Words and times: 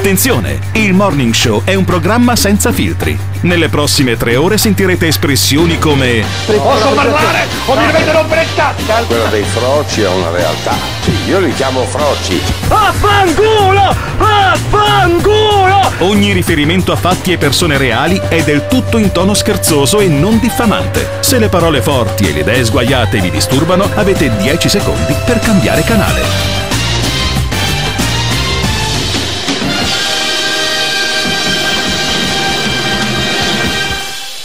Attenzione! 0.00 0.58
Il 0.72 0.94
Morning 0.94 1.34
Show 1.34 1.62
è 1.62 1.74
un 1.74 1.84
programma 1.84 2.34
senza 2.34 2.72
filtri. 2.72 3.18
Nelle 3.42 3.68
prossime 3.68 4.16
tre 4.16 4.34
ore 4.34 4.56
sentirete 4.56 5.08
espressioni 5.08 5.78
come 5.78 6.24
Posso 6.46 6.88
parlare 6.94 7.46
o 7.66 7.76
mi 7.76 7.84
dovete 7.84 8.10
rompere 8.10 8.42
il 8.44 8.48
cazzo? 8.54 8.82
Quello 9.06 9.26
dei 9.26 9.44
froci 9.44 10.00
è 10.00 10.08
una 10.08 10.30
realtà. 10.30 10.72
Sì, 11.02 11.12
io 11.26 11.40
li 11.40 11.52
chiamo 11.52 11.84
froci. 11.84 12.40
Affanculo! 12.68 13.94
Affanculo! 14.16 15.92
Ogni 15.98 16.32
riferimento 16.32 16.92
a 16.92 16.96
fatti 16.96 17.32
e 17.32 17.36
persone 17.36 17.76
reali 17.76 18.18
è 18.26 18.42
del 18.42 18.68
tutto 18.68 18.96
in 18.96 19.12
tono 19.12 19.34
scherzoso 19.34 20.00
e 20.00 20.08
non 20.08 20.38
diffamante. 20.38 21.18
Se 21.20 21.38
le 21.38 21.50
parole 21.50 21.82
forti 21.82 22.26
e 22.26 22.32
le 22.32 22.40
idee 22.40 22.64
sguaiate 22.64 23.20
vi 23.20 23.30
disturbano, 23.30 23.86
avete 23.96 24.34
10 24.34 24.66
secondi 24.66 25.14
per 25.26 25.40
cambiare 25.40 25.82
canale. 25.82 26.59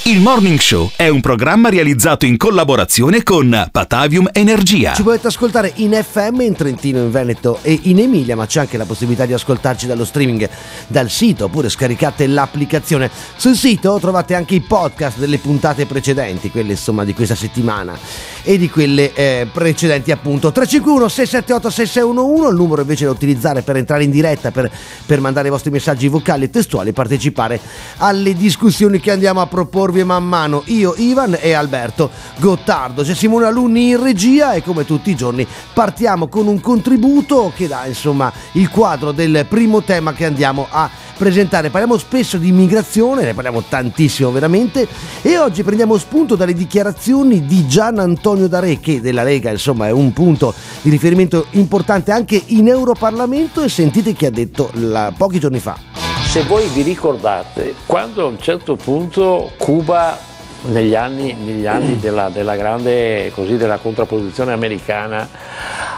Il 0.07 0.21
Morning 0.21 0.59
Show 0.59 0.91
è 0.95 1.07
un 1.07 1.19
programma 1.19 1.69
realizzato 1.69 2.27
in 2.27 2.37
collaborazione 2.37 3.23
con 3.23 3.69
Patavium 3.71 4.29
Energia. 4.31 4.93
Ci 4.93 5.01
potete 5.01 5.25
ascoltare 5.25 5.71
in 5.77 5.93
FM 5.93 6.41
in 6.41 6.53
Trentino, 6.53 6.99
in 6.99 7.09
Veneto 7.09 7.57
e 7.63 7.79
in 7.85 7.97
Emilia, 7.97 8.35
ma 8.35 8.45
c'è 8.45 8.59
anche 8.59 8.77
la 8.77 8.85
possibilità 8.85 9.25
di 9.25 9.33
ascoltarci 9.33 9.87
dallo 9.87 10.05
streaming 10.05 10.47
dal 10.85 11.09
sito 11.09 11.45
oppure 11.45 11.69
scaricate 11.69 12.27
l'applicazione. 12.27 13.09
Sul 13.35 13.55
sito 13.55 13.97
trovate 13.99 14.35
anche 14.35 14.53
i 14.53 14.59
podcast 14.59 15.17
delle 15.17 15.39
puntate 15.39 15.87
precedenti, 15.87 16.51
quelle 16.51 16.73
insomma 16.73 17.03
di 17.03 17.15
questa 17.15 17.33
settimana 17.33 17.97
e 18.43 18.59
di 18.59 18.69
quelle 18.69 19.11
eh, 19.11 19.47
precedenti 19.51 20.11
appunto. 20.11 20.51
351 20.51 21.07
678 21.07 21.69
6611, 21.71 22.49
il 22.51 22.55
numero 22.55 22.81
invece 22.81 23.05
da 23.05 23.11
utilizzare 23.11 23.63
per 23.63 23.77
entrare 23.77 24.03
in 24.03 24.11
diretta, 24.11 24.51
per, 24.51 24.71
per 25.03 25.19
mandare 25.19 25.47
i 25.47 25.51
vostri 25.51 25.71
messaggi 25.71 26.07
vocali 26.09 26.43
e 26.43 26.51
testuali 26.51 26.89
e 26.89 26.93
partecipare 26.93 27.59
alle 27.97 28.35
discussioni 28.35 28.99
che 28.99 29.09
andiamo 29.09 29.41
a 29.41 29.47
proporvi 29.47 29.93
man 30.05 30.23
mano. 30.25 30.63
Io, 30.67 30.93
Ivan 30.97 31.37
e 31.39 31.53
Alberto 31.53 32.09
Gottardo. 32.39 33.03
C'è 33.03 33.13
Simone 33.13 33.45
Alunni 33.45 33.89
in 33.89 34.01
regia 34.01 34.53
e 34.53 34.63
come 34.63 34.85
tutti 34.85 35.09
i 35.09 35.15
giorni 35.15 35.45
partiamo 35.73 36.27
con 36.27 36.47
un 36.47 36.59
contributo 36.61 37.51
che 37.55 37.67
dà 37.67 37.85
insomma 37.85 38.31
il 38.53 38.69
quadro 38.69 39.11
del 39.11 39.45
primo 39.49 39.81
tema 39.81 40.13
che 40.13 40.25
andiamo 40.25 40.67
a 40.69 40.89
presentare. 41.17 41.69
Parliamo 41.69 41.97
spesso 41.97 42.37
di 42.37 42.49
immigrazione, 42.49 43.23
ne 43.23 43.33
parliamo 43.33 43.63
tantissimo 43.63 44.31
veramente 44.31 44.87
e 45.21 45.37
oggi 45.37 45.63
prendiamo 45.63 45.97
spunto 45.97 46.35
dalle 46.35 46.53
dichiarazioni 46.53 47.45
di 47.45 47.67
Gian 47.67 47.99
Antonio 47.99 48.47
D'Are 48.47 48.79
che 48.79 49.01
della 49.01 49.23
Lega 49.23 49.49
insomma 49.49 49.87
è 49.87 49.91
un 49.91 50.13
punto 50.13 50.53
di 50.81 50.89
riferimento 50.89 51.47
importante 51.51 52.11
anche 52.11 52.41
in 52.47 52.67
Europarlamento 52.67 53.61
e 53.61 53.69
sentite 53.69 54.13
che 54.13 54.27
ha 54.27 54.31
detto 54.31 54.69
la, 54.73 55.13
pochi 55.15 55.39
giorni 55.39 55.59
fa. 55.59 56.04
Se 56.35 56.43
voi 56.43 56.67
vi 56.67 56.81
ricordate, 56.81 57.75
quando 57.85 58.23
a 58.23 58.25
un 58.25 58.37
certo 58.41 58.75
punto 58.75 59.53
Cuba 59.55 60.19
negli 60.63 60.93
anni, 60.93 61.31
negli 61.31 61.65
anni 61.65 61.97
della, 61.97 62.27
della, 62.27 62.57
grande, 62.57 63.31
così, 63.33 63.55
della 63.55 63.77
contrapposizione 63.77 64.51
americana 64.51 65.29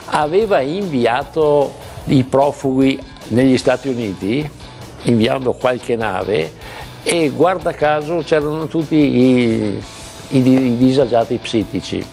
aveva 0.06 0.60
inviato 0.60 1.74
i 2.04 2.24
profughi 2.24 3.00
negli 3.30 3.58
Stati 3.58 3.88
Uniti, 3.88 4.48
inviando 5.06 5.54
qualche 5.54 5.96
nave 5.96 6.54
e 7.02 7.30
guarda 7.30 7.72
caso 7.72 8.18
c'erano 8.24 8.68
tutti 8.68 8.96
i, 8.96 9.82
i, 10.28 10.38
i 10.38 10.78
disagiati 10.78 11.40
psitici. 11.42 12.06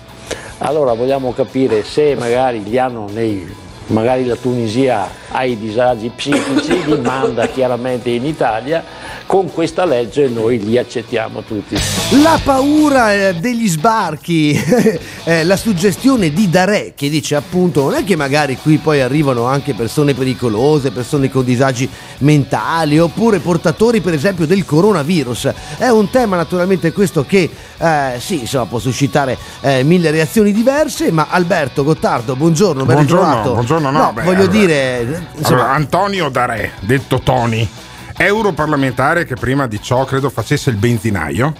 Allora 0.60 0.94
vogliamo 0.94 1.34
capire 1.34 1.84
se 1.84 2.14
magari 2.14 2.62
li 2.62 2.78
hanno 2.78 3.06
nei 3.12 3.63
magari 3.86 4.24
la 4.24 4.36
Tunisia 4.36 5.08
ha 5.28 5.44
i 5.44 5.58
disagi 5.58 6.10
psichici, 6.14 6.84
li 6.86 6.98
manda 7.00 7.46
chiaramente 7.48 8.10
in 8.10 8.24
Italia, 8.24 8.82
con 9.26 9.52
questa 9.52 9.84
legge 9.84 10.28
noi 10.28 10.58
li 10.62 10.78
accettiamo 10.78 11.42
tutti. 11.42 11.76
La 12.22 12.38
paura 12.42 13.12
eh, 13.12 13.34
degli 13.34 13.68
sbarchi, 13.68 14.58
la 15.44 15.56
suggestione 15.56 16.32
di 16.32 16.48
Dare 16.48 16.92
che 16.94 17.08
dice 17.08 17.34
appunto 17.34 17.82
non 17.82 17.94
è 17.94 18.04
che 18.04 18.16
magari 18.16 18.56
qui 18.56 18.76
poi 18.76 19.00
arrivano 19.00 19.44
anche 19.44 19.74
persone 19.74 20.14
pericolose, 20.14 20.90
persone 20.90 21.30
con 21.30 21.44
disagi 21.44 21.88
mentali 22.18 22.98
oppure 22.98 23.38
portatori 23.38 24.00
per 24.00 24.14
esempio 24.14 24.46
del 24.46 24.64
coronavirus. 24.64 25.52
È 25.78 25.88
un 25.88 26.10
tema 26.10 26.36
naturalmente 26.36 26.92
questo 26.92 27.24
che 27.24 27.50
eh, 27.78 28.14
sì, 28.18 28.40
insomma, 28.40 28.66
può 28.66 28.78
suscitare 28.78 29.36
eh, 29.60 29.82
mille 29.82 30.10
reazioni 30.10 30.52
diverse, 30.52 31.10
ma 31.10 31.26
Alberto 31.28 31.82
Gottardo, 31.82 32.36
buongiorno, 32.36 32.84
ben 32.84 32.94
buongiorno, 32.94 33.24
ritrovato. 33.24 33.52
Buongiorno, 33.52 33.73
no, 33.78 33.90
no 33.90 34.12
beh, 34.12 34.22
voglio 34.22 34.42
allora, 34.42 34.52
dire... 34.52 35.26
Insomma, 35.36 35.60
allora, 35.60 35.74
Antonio 35.74 36.28
Dare, 36.28 36.72
detto 36.80 37.20
Tony, 37.20 37.68
europarlamentare 38.16 39.24
che 39.24 39.34
prima 39.34 39.66
di 39.66 39.80
ciò 39.82 40.04
credo 40.04 40.30
facesse 40.30 40.70
il 40.70 40.76
benzinaio, 40.76 41.54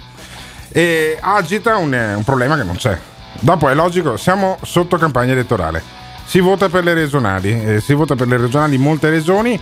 e 0.69 1.17
agita 1.19 1.77
un, 1.77 1.93
un 2.17 2.23
problema 2.23 2.57
che 2.57 2.63
non 2.63 2.75
c'è. 2.75 2.97
Dopo 3.39 3.69
è 3.69 3.73
logico, 3.73 4.17
siamo 4.17 4.57
sotto 4.63 4.97
campagna 4.97 5.31
elettorale. 5.31 5.81
Si 6.25 6.39
vota 6.39 6.69
per 6.69 6.83
le 6.83 6.93
regionali, 6.93 7.63
eh, 7.63 7.79
si 7.79 7.93
vota 7.93 8.15
per 8.15 8.27
le 8.27 8.37
regionali 8.37 8.75
in 8.75 8.81
molte 8.81 9.09
regioni. 9.09 9.57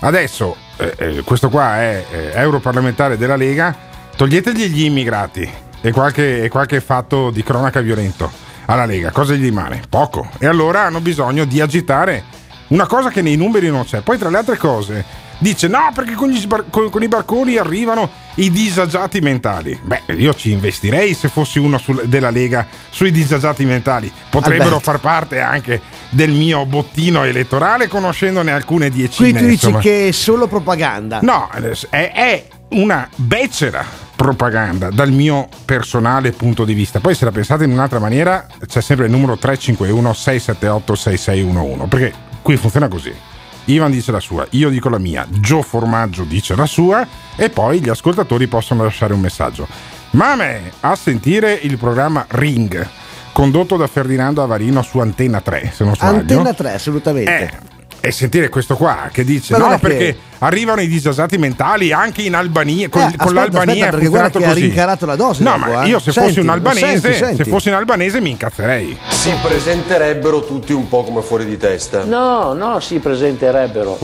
Adesso, 0.00 0.56
eh, 0.76 0.94
eh, 0.96 1.22
questo 1.24 1.50
qua 1.50 1.76
è 1.76 2.04
eh, 2.10 2.30
europarlamentare 2.34 3.16
della 3.16 3.36
Lega, 3.36 3.76
toglietegli 4.16 4.66
gli 4.66 4.84
immigrati 4.84 5.48
e 5.80 5.92
qualche, 5.92 6.42
e 6.42 6.48
qualche 6.48 6.80
fatto 6.80 7.30
di 7.30 7.42
cronaca 7.42 7.80
violento 7.80 8.48
alla 8.70 8.86
Lega. 8.86 9.10
Cosa 9.10 9.34
gli 9.34 9.42
rimane? 9.42 9.82
Poco. 9.88 10.28
E 10.38 10.46
allora 10.46 10.82
hanno 10.82 11.00
bisogno 11.00 11.44
di 11.44 11.60
agitare 11.60 12.24
una 12.68 12.86
cosa 12.86 13.10
che 13.10 13.20
nei 13.20 13.36
numeri 13.36 13.68
non 13.68 13.84
c'è. 13.84 14.00
Poi, 14.00 14.16
tra 14.16 14.30
le 14.30 14.38
altre 14.38 14.56
cose, 14.56 15.04
dice 15.38 15.66
no 15.66 15.90
perché 15.92 16.14
con, 16.14 16.32
sbar- 16.34 16.66
con, 16.70 16.88
con, 16.88 17.02
i 17.02 17.08
barconi 17.08 17.56
arrivano 17.56 18.08
i 18.36 18.50
disagiati 18.50 19.20
mentali. 19.20 19.78
Beh, 19.82 20.02
io 20.14 20.32
ci 20.34 20.52
investirei 20.52 21.14
se 21.14 21.28
fossi 21.28 21.58
uno 21.58 21.78
sul, 21.78 22.02
della 22.06 22.30
Lega 22.30 22.66
sui 22.90 23.10
disagiati 23.10 23.64
mentali. 23.64 24.10
Potrebbero 24.30 24.76
Alberto. 24.76 24.90
far 24.90 25.00
parte 25.00 25.40
anche 25.40 25.80
del 26.10 26.30
mio 26.30 26.64
bottino 26.64 27.24
elettorale 27.24 27.88
conoscendone 27.88 28.52
alcune 28.52 28.88
decine. 28.90 29.30
qui 29.30 29.32
tu 29.32 29.46
dici 29.46 29.64
insomma. 29.66 29.78
che 29.80 30.08
è 30.08 30.12
solo 30.12 30.46
propaganda. 30.46 31.18
No, 31.22 31.48
è, 31.90 32.12
è 32.12 32.46
una 32.68 33.08
becera 33.16 33.84
propaganda 34.20 34.90
dal 34.90 35.10
mio 35.10 35.48
personale 35.64 36.32
punto 36.32 36.66
di 36.66 36.74
vista. 36.74 37.00
Poi 37.00 37.14
se 37.14 37.24
la 37.24 37.30
pensate 37.30 37.64
in 37.64 37.70
un'altra 37.70 37.98
maniera 37.98 38.46
c'è 38.66 38.82
sempre 38.82 39.06
il 39.06 39.10
numero 39.10 39.38
351 39.38 40.12
678 40.12 40.94
6611 40.94 41.88
perché 41.88 42.12
qui 42.42 42.58
funziona 42.58 42.86
così. 42.88 43.14
Ivan 43.64 43.90
dice 43.90 44.12
la 44.12 44.20
sua, 44.20 44.46
io 44.50 44.68
dico 44.68 44.90
la 44.90 44.98
mia, 44.98 45.26
Gio 45.30 45.62
Formaggio 45.62 46.24
dice 46.24 46.54
la 46.54 46.66
sua 46.66 47.06
e 47.34 47.48
poi 47.48 47.80
gli 47.80 47.88
ascoltatori 47.88 48.46
possono 48.46 48.82
lasciare 48.82 49.14
un 49.14 49.20
messaggio. 49.20 49.66
Ma 50.10 50.32
a 50.32 50.36
me, 50.36 50.72
a 50.80 50.94
sentire 50.96 51.54
il 51.54 51.78
programma 51.78 52.26
Ring, 52.28 52.86
condotto 53.32 53.78
da 53.78 53.86
Ferdinando 53.86 54.42
Avarino 54.42 54.82
su 54.82 54.98
Antenna 54.98 55.40
3, 55.40 55.72
se 55.72 55.82
non 55.82 55.94
sbaglio. 55.94 56.18
Antenna 56.18 56.52
3, 56.52 56.72
assolutamente. 56.72 57.42
Eh, 57.42 57.69
e 58.02 58.10
sentire 58.12 58.48
questo 58.48 58.76
qua 58.76 59.10
che 59.12 59.24
dice 59.24 59.52
Ma 59.52 59.58
no 59.58 59.66
guarda 59.66 59.88
che- 59.88 59.94
perché 59.94 60.18
arrivano 60.38 60.80
i 60.80 60.88
disasati 60.88 61.36
mentali 61.36 61.92
anche 61.92 62.22
in 62.22 62.34
Albania 62.34 62.88
con, 62.88 63.02
Eh, 63.02 63.04
con 63.04 63.12
aspetta, 63.12 63.32
l'Albania 63.34 63.72
aspetta, 63.74 63.90
perché 63.90 64.06
guarda 64.08 64.38
che 64.38 64.44
ha 64.46 64.52
rincarato 64.52 65.04
la 65.06 65.16
dose 65.16 65.42
no 65.42 65.56
dopo, 65.58 65.70
ma 65.70 65.82
eh. 65.84 65.88
io 65.88 65.98
se 65.98 66.12
Senti, 66.12 66.28
fossi 66.28 66.40
un 66.40 66.48
albanese 66.48 66.86
senti, 67.00 67.12
senti. 67.18 67.36
se 67.36 67.50
fossi 67.50 67.68
un 67.68 67.74
albanese 67.74 68.20
mi 68.20 68.30
incazzerei 68.30 68.98
Si 69.10 69.30
presenterebbero 69.42 70.44
tutti 70.46 70.72
un 70.72 70.88
po' 70.88 71.04
come 71.04 71.20
fuori 71.20 71.44
di 71.44 71.58
testa. 71.58 72.04
No, 72.04 72.54
no, 72.54 72.80
si 72.80 72.98
presenterebbero. 73.00 73.98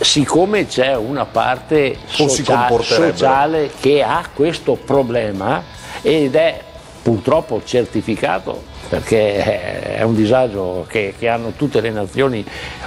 Siccome 0.00 0.66
c'è 0.66 0.94
una 0.96 1.24
parte 1.24 1.96
socia- 2.06 2.68
sociale 2.80 3.70
che 3.80 4.02
ha 4.02 4.26
questo 4.34 4.74
problema 4.74 5.62
ed 6.02 6.34
è 6.34 6.60
purtroppo 7.02 7.62
certificato 7.64 8.64
perché 8.92 9.94
è 9.96 10.02
un 10.02 10.14
disagio 10.14 10.84
che, 10.86 11.14
che 11.18 11.26
hanno 11.26 11.52
tutte 11.56 11.80
le 11.80 11.88
nazioni, 11.88 12.44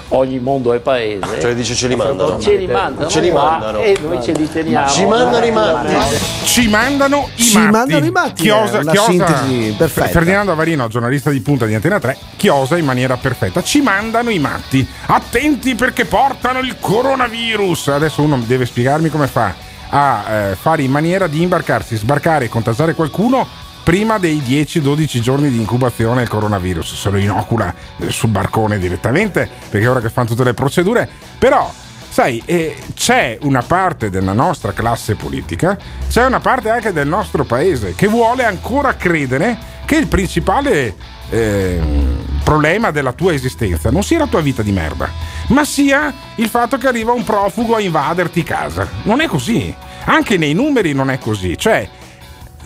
ogni 0.10 0.38
mondo 0.38 0.74
e 0.74 0.80
paese. 0.80 1.40
Cioè 1.42 1.56
dice 1.56 1.74
ce 1.74 1.88
li 1.88 1.96
mandano. 1.96 2.40
Ce 2.40 2.56
li 2.56 2.68
mandano, 2.68 3.10
Ce 3.10 3.20
li 3.20 3.32
mandano. 3.32 3.80
e 3.80 3.98
noi 4.00 4.22
ce 4.22 4.34
li 4.34 4.48
teniamo. 4.48 4.88
Ci 4.88 5.04
mandano 5.06 5.46
i 5.46 5.52
matti. 5.52 5.96
ci 6.44 6.68
mandano 6.68 7.30
i 7.38 7.42
Ci 7.42 7.58
matti 7.58 7.72
mandano 7.72 8.06
i 8.06 8.12
matti, 8.12 8.44
chiosa, 8.44 8.78
una 8.80 8.92
chiosa- 8.92 9.10
sintesi 9.10 9.76
perfetta. 9.76 10.10
Ferdinando 10.10 10.52
Avarino 10.52 10.88
giornalista 10.88 11.32
di 11.32 11.42
punta 11.42 11.66
di 11.66 11.74
Antena 11.74 12.00
3 12.00 12.18
chiosa 12.36 12.78
in 12.78 12.86
maniera 12.86 13.18
perfetta 13.18 13.64
ci 13.64 13.82
mandano 13.82 14.30
i 14.30 14.38
matti 14.38 14.88
attenti 15.08 15.74
perché 15.74 16.06
portano 16.06 16.60
il 16.60 16.76
coronavirus 16.80 17.88
adesso 17.88 18.22
uno 18.22 18.38
deve 18.46 18.66
spiegarmi 18.66 19.10
come 19.10 19.28
fa 19.28 19.54
a 19.90 20.24
eh, 20.30 20.56
fare 20.56 20.84
in 20.84 20.92
maniera 20.92 21.28
di 21.28 21.42
imbarcarsi 21.42 21.96
sbarcare 21.96 22.46
e 22.46 22.50
contagiare 22.50 22.94
qualcuno 22.94 23.48
prima 23.86 24.18
dei 24.18 24.40
10-12 24.40 25.20
giorni 25.20 25.52
di 25.52 25.60
incubazione 25.60 26.24
il 26.24 26.28
coronavirus 26.28 26.96
se 26.96 27.10
lo 27.12 27.18
inocula 27.18 27.72
eh, 28.00 28.10
sul 28.10 28.32
barcone 28.32 28.80
direttamente 28.80 29.48
perché 29.70 29.88
ora 29.88 30.02
che 30.02 30.10
fanno 30.10 30.30
tutte 30.30 30.44
le 30.44 30.56
procedure 30.56 31.08
però 31.38 31.72
Sai, 32.16 32.42
eh, 32.46 32.78
c'è 32.94 33.38
una 33.42 33.62
parte 33.62 34.10
della 34.10 34.32
nostra 34.32 34.72
classe 34.72 35.16
politica, 35.16 35.78
c'è 36.08 36.26
una 36.26 36.40
parte 36.40 36.70
anche 36.70 36.94
del 36.94 37.10
nostro 37.10 37.44
paese 37.44 37.94
che 37.94 38.08
vuole 38.08 38.46
ancora 38.46 38.96
credere 38.96 39.58
che 39.84 39.98
il 39.98 40.08
principale 40.08 40.96
eh, 41.30 41.82
problema 42.42 42.92
della 42.92 43.12
tua 43.12 43.34
esistenza 43.34 43.92
non 43.92 44.02
sia 44.02 44.20
la 44.20 44.28
tua 44.28 44.40
vita 44.40 44.62
di 44.62 44.72
merda, 44.72 45.10
ma 45.48 45.66
sia 45.66 46.14
il 46.36 46.48
fatto 46.48 46.78
che 46.78 46.88
arriva 46.88 47.12
un 47.12 47.26
profugo 47.26 47.76
a 47.76 47.82
invaderti 47.82 48.44
casa. 48.44 48.88
Non 49.04 49.20
è 49.20 49.28
così. 49.28 49.76
Anche 50.06 50.38
nei 50.38 50.54
numeri 50.54 50.94
non 50.94 51.10
è 51.10 51.18
così. 51.18 51.58
Cioè, 51.58 51.90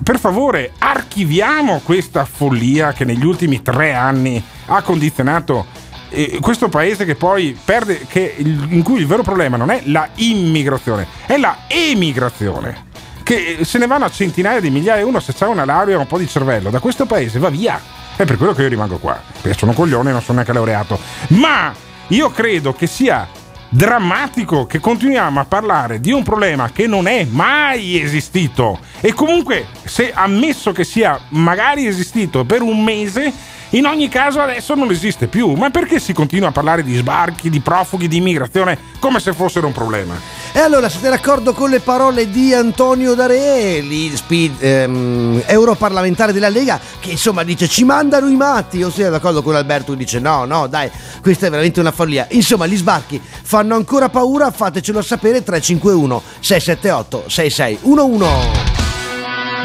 per 0.03 0.19
favore, 0.19 0.71
archiviamo 0.77 1.81
questa 1.83 2.25
follia 2.25 2.93
che 2.93 3.05
negli 3.05 3.25
ultimi 3.25 3.61
tre 3.61 3.93
anni 3.93 4.43
ha 4.67 4.81
condizionato 4.81 5.65
eh, 6.09 6.39
questo 6.41 6.69
paese 6.69 7.05
che 7.05 7.15
poi 7.15 7.57
perde, 7.63 8.05
che, 8.07 8.35
in 8.37 8.81
cui 8.83 8.99
il 8.99 9.07
vero 9.07 9.23
problema 9.23 9.57
non 9.57 9.69
è 9.69 9.81
la 9.85 10.09
immigrazione, 10.15 11.07
è 11.25 11.37
la 11.37 11.59
emigrazione. 11.67 12.87
Che 13.23 13.59
se 13.61 13.77
ne 13.77 13.85
vanno 13.85 14.05
a 14.05 14.09
centinaia 14.09 14.59
di 14.59 14.71
migliaia, 14.71 15.05
uno 15.05 15.19
se 15.19 15.33
ha 15.37 15.47
una 15.47 15.65
laurea 15.65 15.95
e 15.95 15.99
un 15.99 16.07
po' 16.07 16.17
di 16.17 16.27
cervello, 16.27 16.71
da 16.71 16.79
questo 16.79 17.05
paese 17.05 17.37
va 17.37 17.49
via. 17.49 17.79
È 18.15 18.25
per 18.25 18.37
quello 18.37 18.53
che 18.53 18.63
io 18.63 18.69
rimango 18.69 18.97
qua. 18.97 19.21
Perché 19.41 19.57
sono 19.57 19.71
un 19.71 19.77
coglione 19.77 20.09
e 20.09 20.13
non 20.13 20.21
sono 20.21 20.33
neanche 20.39 20.53
laureato. 20.53 20.99
Ma 21.29 21.71
io 22.07 22.31
credo 22.31 22.73
che 22.73 22.87
sia 22.87 23.27
drammatico 23.69 24.65
che 24.65 24.79
continuiamo 24.79 25.39
a 25.39 25.45
parlare 25.45 25.99
di 25.99 26.11
un 26.11 26.23
problema 26.23 26.71
che 26.71 26.87
non 26.87 27.07
è 27.07 27.25
mai 27.29 28.01
esistito. 28.01 28.79
E 28.99 29.13
comunque 29.13 29.67
se 29.83 30.11
ammesso 30.11 30.71
che 30.71 30.83
sia 30.83 31.19
magari 31.29 31.85
esistito 31.85 32.43
per 32.45 32.61
un 32.61 32.83
mese 32.83 33.31
in 33.71 33.85
ogni 33.85 34.07
caso 34.09 34.41
adesso 34.41 34.75
non 34.75 34.89
esiste 34.91 35.27
più 35.27 35.53
ma 35.53 35.69
perché 35.69 35.99
si 35.99 36.13
continua 36.13 36.49
a 36.49 36.51
parlare 36.51 36.83
di 36.83 36.95
sbarchi 36.95 37.49
di 37.49 37.59
profughi 37.59 38.07
di 38.07 38.17
immigrazione 38.17 38.77
come 38.99 39.19
se 39.19 39.33
fossero 39.33 39.67
un 39.67 39.73
problema 39.73 40.39
E 40.51 40.59
allora 40.59 40.89
siete 40.89 41.09
d'accordo 41.09 41.53
con 41.53 41.69
le 41.69 41.79
parole 41.79 42.27
di 42.27 42.55
Antonio 42.55 43.13
Dareli, 43.13 44.15
speed, 44.15 44.55
ehm, 44.59 45.43
europarlamentare 45.45 46.33
della 46.33 46.49
Lega, 46.49 46.79
che 46.99 47.11
insomma 47.11 47.43
dice 47.43 47.67
ci 47.67 47.83
mandano 47.83 48.27
i 48.27 48.35
matti, 48.35 48.81
o 48.81 48.89
siete 48.89 49.11
d'accordo 49.11 49.43
con 49.43 49.55
Alberto 49.55 49.91
che 49.91 49.99
dice 49.99 50.19
no, 50.19 50.45
no, 50.45 50.65
dai, 50.65 50.89
questa 51.21 51.45
è 51.45 51.49
veramente 51.49 51.79
una 51.79 51.91
follia. 51.91 52.25
Insomma, 52.31 52.65
gli 52.65 52.77
sbarchi 52.77 53.21
fanno 53.23 53.75
ancora 53.75 54.09
paura, 54.09 54.49
fatecelo 54.49 55.03
sapere 55.03 55.43
351 55.43 56.21
678 56.39 57.23
6611. 57.27 58.25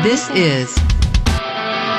This 0.02 0.28
is 0.34 0.74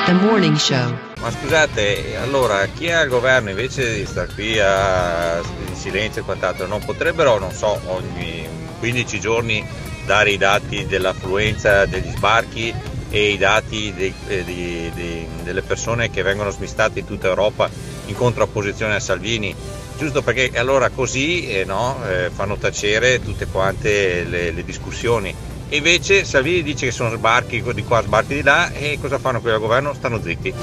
the 0.06 0.12
morning 0.12 0.54
show. 0.54 1.05
Ma 1.20 1.30
scusate, 1.30 2.16
allora 2.16 2.66
chi 2.66 2.86
è 2.86 2.92
al 2.92 3.08
governo 3.08 3.48
invece 3.50 3.94
di 3.94 4.04
star 4.06 4.32
qui 4.32 4.58
a 4.60 5.40
in 5.66 5.74
silenzio 5.74 6.20
e 6.20 6.24
quant'altro 6.24 6.66
non 6.66 6.84
potrebbero, 6.84 7.38
non 7.38 7.52
so, 7.52 7.80
ogni 7.86 8.46
15 8.78 9.18
giorni 9.18 9.66
dare 10.04 10.30
i 10.30 10.36
dati 10.36 10.86
dell'affluenza 10.86 11.86
degli 11.86 12.10
sbarchi 12.10 12.72
e 13.08 13.30
i 13.30 13.38
dati 13.38 13.92
dei- 13.94 14.14
eh, 14.28 14.44
di- 14.44 14.90
di- 14.94 15.26
delle 15.42 15.62
persone 15.62 16.10
che 16.10 16.22
vengono 16.22 16.50
smistate 16.50 16.98
in 17.00 17.06
tutta 17.06 17.28
Europa 17.28 17.68
in 18.06 18.14
contrapposizione 18.14 18.94
a 18.94 19.00
Salvini? 19.00 19.54
Giusto 19.96 20.20
perché 20.22 20.50
allora 20.54 20.90
così 20.90 21.48
eh, 21.48 21.64
no, 21.64 21.98
eh, 22.06 22.30
fanno 22.32 22.58
tacere 22.58 23.22
tutte 23.22 23.46
quante 23.46 24.22
le, 24.24 24.50
le 24.50 24.64
discussioni. 24.64 25.34
E 25.68 25.78
invece 25.78 26.24
Salvini 26.24 26.62
dice 26.62 26.86
che 26.86 26.92
sono 26.92 27.10
sbarchi 27.10 27.62
di 27.74 27.82
qua, 27.82 28.00
sbarchi 28.02 28.34
di 28.34 28.42
là 28.42 28.70
e 28.70 28.98
cosa 29.00 29.18
fanno 29.18 29.40
quelli 29.40 29.56
al 29.56 29.60
governo? 29.60 29.94
Stanno 29.94 30.20
zitti. 30.22 30.54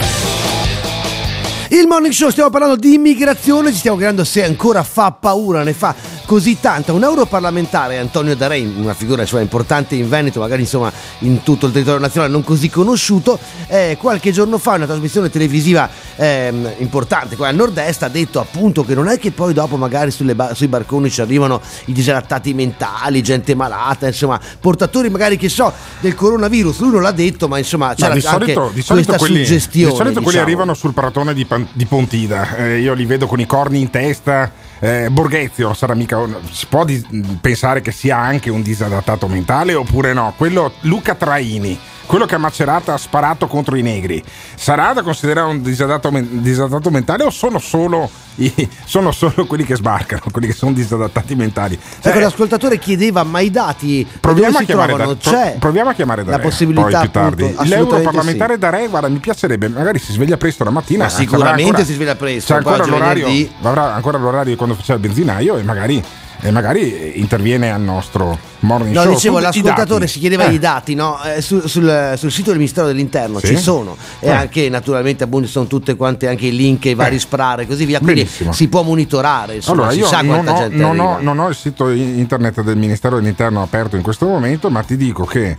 Il 1.70 1.88
morning 1.88 2.14
show, 2.14 2.30
stiamo 2.30 2.50
parlando 2.50 2.76
di 2.76 2.94
immigrazione, 2.94 3.72
ci 3.72 3.80
stiamo 3.80 3.98
chiedendo 3.98 4.24
se 4.24 4.44
ancora 4.44 4.84
fa 4.84 5.12
paura, 5.12 5.64
ne 5.64 5.74
fa 5.74 5.94
così 6.34 6.60
tanta. 6.60 6.94
Un 6.94 7.04
europarlamentare, 7.04 8.00
Antonio 8.00 8.36
Darei, 8.36 8.66
una 8.66 8.96
figura 8.96 9.24
cioè, 9.24 9.44
importante 9.44 9.94
in 9.94 10.10
Veneto, 10.10 10.40
magari 10.40 10.62
insomma 10.62 10.92
in 11.20 11.44
tutto 11.44 11.68
il 11.68 11.72
territorio 11.72 12.00
nazionale 12.00 12.32
non 12.32 12.44
così 12.44 12.72
conosciuto, 12.72 13.38
eh, 13.68 13.98
qualche 14.00 14.32
giorno 14.32 14.58
fa 14.58 14.74
una 14.74 14.88
trasmissione 14.88 15.30
televisiva 15.30 15.88
ehm, 16.16 16.74
importante 16.80 17.36
qua 17.36 17.50
al 17.50 17.56
nord-est 17.56 18.02
ha 18.02 18.08
detto 18.08 18.40
appunto 18.40 18.84
che 18.84 18.96
non 18.96 19.10
è 19.10 19.20
che 19.20 19.30
poi 19.30 19.54
dopo 19.54 19.78
magari 19.78 20.12
ba- 20.34 20.56
sui 20.56 20.68
barconi 20.68 21.12
ci 21.12 21.22
arrivano 21.22 21.62
i 21.86 21.94
disadattati 21.94 22.52
mentali, 22.56 23.22
gente 23.22 23.54
malata, 23.54 24.08
insomma 24.08 24.40
portatori 24.60 25.12
magari 25.12 25.38
che 25.38 25.50
so 25.50 25.72
del 26.00 26.16
coronavirus, 26.16 26.80
lui 26.80 26.94
non 26.94 27.04
l'ha 27.04 27.12
detto 27.12 27.48
ma 27.48 27.60
insomma 27.60 27.94
c'era 27.94 28.16
di 28.16 28.22
solito, 28.22 28.62
anche 28.62 28.74
di 28.74 28.82
solito 28.82 29.12
questa 29.12 29.18
quelli, 29.18 29.46
suggestione. 29.46 29.92
di 29.92 29.96
solito 29.96 30.14
quelli 30.14 30.24
diciamo. 30.30 30.44
arrivano 30.46 30.74
sul 30.74 30.94
paratone 30.94 31.36
di, 31.36 31.46
Pan- 31.46 31.68
di 31.72 31.86
Pontida. 31.86 32.56
Eh, 32.56 32.80
io 32.80 32.96
li 32.96 33.06
vedo 33.06 33.28
con 33.28 33.40
i 33.40 33.46
corni 33.46 33.80
in 33.82 33.92
testa. 33.92 34.72
Eh, 34.84 35.08
Borghezio 35.10 35.74
sarà 35.74 35.96
mica. 35.96 36.18
un- 36.18 36.36
Si 36.52 36.66
può 36.68 36.84
di- 36.84 37.02
pensare 37.40 37.80
che 37.80 37.94
sia 37.94 38.18
anche 38.18 38.50
un 38.50 38.62
disadattato 38.62 39.30
mentale 39.30 39.74
oppure 39.76 40.12
no? 40.12 40.34
Quello 40.36 40.74
Luca 40.82 41.16
Traini. 41.16 41.80
Quello 42.06 42.26
che 42.26 42.36
a 42.36 42.38
Macerata 42.38 42.94
ha 42.94 42.98
sparato 42.98 43.48
contro 43.48 43.76
i 43.76 43.82
negri 43.82 44.22
sarà 44.56 44.94
da 44.94 45.02
considerare 45.02 45.50
un 45.50 45.62
disadattato, 45.62 46.12
men- 46.12 46.42
disadattato 46.42 46.90
mentale 46.92 47.24
o 47.24 47.30
sono 47.30 47.60
solo, 47.60 48.10
i- 48.36 48.70
sono 48.86 49.12
solo 49.12 49.46
quelli 49.46 49.64
che 49.64 49.76
sbarcano, 49.76 50.22
quelli 50.32 50.48
che 50.48 50.54
sono 50.54 50.74
disadattati 50.74 51.34
mentali? 51.36 51.80
Ecco, 52.02 52.18
Eh, 52.18 52.22
l'ascoltatore 52.22 52.78
chiedeva, 52.78 53.24
ma 53.24 53.40
i 53.40 53.50
dati 53.50 54.06
Proviamo 54.20 54.58
a, 54.60 54.64
chiamare 54.64 54.94
trovano? 54.94 55.14
da, 55.14 55.30
C'è 55.30 55.56
proviamo 55.58 55.90
a 55.90 55.94
chiamare 55.94 56.24
da 56.24 56.32
la 56.32 56.40
possibilità 56.40 56.90
poi 56.90 57.00
più 57.02 57.10
tardi. 57.12 57.56
L'europarlamentare 57.64 58.54
sì. 58.54 58.60
da 58.60 58.70
Re, 58.70 58.88
guarda, 58.88 59.08
mi 59.10 59.20
piacerebbe, 59.20 59.70
magari 59.70 59.98
si 60.00 60.12
sveglia 60.12 60.38
presto 60.38 60.64
la 60.64 60.70
mattina. 60.72 61.06
Ma 61.06 61.10
sarà 61.10 61.22
sicuramente 61.24 61.64
ancora- 61.64 61.84
si 61.86 61.94
sveglia 61.94 62.16
presto, 62.16 62.52
C'è 62.54 62.58
ancora 62.60 62.86
l'orario, 62.86 63.28
avrà 63.62 63.94
ancora 63.96 64.18
l'orario 64.18 64.56
quando 64.56 64.76
faceva 64.76 65.00
il 65.00 65.06
benzinaio 65.08 65.58
e 65.58 65.64
magari, 65.64 66.04
e 66.46 66.52
magari 66.52 67.20
interviene 67.20 67.72
al 67.72 67.80
nostro 67.82 68.38
morning 68.60 68.94
No, 68.94 69.04
show. 69.04 69.14
dicevo, 69.14 69.40
l'ascoltatore 69.40 70.08
si 70.08 70.20
chiedeva 70.20 70.46
Eh, 70.48 70.54
i 70.54 70.60
dati, 70.60 70.94
no? 70.94 71.18
Eh, 71.24 71.42
sul, 71.42 71.68
sul- 71.70 72.14
sul 72.18 72.32
sito 72.32 72.50
del 72.50 72.58
Ministero 72.60 72.86
dell'Interno 72.88 73.40
Sì. 73.40 73.48
ci 73.48 73.58
sono 73.58 73.96
e 74.20 74.28
Eh. 74.28 74.32
anche 74.32 74.68
naturalmente 74.70 75.24
appunto 75.24 75.48
sono 75.48 75.68
tutte 75.68 75.96
quante 75.96 76.28
anche 76.28 76.48
i 76.48 76.56
link, 76.56 76.84
i 76.86 76.96
vari 76.96 77.16
Eh. 77.16 77.20
sprare 77.20 77.64
e 77.64 77.68
così 77.68 77.86
via, 77.86 78.00
quindi 78.00 78.24
Benissimo. 78.24 78.52
si 78.52 78.68
può 78.68 78.84
monitorare, 78.84 79.56
insomma, 79.56 79.84
Allora, 79.84 79.94
si 79.94 80.00
io 80.00 80.08
sa 80.08 80.22
non 80.22 80.46
ho, 80.48 80.54
gente 80.58 80.76
non, 80.76 81.00
ho, 81.00 81.18
non 81.22 81.40
ho 81.40 81.48
il 81.48 81.56
sito 81.56 81.90
internet 81.90 82.62
del 82.62 82.76
Ministero 82.78 83.16
dell'Interno 83.16 83.62
aperto 83.62 83.96
in 83.96 84.02
questo 84.04 84.26
momento, 84.28 84.70
ma 84.70 84.82
ti 84.84 84.98
dico 84.98 85.24
che 85.24 85.58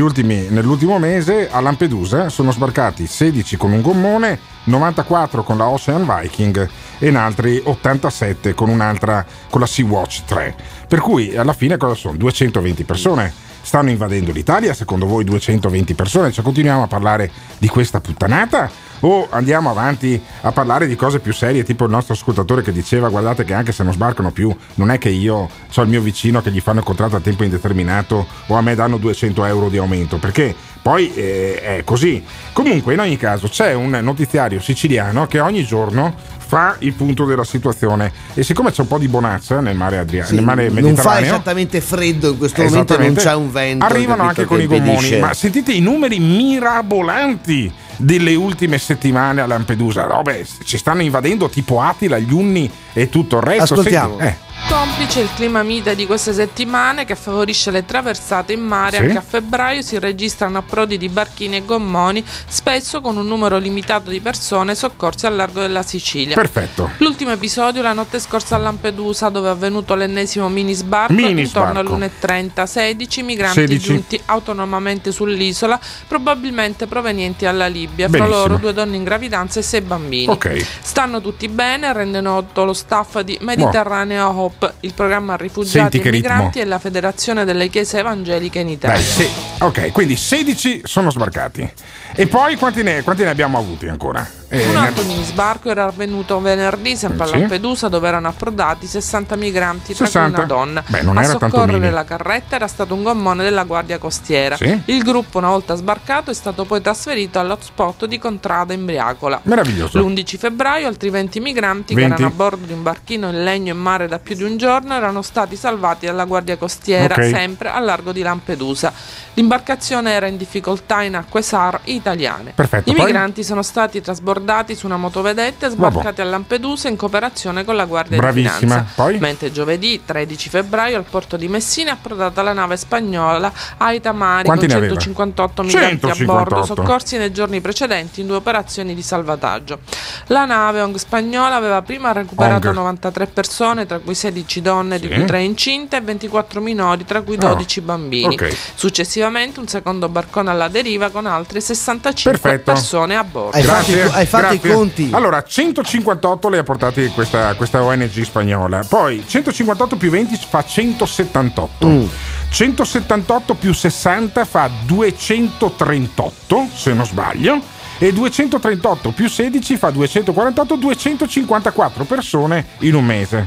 ultimi- 0.00 0.48
nell'ultimo 0.50 0.98
mese 0.98 1.50
a 1.50 1.60
Lampedusa 1.60 2.28
sono 2.28 2.52
sbarcati 2.52 3.06
16 3.06 3.56
con 3.56 3.72
un 3.72 3.80
gommone, 3.80 4.38
94 4.64 5.42
con 5.42 5.56
la 5.56 5.68
Ocean 5.68 6.06
Viking 6.06 6.68
e 6.98 7.08
in 7.08 7.16
altri 7.16 7.60
87 7.64 8.52
con 8.54 8.68
un'altra, 8.68 9.24
con 9.48 9.60
la 9.60 9.66
Sea-Watch 9.66 10.24
3. 10.26 10.54
Per 10.86 11.00
cui 11.00 11.34
alla 11.34 11.54
fine 11.54 11.78
cosa 11.78 11.94
sono? 11.94 12.16
220 12.16 12.84
persone. 12.84 13.32
Stanno 13.62 13.90
invadendo 13.90 14.32
l'Italia, 14.32 14.74
secondo 14.74 15.06
voi 15.06 15.24
220 15.24 15.94
persone? 15.94 16.30
Cioè 16.32 16.44
continuiamo 16.44 16.82
a 16.82 16.86
parlare 16.86 17.30
di 17.58 17.68
questa 17.68 18.00
puttanata? 18.00 18.70
O 19.00 19.28
andiamo 19.30 19.70
avanti 19.70 20.20
a 20.42 20.52
parlare 20.52 20.86
di 20.86 20.96
cose 20.96 21.20
più 21.20 21.32
serie, 21.32 21.64
tipo 21.64 21.84
il 21.84 21.90
nostro 21.90 22.14
ascoltatore 22.14 22.62
che 22.62 22.72
diceva 22.72 23.08
guardate 23.08 23.44
che 23.44 23.54
anche 23.54 23.72
se 23.72 23.82
non 23.82 23.92
sbarcano 23.92 24.30
più, 24.30 24.54
non 24.74 24.90
è 24.90 24.98
che 24.98 25.08
io 25.08 25.36
ho 25.74 25.82
il 25.82 25.88
mio 25.88 26.00
vicino 26.00 26.42
che 26.42 26.50
gli 26.50 26.60
fanno 26.60 26.80
il 26.80 26.84
contratto 26.84 27.16
a 27.16 27.20
tempo 27.20 27.42
indeterminato 27.44 28.26
o 28.46 28.54
a 28.54 28.60
me 28.60 28.74
danno 28.74 28.98
200 28.98 29.44
euro 29.44 29.68
di 29.68 29.78
aumento, 29.78 30.18
perché 30.18 30.54
poi 30.82 31.12
eh, 31.14 31.60
è 31.62 31.84
così. 31.84 32.22
Comunque 32.52 32.94
in 32.94 33.00
ogni 33.00 33.16
caso 33.16 33.48
c'è 33.48 33.74
un 33.74 33.90
notiziario 34.02 34.60
siciliano 34.60 35.26
che 35.26 35.40
ogni 35.40 35.64
giorno 35.64 36.14
fa 36.50 36.74
il 36.80 36.92
punto 36.94 37.26
della 37.26 37.44
situazione. 37.44 38.12
E 38.34 38.42
siccome 38.42 38.72
c'è 38.72 38.80
un 38.80 38.88
po' 38.88 38.98
di 38.98 39.06
bonazza 39.06 39.60
nel 39.60 39.76
mare, 39.76 39.98
Adria- 39.98 40.24
Sì, 40.24 40.34
nel 40.34 40.44
mare 40.44 40.64
non 40.64 40.74
fa 40.74 40.80
Mediterraneo 40.80 41.24
esattamente 41.24 41.80
freddo 41.80 42.30
in 42.30 42.38
questo 42.38 42.62
momento, 42.62 42.98
non 42.98 43.14
c'è 43.14 43.34
un 43.34 43.52
vento. 43.52 43.84
Arrivano 43.84 44.24
anche 44.24 44.44
con 44.44 44.60
i 44.60 44.66
gommoni, 44.66 45.18
ma 45.18 45.32
sentite 45.32 45.72
i 45.72 45.80
numeri 45.80 46.18
mirabolanti 46.18 47.72
delle 48.00 48.34
ultime 48.34 48.78
settimane 48.78 49.40
a 49.40 49.46
Lampedusa. 49.46 50.04
Robe, 50.04 50.46
ci 50.64 50.78
stanno 50.78 51.02
invadendo 51.02 51.48
tipo 51.48 51.80
Attila, 51.80 52.18
gli 52.18 52.32
Unni 52.32 52.70
e 52.92 53.08
tutto 53.08 53.36
il 53.36 53.42
resto. 53.42 53.74
Ascoltiamo. 53.74 54.18
Senti, 54.18 54.34
eh, 54.34 54.49
Complice 54.68 55.20
il 55.20 55.28
clima 55.34 55.64
mite 55.64 55.96
di 55.96 56.06
queste 56.06 56.32
settimane 56.32 57.04
che 57.04 57.16
favorisce 57.16 57.72
le 57.72 57.84
traversate 57.84 58.52
in 58.52 58.60
mare, 58.60 58.98
Sì. 58.98 59.02
anche 59.02 59.16
a 59.18 59.20
febbraio 59.20 59.82
si 59.82 59.98
registrano 59.98 60.58
approdi 60.58 60.96
di 60.96 61.08
barchini 61.08 61.56
e 61.56 61.64
gommoni, 61.64 62.24
spesso 62.46 63.00
con 63.00 63.16
un 63.16 63.26
numero 63.26 63.58
limitato 63.58 64.10
di 64.10 64.20
persone 64.20 64.76
soccorse 64.76 65.26
al 65.26 65.34
largo 65.34 65.60
della 65.60 65.82
Sicilia. 65.82 66.36
perfetto. 66.36 66.88
L'ultimo 66.98 67.32
episodio 67.32 67.82
la 67.82 67.92
notte 67.92 68.20
scorsa 68.20 68.54
a 68.54 68.58
Lampedusa, 68.58 69.28
dove 69.28 69.48
è 69.48 69.50
avvenuto 69.50 69.96
l'ennesimo 69.96 70.48
mini 70.48 70.72
sbarco, 70.74 71.14
Mini 71.14 71.42
intorno 71.42 71.80
sbarco. 71.80 71.94
all'1.30, 71.94 72.64
16 72.64 73.22
migranti 73.22 73.54
16. 73.60 73.84
giunti 73.86 74.20
autonomamente 74.26 75.10
sull'isola, 75.10 75.80
probabilmente 76.06 76.86
provenienti 76.86 77.44
dalla 77.44 77.66
Libia, 77.66 78.08
fra 78.08 78.18
Benissimo. 78.18 78.40
loro 78.46 78.56
due 78.58 78.72
donne 78.72 78.94
in 78.96 79.02
gravidanza 79.04 79.58
e 79.58 79.62
sei 79.64 79.80
bambini. 79.80 80.28
Ok. 80.28 80.64
Stanno 80.80 81.20
tutti 81.20 81.48
bene, 81.48 81.92
rende 81.92 82.20
noto 82.20 82.64
lo 82.64 82.72
staff 82.72 83.18
di 83.20 83.36
Mediterranea 83.40 84.28
Hope, 84.30 84.49
il 84.80 84.94
programma 84.94 85.36
rifugiati 85.36 85.96
Senti 85.98 86.08
e 86.08 86.10
ritmo. 86.10 86.32
migranti 86.32 86.60
e 86.60 86.64
la 86.64 86.78
Federazione 86.78 87.44
delle 87.44 87.68
Chiese 87.68 87.98
Evangeliche 87.98 88.58
in 88.60 88.68
Italia. 88.68 88.96
Dai, 88.96 89.04
sì. 89.04 89.28
Ok, 89.58 89.90
quindi 89.92 90.16
16 90.16 90.82
sono 90.84 91.10
sbarcati. 91.10 91.70
E 92.20 92.26
poi 92.26 92.56
quanti 92.56 92.82
ne, 92.82 93.02
quanti 93.02 93.22
ne 93.22 93.30
abbiamo 93.30 93.56
avuti 93.56 93.88
ancora? 93.88 94.28
Eh, 94.52 94.66
Un 94.66 94.76
altro 94.76 95.04
mini 95.04 95.22
sbarco 95.24 95.70
era 95.70 95.84
avvenuto 95.84 96.38
venerdì 96.40 96.94
sempre 96.96 97.22
a 97.24 97.26
Sì. 97.28 97.38
Lampedusa 97.38 97.88
dove 97.88 98.08
erano 98.08 98.28
approdati 98.28 98.86
60 98.86 99.36
migranti 99.36 99.94
tra 99.94 100.04
cui 100.04 100.06
60? 100.12 100.36
una 100.38 100.46
donna. 100.46 100.82
Beh, 100.86 101.00
non 101.02 101.16
a 101.16 101.22
era 101.22 101.30
soccorrere 101.38 101.90
la 101.90 102.04
carretta 102.04 102.56
era 102.56 102.66
stato 102.66 102.92
un 102.92 103.04
gommone 103.04 103.42
della 103.42 103.62
Guardia 103.64 103.96
Costiera. 103.98 104.56
Sì. 104.56 104.82
Il 104.86 105.02
gruppo 105.02 105.38
una 105.38 105.48
volta 105.48 105.76
sbarcato 105.76 106.30
è 106.30 106.34
stato 106.34 106.64
poi 106.66 106.82
trasferito 106.82 107.38
all'hotspot 107.38 108.04
di 108.04 108.18
Contrada 108.18 108.74
in 108.74 108.84
Briacola. 108.84 109.40
Meraviglioso. 109.44 109.98
L'11 110.00 110.36
febbraio 110.36 110.88
altri 110.88 111.08
20 111.08 111.40
migranti 111.40 111.94
20. 111.94 112.10
che 112.16 112.20
erano 112.22 112.26
a 112.26 112.36
bordo 112.36 112.66
di 112.66 112.72
un 112.74 112.82
barchino 112.82 113.28
in 113.30 113.42
legno 113.42 113.72
in 113.72 113.78
mare 113.78 114.08
da 114.08 114.18
più 114.18 114.34
di 114.34 114.42
un 114.42 114.58
giorno 114.58 114.92
erano 114.94 115.22
stati 115.22 115.56
salvati 115.56 116.04
dalla 116.04 116.24
Guardia 116.24 116.58
Costiera 116.58 117.14
Ok. 117.14 117.30
sempre 117.30 117.70
a 117.70 117.78
largo 117.78 118.12
di 118.12 118.20
Lampedusa. 118.20 118.92
L'imbarcazione 119.34 120.10
era 120.10 120.26
in 120.26 120.36
difficoltà 120.36 121.02
in 121.02 121.14
acque 121.14 121.40
SAR 121.40 121.80
italiane. 122.10 122.52
Perfetto, 122.54 122.90
I 122.90 122.94
poi? 122.94 123.04
migranti 123.06 123.44
sono 123.44 123.62
stati 123.62 124.00
trasbordati 124.00 124.74
su 124.74 124.86
una 124.86 124.96
motovedetta 124.96 125.66
e 125.66 125.70
sbarcati 125.70 126.20
a 126.20 126.24
Lampedusa 126.24 126.88
in 126.88 126.96
cooperazione 126.96 127.64
con 127.64 127.76
la 127.76 127.84
Guardia 127.84 128.16
Bravissima. 128.18 128.54
di 128.58 128.64
Finanza. 128.66 128.92
Poi? 128.94 129.18
Mentre 129.18 129.52
giovedì 129.52 130.02
13 130.04 130.48
febbraio 130.48 130.96
al 130.96 131.04
porto 131.08 131.36
di 131.36 131.48
Messina 131.48 131.90
è 131.90 131.92
approdata 131.94 132.42
la 132.42 132.52
nave 132.52 132.76
spagnola 132.76 133.52
Aita 133.78 134.12
Mari 134.12 134.44
Quanti 134.44 134.66
con 134.66 134.74
ne 134.74 134.84
aveva? 134.86 135.00
158 135.00 135.62
migranti 135.62 136.06
a 136.06 136.12
158. 136.12 136.32
bordo 136.54 136.64
soccorsi 136.66 137.16
nei 137.18 137.32
giorni 137.32 137.60
precedenti 137.60 138.20
in 138.20 138.26
due 138.26 138.36
operazioni 138.36 138.94
di 138.94 139.02
salvataggio. 139.02 139.78
La 140.26 140.44
nave 140.44 140.80
ONG 140.80 140.96
spagnola 140.96 141.54
aveva 141.56 141.82
prima 141.82 142.12
recuperato 142.12 142.68
ONG. 142.68 142.76
93 142.76 143.26
persone, 143.28 143.86
tra 143.86 143.98
cui 143.98 144.14
16 144.14 144.60
donne, 144.62 144.98
di 144.98 145.08
Sì. 145.08 145.14
cui 145.14 145.24
3 145.24 145.42
incinte 145.42 145.96
e 145.96 146.00
24 146.00 146.60
minori, 146.60 147.04
tra 147.04 147.22
cui 147.22 147.36
12 147.36 147.80
bambini. 147.80 148.34
ok. 148.34 148.56
Successivamente 148.74 149.60
un 149.60 149.68
secondo 149.68 150.08
barcone 150.08 150.50
alla 150.50 150.68
deriva 150.68 151.10
con 151.10 151.26
altre 151.26 151.60
65 151.98 152.30
Perfetto. 152.38 152.72
persone 152.72 153.16
a 153.16 153.24
bordo. 153.24 153.56
Hai 153.56 153.62
fatto 153.62 153.90
i- 153.90 154.00
hai 154.00 154.26
fatto 154.26 154.54
i 154.54 154.58
grazie. 154.58 154.72
conti? 154.74 155.08
Allora, 155.12 155.42
158 155.42 156.48
le 156.48 156.58
ha 156.58 156.62
portati 156.62 157.08
questa, 157.08 157.54
questa 157.54 157.82
ONG 157.82 158.22
spagnola. 158.22 158.84
Poi 158.88 159.24
158 159.26 159.96
più 159.96 160.10
20 160.10 160.38
fa 160.48 160.64
178. 160.64 161.86
Mm. 161.86 162.04
178 162.50 163.54
più 163.54 163.72
60 163.72 164.44
fa 164.44 164.70
238, 164.84 166.68
se 166.74 166.92
non 166.92 167.06
sbaglio. 167.06 167.60
E 167.98 168.12
238 168.12 169.10
più 169.10 169.28
16 169.28 169.76
fa 169.76 169.90
248, 169.90 170.76
254 170.76 172.04
persone 172.04 172.66
in 172.80 172.94
un 172.94 173.04
mese. 173.04 173.46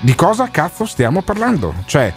Di 0.00 0.14
cosa 0.14 0.48
cazzo 0.50 0.84
stiamo 0.86 1.22
parlando? 1.22 1.74
Cioè, 1.86 2.12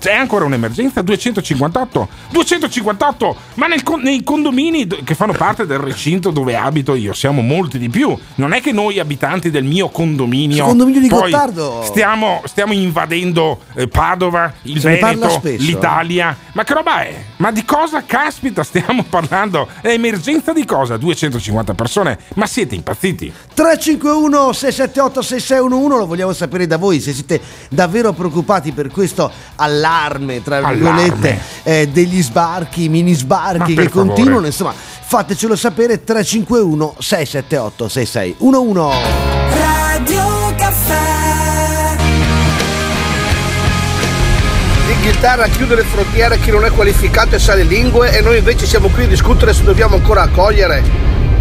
c'è 0.00 0.14
ancora 0.14 0.46
un'emergenza? 0.46 1.02
258? 1.02 2.08
258! 2.30 3.36
Ma 3.54 3.66
nel 3.66 3.82
nei 4.00 4.24
condomini 4.24 4.86
che 4.86 5.14
fanno 5.14 5.34
parte 5.34 5.66
del 5.66 5.78
recinto 5.78 6.30
dove 6.30 6.56
abito 6.56 6.94
io 6.94 7.12
siamo 7.12 7.42
molti 7.42 7.78
di 7.78 7.90
più. 7.90 8.16
Non 8.36 8.54
è 8.54 8.62
che 8.62 8.72
noi 8.72 8.98
abitanti 8.98 9.50
del 9.50 9.64
mio 9.64 9.90
condominio. 9.90 10.64
Condominio 10.64 11.00
di 11.00 11.08
Gottardo. 11.08 11.82
Stiamo, 11.84 12.40
stiamo 12.46 12.72
invadendo 12.72 13.60
eh, 13.74 13.88
Padova, 13.88 14.50
il 14.62 14.80
Se 14.80 14.96
Veneto, 14.96 15.42
l'Italia. 15.44 16.34
Ma 16.52 16.64
che 16.64 16.72
roba 16.72 17.02
è? 17.02 17.22
Ma 17.36 17.50
di 17.50 17.64
cosa 17.66 18.02
caspita 18.04 18.64
stiamo 18.64 19.04
parlando? 19.04 19.68
È 19.82 19.88
emergenza 19.88 20.54
di 20.54 20.64
cosa? 20.64 20.96
250 20.96 21.74
persone? 21.74 22.18
Ma 22.36 22.46
siete 22.46 22.74
impazziti? 22.74 23.30
351 23.52 24.52
678 24.54 25.20
6611 25.20 25.98
lo 25.98 26.06
vogliamo 26.06 26.32
sapere 26.32 26.66
da 26.66 26.78
voi 26.78 27.00
se 27.00 27.12
siete 27.12 27.38
davvero 27.68 28.14
preoccupati 28.14 28.72
per 28.72 28.88
questo 28.88 29.30
allarme 29.56 29.88
tra 30.42 30.56
Allarme. 30.58 31.02
virgolette 31.02 31.40
eh, 31.64 31.88
degli 31.88 32.22
sbarchi 32.22 32.88
mini 32.88 33.12
sbarchi 33.14 33.74
che 33.74 33.88
favore. 33.88 34.06
continuano 34.08 34.46
insomma 34.46 34.72
fatecelo 34.72 35.56
sapere 35.56 36.04
351 36.04 36.94
678 36.98 37.88
6611 37.88 38.96
Radio 39.50 40.54
Caffè 40.56 41.08
L'Inghilterra 44.86 45.46
chiude 45.48 45.74
le 45.76 45.82
frontiere 45.84 46.34
a 46.34 46.38
chi 46.38 46.50
non 46.50 46.64
è 46.64 46.70
qualificato 46.70 47.34
e 47.36 47.38
sa 47.38 47.54
le 47.54 47.62
lingue 47.62 48.16
e 48.16 48.20
noi 48.22 48.38
invece 48.38 48.66
siamo 48.66 48.88
qui 48.88 49.04
a 49.04 49.06
discutere 49.06 49.52
se 49.54 49.62
dobbiamo 49.62 49.94
ancora 49.96 50.22
accogliere. 50.22 50.82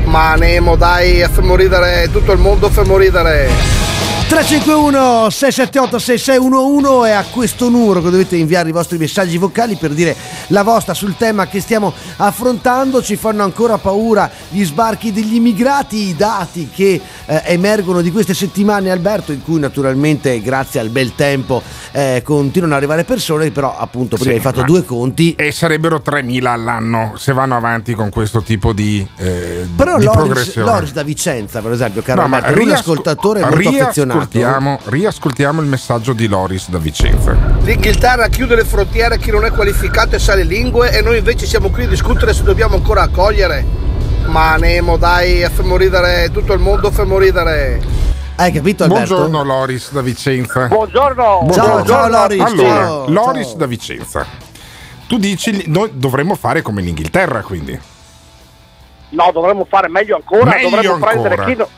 Ma 0.06 0.36
Nemo 0.36 0.76
dai, 0.76 1.26
fermo 1.32 1.56
ridere, 1.56 2.10
tutto 2.12 2.32
il 2.32 2.40
mondo 2.40 2.70
fermo 2.70 2.96
ridere. 2.98 3.50
351 4.30 5.32
678 5.32 5.98
6611 5.98 7.08
è 7.08 7.14
a 7.14 7.26
questo 7.32 7.68
numero 7.68 8.00
che 8.00 8.12
dovete 8.12 8.36
inviare 8.36 8.70
i 8.70 8.72
vostri 8.72 9.00
messaggi 9.00 9.40
vocali 9.40 9.76
per 9.76 9.92
dire 9.92 10.16
la 10.50 10.62
vostra 10.62 10.94
sul 10.94 11.18
tema 11.18 11.48
che 11.48 11.60
stiamo 11.60 11.92
affrontando. 12.18 13.02
Ci 13.02 13.16
fanno 13.16 13.42
ancora 13.42 13.80
paura 13.80 14.30
gli 14.50 14.64
sbarchi 14.64 15.12
degli 15.12 15.34
immigrati, 15.34 16.10
i 16.10 16.16
dati 16.16 16.70
che 16.72 17.02
eh, 17.30 17.44
emergono 17.46 18.02
di 18.02 18.12
queste 18.12 18.34
settimane, 18.34 18.90
Alberto, 18.90 19.32
in 19.32 19.44
cui 19.44 19.60
naturalmente 19.60 20.42
grazie 20.42 20.80
al 20.80 20.90
bel 20.90 21.14
tempo 21.14 21.62
eh, 21.92 22.22
continuano 22.26 22.74
ad 22.74 22.80
arrivare 22.80 23.04
persone, 23.04 23.52
però 23.52 23.78
appunto 23.78 24.16
prima 24.16 24.32
Sì, 24.32 24.38
hai 24.38 24.42
fatto 24.42 24.64
due 24.64 24.84
conti. 24.84 25.36
E 25.36 25.52
sarebbero 25.52 26.02
3.000 26.04 26.46
all'anno 26.48 27.14
se 27.18 27.32
vanno 27.34 27.56
avanti 27.56 27.94
con 27.94 28.10
questo 28.10 28.42
tipo 28.42 28.74
di, 28.74 29.08
eh, 29.18 29.68
Però 29.76 29.98
di 29.98 30.06
Loris, 30.06 30.22
progressione. 30.24 30.72
Loris 30.72 30.92
da 30.92 31.04
Vicenza, 31.04 31.62
per 31.62 31.72
esempio, 31.72 32.02
caro 32.02 32.22
No, 32.22 32.26
Alberto, 32.26 32.48
è 32.48 32.50
un 32.50 32.66
riasco- 32.66 32.92
ascoltatore 32.92 33.42
molto 33.42 33.70
affezionato. 33.70 34.20
riascoltiamo, 34.20 34.80
riascoltiamo 34.86 35.62
il 35.62 35.68
messaggio 35.68 36.14
di 36.14 36.28
Loris 36.28 36.70
da 36.70 36.80
Vicenza. 36.80 37.38
L'Inghilterra 37.64 38.28
chiude 38.28 38.56
le 38.56 38.66
frontiere 38.66 39.16
a 39.16 39.18
chi 39.18 39.30
non 39.30 39.46
è 39.46 39.52
qualificato 39.52 40.16
e 40.16 40.20
sa 40.20 40.34
le 40.34 40.44
lingue 40.44 40.92
e 40.92 41.02
noi 41.02 41.20
invece 41.20 41.46
siamo 41.46 41.70
qui 41.70 41.84
a 41.84 41.88
discutere 41.88 42.34
se 42.34 42.42
dobbiamo 42.44 42.76
ancora 42.76 43.04
accogliere. 43.04 43.89
Ma 44.28 44.56
Nemo 44.58 44.98
dai, 44.98 45.40
fermo 45.52 45.76
ridere, 45.76 46.30
tutto 46.32 46.54
il 46.54 46.60
mondo 46.60 46.92
fermo 46.92 47.18
ridere. 47.18 47.82
Hai 48.36 48.52
capito 48.52 48.84
Alberto? 48.84 49.16
Buongiorno 49.16 49.44
Loris 49.44 49.92
da 49.92 50.02
Vicenza. 50.02 50.68
Buongiorno. 50.68 51.48
Ciao, 51.52 51.84
ciao 51.86 52.08
Loris. 52.08 52.42
Allora, 52.42 52.70
ciao, 52.86 53.10
Loris 53.10 53.48
ciao. 53.48 53.58
da 53.58 53.66
Vicenza. 53.66 54.26
Tu 55.08 55.18
dici 55.18 55.64
noi 55.68 55.90
dovremmo 55.94 56.36
fare 56.36 56.62
come 56.62 56.82
l'Inghilterra, 56.82 57.42
quindi. 57.42 57.78
No, 59.10 59.30
dovremmo 59.34 59.66
fare 59.68 59.90
meglio 59.90 60.16
ancora. 60.16 60.52
Meglio 60.52 60.70
dovremmo, 60.70 60.94
ancora. 60.94 61.12
Prendere 61.12 61.46
chi 61.46 61.56
no- 61.58 61.70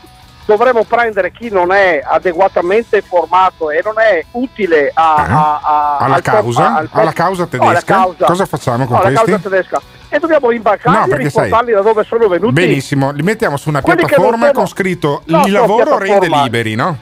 dovremmo 0.46 0.84
prendere 0.84 1.32
chi 1.32 1.50
non 1.50 1.72
è 1.72 2.02
adeguatamente 2.06 3.02
formato 3.02 3.72
e 3.72 3.82
non 3.84 3.94
è 3.98 4.24
utile 4.32 4.92
a, 4.94 5.26
Eh? 5.26 5.32
a- 5.32 5.60
a- 5.64 5.98
Alla 6.00 6.16
al 6.16 6.22
causa? 6.22 6.76
al 6.76 6.90
Alla 6.92 7.14
causa 7.14 7.48
No, 7.50 7.64
alla 7.64 7.70
tedesca? 7.80 7.94
causa. 7.96 8.26
Cosa 8.26 8.46
facciamo 8.46 8.86
con 8.86 8.98
No, 8.98 9.02
alla 9.04 9.22
questi? 9.22 9.48
E 10.14 10.20
dobbiamo 10.20 10.52
imbarcarli 10.52 10.98
No, 10.98 11.06
e 11.06 11.10
sai- 11.10 11.24
riportarli 11.24 11.72
da 11.72 11.82
dove 11.82 12.04
sono 12.04 12.28
venuti. 12.28 12.52
Benissimo, 12.52 13.12
li 13.12 13.24
mettiamo 13.24 13.56
su 13.56 13.70
una 13.70 13.82
Quelli 13.82 14.04
piattaforma 14.06 14.52
con 14.52 14.68
scritto 14.68 15.22
No, 15.28 15.46
il 15.46 15.54
lavoro 15.54 15.98
rende 15.98 16.28
liberi, 16.28 16.76
no? 16.76 16.98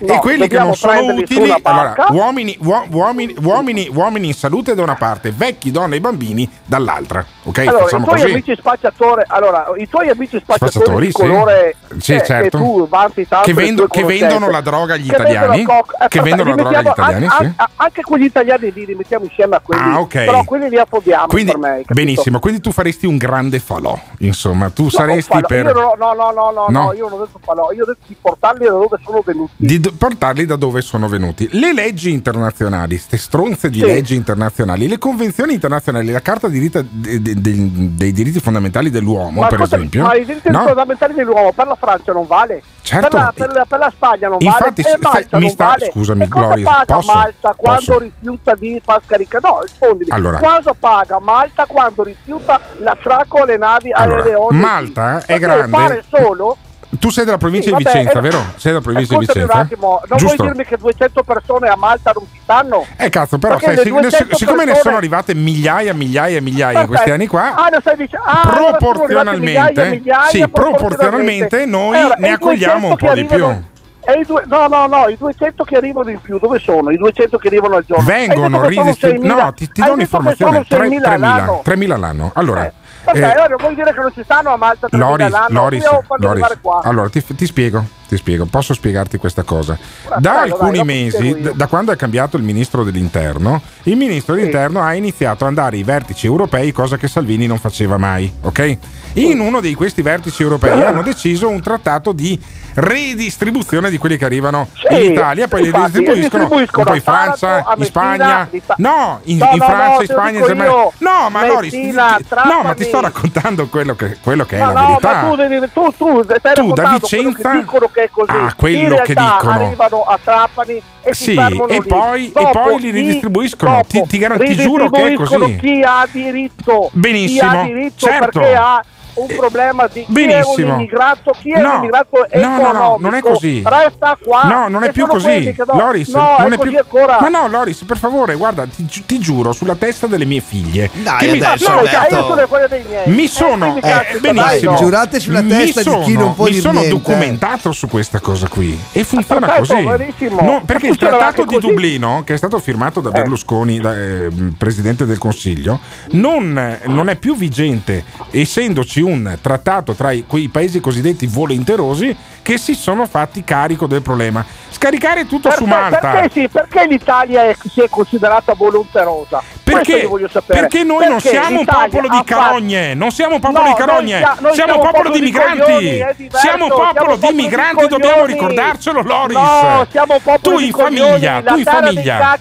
No, 0.00 0.14
e 0.14 0.18
quelli 0.18 0.48
che 0.48 0.58
non 0.58 0.74
sono 0.74 1.12
utili, 1.14 1.54
allora, 1.62 1.94
uomini, 2.10 2.56
uo- 2.62 2.84
uomini, 2.90 3.34
uomini, 3.42 3.88
uomini 3.92 4.26
in 4.28 4.34
salute 4.34 4.74
da 4.74 4.82
una 4.82 4.94
parte, 4.96 5.32
vecchi, 5.34 5.70
donne 5.70 5.96
e 5.96 6.00
bambini 6.00 6.48
dall'altra. 6.64 7.24
Ok, 7.44 7.58
allora, 7.58 7.78
i 7.78 7.82
facciamo 7.82 8.04
tuoi 8.06 8.20
così. 8.20 8.32
amici 8.32 8.56
spacciatori, 8.58 9.22
allora, 9.26 9.66
i 9.76 9.88
tuoi 9.88 10.08
amici 10.08 10.38
spacciatori, 10.40 10.70
Spacciatori, 10.72 11.06
di 11.06 11.12
colore 11.12 11.76
Sì, 11.98 12.14
eh, 12.14 12.24
certo. 12.24 12.58
che 12.58 12.64
tu 12.64 12.88
tanto 12.90 13.40
Che 13.42 13.52
vendo- 13.54 13.86
che 13.86 14.04
vendono 14.04 14.50
la 14.50 14.60
droga 14.60 14.94
agli 14.94 15.08
che 15.08 15.14
italiani? 15.14 15.56
vendono 15.56 15.84
eh, 16.00 16.08
Che 16.08 16.20
vendono 16.20 16.50
la 16.50 16.56
droga 16.56 16.78
agli 16.78 16.86
italiani, 16.86 17.26
Anche, 17.26 17.44
sì. 17.56 17.64
anche- 17.76 18.02
quegli 18.02 18.24
italiani 18.24 18.72
lì 18.72 18.86
li 18.86 18.94
mettiamo 18.94 19.24
insieme 19.26 19.56
a 19.56 19.60
quelli. 19.60 19.82
Ah, 19.82 20.00
ok. 20.00 20.12
Però 20.24 20.44
quelli 20.44 20.68
li 20.70 20.78
affodiamo 20.78 21.26
Quindi, 21.26 21.50
per 21.52 21.60
me. 21.60 21.82
benissimo, 21.88 22.38
quindi 22.38 22.60
tu 22.60 22.72
faresti 22.72 23.06
un 23.06 23.16
grande 23.16 23.58
falò, 23.58 23.98
insomma, 24.18 24.70
tu 24.70 24.84
No, 24.84 24.90
saresti 24.90 25.40
per 25.46 25.72
no, 25.74 25.94
no, 25.98 26.12
no, 26.14 26.32
No? 26.50 26.66
no, 26.68 26.92
io 26.94 27.08
non 27.08 27.20
ho 27.20 27.24
detto 27.24 27.38
falò, 27.44 27.70
io 27.72 27.82
ho 27.82 27.86
detto 27.86 27.98
di 28.06 28.16
portarli 28.20 28.64
da 28.64 28.70
dove 28.72 28.98
sono 29.04 29.22
venuti. 29.24 29.52
Portarli 29.92 30.46
da 30.46 30.56
dove 30.56 30.80
sono 30.80 31.08
venuti. 31.08 31.48
Le 31.52 31.72
leggi 31.72 32.10
internazionali, 32.12 32.96
ste 32.98 33.16
stronze 33.16 33.70
di 33.70 33.78
Sì. 33.80 33.84
leggi 33.86 34.14
internazionali, 34.14 34.88
le 34.88 34.98
convenzioni 34.98 35.54
internazionali, 35.54 36.10
la 36.10 36.20
Carta 36.22 36.48
di 36.48 36.58
diritta- 36.58 36.84
de- 36.88 37.20
de- 37.20 37.40
de- 37.40 37.94
dei 37.96 38.12
diritti 38.12 38.40
fondamentali 38.40 38.90
dell'uomo, 38.90 39.40
Ma, 39.42 39.46
per 39.48 39.58
cosa- 39.58 39.76
esempio, 39.76 40.02
ma 40.02 40.14
i 40.14 40.24
diritti 40.24 40.50
no? 40.50 40.64
fondamentali 40.64 41.14
dell'uomo 41.14 41.52
per 41.52 41.66
la 41.66 41.76
Francia 41.76 42.12
non 42.12 42.26
vale? 42.26 42.62
Certo. 42.82 43.08
Per, 43.08 43.18
la, 43.18 43.32
per, 43.34 43.52
la, 43.52 43.64
per 43.64 43.78
la 43.78 43.92
Spagna 43.94 44.28
non 44.28 44.38
Infatti, 44.40 44.82
vale? 44.82 44.98
Malta 45.00 45.38
mi 45.38 45.48
sta- 45.50 45.64
vale? 45.64 45.90
scusami, 45.90 46.28
Gloria, 46.28 46.64
paga 46.64 46.94
posso? 46.96 47.12
Malta 47.14 47.54
quando 47.56 47.78
Posso? 47.84 47.98
rifiuta 47.98 48.54
di 48.54 48.80
far 48.84 49.00
scaricare? 49.06 49.48
No, 49.48 49.60
rispondimi. 49.62 50.10
Allora. 50.10 50.38
Cosa 50.38 50.74
paga 50.78 51.18
Malta 51.18 51.64
quando 51.66 52.02
rifiuta 52.02 52.60
l'attracco 52.78 53.42
alle 53.42 53.56
navi 53.56 53.90
Allora, 53.92 54.22
alle? 54.22 54.36
Malta 54.60 55.18
è 55.20 55.24
Perché 55.26 55.38
grande. 55.40 55.76
fare 55.76 56.04
solo 56.10 56.56
Tu 56.98 57.10
sei 57.10 57.24
della 57.24 57.38
provincia 57.38 57.70
Sì, 57.70 57.76
di 57.76 57.82
vabbè, 57.82 57.96
Vicenza, 57.98 58.18
eh, 58.18 58.22
vero? 58.22 58.38
Sei 58.56 58.72
della 58.72 58.80
provincia 58.80 59.14
di 59.18 59.26
Vicenza? 59.26 59.54
un 59.54 59.60
attimo, 59.60 60.00
non 60.08 60.18
Giusto. 60.18 60.36
vuoi 60.36 60.48
dirmi 60.48 60.64
che 60.64 60.76
200 60.76 61.22
persone 61.22 61.68
a 61.68 61.76
Malta 61.76 62.12
non 62.14 62.24
ci 62.32 62.38
stanno? 62.42 62.86
Eh 62.96 63.08
cazzo, 63.10 63.38
però 63.38 63.58
sai, 63.58 63.76
sic- 63.78 63.88
200 63.88 64.36
siccome 64.36 64.58
ne 64.58 64.64
persone- 64.64 64.82
sono 64.82 64.96
arrivate 64.96 65.34
migliaia, 65.34 65.94
migliaia, 65.94 66.40
migliaia 66.40 66.80
in 66.82 66.86
questi 66.86 67.10
Perfetto. 67.10 67.12
anni 67.14 67.26
qua, 67.26 67.54
Ah, 67.54 67.94
dicendo? 67.96 68.24
Ah, 68.26 68.40
allora 68.42 68.76
proporzionalmente, 68.76 69.60
migliaia, 69.60 69.90
migliaia, 69.90 70.28
sì, 70.28 70.48
proporzionalmente 70.48 71.66
noi 71.66 71.96
Allora, 71.98 72.14
ne 72.18 72.28
e 72.28 72.30
accogliamo 72.30 72.88
un 72.88 72.94
200 72.96 73.06
po' 73.06 73.14
di 73.14 73.24
più. 73.24 73.62
e 74.06 74.24
due- 74.26 74.44
no, 74.46 74.66
no, 74.68 74.86
no, 74.86 75.08
i 75.08 75.16
200 75.16 75.64
che 75.64 75.76
arrivano 75.76 76.10
in 76.10 76.20
più, 76.20 76.38
dove 76.38 76.58
sono? 76.58 76.90
I 76.90 76.96
200 76.96 77.38
che 77.38 77.48
arrivano 77.48 77.76
al 77.76 77.84
giorno? 77.86 78.04
Vengono 78.04 78.66
ridistribuiti. 78.66 79.26
6.000 79.26 79.42
No, 79.44 79.52
ti, 79.52 79.68
ti 79.70 79.82
do 79.82 79.92
un'informazione: 79.92 80.64
sono 80.68 80.82
6.000 80.84 81.00
3.000 81.00 81.12
all'anno. 81.14 81.62
3.000 81.64 81.94
all'anno. 81.94 82.30
Allora, 82.34 82.66
Eh. 82.66 82.72
Perché 83.04 83.20
Eh, 83.20 83.22
allora 83.24 83.56
vuol 83.58 83.74
dire 83.74 83.92
che 83.92 84.00
non 84.00 84.12
ci 84.14 84.22
stanno 84.24 84.52
a 84.52 84.56
Malta 84.56 84.86
Loris, 84.90 85.30
Loris, 85.48 85.84
Loris. 86.18 86.58
allora 86.82 87.08
ti, 87.08 87.22
ti 87.22 87.46
spiego, 87.46 87.84
ti 88.08 88.16
spiego, 88.16 88.44
posso 88.46 88.74
spiegarti 88.74 89.16
questa 89.18 89.42
cosa. 89.42 89.78
Da 90.18 90.32
prego, 90.40 90.54
alcuni 90.56 90.78
ti 90.78 90.84
mesi, 90.84 91.40
d- 91.40 91.54
da 91.54 91.66
quando 91.66 91.92
è 91.92 91.96
cambiato 91.96 92.36
il 92.36 92.42
ministro 92.42 92.84
dell'interno, 92.84 93.60
il 93.84 93.96
ministro 93.96 94.34
dell'interno 94.34 94.82
ha 94.82 94.94
iniziato 94.94 95.44
ad 95.44 95.50
andare 95.50 95.76
ai 95.76 95.82
vertici 95.82 96.26
europei, 96.26 96.72
cosa 96.72 96.96
che 96.96 97.08
Salvini 97.08 97.46
non 97.46 97.58
faceva 97.58 97.96
mai, 97.96 98.32
ok? 98.42 98.76
In 99.14 99.38
uno 99.40 99.60
di 99.60 99.74
questi 99.74 100.02
vertici 100.02 100.42
europei 100.42 100.82
hanno 100.82 101.02
deciso 101.04 101.48
un 101.48 101.60
trattato 101.60 102.12
di 102.12 102.38
redistribuzione 102.74 103.88
di 103.90 103.98
quelli 103.98 104.16
che 104.16 104.24
arrivano 104.24 104.68
Sì, 104.74 105.04
in 105.04 105.12
Italia, 105.12 105.46
poi 105.48 105.60
li 105.60 105.66
infatti, 105.66 105.98
distribuiscono, 105.98 106.44
distribuiscono 106.44 106.84
poi 106.84 107.02
Taranto, 107.02 107.36
Francia, 107.36 107.74
in 107.76 107.84
Spagna. 107.84 108.48
No, 108.76 109.20
in, 109.24 109.36
No, 109.38 109.48
in 109.52 109.58
no, 109.58 109.64
Francia, 109.64 109.94
no, 109.94 110.00
in 110.00 110.06
Spagna, 110.08 110.38
in 110.38 110.44
Germania. 110.44 110.72
No, 110.98 111.28
ma 111.30 111.40
Messina, 111.60 112.16
ti- 112.16 112.26
no, 112.44 112.62
ma 112.64 112.74
ti 112.74 112.84
sto 112.84 113.00
raccontando 113.00 113.66
quello 113.68 113.94
che, 113.94 114.16
quello 114.20 114.44
che 114.44 114.56
è 114.56 114.60
No, 114.60 114.72
la 114.72 114.80
no, 114.80 114.86
verità. 114.88 115.12
ma 115.22 115.28
tu, 115.28 115.36
devi- 115.36 115.70
tu, 115.72 115.94
tu 115.96 116.24
Tu, 116.54 116.72
da 116.72 116.98
Vicenza- 117.00 117.64
che 117.94 118.02
è 118.04 118.10
così. 118.10 118.30
Ah, 118.32 118.52
quello 118.56 118.96
che 118.96 119.14
dicono. 119.14 119.50
arrivano 119.50 120.02
a 120.02 120.18
Trapani 120.22 120.82
e 121.02 121.14
Sì, 121.14 121.34
e 121.34 121.82
poi- 121.82 122.32
e 122.34 122.48
poi 122.52 122.80
li 122.80 122.90
ridistribuiscono. 122.90 123.80
Ti- 123.86 124.02
ti 124.06 124.18
ti 124.18 124.54
giuro 124.56 124.90
che 124.90 125.12
è 125.12 125.14
così. 125.14 125.56
chi 125.56 125.80
ha 125.84 126.06
diritto. 126.10 126.90
Benissimo, 126.92 127.50
Chi 127.50 127.56
ha 127.56 127.62
diritto 127.62 128.06
certo. 128.06 128.38
perché 128.40 128.54
ha 128.56 128.84
un 129.14 129.26
problema 129.36 129.86
di 129.86 130.04
chi 130.04 130.06
è 130.06 130.06
un 130.06 130.12
Benissimo. 130.14 130.74
immigrato, 130.74 131.32
chi 131.40 131.52
è 131.52 131.60
No, 131.60 131.68
un 131.70 131.76
immigrato 131.76 132.26
no, 132.34 132.56
no, 132.60 132.72
no, 132.72 132.96
non 133.00 133.14
è 133.14 133.20
così. 133.20 133.62
Resta 133.64 134.18
qua. 134.22 134.42
No, 134.44 134.68
non 134.68 134.82
è 134.84 134.88
E 134.88 134.92
più 134.92 135.06
sono 135.06 135.12
così. 135.14 135.52
do- 135.56 135.64
Loris, 135.76 136.08
no, 136.14 136.36
non 136.38 136.52
è, 136.52 136.54
è 136.54 136.58
così 136.58 136.68
più... 136.70 136.78
ancora. 136.78 137.18
Ma 137.20 137.28
no, 137.28 137.48
Loris, 137.48 137.82
per 137.84 137.96
favore, 137.98 138.34
guarda, 138.34 138.66
ti, 138.66 139.04
ti 139.06 139.18
giuro 139.18 139.52
sulla 139.52 139.74
testa 139.76 140.06
delle 140.06 140.24
mie 140.24 140.40
figlie. 140.40 140.90
Dai, 140.92 141.18
che 141.18 141.32
mi- 141.32 141.40
adesso, 141.40 141.70
no. 141.74 141.82
Dai, 141.82 141.92
io 142.10 142.26
sono 142.26 142.46
quelle 142.46 142.68
dei 142.68 142.84
miei. 142.88 143.02
mi 143.08 143.24
Eh, 143.24 143.28
sono 143.28 143.76
eh, 143.76 143.80
cazzo, 143.80 144.20
benissimo 144.20 144.72
dai, 144.72 144.80
Giurate 144.82 145.20
sulla 145.20 145.40
Mi 145.42 145.48
testa 145.50 145.82
di 145.82 146.00
chi 146.04 146.12
non 146.16 146.34
può 146.34 146.46
mi 146.46 146.54
sono 146.54 146.80
niente. 146.80 146.90
documentato 146.90 147.72
su 147.72 147.88
questa 147.88 148.20
cosa 148.20 148.48
qui 148.48 148.78
e 148.92 149.04
funziona 149.04 149.46
perfetto, 149.46 149.74
così 149.74 149.86
benissimo. 149.96 150.40
No, 150.42 150.62
perché 150.64 150.88
il 150.88 150.96
trattato 150.96 151.44
di. 151.44 151.58
Dublino 151.64 152.22
che 152.24 152.34
è 152.34 152.36
stato 152.36 152.58
firmato 152.58 153.00
da 153.00 153.10
Berlusconi 153.10 153.78
da, 153.80 153.94
eh, 153.94 154.28
presidente 154.58 155.06
del 155.06 155.18
Consiglio 155.18 155.78
non, 156.10 156.78
non 156.84 157.08
è 157.08 157.16
più 157.16 157.36
vigente 157.36 158.04
essendoci 158.30 159.00
un 159.04 159.38
trattato 159.40 159.92
tra 159.94 160.10
i- 160.10 160.24
quei 160.26 160.48
paesi 160.48 160.80
cosiddetti 160.80 161.26
volenterosi 161.26 162.14
che 162.42 162.58
si 162.58 162.74
sono 162.74 163.06
fatti 163.06 163.44
carico 163.44 163.86
del 163.86 164.02
problema 164.02 164.44
scaricare 164.84 165.26
tutto 165.26 165.50
su 165.50 165.64
Perché, 165.64 165.80
Malta 165.80 165.98
perché, 166.10 166.30
sì, 166.40 166.48
perché 166.48 166.86
l'Italia 166.86 167.44
è- 167.44 167.56
si 167.72 167.80
è 167.80 167.88
considerata 167.88 168.52
volonterosa? 168.54 169.42
Questo 169.64 169.82
Perché, 169.90 170.02
io 170.02 170.08
voglio 170.10 170.28
sapere. 170.28 170.60
perché 170.60 170.84
noi 170.84 171.06
non 171.08 171.14
Perché 171.20 171.28
siamo 171.30 171.58
un 171.60 171.64
popolo 171.64 172.08
di 172.08 172.16
fatto- 172.16 172.24
carogne, 172.24 172.94
non 172.94 173.10
siamo 173.10 173.34
un 173.36 173.40
popolo 173.40 173.62
No, 173.64 173.68
di 173.68 173.74
carogne, 173.74 174.20
noi 174.20 174.36
noi 174.40 174.54
siamo 174.54 174.78
popolo 174.78 175.10
di 175.10 175.20
migranti. 175.20 175.58
coglioni, 175.60 175.86
è 175.96 176.14
diverso, 176.16 176.46
siamo 176.46 176.64
un 176.64 176.70
popolo 176.70 177.16
di 177.16 177.32
migranti, 177.32 177.86
dobbiamo 177.88 178.24
ricordarcelo, 178.26 179.00
Loris. 179.02 179.36
No, 179.36 179.86
siamo 179.90 180.18
popolo 180.22 180.38
tu 180.42 180.58
di 180.58 180.66
in 180.66 180.72
famiglia, 180.72 181.42
tu 181.42 181.56
in 181.56 181.64
famiglia. 181.64 182.38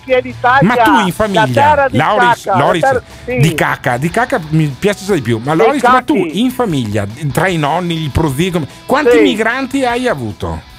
Ma 0.62 0.76
tu 0.76 0.92
in 1.06 1.12
famiglia, 1.14 1.88
Loris, 1.92 2.46
Loris, 2.56 3.02
di 3.26 3.54
cacca, 3.54 3.98
di 3.98 4.10
cacca 4.10 4.40
mi 4.50 4.68
piace 4.78 5.14
di 5.14 5.22
più. 5.22 5.40
Ma 5.42 5.54
Loris, 5.54 5.82
ma 5.84 6.02
tu 6.02 6.16
in 6.16 6.52
famiglia, 6.52 7.06
tra 7.32 7.48
i 7.48 7.56
nonni, 7.58 8.04
i 8.04 8.10
prozii, 8.10 8.68
quanti 8.86 9.20
migranti 9.20 9.86
hai 9.86 10.08
avuto? 10.10 10.72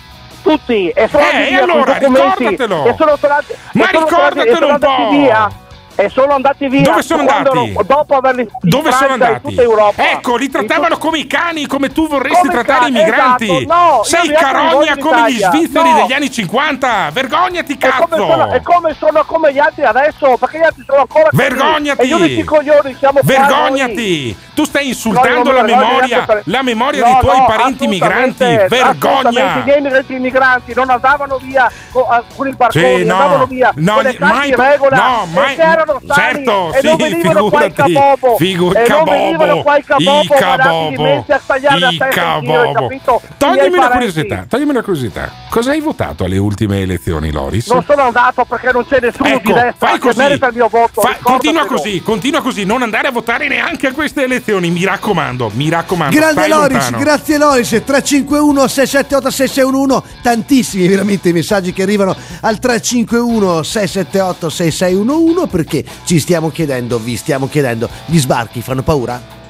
Tutti, 0.44 0.90
e 0.90 1.08
sono 1.08 1.22
Eh, 1.24 1.48
e 1.48 1.54
allora, 1.54 1.96
ricordatelo. 1.96 2.84
E 2.84 2.94
sono 2.98 3.16
tornati, 3.18 3.54
Ma 3.72 3.88
ricordatelo 3.90 4.68
un 4.68 4.78
po'. 4.78 5.08
via. 5.10 5.48
E 5.96 6.08
sono 6.08 6.34
andati 6.34 6.68
via. 6.68 6.82
Dove 6.82 7.02
sono 7.02 7.20
andati? 7.20 7.48
ero- 7.70 7.82
dopo 7.84 8.16
averli 8.16 8.48
Dove 8.60 8.90
sono 8.90 9.12
andati? 9.12 9.40
tutta 9.48 9.62
Europa. 9.62 10.10
Ecco, 10.10 10.36
li 10.36 10.48
trattavano 10.50 10.98
come 10.98 11.18
i 11.18 11.26
cani, 11.26 11.66
come 11.66 11.92
tu 11.92 12.08
vorresti 12.08 12.48
Come 12.48 12.52
trattare 12.52 12.88
i 12.88 12.92
cani, 12.92 13.04
migranti. 13.04 13.56
esatto, 13.64 13.74
no, 13.74 14.02
Sei 14.02 14.32
carogna 14.32 14.96
come 14.98 15.32
gli 15.32 15.38
svizzeri 15.40 15.90
no. 15.90 15.96
degli 16.00 16.12
anni 16.12 16.30
50. 16.32 17.10
Vergognati, 17.12 17.72
E 17.72 17.78
come, 17.78 17.92
cazzo! 18.08 18.16
sono, 18.16 18.52
e 18.52 18.62
come 18.62 18.94
sono 18.98 19.24
come 19.24 19.52
gli 19.52 19.58
altri 19.58 19.84
adesso? 19.84 20.36
Perché 20.36 20.58
gli 20.58 20.64
altri 20.64 20.82
sono 20.86 21.00
ancora 21.02 21.28
così. 21.30 21.36
Vergognati! 21.42 22.06
Gli 22.06 22.12
unici 22.12 22.44
coglioni. 22.44 22.96
Vergognati! 23.22 24.36
Tu 24.54 24.64
stai 24.64 24.88
insultando 24.88 25.50
No, 25.50 25.56
la 25.56 25.62
memoria, 25.62 26.26
la 26.44 26.62
memoria 26.62 27.02
dei 27.04 27.18
tuoi 27.20 27.42
parenti 27.46 27.86
migranti. 27.86 28.44
Vergogna! 28.68 28.88
assolutamente. 29.20 29.58
I 29.58 29.62
miei 29.64 29.80
migranti 29.80 30.18
migranti 30.18 30.74
non 30.74 30.90
andavano 30.90 31.38
via 31.38 31.70
co- 31.90 32.06
a- 32.08 32.22
con 32.34 32.46
il 32.48 32.56
barcone, 32.56 32.98
Sì, 32.98 33.04
no, 33.04 33.14
andavano 33.14 33.46
via 33.46 33.72
no, 33.76 33.94
con 33.94 34.02
le 34.04 34.16
mai- 34.20 34.48
in 34.48 34.54
regola 34.56 34.96
no, 34.96 35.26
mai- 35.32 35.56
erano 35.84 36.00
sani 36.06 36.34
certo, 36.34 36.72
e 36.74 36.80
non 36.82 36.96
sì, 36.96 37.02
venivano 37.02 37.48
qua 37.48 37.64
i 37.64 37.70
figurati, 37.70 37.92
cabobo 37.92 38.36
figu- 38.36 38.76
e 38.76 38.86
non 38.88 39.04
venivano 39.04 39.62
qua 39.62 39.76
i 39.76 39.80
i 39.80 39.84
cabobo 39.84 40.20
di 40.20 40.28
cabobo, 40.28 41.02
a 41.04 41.78
la 41.78 41.88
in 41.90 42.40
giro, 42.40 43.22
Toglimi 43.38 43.76
una 43.76 43.88
curiosità, 43.90 44.46
toglimi 44.48 44.70
una 44.70 44.82
curiosità. 44.82 45.30
Cosa 45.50 45.70
hai 45.70 45.80
votato 45.80 46.24
alle 46.24 46.38
ultime 46.38 46.80
elezioni, 46.80 47.30
Loris? 47.30 47.68
Non 47.68 47.84
sono 47.86 48.02
andato 48.02 48.44
perché 48.44 48.72
non 48.72 48.84
c'è 48.86 48.98
nessuno 49.00 49.28
di 49.28 49.34
Ecco, 49.34 49.52
destra 49.52 49.72
fai 49.86 49.92
che 49.98 50.06
così. 50.06 50.18
merita 50.18 50.46
il 50.48 50.54
mio 50.54 50.68
voto. 50.68 51.00
Fa- 51.00 51.16
continua 51.22 51.66
così, 51.66 52.00
continua 52.02 52.40
così, 52.40 52.64
non 52.64 52.82
andare 52.82 53.08
a 53.08 53.10
votare 53.12 53.46
neanche 53.48 53.86
a 53.88 53.92
queste 53.92 54.24
elezioni, 54.24 54.70
mi 54.70 54.84
raccomando, 54.84 55.50
mi 55.54 55.68
raccomando. 55.68 56.16
Grande 56.16 56.48
Loris, 56.48 56.72
lontano. 56.78 56.98
grazie 56.98 57.38
Loris, 57.38 57.68
351 57.68 58.66
678 58.66 59.30
6611, 59.30 60.02
tantissimi 60.22 60.88
veramente 60.88 61.28
i 61.28 61.32
messaggi 61.32 61.72
che 61.72 61.82
arrivano 61.82 62.16
al 62.40 62.58
351 62.58 63.62
678 63.62 64.48
6611 64.48 65.46
perché 65.48 65.73
ci 66.04 66.18
stiamo 66.18 66.50
chiedendo, 66.50 66.98
vi 66.98 67.16
stiamo 67.16 67.48
chiedendo, 67.48 67.88
gli 68.04 68.18
sbarchi 68.18 68.60
fanno 68.60 68.82
paura? 68.82 69.42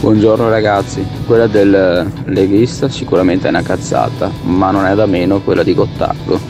Buongiorno 0.00 0.48
ragazzi, 0.48 1.06
quella 1.26 1.46
del 1.46 2.10
leghista 2.24 2.88
sicuramente 2.88 3.46
è 3.46 3.50
una 3.50 3.62
cazzata, 3.62 4.30
ma 4.42 4.70
non 4.70 4.86
è 4.86 4.94
da 4.94 5.06
meno 5.06 5.40
quella 5.40 5.62
di 5.62 5.74
Gottardo, 5.74 6.40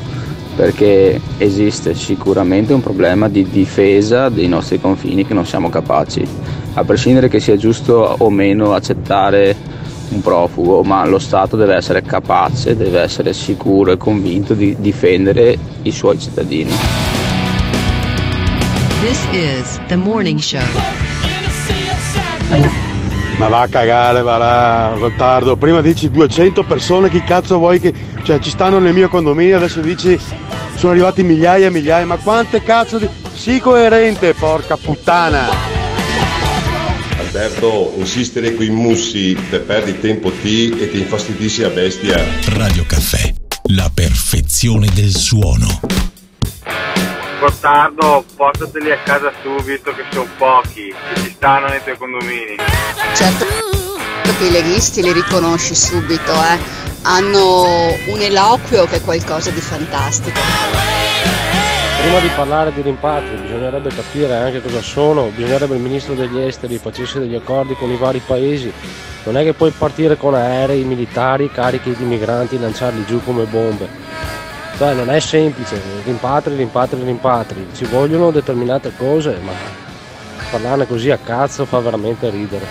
perché 0.57 1.21
esiste 1.37 1.95
sicuramente 1.95 2.73
un 2.73 2.81
problema 2.81 3.29
di 3.29 3.47
difesa 3.51 4.29
dei 4.29 4.49
nostri 4.49 4.81
confini 4.81 5.27
che 5.27 5.35
non 5.35 5.45
siamo 5.45 5.69
capaci, 5.69 6.27
a 6.75 6.85
prescindere 6.85 7.29
che 7.29 7.41
sia 7.41 7.57
giusto 7.57 8.15
o 8.19 8.31
meno 8.31 8.73
accettare 8.73 9.55
un 10.11 10.21
profugo, 10.23 10.83
ma 10.83 11.05
lo 11.05 11.19
Stato 11.19 11.57
deve 11.57 11.75
essere 11.75 12.03
capace, 12.03 12.77
deve 12.77 13.01
essere 13.01 13.33
sicuro 13.33 13.93
e 13.93 13.97
convinto 13.97 14.55
di 14.55 14.77
difendere 14.79 15.59
i 15.83 15.91
suoi 15.91 16.19
cittadini. 16.19 17.10
This 19.01 19.25
is 19.33 19.81
the 19.89 19.97
morning 19.97 20.39
show. 20.39 20.61
Ma 23.39 23.49
va 23.49 23.63
a 23.63 23.69
cagare, 23.69 24.21
va 24.21 24.37
là, 24.37 24.95
Gottardo. 24.99 25.57
Prima 25.57 25.81
dici 25.81 26.11
200 26.11 26.65
persone, 26.65 27.09
chi 27.09 27.23
cazzo 27.23 27.57
vuoi 27.57 27.81
che... 27.81 27.95
Cioè, 28.23 28.39
ci 28.41 28.51
stanno 28.51 28.79
nel 28.79 28.93
mio 28.93 29.09
condominio, 29.09 29.57
adesso 29.57 29.81
dici 29.81 30.19
sono 30.77 30.93
arrivati 30.93 31.23
migliaia 31.23 31.69
e 31.69 31.71
migliaia, 31.71 32.05
ma 32.05 32.17
quante 32.17 32.63
cazzo 32.63 32.99
di... 32.99 33.09
Sii 33.35 33.61
coerente, 33.61 34.35
porca 34.35 34.77
puttana! 34.77 35.49
Alberto, 37.17 37.95
insistere 37.97 38.55
coi 38.55 38.69
mussi 38.69 39.35
te 39.49 39.61
perdi 39.61 39.99
tempo 39.99 40.31
ti 40.31 40.79
e 40.79 40.91
ti 40.91 40.99
infastidisci 40.99 41.63
a 41.63 41.71
bestia. 41.71 42.23
Radio 42.49 42.85
Caffè, 42.87 43.33
la 43.69 43.91
perfezione 43.95 44.89
del 44.93 45.15
suono. 45.15 46.10
Gottardo, 47.41 48.25
portateli 48.37 48.93
a 48.93 48.99
casa 49.03 49.33
subito 49.43 49.95
che 49.95 50.05
sono 50.11 50.29
pochi, 50.37 50.95
che 51.15 51.21
ci 51.23 51.31
stanno 51.31 51.69
nei 51.69 51.83
tuoi 51.83 51.97
condomini. 51.97 52.57
Certo 53.15 53.61
che 54.41 54.47
i 54.47 54.51
leghisti 54.51 55.03
li 55.03 55.13
riconosci 55.13 55.75
subito, 55.75 56.33
eh. 56.33 56.59
Hanno 57.03 57.65
un 58.07 58.21
eloquio 58.21 58.87
che 58.87 58.97
è 58.97 59.03
qualcosa 59.03 59.51
di 59.51 59.61
fantastico. 59.61 60.41
Prima 62.01 62.19
di 62.21 62.31
parlare 62.35 62.73
di 62.73 62.81
rimpatri 62.81 63.37
bisognerebbe 63.37 63.91
capire 63.91 64.37
anche 64.37 64.63
cosa 64.63 64.81
sono, 64.81 65.31
bisognerebbe 65.35 65.75
il 65.75 65.83
ministro 65.83 66.15
degli 66.15 66.41
esteri 66.41 66.79
facesse 66.79 67.19
degli 67.19 67.35
accordi 67.35 67.75
con 67.75 67.91
i 67.91 67.97
vari 67.97 68.23
paesi. 68.25 68.73
Non 69.25 69.37
è 69.37 69.45
che 69.45 69.53
puoi 69.53 69.71
partire 69.71 70.17
con 70.17 70.35
aerei 70.35 70.85
militari 70.85 71.51
carichi 71.51 71.95
di 71.95 72.05
migranti 72.05 72.55
e 72.57 72.61
lanciarli 72.61 73.05
giù 73.05 73.23
come 73.23 73.45
bombe. 73.45 73.89
Cioè 74.81 74.95
non 74.95 75.11
è 75.11 75.21
semplice, 75.21 75.79
rimpatri, 76.05 76.57
rimpatri, 76.57 77.03
rimpatri. 77.03 77.69
Ci 77.75 77.85
vogliono 77.85 78.31
determinate 78.31 78.91
cose, 78.97 79.39
ma 79.43 79.53
parlarne 80.51 80.87
così 80.87 81.11
a 81.11 81.19
cazzo 81.23 81.67
fa 81.67 81.81
veramente 81.81 82.31
ridere. 82.31 82.65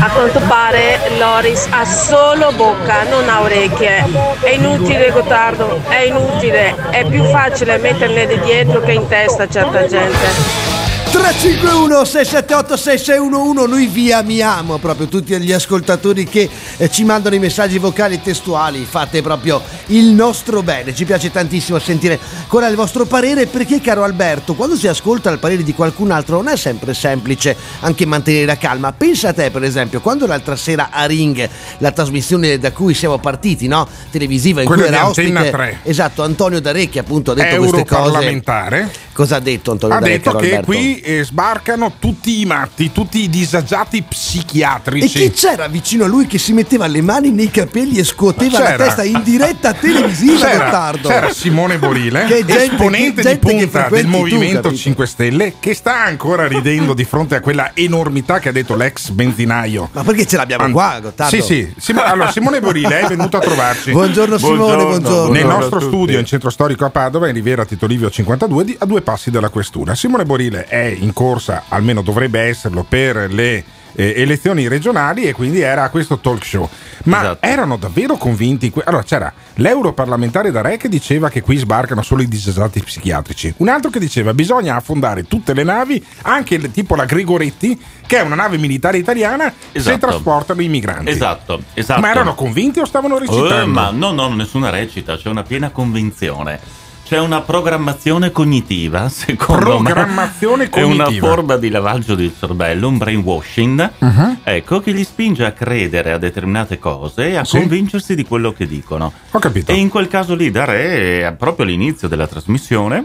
A 0.00 0.10
quanto 0.10 0.40
pare 0.48 0.98
Loris 1.18 1.68
ha 1.70 1.84
solo 1.84 2.50
bocca, 2.50 3.04
non 3.04 3.28
ha 3.28 3.42
orecchie. 3.42 4.04
È 4.40 4.50
inutile 4.50 5.12
Gottardo, 5.12 5.82
è 5.86 6.00
inutile. 6.00 6.74
È 6.90 7.04
più 7.04 7.22
facile 7.26 7.78
metterle 7.78 8.26
di 8.26 8.40
dietro 8.40 8.80
che 8.80 8.90
in 8.90 9.06
testa 9.06 9.46
certa 9.46 9.86
gente. 9.86 10.69
351 11.10 12.04
678 12.04 12.76
6611 12.76 13.68
noi 13.68 13.86
vi 13.88 14.12
amiamo 14.12 14.78
proprio 14.78 15.08
tutti 15.08 15.36
gli 15.40 15.52
ascoltatori 15.52 16.24
che 16.24 16.48
eh, 16.76 16.88
ci 16.88 17.02
mandano 17.02 17.34
i 17.34 17.40
messaggi 17.40 17.78
vocali 17.78 18.22
testuali 18.22 18.84
fate 18.88 19.20
proprio 19.20 19.60
il 19.86 20.06
nostro 20.12 20.62
bene 20.62 20.94
ci 20.94 21.04
piace 21.04 21.32
tantissimo 21.32 21.80
sentire 21.80 22.16
qual 22.46 22.62
è 22.62 22.68
il 22.70 22.76
vostro 22.76 23.06
parere 23.06 23.46
perché 23.46 23.80
caro 23.80 24.04
Alberto 24.04 24.54
quando 24.54 24.76
si 24.76 24.86
ascolta 24.86 25.30
il 25.30 25.40
parere 25.40 25.64
di 25.64 25.74
qualcun 25.74 26.12
altro 26.12 26.36
non 26.36 26.46
è 26.46 26.56
sempre 26.56 26.94
semplice 26.94 27.56
anche 27.80 28.06
mantenere 28.06 28.44
la 28.44 28.56
calma 28.56 28.92
pensa 28.92 29.30
a 29.30 29.32
te 29.32 29.50
per 29.50 29.64
esempio 29.64 30.00
quando 30.00 30.26
l'altra 30.26 30.54
sera 30.54 30.90
a 30.92 31.06
Ring 31.06 31.48
la 31.78 31.90
trasmissione 31.90 32.56
da 32.58 32.70
cui 32.70 32.94
siamo 32.94 33.18
partiti 33.18 33.66
no? 33.66 33.88
televisiva 34.10 34.60
in 34.60 34.68
Quella 34.68 34.84
cui 34.84 34.94
era 34.94 35.08
ospite 35.08 35.50
3. 35.50 35.80
esatto 35.82 36.22
Antonio 36.22 36.60
D'Arecchi 36.60 37.00
appunto 37.00 37.32
ha 37.32 37.34
detto 37.34 37.56
queste 37.56 37.84
cose 37.84 37.98
Europarlamentare. 38.00 38.90
Cosa 39.20 39.36
ha 39.36 39.40
detto 39.40 39.72
Antonio 39.72 39.96
Ha 39.96 40.00
detto 40.00 40.30
che 40.32 40.46
Alberto? 40.46 40.64
qui 40.66 40.98
eh, 41.00 41.24
sbarcano 41.24 41.92
tutti 41.98 42.40
i 42.40 42.46
matti, 42.46 42.90
tutti 42.90 43.22
i 43.22 43.28
disagiati 43.28 43.98
E 43.98 44.02
psichiatrici. 44.08 45.08
chi 45.20 45.30
c'era 45.32 45.68
vicino 45.68 46.04
a 46.04 46.06
lui 46.06 46.26
che 46.26 46.38
si 46.38 46.54
metteva 46.54 46.86
le 46.86 47.02
mani 47.02 47.30
nei 47.30 47.50
capelli 47.50 47.98
e 47.98 48.04
scuoteva 48.04 48.58
la 48.60 48.76
testa 48.76 49.04
in 49.04 49.20
diretta 49.22 49.74
televisiva, 49.78 50.46
C'era, 50.46 50.64
Gottardo? 50.64 51.08
c'era 51.08 51.32
Simone 51.34 51.78
Borile, 51.78 52.24
Che 52.30 52.44
gente- 52.46 52.62
esponente 52.64 53.22
di 53.22 53.36
punta 53.38 53.88
del 53.90 54.04
tu, 54.04 54.08
Movimento 54.08 54.60
capito? 54.62 54.74
5 54.74 55.06
Stelle, 55.06 55.54
che 55.60 55.74
sta 55.74 56.02
ancora 56.04 56.46
ridendo 56.46 56.94
di 56.94 57.04
fronte 57.04 57.34
a 57.34 57.40
quella 57.40 57.72
enormità 57.74 58.38
che 58.38 58.48
ha 58.48 58.52
detto 58.52 58.74
l'ex 58.74 59.10
benzinaio. 59.10 59.90
Ma 59.92 60.02
perché 60.02 60.26
ce 60.26 60.36
l'abbiamo 60.38 60.64
An- 60.64 60.72
qua, 60.72 60.98
Gottardo? 61.00 61.34
Sì, 61.36 61.42
sì. 61.42 61.72
Simo- 61.76 62.02
allora, 62.04 62.30
Simone 62.30 62.60
Borile 62.60 63.00
è 63.00 63.06
venuto 63.06 63.36
a 63.36 63.40
trovarci. 63.40 63.90
Buongiorno, 63.92 64.38
Simone, 64.38 64.82
buongiorno. 64.82 65.32
Nel 65.32 65.42
Buongiorno 65.42 65.58
nostro 65.58 65.76
a 65.76 65.80
tutti. 65.80 65.94
studio 65.94 66.18
in 66.18 66.24
centro 66.24 66.48
storico 66.50 66.84
a 66.86 66.90
Padova, 66.90 67.28
in 67.28 67.34
Riviera 67.34 67.64
Tito 67.66 67.86
Livio 67.86 68.08
52, 68.10 68.64
di- 68.64 68.76
a 68.78 68.86
due 68.86 69.02
passi 69.10 69.30
dalla 69.32 69.48
questura. 69.48 69.96
Simone 69.96 70.24
Borile 70.24 70.66
è 70.66 70.84
in 70.84 71.12
corsa, 71.12 71.64
almeno 71.68 72.00
dovrebbe 72.00 72.38
esserlo, 72.42 72.84
per 72.84 73.32
le 73.32 73.64
eh, 73.94 74.12
elezioni 74.18 74.68
regionali 74.68 75.24
e 75.24 75.32
quindi 75.32 75.60
era 75.62 75.82
a 75.82 75.88
questo 75.90 76.18
talk 76.20 76.44
show. 76.44 76.68
Ma 77.04 77.22
Esatto. 77.22 77.44
erano 77.46 77.76
davvero 77.76 78.16
convinti? 78.16 78.70
que- 78.70 78.84
Allora 78.86 79.02
c'era 79.02 79.32
l'europarlamentare 79.54 80.52
da 80.52 80.60
Re 80.60 80.76
che 80.76 80.88
diceva 80.88 81.28
che 81.28 81.40
qui 81.42 81.56
sbarcano 81.56 82.02
solo 82.02 82.22
i 82.22 82.28
disesati 82.28 82.80
psichiatrici, 82.80 83.54
un 83.56 83.68
altro 83.68 83.90
che 83.90 83.98
diceva 83.98 84.32
bisogna 84.32 84.76
affondare 84.76 85.24
tutte 85.26 85.54
le 85.54 85.64
navi, 85.64 86.04
anche 86.22 86.56
le- 86.56 86.70
tipo 86.70 86.94
la 86.94 87.04
Grigoretti, 87.04 87.76
che 88.06 88.18
è 88.18 88.22
una 88.22 88.36
nave 88.36 88.58
militare 88.58 88.96
italiana, 88.98 89.52
se 89.72 89.78
Esatto. 89.78 89.98
trasportano 90.06 90.62
i 90.62 90.68
migranti. 90.68 91.10
Esatto, 91.10 91.60
esatto. 91.74 92.00
Ma 92.00 92.10
erano 92.12 92.36
convinti 92.36 92.78
o 92.78 92.84
stavano 92.84 93.18
recitando? 93.18 93.60
Eh, 93.60 93.64
ma 93.64 93.90
no, 93.90 94.12
no, 94.12 94.32
nessuna 94.32 94.70
recita, 94.70 95.16
c'è 95.16 95.28
una 95.28 95.42
piena 95.42 95.70
convinzione. 95.70 96.78
C'è 97.10 97.18
una 97.18 97.40
programmazione 97.40 98.30
cognitiva, 98.30 99.08
secondo 99.08 99.80
Programmazione 99.80 100.68
me. 100.68 100.70
È 100.70 100.82
una 100.82 101.02
cognitiva. 101.06 101.26
forma 101.26 101.56
di 101.56 101.68
lavaggio 101.68 102.14
del 102.14 102.32
cervello, 102.38 102.86
un 102.86 102.98
brainwashing, 102.98 103.90
Mhm. 103.98 104.38
ecco, 104.44 104.78
che 104.78 104.92
li 104.92 105.02
spinge 105.02 105.44
a 105.44 105.50
credere 105.50 106.12
a 106.12 106.18
determinate 106.18 106.78
cose 106.78 107.30
e 107.30 107.34
a 107.34 107.44
Sì. 107.44 107.58
convincersi 107.58 108.14
di 108.14 108.24
quello 108.24 108.52
che 108.52 108.68
dicono. 108.68 109.12
Ho 109.32 109.38
capito. 109.40 109.72
E 109.72 109.74
in 109.74 109.88
quel 109.88 110.06
caso 110.06 110.36
lì, 110.36 110.52
da 110.52 110.64
Re, 110.66 111.26
eh, 111.26 111.32
proprio 111.32 111.66
all'inizio 111.66 112.06
della 112.06 112.28
trasmissione, 112.28 113.04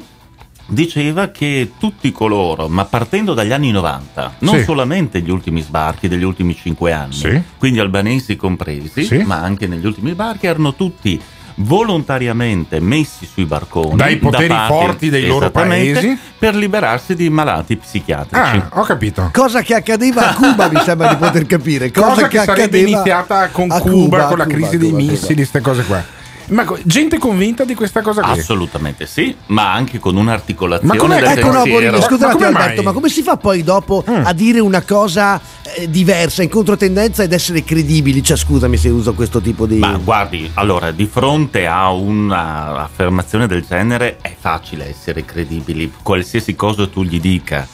diceva 0.68 1.30
che 1.30 1.72
tutti 1.80 2.12
coloro, 2.12 2.68
ma 2.68 2.86
partendo 2.86 3.34
dagli 3.34 3.54
anni 3.54 3.72
90, 3.72 4.36
non 4.40 4.58
Sì. 4.58 4.64
solamente 4.66 5.22
gli 5.22 5.32
ultimi 5.32 5.62
sbarchi 5.62 6.08
degli 6.08 6.24
ultimi 6.24 6.56
5 6.56 6.92
anni, 6.92 7.14
Sì. 7.14 7.42
quindi 7.58 7.80
albanesi 7.80 8.36
compresi, 8.36 9.04
Sì. 9.04 9.18
ma 9.24 9.38
anche 9.42 9.66
negli 9.66 9.86
ultimi 9.86 10.12
sbarchi, 10.12 10.46
erano 10.46 10.76
tutti 10.76 11.20
volontariamente 11.56 12.80
messi 12.80 13.26
sui 13.26 13.46
barconi 13.46 13.96
Dai 13.96 14.18
poteri 14.18 14.48
da 14.48 14.56
parte- 14.68 14.74
forti 14.86 15.10
dei 15.10 15.26
loro 15.28 15.50
paesi. 15.52 16.18
per 16.38 16.56
liberarsi 16.56 17.16
di 17.16 17.30
malati 17.30 17.78
psichiatrici. 17.78 18.58
Ah, 18.58 18.70
ho 18.74 18.84
capito. 18.84 19.30
Cosa 19.34 19.62
che 19.62 19.74
accadeva 19.76 20.30
a 20.30 20.34
Cuba, 20.36 20.70
mi 20.70 20.80
sembra 20.84 21.10
di 21.10 21.16
poter 21.16 21.46
capire. 21.46 21.92
Cosa, 21.92 22.08
Cosa 22.08 22.28
che 22.28 22.38
sarebbe 22.40 22.62
accadeva 22.64 22.90
iniziata 22.90 23.50
con 23.50 23.72
a 23.72 23.80
Cuba, 23.80 24.26
con 24.26 24.38
la 24.38 24.44
Cuba, 24.44 24.56
crisi 24.56 24.70
Cuba, 24.72 24.78
dei 24.78 24.90
Cuba. 24.92 25.02
missili, 25.12 25.36
queste 25.36 25.62
cose 25.62 25.84
qua. 25.86 26.04
Ma 26.48 26.66
gente 26.84 27.18
convinta 27.18 27.64
di 27.64 27.74
questa 27.74 28.02
cosa 28.02 28.22
qui? 28.22 28.40
Assolutamente 28.40 29.06
sì, 29.08 29.36
ma 29.48 29.74
anche 29.74 30.00
con 30.00 30.16
un'articolazione 30.16 30.94
Ma 30.94 31.00
com'è- 31.00 31.20
del 31.20 31.38
Ecco, 31.38 31.48
no, 31.48 31.54
pensiero. 31.64 31.80
Borini, 31.90 32.02
scusa 32.04 32.26
un 32.28 32.32
Ma 32.32 32.34
come 32.34 32.46
Alberto, 32.46 32.76
mai? 32.76 32.84
ma 32.84 32.92
come 32.92 33.10
si 33.10 33.22
fa 33.24 33.38
poi 33.38 33.64
dopo 33.64 34.04
a 34.06 34.34
dire 34.34 34.60
una 34.60 34.82
cosa 34.84 35.40
eh, 35.76 35.90
diversa, 35.90 36.44
in 36.44 36.50
controtendenza 36.50 37.24
ed 37.24 37.34
essere 37.34 37.64
credibili? 37.64 38.22
Cioè, 38.24 38.38
scusami 38.38 38.78
se 38.78 38.90
uso 38.90 39.14
questo 39.14 39.42
tipo 39.42 39.66
di. 39.66 39.78
Ma 39.78 39.98
guardi, 39.98 40.50
allora, 40.54 40.92
di 40.92 41.06
fronte 41.08 41.66
a 41.66 41.90
un'affermazione 41.92 43.48
del 43.48 43.66
genere 43.68 44.18
è 44.22 44.36
facile 44.40 44.90
essere 44.90 45.26
credibili. 45.26 45.92
Qualsiasi 46.02 46.56
cosa 46.56 46.88
tu 46.88 47.04
gli 47.04 47.20
dica 47.20 47.68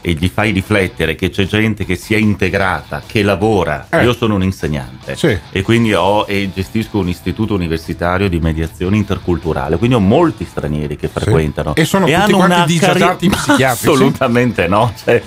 e 0.00 0.12
gli 0.12 0.30
fai 0.32 0.52
riflettere 0.52 1.14
che 1.14 1.30
c'è 1.30 1.46
gente 1.46 1.84
che 1.84 1.96
si 1.96 2.14
è 2.14 2.18
integrata, 2.18 3.02
che 3.06 3.22
lavora. 3.22 3.86
Eh. 3.90 4.02
Io 4.04 4.12
sono 4.14 4.34
un 4.34 4.42
insegnante 4.42 5.16
Sì. 5.16 5.36
e 5.50 5.62
quindi 5.62 5.92
ho 5.94 6.24
e 6.28 6.50
gestisco 6.54 6.98
un 6.98 7.08
istituto 7.08 7.54
universitario 7.54 8.28
di 8.28 8.38
mediazione 8.40 8.96
interculturale, 8.96 9.76
quindi 9.76 9.96
ho 9.96 10.00
molti 10.00 10.44
stranieri 10.48 10.96
che 10.96 11.08
frequentano. 11.08 11.74
E 11.74 11.84
sono 11.84 12.04
tutti 12.06 12.16
hanno 12.16 12.36
quanti 12.38 12.72
disagiati 12.72 13.28
psichiatrici? 13.28 13.64
Assolutamente 13.64 14.66
no, 14.68 14.92
cioè, 15.02 15.22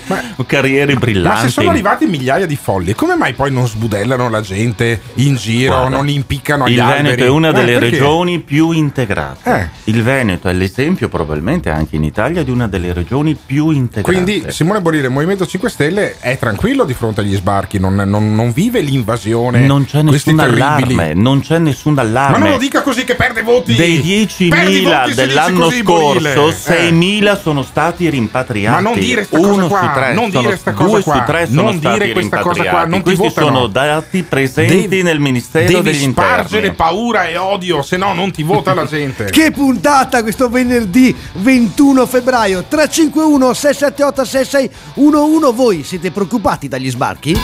carriere 0.46 0.96
brillanti. 0.96 1.38
Ma 1.42 1.42
se 1.46 1.50
sono 1.50 1.70
arrivati 1.70 2.06
migliaia 2.06 2.46
di 2.46 2.56
folli, 2.56 2.94
come 2.94 3.16
mai 3.16 3.34
poi 3.34 3.52
non 3.52 3.68
sbudellano 3.68 4.30
la 4.30 4.42
gente 4.42 5.02
in 5.16 5.36
giro, 5.36 5.74
Guarda, 5.78 5.96
non 5.98 6.10
impiccano 6.10 6.64
agli 6.66 6.74
Il 6.74 6.80
alberi? 6.82 7.04
Veneto 7.04 7.24
è 7.24 7.30
una 7.30 7.50
Eh, 7.50 7.54
delle 7.54 7.74
perché? 7.74 7.90
regioni 7.90 8.40
più 8.40 8.72
integrate. 8.72 9.56
Eh. 9.60 9.70
Il 9.92 10.04
Veneto 10.04 10.48
è 10.48 10.54
l'esempio, 10.54 11.10
probabilmente 11.10 11.70
anche 11.70 11.96
in 11.96 12.04
Italia, 12.04 12.44
di 12.44 12.52
una 12.52 12.68
delle 12.68 12.94
regioni 12.94 13.36
più 13.36 13.70
integrate. 13.72 14.02
Quindi 14.24 14.52
Simone 14.62 14.80
Borire, 14.82 15.08
il 15.08 15.12
Movimento 15.12 15.48
5 15.48 15.70
Stelle 15.72 16.18
è 16.20 16.38
tranquillo 16.38 16.84
di 16.84 16.94
fronte 16.94 17.22
agli 17.22 17.34
sbarchi, 17.34 17.80
non, 17.80 17.96
non- 17.96 18.36
non 18.36 18.52
vive 18.52 18.82
l'invasione. 18.82 19.62
non 19.62 19.86
c'è 19.86 20.04
nessun 20.04 20.40
allarme, 20.40 21.16
non 21.16 21.42
c'è 21.42 21.58
nessun 21.58 21.98
allarme. 21.98 22.38
Ma 22.38 22.44
non 22.44 22.52
lo 22.52 22.58
dica 22.60 22.84
così 22.84 23.04
che 23.04 23.16
perde 23.16 23.42
voti. 23.42 23.74
Dei 23.74 23.96
Perdi 23.98 24.52
10.000 24.84 24.84
voti 24.84 25.14
se 25.14 25.26
dell'anno 25.26 25.60
così, 25.62 25.82
scorso, 25.82 26.50
Eh. 26.50 26.54
6.000 26.92 27.42
sono 27.42 27.64
stati 27.64 28.08
rimpatriati. 28.08 28.84
Ma 28.84 28.88
non 28.88 29.00
dire 29.00 29.24
sta 29.24 29.40
cosa 29.40 29.64
qua, 29.66 29.80
su 29.80 30.00
tre, 30.00 30.14
non 30.14 30.30
dire 30.30 30.58
sta 30.58 30.74
cosa 30.74 30.90
due 30.92 31.02
qua, 31.02 31.14
su 31.16 31.24
tre 31.26 31.48
sono 31.48 31.62
non 31.64 31.78
stati 31.80 32.00
dire 32.00 32.12
questa 32.14 32.40
cosa 32.42 32.64
qua, 32.64 32.86
non 32.86 33.00
ti 33.00 33.16
Questi 33.16 33.28
votano. 33.28 33.48
sono 33.48 33.66
dati 33.68 34.22
presenti 34.22 34.78
Devi- 34.88 35.02
nel 35.02 35.20
Ministero 35.20 35.66
Devi 35.66 35.82
degli 35.82 36.10
spargere 36.12 36.68
Interni. 36.68 36.76
paura 36.76 37.26
e 37.28 37.36
odio, 37.38 37.82
se 37.82 37.98
no 37.98 38.14
non 38.14 38.30
ti 38.32 38.44
vota 38.44 38.76
la 38.76 38.86
gente. 38.86 39.26
Che 39.26 39.50
puntata 39.50 40.22
questo 40.22 40.50
venerdì 40.50 41.16
21 41.34 42.06
febbraio 42.06 42.66
351 42.68 43.54
678 43.56 44.24
6611 44.52 45.54
Voi 45.56 45.84
siete 45.84 46.12
preoccupati 46.12 46.68
dagli 46.68 46.90
sbarchi? 46.90 47.40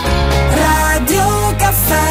Radio 0.54 1.56
Caffè 1.56 2.06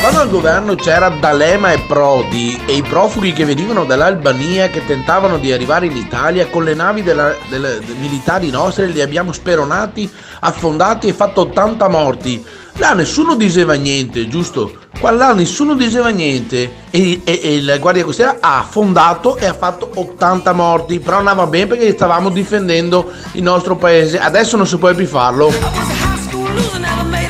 Quando 0.00 0.20
al 0.20 0.28
governo 0.28 0.74
c'era 0.74 1.08
D'Alema 1.08 1.72
e 1.72 1.78
Prodi 1.86 2.60
e 2.66 2.74
i 2.76 2.82
profughi 2.82 3.32
che 3.32 3.44
venivano 3.46 3.84
dall'Albania 3.84 4.68
che 4.68 4.84
tentavano 4.84 5.38
di 5.38 5.50
arrivare 5.52 5.86
in 5.86 5.96
Italia 5.96 6.48
con 6.48 6.64
le 6.64 6.74
navi 6.74 7.02
della- 7.02 7.34
delle- 7.48 7.78
dei 7.78 7.94
militari 7.98 8.50
nostri 8.50 8.92
li 8.92 9.00
abbiamo 9.00 9.32
speronati, 9.32 10.10
affondati 10.40 11.06
e 11.08 11.14
fatto 11.14 11.42
80 11.42 11.88
morti. 11.88 12.44
Là 12.78 12.92
nessuno 12.92 13.36
diceva 13.36 13.74
niente, 13.74 14.26
giusto? 14.26 14.72
Qua 14.98 15.12
là 15.12 15.32
nessuno 15.32 15.74
diceva 15.74 16.08
niente 16.08 16.72
e, 16.90 17.20
e- 17.24 17.40
e 17.42 17.62
la 17.62 17.78
Guardia 17.78 18.04
Costiera 18.04 18.38
ha 18.40 18.58
affondato 18.58 19.36
e 19.36 19.46
ha 19.46 19.54
fatto 19.54 19.90
80 19.94 20.52
morti, 20.52 20.98
però 20.98 21.18
andava 21.18 21.46
bene 21.46 21.66
perché 21.68 21.92
stavamo 21.92 22.30
difendendo 22.30 23.10
il 23.32 23.42
nostro 23.42 23.76
paese, 23.76 24.18
adesso 24.18 24.56
non 24.56 24.66
si 24.66 24.76
può 24.76 24.92
più 24.92 25.06
farlo. 25.06 25.52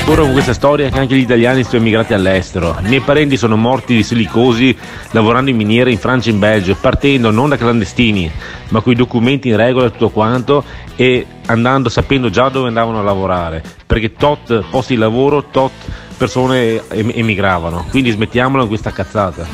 Corro 0.04 0.24
con 0.24 0.32
questa 0.32 0.52
storia 0.52 0.90
che 0.90 0.98
anche 0.98 1.16
gli 1.16 1.20
italiani 1.20 1.64
sono 1.64 1.78
emigrati 1.78 2.12
all'estero. 2.12 2.76
I 2.78 2.88
miei 2.88 3.00
parenti 3.00 3.38
sono 3.38 3.56
morti 3.56 3.96
di 3.96 4.02
silicosi 4.02 4.76
lavorando 5.12 5.48
in 5.48 5.56
miniere 5.56 5.90
in 5.90 5.96
Francia 5.96 6.28
e 6.28 6.34
in 6.34 6.38
Belgio, 6.38 6.76
partendo 6.78 7.30
non 7.30 7.48
da 7.48 7.56
clandestini, 7.56 8.30
ma 8.68 8.82
con 8.82 8.92
i 8.92 8.96
documenti 8.96 9.48
in 9.48 9.56
regola 9.56 9.86
e 9.86 9.92
tutto 9.92 10.10
quanto 10.10 10.62
e 10.94 11.26
andando 11.46 11.88
sapendo 11.88 12.28
già 12.28 12.50
dove 12.50 12.68
andavano 12.68 13.00
a 13.00 13.02
lavorare, 13.02 13.62
perché 13.86 14.12
tot 14.12 14.64
posti 14.68 14.92
di 14.92 15.00
lavoro, 15.00 15.44
tot 15.44 15.72
persone 16.18 16.82
em- 16.90 17.12
emigravano. 17.14 17.86
Quindi 17.88 18.10
smettiamola 18.10 18.60
con 18.60 18.68
questa 18.68 18.92
cazzata. 18.92 19.46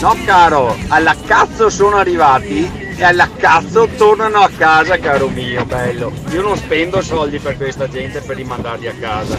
No 0.00 0.16
caro, 0.24 0.76
alla 0.88 1.16
cazzo 1.26 1.68
sono 1.70 1.96
arrivati 1.96 2.91
e 3.02 3.04
alla 3.04 3.28
cazzo 3.36 3.88
tornano 3.96 4.38
a 4.38 4.50
casa 4.56 4.96
caro 4.96 5.28
mio, 5.28 5.64
bello. 5.64 6.12
Io 6.30 6.40
non 6.40 6.56
spendo 6.56 7.02
soldi 7.02 7.40
per 7.40 7.56
questa 7.56 7.88
gente 7.88 8.20
per 8.20 8.36
rimandarli 8.36 8.86
a 8.86 8.94
casa. 8.94 9.36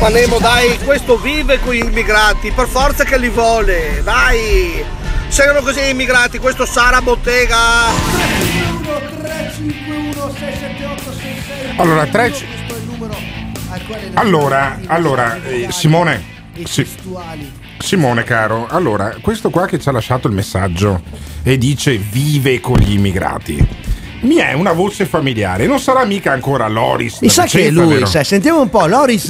Ma 0.00 0.08
Nemo 0.08 0.38
dai, 0.40 0.76
questo 0.78 1.16
vive 1.18 1.60
con 1.60 1.74
gli 1.74 1.84
immigrati, 1.84 2.50
per 2.50 2.66
forza 2.66 3.04
che 3.04 3.16
li 3.16 3.28
vuole, 3.28 4.00
dai! 4.02 4.84
Seguono 5.28 5.60
così 5.60 5.80
gli 5.82 5.90
immigrati, 5.90 6.38
questo 6.38 6.66
Sara 6.66 7.00
Bottega! 7.00 7.56
Allora, 11.76 12.06
tre... 12.06 12.32
Allora, 14.14 14.80
allora 14.86 15.40
eh, 15.44 15.68
Simone, 15.70 16.24
Sì. 16.64 16.84
Simone 17.78 18.24
caro, 18.24 18.66
allora, 18.68 19.14
questo 19.20 19.50
qua 19.50 19.66
che 19.66 19.78
ci 19.78 19.88
ha 19.88 19.92
lasciato 19.92 20.26
il 20.28 20.34
messaggio 20.34 21.00
e 21.42 21.56
dice 21.56 21.96
vive 21.96 22.60
con 22.60 22.76
gli 22.76 22.92
immigrati. 22.92 23.66
Mi 24.20 24.36
è 24.36 24.52
una 24.52 24.72
voce 24.72 25.06
familiare, 25.06 25.66
non 25.66 25.78
sarà 25.78 26.04
mica 26.04 26.32
ancora 26.32 26.66
Loris. 26.68 27.20
Mi 27.20 27.28
sa 27.28 27.44
che 27.44 27.66
è 27.66 27.70
lui, 27.70 28.04
sai, 28.06 28.24
sentiamo 28.24 28.60
un 28.60 28.68
po', 28.68 28.84
Loris. 28.86 29.26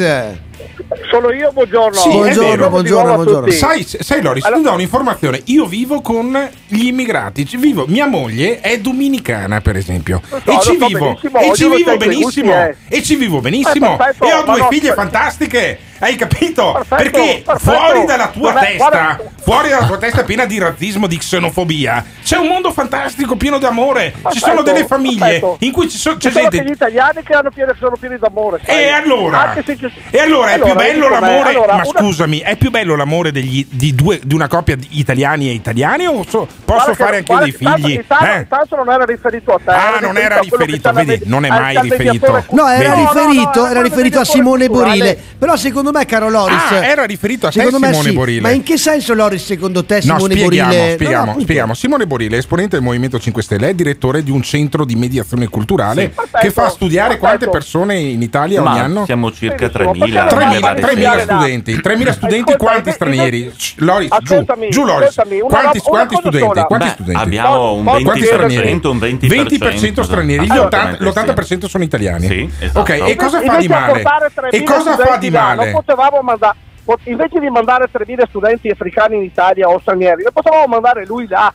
Sono 1.10 1.30
io, 1.32 1.50
buongiorno. 1.52 1.94
Sì, 1.94 2.08
Buongiorno, 2.08 2.48
vero. 2.50 2.68
buongiorno, 2.70 3.14
buongiorno. 3.14 3.50
Sai, 3.50 3.84
sai 3.86 4.22
Loris, 4.22 4.44
ti 4.44 4.62
do 4.62 4.72
un'informazione. 4.72 5.42
Io 5.46 5.66
vivo 5.66 6.00
con 6.00 6.48
gli 6.68 6.86
immigrati. 6.86 7.46
Ci 7.46 7.56
vivo. 7.56 7.84
Mia 7.88 8.06
moglie 8.06 8.60
è 8.60 8.78
dominicana, 8.78 9.60
per 9.60 9.76
esempio. 9.76 10.20
so, 10.28 10.36
e 10.44 10.58
ci 10.60 10.76
so 10.78 10.86
vivo. 10.86 11.18
E 11.40 11.52
ci 11.54 11.68
vivo 11.68 11.96
benissimo. 11.96 12.22
gusti, 12.22 12.40
eh. 12.40 12.76
E 12.88 13.02
ci 13.02 13.14
vivo 13.16 13.40
benissimo. 13.40 13.94
Eh, 13.94 13.96
perfetto, 13.96 14.24
e 14.28 14.32
ho 14.34 14.42
due 14.42 14.58
no, 14.58 14.68
figlie 14.68 14.88
per- 14.88 14.94
fantastiche. 14.96 15.78
Hai 16.00 16.14
capito? 16.14 16.70
Perfetto, 16.74 16.94
Perché 16.94 17.42
perfetto. 17.44 17.58
fuori 17.76 18.04
dalla 18.04 18.28
tua 18.28 18.52
Guarda- 18.52 18.60
testa, 18.60 18.88
guarda- 18.88 19.18
fuori 19.40 19.68
dalla 19.68 19.86
tua 19.86 19.98
testa 19.98 20.22
piena 20.22 20.44
di 20.44 20.56
razzismo, 20.58 21.08
di 21.08 21.16
xenofobia, 21.18 22.04
c'è 22.22 22.36
un 22.36 22.46
mondo 22.46 22.70
fantastico 22.72 23.34
pieno 23.34 23.58
di 23.58 23.64
amore. 23.64 24.12
ci 24.14 24.20
Perfetto, 24.22 24.46
sono 24.46 24.62
delle 24.62 24.86
famiglie 24.86 25.18
perfetto. 25.18 25.56
in 25.58 25.72
cui 25.72 25.88
ci 25.88 25.98
sono, 25.98 26.16
c'è 26.16 26.28
Ci 26.28 26.30
sono 26.34 26.42
gente 26.48 26.58
anche 26.58 26.70
gli 26.70 26.74
italiani 26.74 27.22
che 27.24 27.32
hanno 27.32 27.50
pieni, 27.50 27.72
sono 27.80 27.96
pieni 27.98 28.16
d'amore. 28.16 28.60
sai. 28.64 28.76
e 28.84 28.88
allora? 28.90 29.56
Se 29.64 29.76
E 30.10 30.18
allora 30.20 30.50
è 30.52 30.54
più 30.54 30.64
Allora, 30.66 30.78
bello 30.84 31.08
l'amore? 31.08 31.48
allora, 31.50 31.74
ma 31.76 31.82
una- 31.84 31.98
scusami, 32.00 32.38
è 32.38 32.54
più 32.56 32.70
bello 32.70 32.94
l'amore 32.94 33.32
degli- 33.32 33.66
di, 33.68 33.92
due, 33.96 34.20
di 34.22 34.34
una 34.36 34.46
coppia 34.46 34.76
di 34.76 34.86
italiani 34.92 35.48
e 35.48 35.52
italiani 35.52 36.06
o 36.06 36.24
so- 36.28 36.46
posso 36.64 36.94
fare 36.94 37.18
anche 37.18 37.34
dei 37.38 37.52
tanto- 37.56 37.86
figli? 37.86 37.92
intanto, 37.94 38.74
Eh? 38.74 38.76
non 38.76 38.90
era 38.90 39.04
riferito 39.04 39.52
a 39.54 39.60
te. 39.64 39.70
Ah, 39.70 39.98
non 40.00 40.16
era 40.16 40.38
riferito, 40.40 40.92
vedi, 40.92 41.20
non 41.24 41.44
è 41.44 41.48
mai 41.48 41.80
riferito. 41.80 42.44
No, 42.50 42.68
era 42.68 42.94
riferito, 42.94 43.66
era 43.66 43.82
riferito 43.82 44.20
a 44.20 44.24
Simone. 44.24 44.68
Borile. 44.68 45.18
Però 45.38 45.56
secondo 45.56 45.90
me, 45.92 46.04
caro 46.06 46.28
Loris. 46.28 46.56
Ah, 46.70 46.84
era 46.84 47.04
riferito 47.04 47.46
a 47.46 47.50
Simone. 47.50 48.12
Borile. 48.12 48.40
Ma 48.40 48.50
in 48.50 48.62
che 48.62 48.76
senso, 48.76 49.14
Loris, 49.14 49.44
secondo 49.44 49.84
te, 49.84 49.96
No, 50.04 50.16
Simone 50.18 50.34
Borile? 50.36 50.90
spieghiamo. 50.94 51.74
Simone 51.74 52.06
Borile, 52.06 52.36
esponente 52.38 52.76
del 52.76 52.84
Movimento 52.84 53.18
5 53.18 53.42
Stelle, 53.42 53.68
è 53.70 53.74
direttore 53.74 54.22
di 54.22 54.30
un 54.30 54.42
centro 54.42 54.84
di 54.84 54.94
mediazione 54.94 55.48
culturale 55.48 56.12
che 56.40 56.50
fa 56.50 56.68
studiare 56.68 57.18
quante 57.18 57.48
persone 57.48 57.96
in 57.98 58.22
Italia 58.22 58.62
ogni 58.62 58.78
anno? 58.78 59.04
siamo 59.04 59.32
circa 59.32 59.68
Benissimo, 59.68 59.92
3.000. 60.06 60.26
possiamo 60.28 60.38
nelle 60.38 60.58
3.000, 60.58 60.60
varie 60.60 60.82
3.000 60.82 61.10
sedi. 61.10 61.22
studenti, 61.22 61.74
3.000 61.80 62.12
studenti, 62.12 62.56
quanti 62.56 62.90
stranieri? 62.92 63.52
Loris, 63.76 64.08
giù, 64.22 64.44
giù 64.70 64.84
Loris, 64.84 65.14
quanti, 65.46 65.80
cosa 65.80 66.30
studenti? 66.48 66.66
Quanti 66.66 66.86
Beh, 66.86 66.92
studenti? 66.92 67.22
abbiamo 67.22 67.72
un 67.74 67.84
Quanti 67.84 68.04
20%, 68.04 68.86
un 68.88 68.98
20%. 68.98 69.18
20% 69.26 70.00
stranieri, 70.02 70.44
gli 70.46 70.50
Assolutamente 70.50 71.04
80 71.04 71.32
l'80% 71.32 71.64
sono 71.66 71.84
italiani. 71.84 72.26
Sì, 72.26 72.50
esatto. 72.60 72.80
Ok, 72.80 72.90
e 73.08 73.16
cosa 73.16 73.40
fa 73.40 73.56
di 73.56 73.68
male? 73.68 73.92
portare 73.92 74.30
3.000 74.34 74.48
E 74.50 74.62
cosa 74.62 74.96
fa 74.96 75.16
di 75.16 75.30
male? 75.30 75.70
Non 75.70 75.72
potevamo 75.84 76.20
mandare 76.22 76.56
invece 77.04 77.38
di 77.38 77.50
mandare 77.50 77.88
3.000 77.92 78.28
studenti 78.28 78.68
africani 78.68 79.16
in 79.16 79.22
Italia 79.22 79.68
o 79.68 79.78
stranieri, 79.80 80.22
non 80.22 80.32
potevamo 80.32 80.66
mandare 80.66 81.04
lui 81.04 81.26
là, 81.28 81.52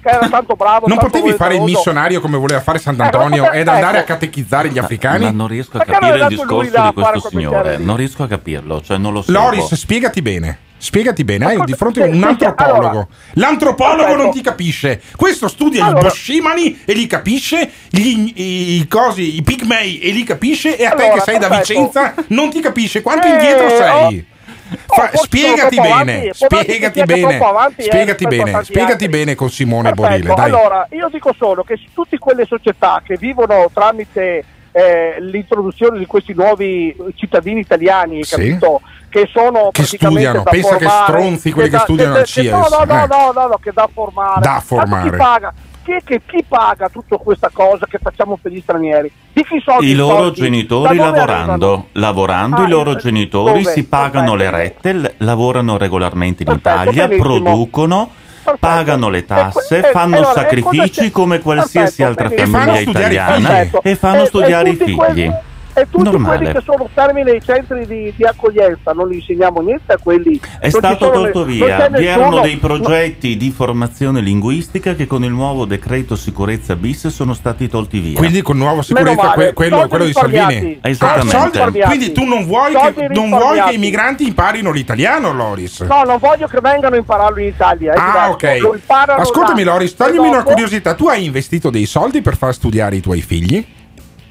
che 0.00 0.08
era 0.08 0.28
tanto 0.28 0.54
bravo. 0.54 0.86
Non 0.86 0.96
tanto 0.96 1.18
potevi 1.18 1.36
fare 1.36 1.56
il 1.56 1.62
missionario 1.62 2.20
come 2.20 2.36
voleva 2.38 2.60
fare 2.60 2.78
Eh, 2.78 2.80
Sant'Antonio 2.80 3.44
pote- 3.44 3.58
ed 3.58 3.68
andare 3.68 3.96
a 3.96 4.00
ecco. 4.00 4.12
catechizzare 4.12 4.68
gli 4.68 4.78
africani? 4.78 5.24
Ma 5.24 5.30
non 5.32 5.48
riesco 5.48 5.76
a 5.76 5.84
Perché 5.84 6.00
capire 6.00 6.18
il 6.20 6.26
discorso 6.28 6.70
di 6.70 6.76
a 6.76 6.92
questo 6.92 7.28
signore. 7.28 7.76
Non 7.78 7.96
riesco 7.96 8.22
a 8.22 8.28
capirlo, 8.28 8.80
cioè 8.80 8.96
non 8.98 9.12
lo 9.12 9.22
so. 9.22 9.32
Loris, 9.32 9.74
spiegati 9.74 10.22
bene. 10.22 10.58
Spiegati 10.82 11.24
bene, 11.24 11.44
hai 11.44 11.64
di 11.64 11.74
fronte 11.74 12.00
un 12.00 12.22
antropologo. 12.24 12.88
allora. 12.88 13.06
L'antropologo 13.34 14.16
non 14.16 14.30
ti 14.30 14.40
capisce. 14.40 15.00
Questo 15.14 15.46
studia 15.48 15.84
Allora. 15.84 16.00
i 16.00 16.02
boscimani 16.04 16.80
e 16.86 16.94
li 16.94 17.06
capisce, 17.06 17.70
gli, 17.90 18.32
i, 18.34 18.76
i 18.80 18.88
cosi, 18.88 19.36
i 19.36 19.42
pigmei 19.42 19.98
e 20.00 20.10
li 20.10 20.22
capisce, 20.22 20.78
e 20.78 20.86
a 20.86 20.92
te 20.92 21.02
Allora, 21.02 21.14
che 21.18 21.20
sei 21.20 21.38
da 21.38 21.48
perfetto. 21.48 21.80
Vicenza 21.80 22.14
non 22.28 22.48
ti 22.50 22.60
capisce. 22.60 23.02
Quanto 23.02 23.26
Eh, 23.26 23.30
indietro 23.30 23.68
sei? 23.68 24.26
oh, 24.26 24.38
Fa- 24.86 25.08
forse 25.08 25.16
spiegati 25.24 25.76
bene, 25.80 26.30
spiegati 26.32 27.02
bene, 27.02 27.36
avanti, 27.38 27.80
eh, 27.82 27.84
spiegati 27.84 28.24
a 28.24 28.28
bene, 28.28 28.64
spiegati 28.64 29.08
bene 29.08 29.34
con 29.34 29.50
Simone 29.50 29.90
Perfetto, 29.92 30.08
Borile, 30.08 30.34
dai. 30.34 30.44
Allora, 30.46 30.86
io 30.92 31.08
dico 31.12 31.34
solo 31.36 31.62
che 31.62 31.78
tutte 31.92 32.16
quelle 32.18 32.46
società 32.46 33.02
che 33.04 33.16
vivono 33.18 33.68
tramite 33.74 34.44
eh, 34.72 35.16
l'introduzione 35.20 35.98
di 35.98 36.06
questi 36.06 36.32
nuovi 36.34 36.94
cittadini 37.16 37.60
italiani, 37.60 38.22
Sì. 38.24 38.34
capito? 38.36 38.80
Che 39.08 39.28
sono 39.32 39.70
Che 39.72 39.82
praticamente 39.82 39.96
studiano, 39.96 40.42
da 40.44 40.50
pensa 40.50 40.76
che 40.76 40.84
formare, 40.84 41.04
stronzi 41.18 41.50
quelli 41.52 41.68
che 41.70 41.76
da- 41.76 41.82
studiano 41.82 42.12
che- 42.12 42.18
al 42.20 42.24
che- 42.24 42.30
CIES, 42.30 42.52
No, 42.52 42.58
no, 42.58 42.84
no, 42.84 43.02
eh. 43.02 43.06
no, 43.08 43.32
no, 43.34 43.46
no, 43.48 43.58
che 43.60 43.70
da 43.74 43.88
formare. 43.92 44.40
Da 44.40 44.62
formare. 44.64 45.10
Chi 45.10 45.16
paga? 45.16 45.54
Chi, 45.82 45.92
è 45.92 46.02
che, 46.04 46.20
chi 46.26 46.44
paga 46.46 46.88
tutta 46.90 47.16
questa 47.16 47.50
cosa 47.52 47.86
che 47.88 47.98
facciamo 48.00 48.38
per 48.40 48.52
gli 48.52 48.60
stranieri? 48.60 49.10
Di 49.32 49.42
chi 49.44 49.60
sono 49.64 49.80
I 49.80 49.94
loro 49.94 50.16
soldi? 50.24 50.40
genitori 50.42 50.96
lavorando, 50.96 51.50
arrivano? 51.52 51.86
lavorando 51.92 52.56
Ah, 52.62 52.66
i 52.66 52.68
loro 52.68 52.94
genitori 52.96 53.62
dove? 53.62 53.72
si 53.72 53.84
pagano 53.86 54.34
le 54.36 54.50
rette, 54.50 55.14
lavorano 55.18 55.76
regolarmente 55.78 56.44
in 56.44 56.50
Italia, 56.52 57.08
benissimo. 57.08 57.40
producono, 57.40 58.10
pagano 58.58 59.08
le 59.08 59.24
tasse, 59.24 59.80
que- 59.80 59.90
fanno 59.90 60.16
allora, 60.16 60.32
sacrifici 60.32 61.10
come 61.10 61.40
qualsiasi 61.40 62.02
altra 62.02 62.28
famiglia 62.28 62.78
italiana 62.78 63.60
e 63.82 63.96
fanno 63.96 64.24
studiare 64.26 64.70
i 64.70 64.76
figli. 64.76 65.32
E 65.72 65.86
tutti 65.88 66.04
Normale. 66.04 66.36
quelli 66.38 66.52
che 66.52 66.60
sono 66.64 66.88
termini 66.92 67.30
nei 67.30 67.42
centri 67.42 67.86
di, 67.86 68.12
di 68.16 68.24
accoglienza, 68.24 68.92
non 68.92 69.08
gli 69.08 69.14
insegniamo 69.14 69.60
niente 69.60 69.92
a 69.92 69.98
quelli. 69.98 70.38
È 70.58 70.68
Non 70.68 70.70
stato 70.70 70.96
sono 71.06 71.10
tolto 71.12 71.44
ne- 71.44 71.52
via, 71.52 71.88
vi 71.88 72.06
erano 72.06 72.40
dei 72.40 72.56
progetti 72.56 73.36
di 73.36 73.50
formazione 73.50 74.20
linguistica 74.20 74.94
che 74.94 75.06
con 75.06 75.22
il 75.24 75.30
nuovo 75.30 75.64
decreto 75.66 76.16
sicurezza 76.16 76.74
bis 76.76 77.06
sono 77.08 77.34
stati 77.34 77.68
tolti 77.68 78.00
via. 78.00 78.18
Quindi 78.18 78.42
con 78.42 78.56
nuova 78.58 78.82
sicurezza 78.82 79.10
Meno 79.10 79.22
male, 79.22 79.34
que- 79.44 79.52
quello, 79.52 79.86
quello 79.88 80.04
di. 80.04 80.12
Salvini. 80.12 80.78
Esattamente. 80.82 81.36
Ah, 81.36 81.40
soldi- 81.40 81.50
Risparmiati. 81.56 81.88
quindi 81.96 82.12
tu 82.12 82.24
non 82.24 82.44
vuoi, 82.46 82.72
che, 82.72 83.08
non 83.08 83.28
vuoi 83.30 83.60
che 83.62 83.72
i 83.74 83.78
migranti 83.78 84.26
imparino 84.26 84.70
l'italiano, 84.72 85.32
Loris? 85.32 85.80
No, 85.82 86.02
non 86.02 86.18
voglio 86.18 86.46
che 86.46 86.58
vengano 86.60 86.94
a 86.96 86.98
impararlo 86.98 87.38
in 87.40 87.46
Italia. 87.46 87.94
Ah, 87.94 88.30
ok. 88.30 88.80
Ascoltami. 89.18 89.62
Loris, 89.62 89.94
toglimi 89.94 90.26
una 90.28 90.38
dopo, 90.38 90.50
curiosità. 90.50 90.94
Tu 90.94 91.06
hai 91.08 91.24
investito 91.24 91.70
dei 91.70 91.86
soldi 91.86 92.22
per 92.22 92.36
far 92.36 92.52
studiare 92.54 92.96
i 92.96 93.00
tuoi 93.00 93.20
figli? 93.22 93.64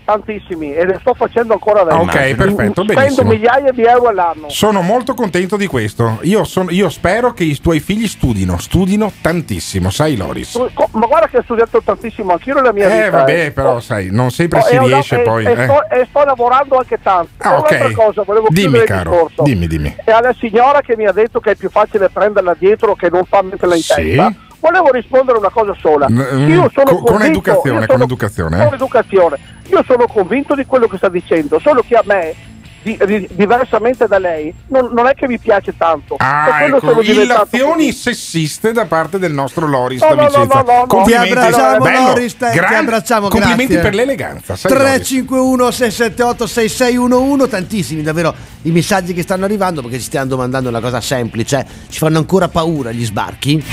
Tantissimi, 0.09 0.73
e 0.73 0.85
le 0.87 0.97
sto 1.01 1.13
facendo 1.13 1.53
ancora 1.53 1.81
adesso. 1.81 1.97
Ok, 1.97 2.33
perfetto, 2.35 2.81
Spendo 2.81 2.93
benissimo. 2.95 3.29
migliaia 3.29 3.71
di 3.71 3.83
euro 3.83 4.07
all'anno. 4.07 4.49
Sono 4.49 4.81
molto 4.81 5.13
contento 5.13 5.55
di 5.55 5.67
questo. 5.67 6.17
Io, 6.23 6.43
son- 6.45 6.69
io 6.71 6.89
spero 6.89 7.31
che 7.31 7.43
i 7.43 7.55
tuoi 7.61 7.79
figli 7.79 8.07
studino, 8.07 8.57
studino 8.57 9.11
tantissimo, 9.21 9.91
sai, 9.91 10.17
Loris? 10.17 10.55
Ma 10.93 11.05
guarda 11.05 11.27
che 11.27 11.37
ho 11.37 11.43
studiato 11.43 11.79
tantissimo 11.83 12.31
anch'io 12.31 12.55
nella 12.55 12.73
mia 12.73 12.87
vita. 12.87 13.05
Eh, 13.05 13.09
vabbè, 13.11 13.45
eh. 13.45 13.51
però, 13.51 13.79
sai, 13.79 14.07
non 14.11 14.31
sempre 14.31 14.59
Oh, 14.59 14.63
si 14.63 14.79
riesce 14.79 15.19
e- 15.19 15.23
poi. 15.23 15.45
E, 15.45 15.51
eh. 15.51 15.63
sto, 15.65 15.89
e 15.91 16.07
sto 16.09 16.23
lavorando 16.23 16.77
anche 16.77 16.97
tanto. 17.03 17.29
Ah, 17.37 17.57
ok. 17.59 17.91
cosa, 17.93 18.23
volevo 18.23 18.47
Dimmi, 18.49 18.79
caro. 18.85 19.11
discorso. 19.11 19.43
Dimmi, 19.43 19.67
dimmi. 19.67 19.95
E 20.03 20.11
alla 20.11 20.33
signora 20.39 20.81
che 20.81 20.95
mi 20.97 21.05
ha 21.05 21.11
detto 21.11 21.39
che 21.39 21.51
è 21.51 21.55
più 21.55 21.69
facile 21.69 22.09
prenderla 22.09 22.55
dietro 22.57 22.95
che 22.95 23.09
non 23.11 23.25
fa 23.25 23.43
metterla 23.43 23.75
in 23.75 23.81
Sì. 23.83 23.93
testa. 23.93 24.33
Volevo 24.59 24.91
rispondere 24.91 25.37
una 25.37 25.49
cosa 25.49 25.73
sola. 25.79 26.07
Mm, 26.09 26.49
Io 26.49 26.69
sono 26.73 26.85
co- 26.91 26.95
con 26.97 27.03
convinto- 27.05 27.25
educazione, 27.25 27.69
io 27.79 27.85
con 27.85 27.87
sono- 27.87 28.03
educazione, 28.03 28.61
eh. 28.61 28.65
con 28.65 28.73
educazione. 28.73 29.37
Io 29.69 29.83
sono 29.85 30.07
convinto 30.07 30.55
di 30.55 30.65
quello 30.65 30.87
che 30.87 30.97
sta 30.97 31.09
dicendo, 31.09 31.59
solo 31.59 31.83
che 31.87 31.95
a 31.95 32.01
me, 32.05 32.33
di- 32.81 32.97
di- 33.05 33.27
diversamente 33.31 34.07
da 34.07 34.17
lei, 34.19 34.53
non, 34.67 34.89
non 34.93 35.05
è 35.07 35.13
che 35.13 35.27
mi 35.27 35.37
piace 35.37 35.75
tanto. 35.77 36.15
Ah, 36.17 36.63
ecco, 36.63 36.79
sono 36.79 37.01
illazioni 37.01 37.91
sessiste 37.91 38.71
da 38.71 38.85
parte 38.85 39.19
del 39.19 39.31
nostro 39.33 39.65
Loris 39.67 40.01
No, 40.01 40.07
da 40.09 40.15
no, 40.15 40.21
no, 40.21 40.27
Vicenza. 40.27 40.61
no, 40.61 40.63
no. 40.79 40.85
Complimenti, 40.87 41.29
Ti 41.31 41.37
abbracciamo, 41.37 41.77
bello, 41.83 42.07
Loris, 42.07 42.37
te- 42.37 42.49
ti 42.49 42.57
grande- 42.57 42.75
abbracciamo, 42.77 43.27
Complimenti 43.27 43.65
grazie. 43.73 43.81
per 43.81 43.93
l'eleganza. 43.93 44.55
sai, 44.55 44.71
Loris? 44.71 44.87
351 44.87 45.71
678 45.71 46.47
6611 46.47 47.49
tantissimi 47.49 48.01
davvero 48.01 48.33
i 48.63 48.71
messaggi 48.71 49.13
che 49.13 49.21
stanno 49.23 49.45
arrivando 49.45 49.81
perché 49.81 49.97
ci 49.97 50.03
stiamo 50.05 50.27
domandando 50.27 50.67
una 50.69 50.79
cosa 50.81 50.99
semplice 51.01 51.65
ci 51.89 51.97
fanno 51.99 52.17
ancora 52.17 52.47
paura 52.49 52.91
gli 52.91 53.05
sbarchi 53.05 53.63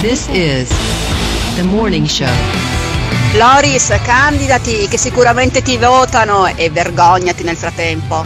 This 0.00 0.28
is 0.28 0.68
the 1.56 1.64
morning 1.64 2.06
show. 2.06 2.28
Loris, 3.36 3.92
candidati 4.04 4.86
che 4.86 4.96
sicuramente 4.96 5.60
ti 5.60 5.76
votano 5.76 6.46
e 6.46 6.70
vergognati 6.70 7.42
nel 7.42 7.56
frattempo. 7.56 8.24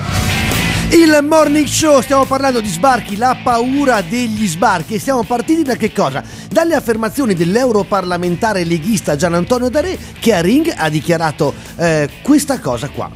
il 0.91 1.19
morning 1.23 1.67
show 1.67 2.03
stiamo 2.03 2.27
parlando 2.27 2.61
di 2.61 2.69
sbarchi 2.69 3.17
la 3.17 3.39
paura 3.43 4.03
degli 4.03 4.47
sbarchi 4.47 4.97
e 4.97 4.99
siamo 4.99 5.23
partiti 5.23 5.63
da 5.63 5.77
che 5.77 5.95
cosa? 5.95 6.23
dalle 6.51 6.75
affermazioni 6.75 7.33
dell'europarlamentare 7.33 8.65
leghista 8.65 9.17
Gian 9.17 9.33
Antonio 9.33 9.71
Daré 9.71 9.97
che 10.21 10.35
a 10.35 10.43
Ring 10.43 10.71
ha 10.77 10.91
dichiarato 10.91 11.55
eh, 11.77 12.07
questa 12.21 12.61
cosa 12.61 12.91
qua 12.91 13.11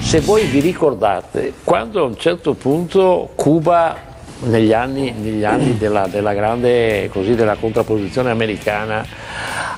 Se 0.00 0.18
voi 0.18 0.46
vi 0.46 0.58
ricordate, 0.58 1.52
quando 1.62 2.00
a 2.00 2.06
un 2.06 2.16
certo 2.16 2.54
punto 2.54 3.30
Cuba, 3.36 4.09
negli 4.42 4.72
anni, 4.72 5.12
negli 5.12 5.44
anni 5.44 5.76
della, 5.76 6.06
della 6.06 6.32
grande, 6.34 7.08
così, 7.12 7.34
della 7.34 7.56
contrapposizione 7.56 8.30
americana, 8.30 9.04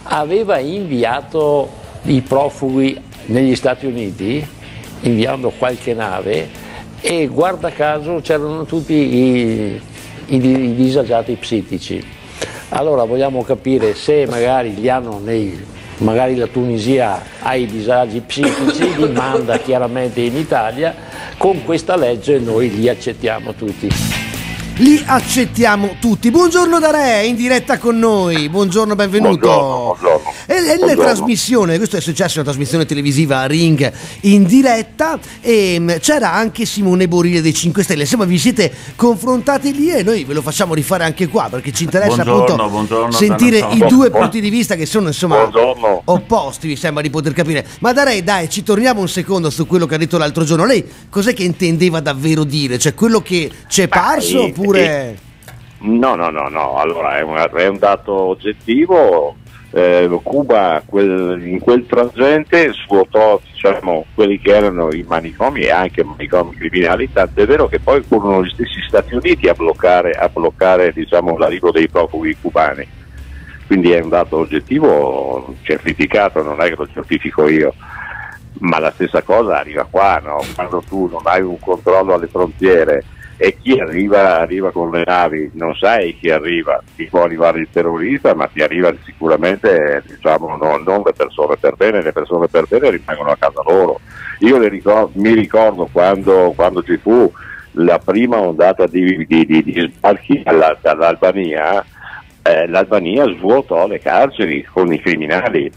aveva 0.04 0.58
inviato 0.58 1.68
i 2.04 2.20
profughi 2.20 3.00
negli 3.26 3.54
Stati 3.54 3.86
Uniti, 3.86 4.44
inviando 5.02 5.50
qualche 5.56 5.94
nave, 5.94 6.48
e 7.00 7.26
guarda 7.26 7.70
caso 7.70 8.20
c'erano 8.22 8.64
tutti 8.64 8.92
i, 8.92 9.80
i- 10.26 10.36
i 10.36 10.74
disagiati 10.74 11.34
psichici. 11.34 12.04
Allora 12.70 13.04
vogliamo 13.04 13.42
capire 13.42 13.94
se 13.94 14.26
magari 14.28 14.74
li 14.74 14.88
hanno 14.88 15.20
nei 15.22 15.70
magari 15.98 16.34
la 16.36 16.46
Tunisia 16.46 17.20
ha 17.40 17.54
i 17.54 17.66
disagi 17.66 18.20
psichici, 18.20 18.96
li 18.96 19.12
manda 19.12 19.58
chiaramente 19.58 20.20
in 20.20 20.36
Italia, 20.36 20.94
con 21.36 21.62
questa 21.64 21.96
legge 21.96 22.38
noi 22.38 22.70
li 22.74 22.88
accettiamo 22.88 23.52
tutti. 23.52 24.21
Li 24.76 25.02
accettiamo 25.04 25.96
tutti. 26.00 26.30
Buongiorno 26.30 26.78
da 26.78 26.90
Re, 26.90 27.26
in 27.26 27.36
diretta 27.36 27.78
con 27.78 27.98
noi. 27.98 28.48
Buongiorno, 28.48 28.94
benvenuto. 28.94 29.46
Buongiorno, 29.46 29.96
buongiorno. 29.98 30.32
E, 30.46 30.54
e 30.54 30.78
la 30.78 30.94
trasmissione, 30.94 31.76
questo 31.76 31.96
è 31.96 32.00
successo 32.00 32.38
una 32.38 32.48
trasmissione 32.48 32.86
televisiva 32.86 33.40
a 33.40 33.46
Ring 33.46 33.92
in 34.22 34.44
diretta 34.44 35.18
e 35.40 35.78
mh, 35.78 35.98
c'era 35.98 36.32
anche 36.32 36.64
Simone 36.64 37.06
Borile 37.06 37.42
dei 37.42 37.52
5 37.52 37.82
Stelle. 37.82 38.02
Insomma, 38.02 38.24
vi 38.24 38.38
siete 38.38 38.72
confrontati 38.96 39.74
lì 39.74 39.90
e 39.90 40.02
noi 40.02 40.24
ve 40.24 40.34
lo 40.34 40.42
facciamo 40.42 40.74
rifare 40.74 41.04
anche 41.04 41.28
qua 41.28 41.48
perché 41.50 41.72
ci 41.72 41.84
interessa 41.84 42.22
Buongiorno, 42.24 42.64
appunto 42.64 43.10
sentire 43.10 43.58
i 43.72 43.84
due 43.88 44.10
punti 44.10 44.40
di 44.40 44.48
vista 44.48 44.74
che 44.74 44.86
sono 44.86 45.08
insomma 45.08 45.50
opposti, 46.04 46.66
mi 46.66 46.76
sembra 46.76 47.02
di 47.02 47.10
poter 47.10 47.32
capire. 47.34 47.66
Ma 47.80 47.92
Darei, 47.92 48.22
dai, 48.22 48.48
ci 48.48 48.62
torniamo 48.62 49.00
un 49.00 49.08
secondo 49.08 49.50
su 49.50 49.66
quello 49.66 49.86
che 49.86 49.96
ha 49.96 49.98
detto 49.98 50.16
l'altro 50.16 50.44
giorno. 50.44 50.64
Lei 50.64 50.84
cos'è 51.10 51.34
che 51.34 51.44
intendeva 51.44 52.00
davvero 52.00 52.44
dire? 52.44 52.78
Cioè 52.78 52.94
quello 52.94 53.20
che 53.20 53.50
ci 53.68 53.82
è 53.82 53.88
parso 53.88 54.46
eh, 54.46 54.52
oppure... 54.62 55.18
No, 55.82 56.14
no, 56.14 56.30
no, 56.30 56.48
no, 56.48 56.76
allora 56.76 57.18
è 57.18 57.22
un, 57.22 57.36
è 57.36 57.66
un 57.66 57.78
dato 57.78 58.12
oggettivo. 58.12 59.36
Eh, 59.74 60.20
Cuba 60.22 60.82
quel- 60.84 61.40
in 61.42 61.58
quel 61.58 61.84
frangente 61.88 62.72
svuotò 62.72 63.40
diciamo, 63.50 64.04
quelli 64.14 64.38
che 64.38 64.54
erano 64.54 64.92
i 64.92 65.02
manicomi 65.08 65.62
e 65.62 65.70
anche 65.70 66.04
manicomi 66.04 66.54
criminali, 66.54 67.10
tant'è 67.10 67.46
vero 67.46 67.68
che 67.68 67.80
poi 67.80 68.02
furono 68.02 68.44
gli 68.44 68.50
stessi 68.50 68.82
Stati 68.86 69.14
Uniti 69.14 69.48
a 69.48 69.54
bloccare, 69.54 70.12
a 70.12 70.28
bloccare 70.28 70.92
diciamo, 70.92 71.38
l'arrivo 71.38 71.70
dei 71.70 71.88
profughi 71.88 72.36
cubani. 72.40 72.86
Quindi 73.66 73.92
è 73.92 74.00
un 74.00 74.10
dato 74.10 74.36
oggettivo 74.36 75.54
certificato, 75.62 76.42
non 76.42 76.60
è 76.60 76.68
che 76.68 76.74
lo 76.76 76.86
certifico 76.92 77.48
io. 77.48 77.74
Ma 78.58 78.78
la 78.78 78.92
stessa 78.92 79.22
cosa 79.22 79.58
arriva 79.58 79.86
qua, 79.90 80.20
no? 80.22 80.44
quando 80.54 80.82
tu 80.86 81.08
non 81.10 81.22
hai 81.24 81.40
un 81.40 81.58
controllo 81.58 82.12
alle 82.14 82.26
frontiere 82.26 83.02
e 83.36 83.56
chi 83.60 83.78
arriva 83.78 84.40
arriva 84.40 84.70
con 84.70 84.90
le 84.90 85.02
navi, 85.04 85.50
non 85.54 85.74
sai 85.74 86.16
chi 86.18 86.30
arriva, 86.30 86.80
ti 86.94 87.06
può 87.06 87.22
arrivare 87.24 87.60
il 87.60 87.68
terrorista, 87.72 88.34
ma 88.34 88.46
ti 88.46 88.62
arriva 88.62 88.92
sicuramente 89.04 90.02
diciamo, 90.06 90.56
no- 90.56 90.76
non 90.76 91.02
le 91.04 91.12
persone 91.12 91.56
per 91.58 91.74
bene, 91.76 92.02
le 92.02 92.12
persone 92.12 92.46
per 92.48 92.66
bene 92.68 92.90
rimangono 92.90 93.30
a 93.30 93.36
casa 93.38 93.62
loro. 93.66 94.00
Io 94.40 94.58
le 94.58 94.68
ricor- 94.68 95.10
mi 95.14 95.32
ricordo 95.32 95.88
quando, 95.90 96.52
quando 96.54 96.82
ci 96.82 96.96
fu 96.98 97.30
la 97.76 97.98
prima 97.98 98.38
ondata 98.38 98.86
di, 98.86 99.24
di, 99.26 99.44
di- 99.46 99.62
di 99.62 99.92
sbarchi 99.96 100.42
alla- 100.44 100.76
dall'Albania, 100.80 101.84
eh, 102.42 102.66
l'Albania 102.68 103.24
svuotò 103.24 103.86
le 103.86 103.98
carceri 104.00 104.62
con 104.64 104.92
i 104.92 105.00
criminali. 105.00 105.72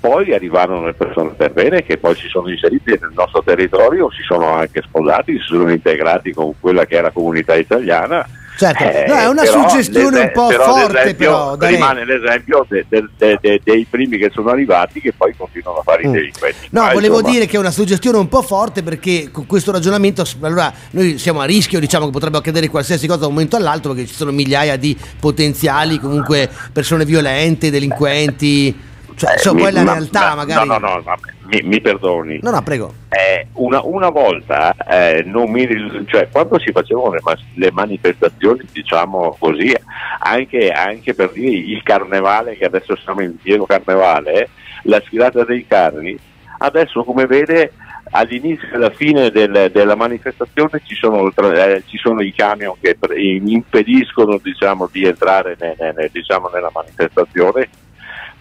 Poi 0.00 0.32
arrivarono 0.32 0.86
le 0.86 0.94
persone 0.94 1.30
per 1.30 1.52
bene 1.52 1.82
che 1.82 1.98
poi 1.98 2.14
si 2.14 2.28
sono 2.28 2.48
inserite 2.50 2.98
nel 3.00 3.10
nostro 3.14 3.42
territorio, 3.42 4.10
si 4.12 4.22
sono 4.22 4.46
anche 4.54 4.80
sposati, 4.86 5.32
si 5.32 5.44
sono 5.46 5.70
integrati 5.70 6.32
con 6.32 6.52
quella 6.60 6.84
che 6.86 6.98
è 6.98 7.00
la 7.02 7.10
comunità 7.10 7.54
italiana. 7.56 8.26
Certo, 8.56 8.82
Eh, 8.82 9.04
no, 9.06 9.14
è 9.14 9.28
una 9.28 9.42
però 9.42 9.68
suggestione 9.68 10.18
un 10.20 10.30
po' 10.32 10.48
però 10.48 10.64
forte 10.64 10.92
l'esempio- 10.92 11.56
però, 11.56 11.70
rimane 11.70 12.04
l'esempio 12.04 12.66
de- 12.68 12.84
de- 12.88 13.06
de- 13.16 13.38
de- 13.40 13.60
dei 13.62 13.86
primi 13.88 14.18
che 14.18 14.30
sono 14.34 14.50
arrivati 14.50 15.00
che 15.00 15.12
poi 15.16 15.32
continuano 15.36 15.78
a 15.78 15.82
fare 15.84 16.02
i 16.02 16.08
Mm. 16.08 16.12
delinquenti. 16.12 16.66
No, 16.70 16.82
Ma, 16.82 16.92
volevo 16.92 17.18
insomma, 17.18 17.32
dire 17.34 17.46
che 17.46 17.56
è 17.56 17.60
una 17.60 17.70
suggestione 17.70 18.18
un 18.18 18.26
po' 18.26 18.42
forte 18.42 18.82
perché 18.82 19.30
con 19.30 19.46
questo 19.46 19.70
ragionamento, 19.70 20.24
allora 20.40 20.72
noi 20.90 21.18
siamo 21.18 21.40
a 21.40 21.44
rischio, 21.44 21.78
diciamo 21.78 22.06
che 22.06 22.10
potrebbe 22.10 22.38
accadere 22.38 22.66
qualsiasi 22.68 23.06
cosa 23.06 23.20
da 23.20 23.26
un 23.26 23.32
momento 23.34 23.54
all'altro 23.54 23.92
perché 23.92 24.08
ci 24.08 24.14
sono 24.14 24.32
migliaia 24.32 24.76
di 24.76 24.96
potenziali 25.20 26.00
comunque 26.00 26.48
persone 26.72 27.04
violente, 27.04 27.70
delinquenti, 27.70 28.76
cioè 29.18 29.30
eh, 29.30 29.34
insomma, 29.34 29.56
mi- 29.56 29.62
poi 29.64 29.72
la 29.72 29.82
ma- 29.82 29.92
realtà 29.92 30.20
ma- 30.28 30.34
magari... 30.34 30.68
No, 30.68 30.78
no, 30.78 30.88
no, 30.88 31.02
ma 31.04 31.14
mi, 31.46 31.60
mi 31.64 31.80
perdoni. 31.80 32.38
No, 32.42 32.50
no, 32.50 32.62
prego. 32.62 32.94
Eh, 33.10 33.46
una, 33.54 33.80
una 33.84 34.08
volta, 34.10 34.74
eh, 34.88 35.22
non 35.26 35.50
mi, 35.50 35.66
cioè, 36.06 36.28
quando 36.30 36.58
si 36.58 36.70
facevano 36.72 37.10
le, 37.12 37.20
le 37.54 37.70
manifestazioni, 37.72 38.60
diciamo 38.72 39.36
così, 39.38 39.74
anche, 40.20 40.70
anche 40.70 41.14
per 41.14 41.30
dire 41.32 41.50
il 41.56 41.82
carnevale, 41.82 42.56
che 42.56 42.64
adesso 42.64 42.96
siamo 42.96 43.20
in 43.22 43.36
pieno 43.36 43.64
carnevale, 43.66 44.48
la 44.82 45.00
sfilata 45.04 45.44
dei 45.44 45.66
carri, 45.66 46.18
adesso 46.58 47.02
come 47.04 47.26
vede 47.26 47.72
all'inizio 48.10 48.68
e 48.70 48.74
alla 48.76 48.90
fine 48.90 49.30
del- 49.30 49.70
della 49.70 49.94
manifestazione 49.94 50.80
ci 50.84 50.94
sono, 50.94 51.30
eh, 51.52 51.82
ci 51.86 51.98
sono 51.98 52.22
i 52.22 52.32
camion 52.32 52.74
che 52.80 52.96
impediscono 53.44 54.38
diciamo, 54.42 54.88
di 54.90 55.04
entrare 55.04 55.56
ne- 55.60 55.76
ne- 55.78 55.92
ne- 55.96 56.08
diciamo, 56.12 56.48
nella 56.52 56.70
manifestazione 56.72 57.68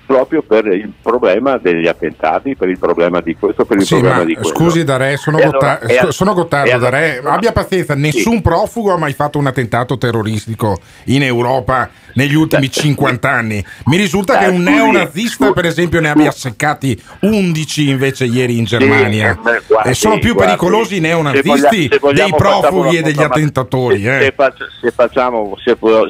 proprio 0.07 0.41
per 0.41 0.65
il 0.67 0.91
problema 1.01 1.57
degli 1.57 1.85
attentati, 1.85 2.55
per 2.55 2.69
il 2.69 2.79
problema 2.79 3.19
di 3.21 3.35
questo, 3.37 3.65
per 3.65 3.77
il 3.77 3.83
Sì, 3.83 3.95
problema 3.95 4.17
ma 4.19 4.23
di 4.23 4.33
quello. 4.35 4.47
scusi 4.49 4.83
Dare, 4.85 5.17
sono, 5.17 5.37
allora- 5.37 5.79
a- 5.81 6.11
sono 6.11 6.33
Gottardo 6.33 6.71
allora- 6.71 6.89
Dare, 6.89 7.21
abbia 7.25 7.51
pazienza, 7.51 7.93
nessun 7.93 8.41
profugo 8.41 8.93
ha 8.93 8.97
mai 8.97 9.11
fatto 9.13 9.37
un 9.37 9.47
attentato 9.47 9.97
terroristico 9.97 10.79
in 11.05 11.23
Europa 11.23 11.89
negli 12.13 12.33
ultimi 12.35 12.71
50 12.71 13.29
anni. 13.29 13.63
Mi 13.85 13.97
risulta 13.97 14.35
Eh, 14.39 14.45
che 14.45 14.49
un 14.49 14.63
scusi, 14.63 14.69
neonazista, 14.75 15.51
per 15.51 15.65
esempio, 15.65 15.99
ne 15.99 16.09
abbia 16.09 16.31
seccati 16.31 16.99
11 17.21 17.89
invece 17.89 18.25
ieri 18.25 18.57
in 18.57 18.63
Germania. 18.63 19.37
Sì, 19.43 19.49
eh, 19.49 19.61
guardi, 19.67 19.89
e 19.89 19.93
sono 19.93 20.17
più 20.19 20.33
guardi, 20.33 20.53
pericolosi 20.55 20.95
i 20.95 20.99
neonazisti 21.01 21.81
se 21.83 21.87
dei 21.89 21.99
vogliamo 21.99 22.37
facciamo 22.37 22.59
profughi 22.69 22.97
e 22.97 23.01
degli 23.01 23.21
attentatori. 23.21 24.01
Se, 24.01 24.17
eh. 24.17 24.21
se 24.21 24.33
faccia- 24.35 24.65
se 24.81 24.91
facciamo, 24.91 25.53
se, 25.63 25.75
vuole, 25.79 26.09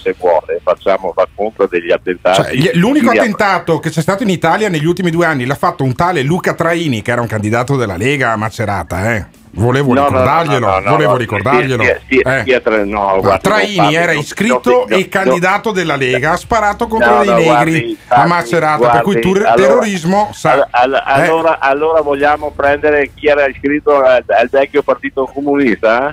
se 0.00 0.14
vuole, 0.18 0.60
facciamo 0.62 1.12
racconto 1.16 1.66
degli 1.66 1.90
attentati. 1.90 2.60
Cioè, 2.62 2.74
l'unico 2.74 3.10
Sì, 3.10 3.13
attentato 3.18 3.78
che 3.78 3.90
c'è 3.90 4.00
stato 4.02 4.22
in 4.22 4.28
Italia 4.30 4.68
negli 4.68 4.86
ultimi 4.86 5.10
due 5.10 5.26
anni 5.26 5.44
l'ha 5.46 5.54
fatto 5.54 5.84
un 5.84 5.94
tale 5.94 6.22
Luca 6.22 6.54
Traini, 6.54 7.02
che 7.02 7.10
era 7.12 7.20
un 7.20 7.26
candidato 7.26 7.76
della 7.76 7.96
Lega 7.96 8.32
a 8.32 8.36
Macerata. 8.36 9.14
Eh. 9.14 9.26
Volevo 9.56 9.94
No, 9.94 10.06
ricordarglielo, 10.06 10.66
no, 10.68 10.78
no, 10.80 10.90
volevo 10.90 11.16
ricordarglielo. 11.16 11.82
stia- 11.84 12.00
stia- 12.42 12.56
Eh. 12.56 12.60
tra- 12.60 12.84
guardi, 12.84 13.40
Traini 13.40 13.76
parli, 13.76 13.94
era 13.94 14.12
iscritto 14.12 14.88
e 14.88 15.08
candidato 15.08 15.70
della 15.70 15.94
Lega, 15.94 16.32
ha 16.32 16.36
sparato 16.36 16.88
contro 16.88 17.18
dei 17.18 17.28
negri 17.28 17.44
guardi, 17.44 17.98
a 18.08 18.14
guardi, 18.16 18.28
Macerata, 18.30 18.88
per 18.90 19.02
cui 19.02 19.20
tu- 19.20 19.28
guardi, 19.30 19.46
allora- 19.46 19.66
terrorismo 19.68 20.30
sa. 20.32 20.52
All- 20.54 20.66
all- 20.70 20.94
eh. 20.94 21.00
allora, 21.04 21.58
allora 21.60 22.00
vogliamo 22.00 22.50
prendere 22.50 23.10
chi 23.14 23.28
era 23.28 23.46
iscritto 23.46 24.02
al, 24.02 24.24
al 24.26 24.48
vecchio 24.50 24.82
partito 24.82 25.30
comunista? 25.32 26.12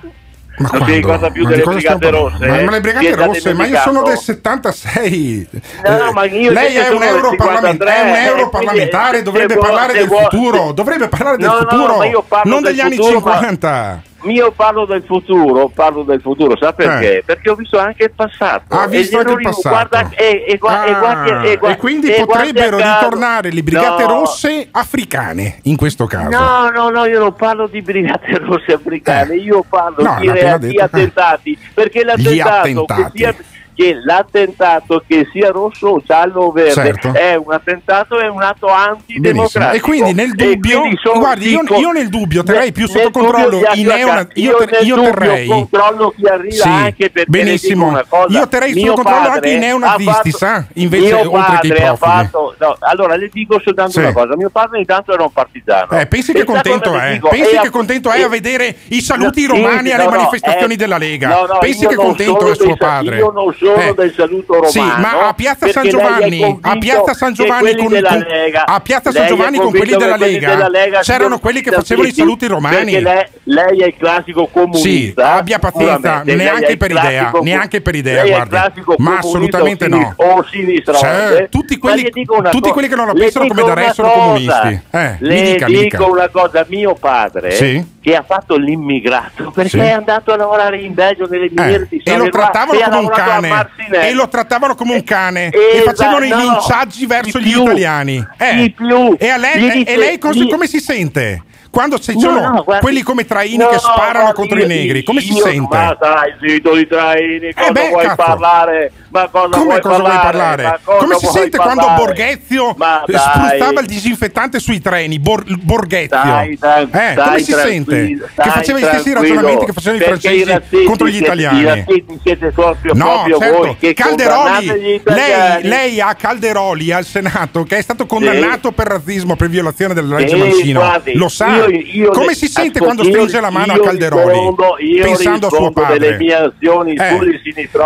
Non 0.62 0.70
si 0.72 0.78
quando? 0.78 0.96
ricorda 0.96 1.30
più 1.32 1.44
Ma 1.44 1.50
delle 1.50 1.64
brigate 1.64 2.10
rosse? 2.10 2.48
Ma, 2.48 2.62
ma 2.62 2.70
le 2.72 2.76
Si 2.76 2.80
brigate 2.82 3.16
rosse, 3.16 3.54
ma 3.54 3.66
io 3.66 3.78
sono 3.80 4.02
del 4.04 4.18
76. 4.18 5.48
No, 5.52 6.08
Eh, 6.08 6.12
ma 6.14 6.26
io 6.26 6.52
lei 6.52 6.76
è 6.76 6.80
un, 6.80 6.86
sono 6.86 7.00
del 7.00 7.08
europarlament- 7.10 7.80
53, 7.84 7.96
è 7.96 8.02
un 8.02 8.16
eh, 8.16 8.26
europarlamentare, 8.26 9.22
dovrebbe 9.22 9.58
parlare 9.58 9.94
del 9.94 10.08
futuro, 10.08 10.72
dovrebbe 10.72 11.08
parlare 11.08 11.38
del 11.38 11.48
No, 11.48 11.54
no, 11.54 11.60
futuro, 11.60 11.98
ma 12.30 12.42
non 12.44 12.62
degli 12.62 12.80
anni 12.80 12.96
futuro, 12.96 13.20
ma- 13.20 13.32
50. 13.34 14.02
Io 14.24 14.52
parlo 14.52 14.86
del 14.86 15.04
futuro, 15.04 15.70
parlo 15.74 16.04
del 16.04 16.22
futuro, 16.22 16.56
sa 16.56 16.74
perché? 16.74 17.24
Perché 17.26 17.50
ho 17.50 17.56
visto 17.56 17.80
anche 17.80 18.04
il 18.04 18.12
passato. 18.16 18.76
Eh. 18.76 18.78
Ha 18.78 18.88
visto 18.88 19.18
gli 19.18 19.20
anche 19.20 19.32
il 19.34 19.40
passato. 19.42 19.70
Guarda, 19.70 20.10
e, 20.16 20.46
e, 20.48 20.58
gua- 20.58 20.86
e 20.86 20.94
guardi- 21.00 21.50
e 21.50 21.58
gua- 21.58 21.70
e 21.72 21.78
quindi 21.78 22.12
potrebbero 22.12 22.78
ritornare 22.78 23.52
le 23.52 23.64
brigate 23.64 24.04
No, 24.04 24.10
rosse 24.20 24.68
africane 24.70 25.58
in 25.64 25.76
questo 25.76 26.06
caso. 26.06 26.30
No, 26.30 26.70
no, 26.70 26.90
no, 26.90 27.06
io 27.06 27.20
non 27.20 27.34
parlo 27.34 27.68
di 27.68 27.82
brigate 27.82 28.38
rosse 28.40 28.74
africane, 28.74 29.36
io 29.36 29.66
parlo 29.68 30.04
No, 30.04 30.18
di, 30.20 30.30
rea- 30.30 30.58
di 30.58 30.78
attentati, 30.78 31.58
perché 31.74 32.04
l'attentato 32.04 32.60
attentati. 32.60 33.02
che 33.04 33.18
sia 33.18 33.36
che 33.76 33.96
l'attentato 34.04 35.04
che 35.08 35.28
sia 35.32 35.50
rosso 35.50 35.88
o 35.88 36.02
giallo 36.06 36.42
o 36.42 36.52
verde 36.52 36.72
Certo. 36.74 37.14
è 37.14 37.36
un 37.36 37.52
attentato 37.52 38.20
è 38.20 38.28
un 38.28 38.42
atto 38.42 38.68
Benissimo. 38.68 38.92
antidemocratico 38.92 39.76
E 39.76 39.80
quindi 39.80 40.14
nel 40.14 40.32
dubbio, 40.32 40.80
quindi 40.82 41.00
guardi, 41.16 41.50
io, 41.50 41.62
io 41.78 41.92
nel 41.92 42.10
dubbio 42.10 42.44
terrei 42.44 42.72
più 42.72 42.88
sotto 42.88 43.10
controllo 43.12 43.58
i 43.60 43.66
di 43.74 43.84
neona- 43.84 44.14
attacca- 44.14 44.34
io, 44.40 44.56
ter- 44.58 44.84
io 44.84 45.02
terrei 45.02 45.48
controllo 45.48 46.14
chi 46.16 46.26
arriva 46.26 46.56
Sì, 46.64 46.68
anche 46.68 47.10
perché 47.10 47.30
benissimo. 47.30 47.88
una 47.88 48.06
cosa, 48.08 48.38
Io 48.38 48.48
terrei 48.48 48.74
sotto 48.80 48.94
controllo 49.02 49.28
anche 49.30 49.50
i 49.50 49.58
neonazisti, 49.58 50.12
fatto- 50.32 50.38
sa? 50.38 50.66
Invece, 50.74 51.14
oltre 51.14 51.58
che 51.62 51.68
i 51.68 51.72
profughi. 51.72 51.98
fatto- 51.98 52.56
no, 52.58 52.76
allora 52.80 53.16
le 53.16 53.30
dico 53.32 53.60
soltanto 53.64 53.92
Sì. 53.92 54.00
una 54.00 54.14
cosa 54.14 54.36
mio 54.36 54.50
padre 54.50 54.80
intanto 54.80 55.14
era 55.14 55.24
un 55.24 55.32
partigiano 55.32 55.92
Eh, 55.92 56.06
pensi 56.08 56.34
che 56.34 56.44
contento 56.44 56.98
è? 56.98 57.14
dico? 57.14 57.30
Pensi 57.30 57.58
che 57.58 57.70
contento 57.70 58.12
è 58.12 58.22
a 58.22 58.28
vedere 58.28 58.76
i 58.90 59.02
saluti 59.02 59.46
romani 59.46 59.92
alle 59.92 60.08
manifestazioni 60.08 60.74
eh, 60.74 60.78
della 60.78 60.98
Lega? 60.98 61.48
Pensi 61.60 61.88
che 61.88 61.96
contento 61.96 62.52
è 62.52 62.56
suo 62.56 62.76
padre? 62.76 63.18
Io 63.18 63.32
non 63.32 63.54
sono 63.58 63.71
Eh. 63.76 63.94
del 63.94 64.14
saluto 64.16 64.54
romano. 64.54 64.70
Sì, 64.72 64.80
ma 64.80 65.28
a 65.28 65.34
Piazza 65.34 65.68
San 65.70 65.88
Giovanni, 65.90 66.58
a 66.62 66.78
Piazza 66.78 67.14
San 67.14 67.34
Giovanni 67.34 67.62
quelli 67.62 67.82
con, 67.84 67.92
della 67.94 68.10
con- 68.10 68.20
Lega- 68.20 68.66
a 68.66 68.80
Piazza 68.80 69.12
San 69.12 69.28
Giovanni 69.28 69.58
con 69.58 69.70
quelli 69.72 69.96
della 69.96 70.18
Lega, 70.18 70.50
della 70.50 70.68
Lega 70.70 71.00
c'erano 71.00 71.40
quelli 71.40 71.62
che 71.62 71.72
facevano 71.72 72.08
i 72.08 72.14
saluti 72.14 72.48
romani. 72.48 72.92
Perché 72.94 73.00
lei, 73.02 73.26
lei 73.44 73.80
è 73.82 73.86
il 73.88 73.96
classico 73.98 74.46
Sì, 74.46 74.52
comunista. 74.52 75.34
abbia 75.34 75.60
pazienza, 75.60 76.22
neanche 76.24 76.78
per 76.78 76.92
idea, 76.92 77.32
neanche 77.42 77.82
per 77.82 77.96
idea, 77.96 78.46
classico 78.48 78.96
Ma 78.98 79.18
assolutamente 79.18 79.88
no. 79.88 80.14
O 80.18 80.46
sinistra. 80.50 80.94
Cioè, 80.94 81.48
tutti 81.50 81.78
quelli- 81.78 82.10
tutti 82.10 82.70
quelli 82.72 82.88
che 82.88 82.96
non 82.96 83.08
la 83.08 83.14
pensano 83.14 83.48
come 83.48 83.64
da 83.64 83.74
re 83.74 83.92
sono 83.94 84.10
comunisti. 84.12 84.82
Eh, 84.92 85.16
le 85.20 85.42
dica, 85.42 85.66
dico 85.66 86.10
una 86.10 86.30
cosa, 86.30 86.66
mio 86.68 86.94
padre 86.96 87.52
Sì. 87.52 87.86
che 88.02 88.16
ha 88.16 88.24
fatto 88.24 88.56
l'immigrato 88.56 89.52
perché 89.52 89.70
Sì. 89.70 89.80
è 89.80 89.92
andato 89.92 90.32
a 90.32 90.36
lavorare 90.38 90.78
in 90.80 90.94
Belgio 90.94 91.28
nelle 91.30 91.50
miniere 91.52 91.84
Eh, 91.84 91.88
di 91.90 92.02
e 92.04 92.18
lo 92.18 92.30
trattavano 92.30 92.80
come 92.80 92.98
un 92.98 93.10
cane 93.10 93.50
E 93.92 94.14
lo 94.14 94.28
trattavano 94.28 94.76
come 94.76 94.94
un 94.94 95.04
cane 95.04 95.50
Eh, 95.50 95.58
e 95.58 95.78
esatto, 95.78 95.96
facevano 95.96 96.26
i 96.26 96.30
no, 96.30 96.36
no. 96.38 96.42
linciaggi 96.52 97.06
verso 97.06 97.40
gli 97.40 97.52
più. 97.52 97.62
italiani 97.64 98.26
Eh, 98.38 98.74
più. 98.76 99.16
e, 99.18 99.38
lei, 99.38 99.84
e- 99.84 99.98
lei 99.98 100.18
cos- 100.18 100.36
gli- 100.36 100.50
come 100.50 100.68
si 100.68 100.80
sente? 100.80 101.44
Quando 101.72 101.98
ci 102.00 102.14
No, 102.16 102.20
sono 102.20 102.40
no, 102.42 102.64
guardi- 102.64 102.84
quelli 102.84 103.02
come 103.02 103.26
Traini 103.26 103.56
No, 103.58 103.68
che 103.70 103.78
sparano 103.80 104.34
contro 104.34 104.58
io- 104.58 104.66
i 104.66 104.68
negri, 104.68 105.04
come 105.04 105.22
si 105.22 105.34
sente? 105.34 105.78
Ma 105.78 105.96
dai, 105.98 106.34
zitto 106.46 106.76
di 106.76 106.86
Traini, 106.86 107.54
cosa 107.54 107.72
beh, 107.72 107.88
vuoi 107.90 108.04
cazzo. 108.04 108.16
parlare? 108.18 108.92
Ma 109.12 109.28
cosa 109.30 109.50
Come 109.50 109.64
vuoi 109.66 109.82
cosa 109.82 109.98
vuoi 110.00 110.10
parlare? 110.12 110.22
parlare? 110.22 110.64
Ma 110.64 110.80
cosa 110.84 110.98
Come 111.00 111.16
si 111.16 111.26
vuoi 111.26 111.34
sente 111.38 111.58
parlare? 111.58 111.80
quando 111.80 112.04
Borghezio 112.04 112.70
eh, 112.72 112.76
dai. 112.78 113.18
spruzzava 113.20 113.80
il 113.82 113.86
disinfettante 113.88 114.60
sui 114.60 114.80
treni? 114.82 115.20
Bor- 115.20 115.44
Borghezio. 115.62 116.18
Stai, 116.18 116.56
stai, 116.56 116.84
eh, 116.84 116.88
come 116.90 117.40
stai 117.40 117.44
si 117.44 117.52
sente? 117.54 118.18
Che 118.36 118.50
faceva 118.50 118.80
gli 118.80 118.84
stessi 118.84 119.14
ragionamenti 119.14 119.66
che 119.66 119.74
facevano 119.74 120.02
i 120.02 120.06
francesi 120.06 120.44
razzisti 120.46 120.84
contro 120.86 121.08
gli 121.08 121.18
italiani. 121.18 121.86
Siete 122.24 122.52
proprio, 122.52 122.94
No, 122.94 123.06
proprio 123.26 123.38
certo. 123.40 123.58
voi 123.58 123.76
che 123.78 123.94
Calderoli, 123.94 125.02
lei, 125.04 125.64
lei 125.64 126.00
ha 126.02 126.14
Calderoli 126.16 126.92
al 126.92 127.06
Senato 127.06 127.64
che 127.64 127.78
è 127.78 127.82
stato 127.82 128.06
condannato 128.06 128.72
per 128.72 128.88
razzismo, 128.88 129.36
per 129.36 129.50
violazione 129.50 129.94
della 129.94 130.16
legge 130.18 130.36
Sì, 130.36 130.40
Mancino. 130.40 130.80
guardi, 130.80 131.14
Lo 131.16 131.28
sa? 131.28 131.48
io- 131.56 131.70
io 131.70 132.10
Come 132.12 132.28
le- 132.28 132.34
si 132.36 132.48
sente 132.48 132.78
ascolti, 132.78 132.80
quando 132.80 133.04
io- 133.04 133.10
stringe 133.10 133.40
la 133.42 133.50
mano 133.50 133.74
a 133.74 133.80
Calderoli? 133.80 134.32
rispondo- 134.32 134.76
pensando 135.02 135.48
a 135.48 135.50
suo 135.50 135.72
padre. 135.72 136.00
delle 136.00 136.18
mie 136.18 136.36
azioni 136.36 136.94
Eh, 136.96 137.08
sulle. 137.10 137.40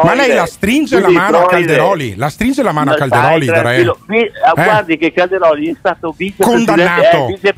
Ma 0.03 0.13
lei 0.13 0.33
la 0.33 0.45
stringe 0.45 0.99
la 0.99 1.09
mano 1.15 1.37
a. 1.39 1.45
Calderoli? 1.47 2.15
La 2.15 2.29
stringe 2.29 2.61
la 2.63 2.71
mano 2.71 2.91
a 2.91 2.95
Calderoli. 2.95 3.45
Vi- 3.45 3.51
ah, 4.43 4.53
Eh? 4.55 4.63
Guardi 4.63 4.97
che 4.97 5.11
Calderoli 5.13 5.69
è 5.71 5.75
stato 5.77 6.13
vicepresidente 6.15 6.75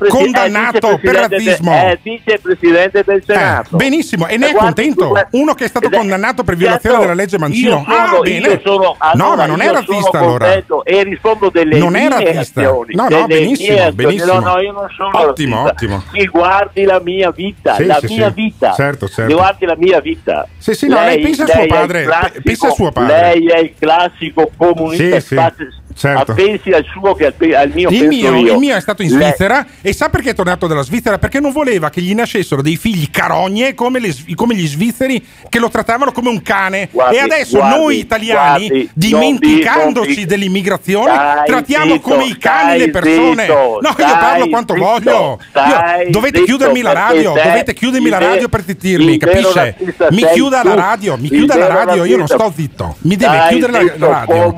Condannato. 0.08 0.88
eh, 0.90 0.94
eh, 0.94 0.98
per 0.98 1.14
razzismo. 1.14 1.72
È 1.72 1.98
vicepresidente 2.02 3.02
del 3.04 3.18
Eh, 3.18 3.22
Senato. 3.26 3.76
benissimo, 3.76 4.26
e 4.26 4.36
ne 4.36 4.48
è 4.50 4.54
contento? 4.54 5.12
Uno 5.32 5.54
che 5.54 5.64
è 5.64 5.68
stato 5.68 5.88
condannato 5.90 6.44
per 6.44 6.56
violazione 6.56 6.96
certo, 6.96 7.10
della 7.10 7.20
legge 7.22 7.38
Mancino? 7.38 7.84
Io 8.28 8.60
sono, 8.64 8.94
ah, 8.98 9.12
bene. 9.12 9.24
no, 9.28 9.36
ma 9.36 9.46
non 9.46 9.60
è 9.60 9.70
razzista 9.70 10.18
allora. 10.18 10.52
E 10.84 11.02
rispondo 11.02 11.50
delle 11.50 11.78
Non 11.78 11.96
è 11.96 12.08
razzista. 12.08 12.62
No, 12.62 12.84
no, 13.08 13.26
benissimo, 13.26 13.92
benissimo. 13.92 14.38
No, 14.40 14.58
io 14.60 14.72
non 14.72 14.86
sono 14.96 15.10
Ottimo, 15.28 15.64
ottimo. 15.64 16.02
Si 16.12 16.26
guardi 16.26 16.84
la 16.84 17.00
mia 17.02 17.30
vita, 17.30 17.74
Sì, 17.74 17.84
la 17.86 17.98
sì, 18.00 18.14
mia 18.16 18.28
sì. 18.28 18.34
vita. 18.34 18.72
Certo, 18.72 19.08
certo. 19.08 19.34
Guardi 19.34 19.66
la 19.66 19.76
mia 19.76 20.00
vita. 20.00 20.46
Sì, 20.58 20.74
sì, 20.74 20.88
no, 20.88 21.00
lei 21.02 21.20
pensa 21.20 21.44
a 21.44 21.46
suo 21.48 21.66
padre, 21.66 22.08
pensa 22.42 22.66
a 22.68 22.70
suo 22.70 22.92
padre. 22.92 23.20
Lei 23.20 23.47
è 23.48 23.58
il 23.58 23.74
classico 23.78 24.50
comunista. 24.56 25.20
Sì, 25.20 25.26
sì, 25.26 25.34
fate- 25.34 25.68
certo. 25.94 26.34
Pensi 26.34 26.70
al 26.70 26.84
suo 26.92 27.14
che 27.14 27.26
al, 27.26 27.34
pe- 27.34 27.56
al 27.56 27.70
mio 27.74 27.88
Il 27.90 28.06
mio, 28.08 28.34
io. 28.36 28.52
il 28.54 28.58
mio 28.58 28.76
è 28.76 28.80
stato 28.80 29.02
in 29.02 29.08
Svizzera 29.10 29.66
e 29.82 29.92
sa 29.92 30.08
perché 30.08 30.30
è 30.30 30.34
tornato 30.34 30.66
dalla 30.66 30.82
Svizzera? 30.82 31.18
Perché 31.18 31.40
non 31.40 31.52
voleva 31.52 31.90
che 31.90 32.00
gli 32.00 32.14
nascessero 32.14 32.62
dei 32.62 32.76
figli 32.76 33.10
carogne 33.10 33.74
come, 33.74 33.98
le- 34.00 34.14
come 34.34 34.54
gli 34.54 34.66
svizzeri 34.66 35.24
che 35.48 35.58
lo 35.58 35.68
trattavano 35.68 36.12
come 36.12 36.28
un 36.28 36.42
cane. 36.42 36.88
Guardi, 36.90 37.16
e 37.16 37.20
adesso 37.20 37.58
guardi, 37.58 37.76
noi 37.78 37.98
italiani, 37.98 38.66
guardi, 38.68 38.90
dimenticandoci 38.92 40.06
non 40.08 40.14
vi- 40.16 40.26
dell'immigrazione, 40.26 41.12
Stai 41.12 41.46
trattiamo 41.46 41.92
zitto, 41.94 42.08
come 42.10 42.24
i 42.24 42.36
cani 42.38 42.78
le 42.78 42.90
persone. 42.90 43.42
zitto, 43.44 43.78
no, 43.80 43.88
io 43.88 43.94
parlo 44.18 44.48
quanto 44.48 44.74
zitto, 44.74 44.84
voglio. 44.86 45.38
Io- 45.54 46.10
dovete 46.10 46.44
chiudermi 46.44 46.80
la 46.80 46.92
radio, 46.92 47.32
te- 47.32 47.42
dovete 47.42 47.74
chiudermi 47.74 48.08
la 48.08 48.18
radio 48.18 48.48
per 48.48 48.62
zittirmi, 48.64 49.18
capisce? 49.18 49.76
Mi 50.10 50.24
chiuda 50.32 50.62
la 50.62 50.74
radio, 50.74 51.16
mi 51.16 51.28
chiuda 51.28 51.56
la 51.56 51.66
radio, 51.68 52.04
io 52.04 52.16
non 52.16 52.26
sto 52.26 52.52
zitto. 52.54 52.96
Mi 53.00 53.16
deve 53.16 53.46
chiudere 53.48 53.94
la- 53.96 54.24
radio. 54.26 54.54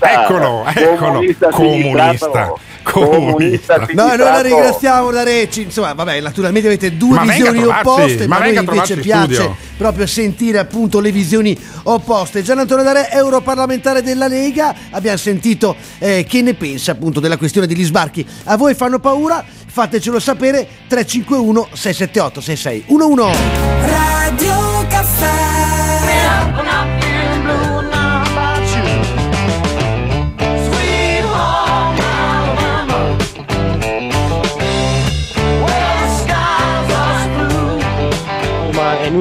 Eccolo, 0.00 0.64
comunista 0.96 1.48
comunista. 1.48 2.52
Comunista. 2.82 3.78
comunista 3.78 3.86
No, 3.92 4.06
noi 4.06 4.16
la 4.16 4.40
ringraziamo 4.40 5.10
da 5.10 5.22
Recci. 5.22 5.62
Insomma, 5.62 5.92
vabbè, 5.92 6.20
naturalmente 6.20 6.68
avete 6.68 6.96
due 6.96 7.16
Ma 7.16 7.22
visioni 7.22 7.62
opposte, 7.64 8.26
ma 8.26 8.38
ma, 8.38 8.44
a 8.44 8.48
noi 8.48 8.56
invece 8.56 8.96
piace 8.96 9.34
studio. 9.34 9.56
proprio 9.76 10.06
sentire 10.06 10.58
appunto 10.58 11.00
le 11.00 11.12
visioni 11.12 11.56
opposte. 11.84 12.42
Gian 12.42 12.58
Antonio 12.58 12.84
Dare, 12.84 13.10
europarlamentare 13.10 14.02
della 14.02 14.26
Lega, 14.26 14.74
abbiamo 14.90 15.16
sentito 15.16 15.76
eh, 15.98 16.24
che 16.28 16.42
ne 16.42 16.54
pensa 16.54 16.92
appunto 16.92 17.20
della 17.20 17.36
questione 17.36 17.66
degli 17.66 17.84
sbarchi. 17.84 18.26
A 18.44 18.56
voi 18.56 18.74
fanno 18.74 18.98
paura? 18.98 19.44
Fatecelo 19.66 20.18
sapere 20.18 20.66
351 20.88 21.68
678 21.72 22.40
6611. 22.40 23.38
Radio 23.86 24.86
Caffè 24.88 25.41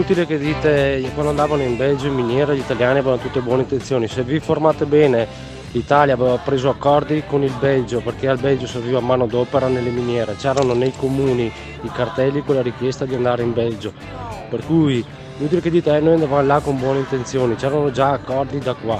inutile 0.01 0.25
che 0.25 0.39
dite 0.39 1.11
quando 1.13 1.29
andavano 1.29 1.61
in 1.61 1.77
Belgio 1.77 2.07
in 2.07 2.15
miniera 2.15 2.55
gli 2.55 2.59
italiani 2.59 2.97
avevano 2.97 3.21
tutte 3.21 3.39
buone 3.39 3.61
intenzioni. 3.61 4.07
Se 4.07 4.23
vi 4.23 4.33
informate 4.33 4.85
bene, 4.85 5.27
l'Italia 5.73 6.15
aveva 6.15 6.37
preso 6.37 6.69
accordi 6.69 7.21
con 7.27 7.43
il 7.43 7.53
Belgio 7.59 7.99
perché 7.99 8.27
al 8.27 8.39
Belgio 8.39 8.65
serviva 8.65 8.99
manodopera 8.99 9.67
nelle 9.67 9.91
miniere. 9.91 10.35
C'erano 10.37 10.73
nei 10.73 10.91
comuni 10.97 11.51
i 11.81 11.91
cartelli 11.93 12.41
con 12.43 12.55
la 12.55 12.63
richiesta 12.63 13.05
di 13.05 13.13
andare 13.13 13.43
in 13.43 13.53
Belgio. 13.53 13.93
Per 14.49 14.65
cui 14.65 15.05
inutile 15.37 15.61
che 15.61 15.69
dite 15.69 15.95
eh, 15.95 15.99
noi 15.99 16.15
andavamo 16.15 16.47
là 16.47 16.59
con 16.61 16.79
buone 16.79 16.99
intenzioni, 16.99 17.53
c'erano 17.53 17.91
già 17.91 18.13
accordi 18.13 18.57
da 18.57 18.73
qua. 18.73 18.99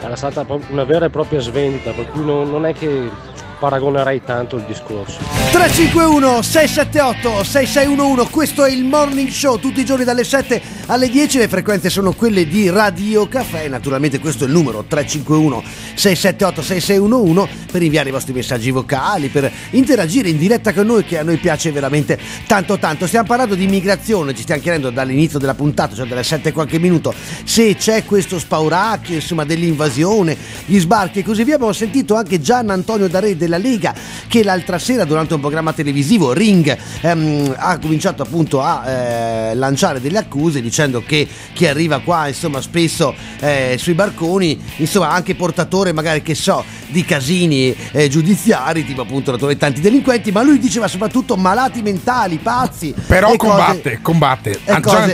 Era 0.00 0.16
stata 0.16 0.46
una 0.70 0.84
vera 0.84 1.04
e 1.04 1.10
propria 1.10 1.40
svendita, 1.40 1.90
per 1.90 2.08
cui 2.10 2.24
non, 2.24 2.48
non 2.50 2.64
è 2.64 2.72
che 2.72 3.10
paragonerei 3.58 4.22
tanto 4.24 4.56
il 4.56 4.64
discorso. 4.64 5.18
351 5.50 6.42
678 6.42 7.42
6611 7.42 8.30
questo 8.30 8.64
è 8.64 8.70
il 8.70 8.84
morning 8.84 9.28
show 9.28 9.58
tutti 9.58 9.80
i 9.80 9.84
giorni 9.84 10.04
dalle 10.04 10.22
7 10.22 10.60
alle 10.86 11.08
10 11.08 11.38
le 11.38 11.48
frequenze 11.48 11.88
sono 11.88 12.12
quelle 12.12 12.46
di 12.46 12.68
Radio 12.68 13.26
Caffè 13.26 13.66
naturalmente 13.66 14.18
questo 14.18 14.44
è 14.44 14.46
il 14.46 14.52
numero 14.52 14.84
351 14.86 15.62
678 15.94 16.62
6611 16.62 17.66
per 17.72 17.82
inviare 17.82 18.10
i 18.10 18.12
vostri 18.12 18.32
messaggi 18.34 18.70
vocali 18.70 19.28
per 19.28 19.50
interagire 19.70 20.28
in 20.28 20.36
diretta 20.36 20.72
con 20.72 20.86
noi 20.86 21.04
che 21.04 21.18
a 21.18 21.22
noi 21.22 21.38
piace 21.38 21.72
veramente 21.72 22.18
tanto 22.46 22.78
tanto 22.78 23.06
stiamo 23.06 23.26
parlando 23.26 23.54
di 23.54 23.64
immigrazione 23.64 24.34
ci 24.34 24.42
stiamo 24.42 24.60
chiedendo 24.60 24.90
dall'inizio 24.90 25.38
della 25.38 25.54
puntata 25.54 25.94
cioè 25.94 26.06
dalle 26.06 26.24
7 26.24 26.50
e 26.50 26.52
qualche 26.52 26.78
minuto 26.78 27.12
se 27.44 27.74
c'è 27.74 28.04
questo 28.04 28.38
spauracchio 28.38 29.14
insomma 29.14 29.44
dell'invasione 29.44 30.36
gli 30.66 30.78
sbarchi 30.78 31.20
e 31.20 31.24
così 31.24 31.42
via 31.42 31.54
abbiamo 31.54 31.72
sentito 31.72 32.14
anche 32.14 32.40
Gian 32.40 32.70
Antonio 32.70 33.08
Darè 33.08 33.34
della 33.48 33.56
Lega 33.56 33.94
che 34.28 34.44
l'altra 34.44 34.78
sera 34.78 35.04
durante 35.04 35.34
un 35.34 35.40
programma 35.40 35.72
televisivo 35.72 36.32
Ring 36.32 36.76
ehm, 37.00 37.54
ha 37.56 37.78
cominciato 37.78 38.22
appunto 38.22 38.60
a 38.62 38.86
eh, 38.88 39.54
lanciare 39.54 40.00
delle 40.00 40.18
accuse 40.18 40.60
dicendo 40.60 41.02
che 41.04 41.26
chi 41.54 41.66
arriva 41.66 42.00
qua 42.00 42.28
insomma 42.28 42.60
spesso 42.60 43.14
eh, 43.40 43.76
sui 43.78 43.94
barconi 43.94 44.60
insomma 44.76 45.10
anche 45.10 45.34
portatore 45.34 45.92
magari 45.92 46.22
che 46.22 46.34
so 46.34 46.62
di 46.88 47.04
casini 47.04 47.74
eh, 47.92 48.08
giudiziari 48.08 48.84
tipo 48.84 49.02
appunto 49.02 49.36
tanti 49.56 49.80
delinquenti 49.80 50.30
ma 50.30 50.42
lui 50.42 50.58
diceva 50.58 50.86
soprattutto 50.88 51.36
malati 51.36 51.80
mentali 51.82 52.36
pazzi 52.36 52.94
Però 53.06 53.32
e 53.32 53.36
cose- 53.36 53.52
combatte, 53.56 53.98
combatte. 54.02 54.50
e 54.64 54.80
cose- 54.80 55.12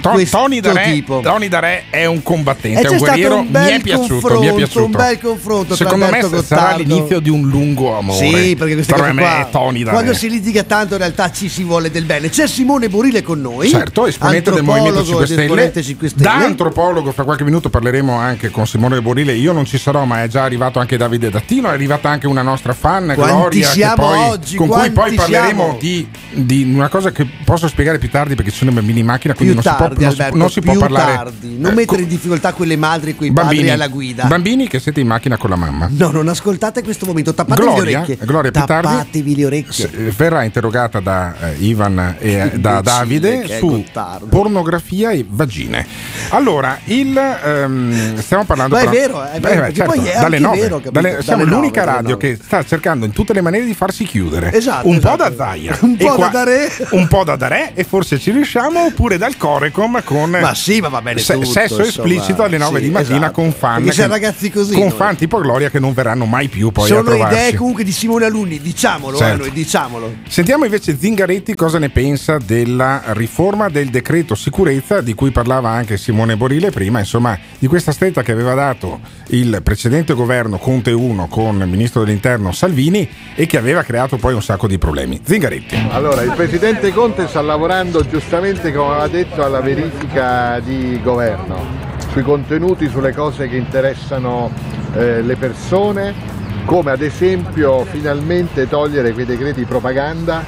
questo 0.00 0.36
Tony 0.38 0.60
Darè, 0.60 0.92
tipo. 0.92 1.20
Tony 1.20 1.48
Darè 1.48 1.84
è 1.90 2.04
un 2.06 2.22
combattente, 2.22 2.80
è 2.80 2.88
un 2.88 2.98
guerriero. 2.98 3.38
un 3.38 3.48
mi 3.50 3.68
è 3.70 3.80
piaciuto, 3.80 4.40
mi 4.40 4.46
è 4.46 4.54
piaciuto. 4.54 4.84
un 4.84 4.90
bel 4.90 5.18
confronto 5.20 5.74
tra 5.74 5.76
Secondo 5.76 6.06
me 6.06 6.20
sarà 6.20 6.28
Gottardo- 6.28 6.82
l'inizio 6.82 7.20
di 7.20 7.30
un 7.30 7.48
lungo 7.58 7.96
amore. 7.98 8.18
Sì, 8.26 8.54
perché 8.56 8.74
queste 8.74 8.92
Tra 8.94 9.10
cose 9.12 9.20
qua, 9.50 9.90
quando 9.90 10.14
si 10.14 10.28
litiga 10.30 10.62
tanto 10.62 10.94
in 10.94 11.00
realtà 11.00 11.30
ci 11.30 11.48
si 11.48 11.64
vuole 11.64 11.90
del 11.90 12.04
bene. 12.04 12.28
C'è 12.30 12.46
Simone 12.46 12.88
Burile 12.88 13.22
con 13.22 13.40
noi, 13.40 13.68
Certo, 13.68 14.06
esponente 14.06 14.50
del 14.52 14.62
Movimento 14.62 15.04
5 15.04 15.12
antropologo 15.12 15.22
ed 15.22 15.26
Stelle. 15.26 15.42
esponente 15.44 15.82
5 15.82 16.08
Stelle. 16.08 16.24
Da 16.24 16.34
antropologo, 16.44 17.12
fra 17.12 17.24
qualche 17.24 17.44
minuto 17.44 17.68
parleremo 17.70 18.14
anche 18.14 18.50
con 18.50 18.66
Simone 18.66 19.00
Borile. 19.02 19.32
Io 19.34 19.52
non 19.52 19.64
ci 19.64 19.78
sarò, 19.78 20.04
ma 20.04 20.22
è 20.22 20.28
già 20.28 20.44
arrivato 20.44 20.78
anche 20.78 20.96
Davide 20.96 21.30
Dattino. 21.30 21.68
È 21.68 21.72
arrivata 21.72 22.08
anche 22.08 22.26
una 22.26 22.42
nostra 22.42 22.72
fan, 22.74 23.12
Quanti 23.14 23.34
Gloria, 23.34 23.68
siamo 23.68 23.94
poi- 24.06 24.18
oggi? 24.28 24.56
con 24.56 24.68
cui 24.68 24.90
poi 24.90 25.12
parleremo 25.12 25.76
di, 25.80 26.08
di 26.32 26.62
una 26.74 26.88
cosa 26.88 27.10
che 27.10 27.26
posso 27.44 27.66
spiegare 27.68 27.98
più 27.98 28.08
tardi 28.10 28.34
perché 28.34 28.50
ci 28.50 28.58
sono 28.58 28.70
i 28.70 28.74
bambini 28.74 29.00
in 29.00 29.06
macchina. 29.06 29.34
più 29.34 29.44
Quindi 29.46 29.62
non 29.64 29.76
tardi, 29.76 29.94
si 29.94 29.96
può, 29.96 30.06
non 30.06 30.14
si- 30.14 30.20
Alberto, 30.22 30.36
non 30.38 30.50
si 30.50 30.60
può 30.60 30.70
più 30.72 30.80
parlare. 30.80 31.14
tardi. 31.14 31.56
Non 31.58 31.72
eh, 31.72 31.74
mettere 31.74 32.02
in 32.02 32.08
difficoltà 32.08 32.52
quelle 32.52 32.76
madri 32.76 33.10
e 33.10 33.14
quei 33.14 33.30
bambini, 33.30 33.56
padri 33.62 33.72
alla 33.74 33.88
guida. 33.88 34.24
bambini 34.24 34.68
che 34.68 34.78
siete 34.80 35.00
in 35.00 35.06
macchina 35.06 35.36
con 35.36 35.50
la 35.50 35.56
mamma. 35.56 35.88
No, 35.90 36.10
non 36.10 36.28
ascoltate 36.28 36.82
questo 36.82 37.06
momento, 37.06 37.34
tappatevi 37.48 37.66
le 37.68 37.74
Gloria, 37.74 37.98
orecchie. 37.98 38.18
Gloria 38.26 38.50
più 38.50 38.64
tardi 38.64 38.86
tappatevi 38.88 39.36
le 39.36 39.44
orecchie. 39.44 39.90
eh, 39.92 40.12
verrà 40.16 40.42
interrogata 40.44 41.00
da 41.00 41.34
eh, 41.40 41.54
Ivan 41.58 42.16
e 42.18 42.32
eh, 42.32 42.50
da 42.58 42.80
Davide 42.80 43.46
su 43.58 43.84
pornografia 44.28 45.10
e 45.10 45.24
vagine. 45.28 45.86
Allora, 46.30 46.78
il, 46.84 47.16
ehm, 47.16 48.18
stiamo 48.20 48.44
parlando 48.44 48.74
Ma 48.76 48.82
è 48.82 48.88
vero, 48.88 49.22
è 49.24 49.38
Beh, 49.38 49.48
vero, 49.48 49.60
beh, 49.60 49.66
perché 49.72 49.82
poi 49.84 49.98
è 50.06 50.12
dalle 50.20 50.22
anche 50.36 50.38
nove, 50.40 50.60
vero, 50.60 50.74
capito? 50.76 50.90
dalle- 50.90 51.22
siamo 51.22 51.44
Dalle 51.44 51.56
l'unica 51.56 51.80
nove, 51.84 51.92
dalle 51.92 51.96
radio 51.96 52.10
nove. 52.14 52.36
che 52.36 52.38
sta 52.42 52.64
cercando 52.64 53.04
in 53.06 53.12
tutte 53.12 53.32
le 53.32 53.40
maniere 53.40 53.64
di 53.66 53.74
farsi 53.74 54.04
chiudere. 54.04 54.52
Esatto, 54.52 54.86
un 54.88 54.96
esatto. 54.96 55.16
po' 55.16 55.22
da 55.28 55.34
Zaia, 55.36 55.76
Un 55.80 55.96
po' 55.96 56.16
da 56.16 56.28
Darè. 56.28 56.68
un 56.90 57.06
po' 57.08 57.24
da 57.24 57.36
Darè 57.36 57.72
e 57.74 57.84
forse 57.84 58.18
ci 58.18 58.30
riusciamo 58.30 58.84
oppure 58.86 59.16
dal 59.18 59.36
Corecom 59.36 60.02
con 60.04 60.30
Ma 60.30 60.54
sì, 60.54 60.80
ma 60.80 60.88
va 60.88 61.00
bene 61.00 61.20
tutto, 61.20 61.44
sesso 61.44 61.78
insomma. 61.82 61.86
esplicito 61.88 62.42
alle 62.42 62.58
9 62.58 62.78
Sì, 62.78 62.84
di 62.86 62.90
mattina 62.90 63.16
esatto. 63.16 63.32
con 63.32 63.52
fan 63.52 63.84
che- 63.84 64.06
ragazzi 64.06 64.50
così 64.50 64.72
con 64.74 64.82
noi. 64.88 64.90
fan 64.96 65.16
tipo 65.16 65.40
Gloria 65.40 65.70
che 65.70 65.78
non 65.78 65.92
verranno 65.94 66.24
mai 66.26 66.48
più 66.48 66.70
poi 66.70 66.84
a 66.84 66.88
Sono 66.88 67.02
trovarci. 67.02 67.37
Che 67.38 67.48
è 67.48 67.54
comunque 67.54 67.84
di 67.84 67.92
Simone 67.92 68.24
Alunni, 68.24 68.60
diciamolo, 68.60 69.16
eh, 69.16 69.20
Certo. 69.20 69.42
noi, 69.42 69.52
diciamolo. 69.52 70.14
Sentiamo 70.26 70.64
invece 70.64 70.96
Zingaretti 70.98 71.54
cosa 71.54 71.78
ne 71.78 71.88
pensa 71.88 72.38
della 72.38 73.02
riforma 73.08 73.68
del 73.68 73.90
decreto 73.90 74.34
sicurezza 74.34 75.00
di 75.00 75.14
cui 75.14 75.30
parlava 75.30 75.70
anche 75.70 75.96
Simone 75.96 76.36
Borile 76.36 76.70
prima, 76.70 76.98
insomma 76.98 77.38
di 77.58 77.66
questa 77.68 77.92
stretta 77.92 78.22
che 78.22 78.32
aveva 78.32 78.54
dato 78.54 79.00
il 79.28 79.60
precedente 79.62 80.14
governo 80.14 80.58
Conte 80.58 80.90
1 80.90 81.28
con 81.28 81.60
il 81.60 81.68
ministro 81.68 82.02
dell'interno 82.02 82.50
Salvini 82.52 83.08
e 83.34 83.46
che 83.46 83.56
aveva 83.56 83.82
creato 83.82 84.16
poi 84.16 84.34
un 84.34 84.42
sacco 84.42 84.66
di 84.66 84.78
problemi. 84.78 85.20
Zingaretti. 85.22 85.76
Allora, 85.90 86.22
il 86.22 86.32
Presidente 86.34 86.92
Conte 86.92 87.28
sta 87.28 87.40
lavorando 87.40 88.04
giustamente, 88.06 88.72
come 88.72 88.90
aveva 88.90 89.08
detto, 89.08 89.44
alla 89.44 89.60
verifica 89.60 90.58
di 90.60 91.00
governo, 91.02 91.64
sui 92.10 92.22
contenuti, 92.22 92.88
sulle 92.88 93.12
cose 93.14 93.48
che 93.48 93.56
interessano 93.56 94.50
eh, 94.94 95.22
le 95.22 95.36
persone, 95.36 96.36
come 96.68 96.90
ad 96.90 97.00
esempio 97.00 97.86
finalmente 97.86 98.68
togliere 98.68 99.14
quei 99.14 99.24
decreti 99.24 99.64
propaganda 99.64 100.44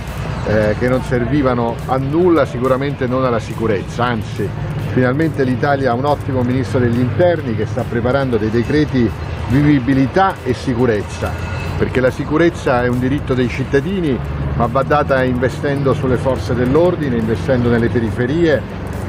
eh, 0.46 0.74
che 0.78 0.86
non 0.86 1.02
servivano 1.02 1.74
a 1.86 1.96
nulla, 1.96 2.44
sicuramente 2.44 3.06
non 3.06 3.24
alla 3.24 3.38
sicurezza, 3.38 4.04
anzi 4.04 4.46
finalmente 4.88 5.44
l'Italia 5.44 5.92
ha 5.92 5.94
un 5.94 6.04
ottimo 6.04 6.42
Ministro 6.42 6.78
degli 6.78 7.00
Interni 7.00 7.56
che 7.56 7.64
sta 7.64 7.84
preparando 7.88 8.36
dei 8.36 8.50
decreti 8.50 9.10
vivibilità 9.48 10.34
e 10.44 10.52
sicurezza 10.52 11.32
perché 11.78 12.00
la 12.00 12.10
sicurezza 12.10 12.84
è 12.84 12.88
un 12.88 12.98
diritto 12.98 13.32
dei 13.32 13.48
cittadini, 13.48 14.14
ma 14.56 14.66
va 14.66 14.82
data 14.82 15.24
investendo 15.24 15.94
sulle 15.94 16.18
forze 16.18 16.54
dell'ordine, 16.54 17.16
investendo 17.16 17.70
nelle 17.70 17.88
periferie, 17.88 18.60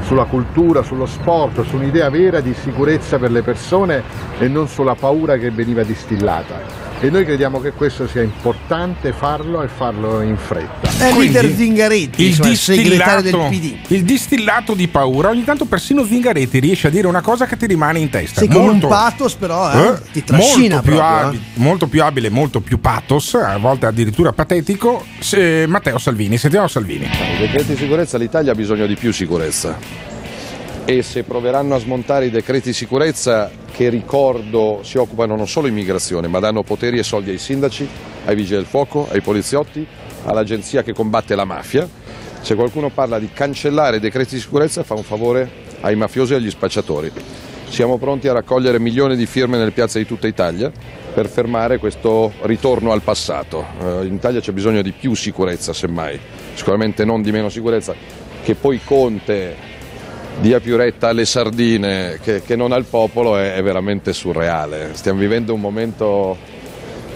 sulla 0.03 0.23
cultura, 0.23 0.81
sullo 0.81 1.05
sport, 1.05 1.65
su 1.65 1.75
un'idea 1.75 2.09
vera 2.09 2.39
di 2.39 2.53
sicurezza 2.53 3.17
per 3.17 3.31
le 3.31 3.41
persone 3.41 4.01
e 4.39 4.47
non 4.47 4.69
sulla 4.69 4.95
paura 4.95 5.35
che 5.35 5.51
veniva 5.51 5.83
distillata. 5.83 6.90
E 7.03 7.09
noi 7.09 7.25
crediamo 7.25 7.59
che 7.59 7.71
questo 7.71 8.07
sia 8.07 8.21
importante 8.21 9.11
farlo 9.11 9.63
e 9.63 9.67
farlo 9.67 10.21
in 10.21 10.37
fretta. 10.37 10.87
È 10.99 11.11
leader 11.11 11.51
Zingaretti, 11.51 12.21
il 12.21 12.39
il 12.45 12.55
segretario 12.55 13.23
del 13.23 13.49
distillato, 13.49 13.49
PD. 13.49 13.91
il 13.91 14.03
distillato 14.03 14.73
di 14.75 14.87
paura, 14.87 15.29
ogni 15.29 15.43
tanto 15.43 15.65
persino 15.65 16.05
Zingaretti 16.05 16.59
riesce 16.59 16.85
a 16.85 16.89
dire 16.91 17.07
una 17.07 17.21
cosa 17.21 17.47
che 17.47 17.57
ti 17.57 17.65
rimane 17.65 17.97
in 17.97 18.11
testa. 18.11 18.41
Sì, 18.41 18.47
con 18.47 18.61
molto, 18.61 18.85
un 18.85 18.91
pathos 18.91 19.33
però 19.33 19.71
eh, 19.71 19.87
eh, 19.87 20.01
ti 20.11 20.23
trascina 20.23 20.75
molto 20.75 20.81
più, 20.81 20.93
proprio, 20.93 20.99
eh. 20.99 21.25
abile, 21.25 21.41
molto 21.55 21.87
più 21.87 22.03
abile, 22.03 22.29
molto 22.29 22.59
più 22.59 22.79
pathos, 22.79 23.33
a 23.33 23.57
volte 23.57 23.87
addirittura 23.87 24.31
patetico. 24.31 25.03
se- 25.17 25.65
Matteo 25.65 25.97
Salvini, 25.97 26.37
sentiamo 26.37 26.67
Salvini. 26.67 27.05
I 27.05 27.39
decreti 27.39 27.71
di 27.71 27.77
sicurezza 27.77 28.19
l'Italia 28.19 28.51
ha 28.51 28.55
bisogno 28.55 28.85
di 28.85 28.93
più 28.93 29.11
sicurezza 29.11 30.10
e 30.85 31.03
se 31.03 31.23
proveranno 31.23 31.75
a 31.75 31.79
smontare 31.79 32.25
i 32.25 32.29
decreti 32.29 32.69
di 32.69 32.73
sicurezza 32.73 33.51
che 33.71 33.89
ricordo 33.89 34.79
si 34.83 34.97
occupano 34.97 35.35
non 35.35 35.47
solo 35.47 35.67
di 35.67 35.73
immigrazione 35.73 36.27
ma 36.27 36.39
danno 36.39 36.63
poteri 36.63 36.97
e 36.97 37.03
soldi 37.03 37.29
ai 37.29 37.37
sindaci, 37.37 37.87
ai 38.25 38.35
vigili 38.35 38.57
del 38.57 38.65
fuoco, 38.65 39.07
ai 39.09 39.21
poliziotti, 39.21 39.85
all'agenzia 40.25 40.83
che 40.83 40.93
combatte 40.93 41.35
la 41.35 41.45
mafia, 41.45 41.87
se 42.41 42.55
qualcuno 42.55 42.89
parla 42.89 43.19
di 43.19 43.29
cancellare 43.31 43.97
i 43.97 43.99
decreti 43.99 44.35
di 44.35 44.41
sicurezza 44.41 44.83
fa 44.83 44.95
un 44.95 45.03
favore 45.03 45.49
ai 45.81 45.95
mafiosi 45.95 46.33
e 46.33 46.37
agli 46.37 46.49
spacciatori. 46.49 47.11
Siamo 47.69 47.97
pronti 47.97 48.27
a 48.27 48.33
raccogliere 48.33 48.79
milioni 48.79 49.15
di 49.15 49.25
firme 49.25 49.57
nelle 49.57 49.71
piazze 49.71 49.99
di 49.99 50.05
tutta 50.05 50.27
Italia 50.27 50.69
per 51.13 51.29
fermare 51.29 51.77
questo 51.77 52.33
ritorno 52.41 52.91
al 52.91 53.01
passato. 53.01 53.65
Eh, 53.79 54.05
in 54.05 54.13
Italia 54.13 54.41
c'è 54.41 54.51
bisogno 54.51 54.81
di 54.81 54.91
più 54.91 55.13
sicurezza, 55.13 55.71
semmai, 55.71 56.19
sicuramente 56.53 57.05
non 57.05 57.21
di 57.21 57.31
meno 57.31 57.47
sicurezza, 57.47 57.95
che 58.43 58.55
poi 58.55 58.81
Conte 58.83 59.55
dia 60.39 60.59
più 60.59 60.75
retta 60.77 61.09
alle 61.09 61.25
sardine 61.25 62.19
che, 62.21 62.41
che 62.41 62.55
non 62.55 62.71
al 62.71 62.85
popolo 62.85 63.37
è, 63.37 63.53
è 63.55 63.61
veramente 63.61 64.13
surreale. 64.13 64.91
Stiamo 64.93 65.19
vivendo 65.19 65.53
un 65.53 65.59
momento 65.59 66.37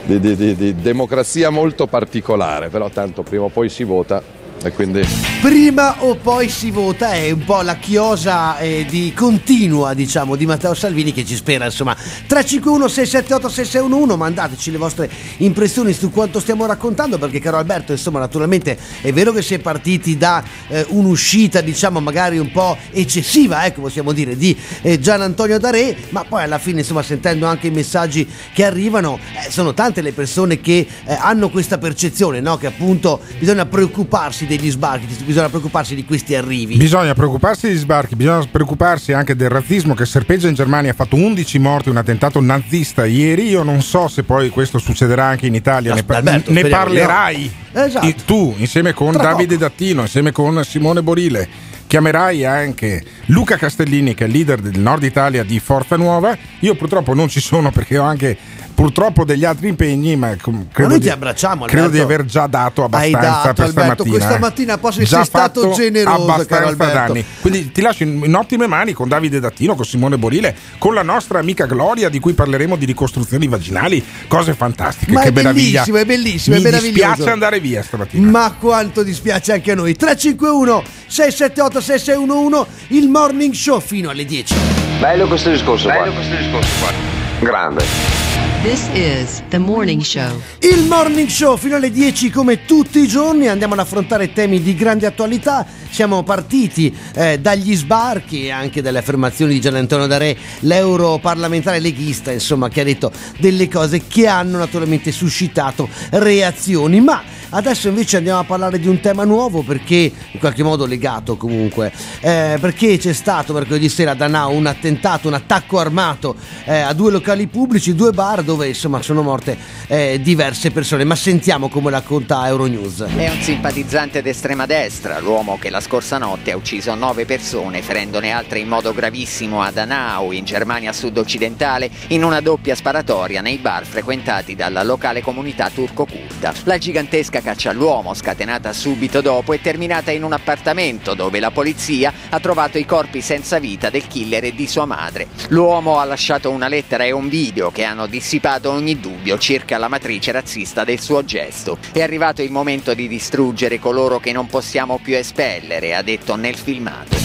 di, 0.03 0.19
di- 0.19 0.35
di- 0.35 0.55
di 0.55 0.75
democrazia 0.75 1.49
molto 1.49 1.87
particolare, 1.87 2.69
però 2.69 2.89
tanto 2.89 3.23
prima 3.23 3.45
o 3.45 3.49
poi 3.49 3.69
si 3.69 3.83
vota 3.83 4.21
e 4.63 4.71
quindi... 4.71 5.34
Prima 5.45 6.03
o 6.03 6.15
poi 6.15 6.49
si 6.49 6.71
vota, 6.71 7.13
è 7.13 7.29
un 7.29 7.43
po' 7.45 7.61
la 7.61 7.75
chiosa 7.75 8.57
eh, 8.57 8.83
di 8.89 9.13
continua, 9.15 9.93
diciamo, 9.93 10.35
di 10.35 10.47
Matteo 10.47 10.73
Salvini 10.73 11.13
che 11.13 11.23
ci 11.23 11.35
spera, 11.35 11.65
insomma. 11.65 11.93
351 11.93 12.87
678 12.87 13.49
6611, 13.49 14.17
mandateci 14.17 14.71
le 14.71 14.77
vostre 14.79 15.07
impressioni 15.37 15.93
su 15.93 16.09
quanto 16.09 16.39
stiamo 16.39 16.65
raccontando, 16.65 17.19
perché 17.19 17.39
caro 17.39 17.57
Alberto, 17.57 17.91
insomma, 17.91 18.17
naturalmente 18.17 18.75
è 19.01 19.13
vero 19.13 19.31
che 19.31 19.43
si 19.43 19.53
è 19.53 19.59
partiti 19.59 20.17
da 20.17 20.43
eh, 20.67 20.83
un'uscita, 20.89 21.61
diciamo, 21.61 21.99
magari 22.01 22.39
un 22.39 22.51
po' 22.51 22.75
eccessiva, 22.89 23.67
ecco, 23.67 23.81
possiamo 23.81 24.13
dire, 24.13 24.35
di 24.35 24.57
eh, 24.81 24.99
Gian 24.99 25.21
Antonio 25.21 25.59
Daré, 25.59 25.95
ma 26.09 26.25
poi 26.27 26.41
alla 26.41 26.57
fine, 26.57 26.79
insomma, 26.79 27.03
sentendo 27.03 27.45
anche 27.45 27.67
i 27.67 27.71
messaggi 27.71 28.27
che 28.51 28.65
arrivano, 28.65 29.19
eh, 29.45 29.51
sono 29.51 29.75
tante 29.75 30.01
le 30.01 30.11
persone 30.11 30.59
che 30.59 30.87
eh, 31.05 31.13
hanno 31.13 31.51
questa 31.51 31.77
percezione, 31.77 32.39
no? 32.39 32.57
Che 32.57 32.65
appunto 32.65 33.21
bisogna 33.37 33.67
preoccuparsi 33.67 34.47
degli 34.47 34.71
sbarchi, 34.71 35.33
bisogna 35.35 35.49
preoccuparsi 35.49 35.95
di 35.95 36.05
questi 36.05 36.33
arrivi. 36.33 36.77
Bisogna 36.77 37.13
preoccuparsi 37.13 37.67
degli 37.67 37.77
sbarchi, 37.77 38.15
bisogna 38.15 38.47
preoccuparsi 38.49 39.11
anche 39.11 39.35
del 39.35 39.49
razzismo 39.49 39.93
che 39.93 40.05
serpeggia 40.05 40.47
in 40.47 40.53
Germania, 40.53 40.91
ha 40.91 40.93
fatto 40.93 41.17
11 41.17 41.59
morti, 41.59 41.89
un 41.89 41.97
attentato 41.97 42.39
nazista 42.39 43.05
ieri. 43.05 43.49
Io 43.49 43.61
non 43.63 43.81
so 43.81 44.07
se 44.07 44.23
poi 44.23 44.49
questo 44.49 44.79
succederà 44.79 45.25
anche 45.25 45.45
in 45.45 45.53
Italia, 45.53 45.93
ne, 45.93 46.03
par- 46.03 46.17
Alberto, 46.17 46.53
ne 46.53 46.63
di 46.63 46.69
no. 46.69 46.75
parlerai 46.77 47.51
Esatto. 47.73 48.07
I- 48.07 48.15
tu 48.23 48.55
insieme 48.57 48.93
con 48.93 49.11
Tra 49.11 49.23
Davide 49.23 49.57
Dattino, 49.57 50.01
insieme 50.03 50.31
con 50.31 50.63
Simone 50.63 51.03
Borile. 51.03 51.73
Chiamerai 51.87 52.45
anche 52.45 53.03
Luca 53.25 53.57
Castellini, 53.57 54.15
che 54.15 54.23
è 54.23 54.27
il 54.27 54.33
leader 54.33 54.59
del 54.59 54.79
Nord 54.79 55.03
Italia 55.03 55.43
di 55.43 55.59
Forza 55.59 55.97
Nuova. 55.97 56.35
Io 56.61 56.75
purtroppo 56.75 57.13
non 57.13 57.27
ci 57.27 57.41
sono 57.41 57.71
perché 57.71 57.97
ho 57.97 58.03
anche 58.03 58.37
purtroppo 58.75 59.23
degli 59.23 59.45
altri 59.45 59.69
impegni, 59.69 60.15
ma 60.15 60.35
credo, 60.35 60.89
noi 60.89 60.99
di, 60.99 61.05
ti 61.05 61.09
abbracciamo, 61.09 61.65
credo 61.65 61.87
di 61.87 61.99
aver 61.99 62.25
già 62.25 62.45
dato 62.45 62.83
Hai 62.91 63.13
abbastanza 63.13 63.29
dato, 63.29 63.53
per 63.53 63.65
Alberto, 63.65 64.03
stamattina. 64.03 64.09
questa 64.09 64.35
eh. 64.35 64.39
mattina 64.39 64.77
poi 64.77 64.91
sei 64.91 65.05
Già 65.05 65.23
stato 65.23 65.71
generoso, 65.71 66.21
abbastanza 66.21 66.85
danni. 66.85 67.25
Quindi 67.41 67.71
ti 67.71 67.81
lascio 67.81 68.03
in, 68.03 68.21
in 68.23 68.35
ottime 68.35 68.67
mani 68.67 68.93
con 68.93 69.07
Davide 69.07 69.39
Dattino, 69.39 69.75
con 69.75 69.85
Simone 69.85 70.17
Borile, 70.17 70.55
con 70.77 70.93
la 70.93 71.01
nostra 71.03 71.39
amica 71.39 71.65
Gloria, 71.65 72.09
di 72.09 72.19
cui 72.19 72.33
parleremo 72.33 72.75
di 72.75 72.85
ricostruzioni 72.85 73.47
vaginali, 73.47 74.03
cose 74.27 74.53
fantastiche. 74.53 75.13
Ma 75.13 75.21
che 75.21 75.29
è 75.29 75.31
meraviglia. 75.31 75.83
bellissimo, 75.83 75.97
è 75.97 76.05
bellissimo, 76.05 76.55
Mi 76.57 76.61
è 76.61 76.65
meraviglioso. 76.65 77.05
dispiace 77.07 77.31
andare 77.31 77.59
via 77.59 77.81
stamattina. 77.81 78.29
Ma 78.29 78.55
quanto 78.59 79.03
dispiace 79.03 79.53
anche 79.53 79.71
a 79.71 79.75
noi. 79.75 79.95
351 79.95 80.83
678 81.07 81.81
6611 81.81 82.65
il 82.89 83.07
morning 83.09 83.53
show 83.53 83.79
fino 83.79 84.09
alle 84.09 84.25
10. 84.25 84.55
Bello 84.99 85.27
questo 85.27 85.49
discorso 85.49 85.87
qua. 85.87 85.99
Bello 86.01 86.13
questo 86.13 86.35
discorso 86.35 86.69
qua. 86.79 86.91
Grande. 87.39 88.24
This 88.65 88.89
is 88.95 89.43
the 89.49 89.59
morning 89.59 90.01
show. 90.01 90.41
Il 90.57 90.87
morning 90.87 91.27
show 91.27 91.55
fino 91.55 91.75
alle 91.75 91.91
10 91.91 92.31
come 92.31 92.65
tutti 92.65 92.97
i 92.97 93.07
giorni 93.07 93.47
andiamo 93.47 93.73
ad 93.73 93.79
affrontare 93.81 94.33
temi 94.33 94.59
di 94.59 94.73
grande 94.73 95.05
attualità. 95.05 95.63
Siamo 95.87 96.23
partiti 96.23 96.91
eh, 97.13 97.39
dagli 97.39 97.75
sbarchi 97.75 98.45
e 98.45 98.49
anche 98.49 98.81
dalle 98.81 98.97
affermazioni 98.97 99.53
di 99.53 99.61
Gian 99.61 99.75
Antonio 99.75 100.07
Daré, 100.07 100.35
l'europarlamentare 100.61 101.79
leghista, 101.79 102.31
insomma, 102.31 102.67
che 102.67 102.81
ha 102.81 102.83
detto 102.83 103.11
delle 103.37 103.69
cose 103.69 104.07
che 104.07 104.25
hanno 104.25 104.57
naturalmente 104.57 105.11
suscitato 105.11 105.87
reazioni. 106.09 107.01
Ma 107.01 107.21
adesso 107.49 107.87
invece 107.87 108.17
andiamo 108.17 108.39
a 108.39 108.43
parlare 108.43 108.79
di 108.79 108.87
un 108.87 108.99
tema 108.99 109.23
nuovo 109.23 109.61
perché 109.61 110.11
in 110.31 110.39
qualche 110.39 110.63
modo 110.63 110.85
legato 110.85 111.37
comunque, 111.37 111.91
eh, 112.21 112.57
perché 112.59 112.97
c'è 112.97 113.13
stato 113.13 113.53
mercoledì 113.53 113.89
sera 113.89 114.11
a 114.11 114.15
Danao 114.15 114.51
un 114.51 114.65
attentato, 114.65 115.27
un 115.27 115.33
attacco 115.33 115.79
armato 115.79 116.35
eh, 116.65 116.79
a 116.79 116.93
due 116.93 117.11
locali 117.11 117.47
pubblici, 117.47 117.95
due 117.95 118.11
bar 118.11 118.43
dove 118.43 118.67
insomma 118.67 119.01
sono 119.01 119.21
morte 119.21 119.57
eh, 119.87 120.19
diverse 120.21 120.71
persone. 120.71 121.03
Ma 121.03 121.15
sentiamo 121.15 121.69
come 121.69 121.91
racconta 121.91 122.47
Euronews. 122.47 123.05
È 123.15 123.29
un 123.29 123.41
simpatizzante 123.41 124.21
d'estrema 124.21 124.65
destra, 124.65 125.19
l'uomo 125.19 125.57
che 125.59 125.69
la 125.69 125.79
scorsa 125.79 126.17
notte 126.17 126.51
ha 126.51 126.55
ucciso 126.55 126.93
nove 126.95 127.25
persone, 127.25 127.81
ferendone 127.81 128.31
altre 128.31 128.59
in 128.59 128.67
modo 128.67 128.93
gravissimo 128.93 129.61
a 129.61 129.71
Danau, 129.71 130.31
in 130.31 130.45
Germania 130.45 130.93
sud-occidentale, 130.93 131.89
in 132.07 132.23
una 132.23 132.41
doppia 132.41 132.75
sparatoria 132.75 133.41
nei 133.41 133.57
bar 133.57 133.85
frequentati 133.85 134.55
dalla 134.55 134.83
locale 134.83 135.21
comunità 135.21 135.69
turco-curda. 135.69 136.53
La 136.63 136.77
gigantesca 136.77 137.34
caccia 137.41 137.69
all'uomo, 137.69 138.13
scatenata 138.13 138.73
subito 138.73 139.21
dopo, 139.21 139.53
è 139.53 139.61
terminata 139.61 140.11
in 140.11 140.23
un 140.23 140.33
appartamento 140.33 141.13
dove 141.13 141.39
la 141.39 141.51
polizia 141.51 142.13
ha 142.29 142.39
trovato 142.39 142.77
i 142.77 142.85
corpi 142.85 143.21
senza 143.21 143.59
vita 143.59 143.89
del 143.89 144.07
killer 144.07 144.45
e 144.45 144.55
di 144.55 144.67
sua 144.67 144.85
madre. 144.85 145.27
L'uomo 145.49 145.99
ha 145.99 146.05
lasciato 146.05 146.49
una 146.51 146.67
lettera 146.67 147.03
e 147.03 147.11
un 147.11 147.29
video 147.29 147.71
che 147.71 147.83
hanno 147.83 148.07
dissipato 148.07 148.71
ogni 148.71 148.99
dubbio 148.99 149.37
circa 149.37 149.77
la 149.77 149.87
matrice 149.87 150.31
razzista 150.31 150.83
del 150.83 150.99
suo 150.99 151.23
gesto. 151.23 151.77
È 151.91 152.01
arrivato 152.01 152.41
il 152.41 152.51
momento 152.51 152.93
di 152.93 153.07
distruggere 153.07 153.79
coloro 153.79 154.19
che 154.19 154.31
non 154.31 154.47
possiamo 154.47 154.99
più 155.01 155.15
espellere, 155.15 155.95
ha 155.95 156.01
detto 156.01 156.35
nel 156.35 156.55
filmato. 156.55 157.24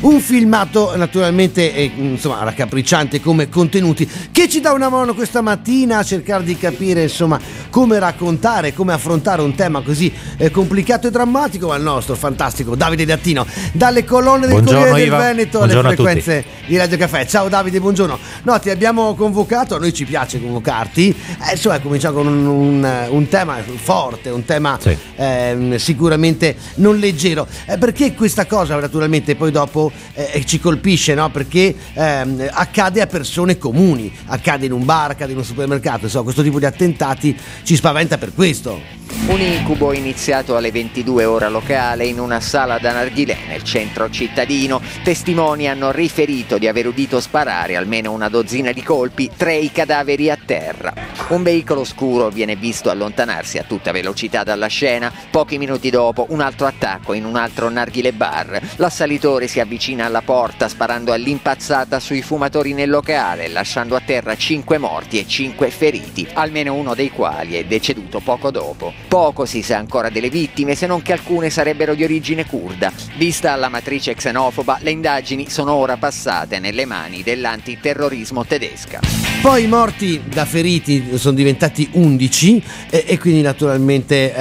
Un 0.00 0.20
filmato 0.20 0.96
naturalmente 0.96 1.74
eh, 1.74 1.90
insomma 1.96 2.44
raccapricciante 2.44 3.20
come 3.20 3.48
contenuti 3.48 4.08
che 4.30 4.48
ci 4.48 4.60
dà 4.60 4.70
una 4.72 4.88
mano 4.88 5.12
questa 5.12 5.40
mattina 5.40 5.98
a 5.98 6.04
cercare 6.04 6.44
di 6.44 6.56
capire 6.56 7.02
insomma 7.02 7.40
come 7.68 7.98
raccontare, 7.98 8.72
come 8.72 8.92
affrontare 8.92 9.42
un 9.42 9.56
tema 9.56 9.80
così 9.82 10.12
eh, 10.36 10.52
complicato 10.52 11.08
e 11.08 11.10
drammatico, 11.10 11.66
ma 11.68 11.74
il 11.76 11.82
nostro 11.82 12.14
fantastico 12.14 12.76
Davide 12.76 13.04
Dattino, 13.04 13.44
dalle 13.72 14.04
colonne 14.04 14.46
del 14.46 14.62
Buongiorno, 14.62 14.78
Corriere 14.86 15.02
Iva. 15.06 15.16
del 15.18 15.26
Veneto 15.34 15.58
Buongiorno 15.58 15.88
alle 15.88 15.96
frequenze 15.96 16.44
di 16.66 16.76
Radio 16.76 16.96
Caffè. 16.96 17.26
Ciao 17.26 17.48
Davide, 17.48 17.80
buongiorno. 17.80 18.18
No, 18.44 18.58
ti 18.60 18.70
abbiamo 18.70 19.14
convocato, 19.16 19.74
a 19.74 19.78
noi 19.80 19.92
ci 19.92 20.04
piace 20.04 20.40
convocarti. 20.40 21.08
Eh, 21.48 21.52
insomma, 21.52 21.80
cominciamo 21.80 22.18
con 22.22 22.26
un, 22.28 22.46
un- 22.46 23.06
un 23.10 23.28
tema 23.28 23.56
forte, 23.74 24.30
un 24.30 24.44
tema 24.44 24.78
ehm, 25.16 25.74
sicuramente 25.76 26.56
non 26.76 26.98
leggero. 26.98 27.46
Eh, 27.66 27.78
perché 27.78 28.14
questa 28.14 28.46
cosa 28.46 28.78
naturalmente 28.78 29.34
poi 29.34 29.50
dopo 29.50 29.87
eh, 30.14 30.44
ci 30.44 30.58
colpisce, 30.60 31.14
no? 31.14 31.30
Perché 31.30 31.74
ehm, 31.94 32.48
accade 32.50 33.00
a 33.00 33.06
persone 33.06 33.58
comuni, 33.58 34.12
accade 34.26 34.66
in 34.66 34.72
un 34.72 34.84
bar, 34.84 35.10
accade 35.10 35.32
in 35.32 35.38
un 35.38 35.44
supermercato, 35.44 36.04
insomma, 36.04 36.24
questo 36.24 36.42
tipo 36.42 36.58
di 36.58 36.64
attentati 36.64 37.36
ci 37.62 37.76
spaventa 37.76 38.18
per 38.18 38.34
questo. 38.34 38.97
Un 39.28 39.40
incubo 39.40 39.92
iniziato 39.92 40.56
alle 40.56 40.70
22 40.70 41.24
ora 41.24 41.48
locale 41.48 42.04
in 42.06 42.18
una 42.18 42.40
sala 42.40 42.78
da 42.78 42.92
narghilè 42.92 43.38
nel 43.46 43.62
centro 43.62 44.10
cittadino. 44.10 44.80
Testimoni 45.02 45.68
hanno 45.68 45.90
riferito 45.90 46.58
di 46.58 46.68
aver 46.68 46.86
udito 46.86 47.20
sparare 47.20 47.76
almeno 47.76 48.12
una 48.12 48.28
dozzina 48.28 48.72
di 48.72 48.82
colpi, 48.82 49.30
tre 49.34 49.56
i 49.56 49.70
cadaveri 49.70 50.30
a 50.30 50.38
terra. 50.42 50.92
Un 51.28 51.42
veicolo 51.42 51.84
scuro 51.84 52.30
viene 52.30 52.56
visto 52.56 52.90
allontanarsi 52.90 53.58
a 53.58 53.64
tutta 53.64 53.92
velocità 53.92 54.44
dalla 54.44 54.66
scena. 54.66 55.12
Pochi 55.30 55.58
minuti 55.58 55.90
dopo 55.90 56.26
un 56.30 56.40
altro 56.40 56.66
attacco 56.66 57.12
in 57.12 57.24
un 57.24 57.36
altro 57.36 57.68
narghile 57.68 58.12
bar. 58.12 58.60
L'assalitore 58.76 59.46
si 59.46 59.60
avvicina 59.60 60.06
alla 60.06 60.22
porta 60.22 60.68
sparando 60.68 61.12
all'impazzata 61.12 62.00
sui 62.00 62.22
fumatori 62.22 62.72
nel 62.72 62.88
locale, 62.88 63.48
lasciando 63.48 63.94
a 63.94 64.02
terra 64.04 64.36
5 64.36 64.78
morti 64.78 65.18
e 65.18 65.26
5 65.26 65.70
feriti, 65.70 66.26
almeno 66.32 66.74
uno 66.74 66.94
dei 66.94 67.10
quali 67.10 67.56
è 67.56 67.64
deceduto 67.64 68.20
poco 68.20 68.50
dopo. 68.50 68.97
Poco 69.06 69.46
si 69.46 69.62
sa 69.62 69.78
ancora 69.78 70.10
delle 70.10 70.28
vittime, 70.28 70.74
se 70.74 70.86
non 70.86 71.02
che 71.02 71.12
alcune 71.12 71.50
sarebbero 71.50 71.94
di 71.94 72.04
origine 72.04 72.44
curda. 72.44 72.92
Vista 73.16 73.54
la 73.56 73.68
matrice 73.68 74.14
xenofoba, 74.14 74.78
le 74.82 74.90
indagini 74.90 75.48
sono 75.48 75.72
ora 75.72 75.96
passate 75.96 76.58
nelle 76.58 76.84
mani 76.84 77.22
dell'antiterrorismo 77.22 78.44
tedesca. 78.44 79.00
Poi 79.40 79.64
i 79.64 79.66
morti 79.66 80.20
da 80.26 80.44
feriti 80.44 81.16
sono 81.16 81.36
diventati 81.36 81.88
11 81.92 82.62
e, 82.90 83.04
e 83.06 83.18
quindi 83.18 83.40
naturalmente 83.40 84.34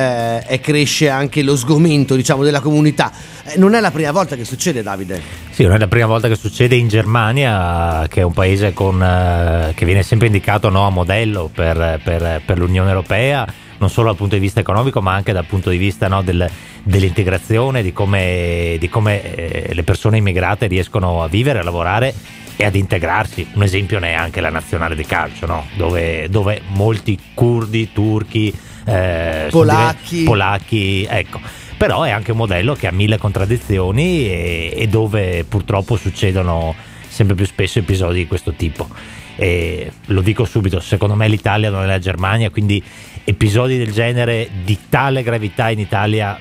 eh, 0.48 0.60
cresce 0.60 1.08
anche 1.10 1.44
lo 1.44 1.56
sgomento 1.56 2.16
diciamo, 2.16 2.44
della 2.44 2.60
comunità. 2.60 3.12
Eh, 3.44 3.58
non 3.58 3.76
è 3.76 3.80
la 3.80 3.92
prima 3.92 4.12
volta 4.12 4.36
che 4.36 4.44
succede 4.44 4.82
Davide. 4.82 5.22
Sì, 5.52 5.64
non 5.64 5.74
è 5.74 5.78
la 5.78 5.88
prima 5.88 6.08
volta 6.08 6.28
che 6.28 6.36
succede 6.36 6.76
in 6.76 6.88
Germania, 6.88 8.06
che 8.10 8.22
è 8.22 8.24
un 8.24 8.34
paese 8.34 8.74
con, 8.74 9.02
eh, 9.02 9.74
che 9.76 9.86
viene 9.86 10.04
sempre 10.04 10.28
indicato 10.28 10.70
no, 10.70 10.86
a 10.86 10.90
modello 10.90 11.50
per, 11.54 12.02
per- 12.04 12.42
per 12.44 12.58
l'Unione 12.58 12.90
Europea, 12.90 13.48
non 13.78 13.90
solo 13.90 14.08
dal 14.08 14.18
punto 14.18 14.36
di 14.36 14.42
vista 14.42 14.60
economico, 14.60 15.02
ma 15.02 15.14
anche 15.14 15.34
dal 15.34 15.46
punto 15.46 15.70
di 15.70 15.78
vista 15.78 16.08
no, 16.08 16.22
del- 16.22 16.50
dell'integrazione, 16.84 17.82
di 17.82 17.94
come, 17.94 18.78
di 18.80 18.90
come, 18.90 19.36
eh, 19.36 19.74
le 19.74 19.84
persone 19.84 20.18
immigrate 20.18 20.68
riescono 20.68 21.24
a 21.24 21.28
vivere, 21.28 21.60
a 21.60 21.64
lavorare 21.64 22.14
e 22.56 22.66
ad 22.66 22.76
integrarsi. 22.76 23.48
Un 23.54 23.64
esempio 23.64 24.00
ne 24.00 24.10
è 24.12 24.14
anche 24.14 24.42
la 24.42 24.50
nazionale 24.50 24.96
di 24.96 25.06
calcio, 25.06 25.46
no? 25.46 25.68
dove, 25.76 26.28
dove 26.30 26.62
molti 26.70 27.18
curdi, 27.34 27.92
turchi, 27.94 28.54
eh, 28.86 29.48
Polacchi. 29.50 30.24
polacchi, 30.24 31.06
ecco. 31.10 31.40
Però 31.78 32.04
è 32.04 32.10
anche 32.10 32.32
un 32.32 32.38
modello 32.38 32.74
che 32.74 32.88
ha 32.88 32.92
mille 32.92 33.18
contraddizioni 33.20 34.28
e, 34.28 34.74
e 34.76 34.88
dove 34.88 35.46
purtroppo 35.48 35.96
succedono 35.96 36.74
sempre 37.08 37.36
più 37.36 37.46
spesso 37.46 37.80
episodi 37.80 38.20
di 38.20 38.28
questo 38.28 38.54
tipo. 38.54 38.88
E 39.36 39.92
lo 40.06 40.22
dico 40.22 40.46
subito, 40.46 40.80
secondo 40.80 41.14
me 41.14 41.28
l'Italia 41.28 41.70
non 41.70 41.84
è 41.84 41.86
la 41.86 42.00
Germania, 42.00 42.50
quindi 42.50 42.84
episodi 43.30 43.78
del 43.78 43.92
genere 43.92 44.48
di 44.64 44.78
tale 44.88 45.22
gravità 45.22 45.70
in 45.70 45.80
Italia 45.80 46.40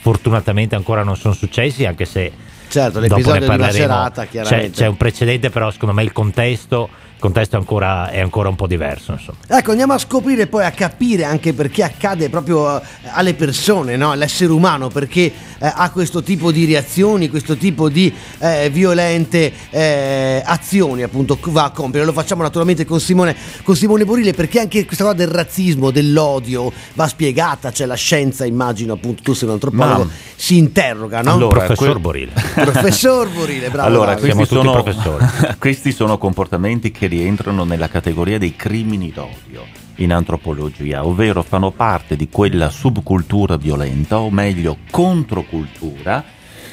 fortunatamente 0.00 0.76
ancora 0.76 1.02
non 1.02 1.16
sono 1.16 1.34
successi, 1.34 1.84
anche 1.84 2.04
se 2.04 2.30
Certo, 2.68 3.00
dopo 3.00 3.14
l'episodio 3.16 3.32
ne 3.32 3.38
di 3.40 3.44
una 3.46 3.56
parleremo. 3.56 3.92
serata, 3.92 4.22
C'è, 4.22 4.28
chiaramente. 4.28 4.70
c'è 4.70 4.86
un 4.86 4.96
precedente, 4.96 5.50
però 5.50 5.70
secondo 5.72 5.92
me 5.94 6.04
il 6.04 6.12
contesto, 6.12 6.88
contesto 7.20 7.54
è, 7.54 7.58
ancora, 7.58 8.10
è 8.10 8.18
ancora 8.18 8.48
un 8.48 8.56
po' 8.56 8.66
diverso. 8.66 9.12
Insomma. 9.12 9.38
Ecco, 9.46 9.70
andiamo 9.70 9.92
a 9.92 9.98
scoprire 9.98 10.48
poi 10.48 10.64
a 10.64 10.72
capire 10.72 11.22
anche 11.24 11.52
perché 11.52 11.84
accade 11.84 12.28
proprio 12.28 12.80
eh, 12.80 12.84
alle 13.12 13.34
persone, 13.34 13.96
no? 13.96 14.10
all'essere 14.10 14.50
umano, 14.50 14.88
perché 14.88 15.20
eh, 15.22 15.32
ha 15.72 15.90
questo 15.90 16.22
tipo 16.22 16.50
di 16.50 16.64
reazioni, 16.64 17.28
questo 17.28 17.56
tipo 17.56 17.88
di 17.88 18.12
eh, 18.38 18.70
violente 18.70 19.52
eh, 19.70 20.42
azioni 20.44 21.02
appunto 21.02 21.38
va 21.42 21.64
a 21.64 21.70
compiere. 21.70 22.04
Lo 22.04 22.12
facciamo 22.12 22.42
naturalmente 22.42 22.84
con 22.84 22.98
Simone, 22.98 23.36
con 23.62 23.76
Simone 23.76 24.04
Borile 24.04 24.32
perché 24.32 24.58
anche 24.58 24.84
questa 24.84 25.04
cosa 25.04 25.16
del 25.16 25.28
razzismo, 25.28 25.90
dell'odio 25.90 26.72
va 26.94 27.06
spiegata, 27.06 27.70
c'è 27.70 27.86
la 27.86 27.94
scienza, 27.94 28.44
immagino 28.44 28.94
appunto 28.94 29.22
tu 29.22 29.34
sei 29.34 29.46
un 29.46 29.54
antropologo, 29.54 30.04
Ma- 30.04 30.10
si 30.40 30.56
interroga, 30.56 31.20
no? 31.20 31.32
Allora, 31.32 31.58
Professor 31.58 31.92
que- 31.92 32.00
Borile. 32.00 32.32
Professor 32.54 33.28
Borile, 33.28 33.68
bravo. 33.68 33.86
Allora, 33.86 34.14
Davide. 34.14 34.32
questi 34.32 34.54
sono, 34.54 34.84
questi 35.58 35.92
sono 35.92 36.16
comportamenti 36.16 36.90
che 36.90 37.08
rientrano 37.08 37.64
nella 37.64 37.88
categoria 37.88 38.38
dei 38.38 38.56
crimini 38.56 39.12
d'odio 39.12 39.66
in 39.96 40.14
antropologia, 40.14 41.04
ovvero 41.04 41.42
fanno 41.42 41.72
parte 41.72 42.16
di 42.16 42.30
quella 42.30 42.70
subcultura 42.70 43.58
violenta, 43.58 44.18
o 44.18 44.30
meglio 44.30 44.78
controcultura, 44.90 46.24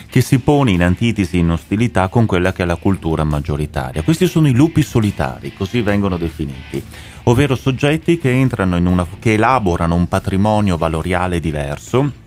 che 0.09 0.21
si 0.21 0.39
pone 0.39 0.71
in 0.71 0.81
antitesi 0.81 1.35
e 1.35 1.39
in 1.39 1.49
ostilità 1.49 2.07
con 2.07 2.25
quella 2.25 2.53
che 2.53 2.63
è 2.63 2.65
la 2.65 2.77
cultura 2.77 3.25
maggioritaria. 3.25 4.01
Questi 4.01 4.27
sono 4.27 4.47
i 4.47 4.53
lupi 4.53 4.81
solitari, 4.81 5.53
così 5.53 5.81
vengono 5.81 6.15
definiti, 6.15 6.81
ovvero 7.23 7.57
soggetti 7.57 8.17
che 8.17 8.31
entrano 8.31 8.77
in 8.77 8.85
una 8.85 9.05
che 9.19 9.33
elaborano 9.33 9.93
un 9.93 10.07
patrimonio 10.07 10.77
valoriale 10.77 11.41
diverso, 11.41 12.25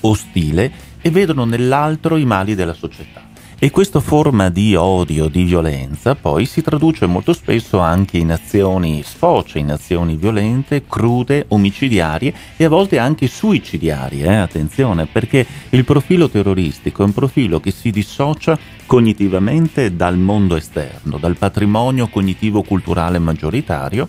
ostile 0.00 0.70
e 1.00 1.10
vedono 1.10 1.44
nell'altro 1.44 2.16
i 2.16 2.24
mali 2.24 2.54
della 2.54 2.74
società. 2.74 3.26
E 3.60 3.72
questa 3.72 3.98
forma 3.98 4.50
di 4.50 4.76
odio, 4.76 5.26
di 5.26 5.42
violenza, 5.42 6.14
poi 6.14 6.46
si 6.46 6.62
traduce 6.62 7.06
molto 7.06 7.32
spesso 7.32 7.80
anche 7.80 8.16
in 8.16 8.30
azioni, 8.30 9.02
sfocia 9.02 9.58
in 9.58 9.72
azioni 9.72 10.14
violente, 10.14 10.84
crude, 10.86 11.44
omicidiarie 11.48 12.32
e 12.56 12.64
a 12.64 12.68
volte 12.68 12.98
anche 13.00 13.26
suicidiarie. 13.26 14.24
eh, 14.26 14.36
Attenzione, 14.36 15.06
perché 15.06 15.44
il 15.70 15.84
profilo 15.84 16.30
terroristico 16.30 17.02
è 17.02 17.06
un 17.06 17.12
profilo 17.12 17.58
che 17.58 17.72
si 17.72 17.90
dissocia 17.90 18.56
cognitivamente 18.86 19.96
dal 19.96 20.16
mondo 20.16 20.54
esterno, 20.54 21.18
dal 21.18 21.36
patrimonio 21.36 22.06
cognitivo-culturale 22.06 23.18
maggioritario, 23.18 24.08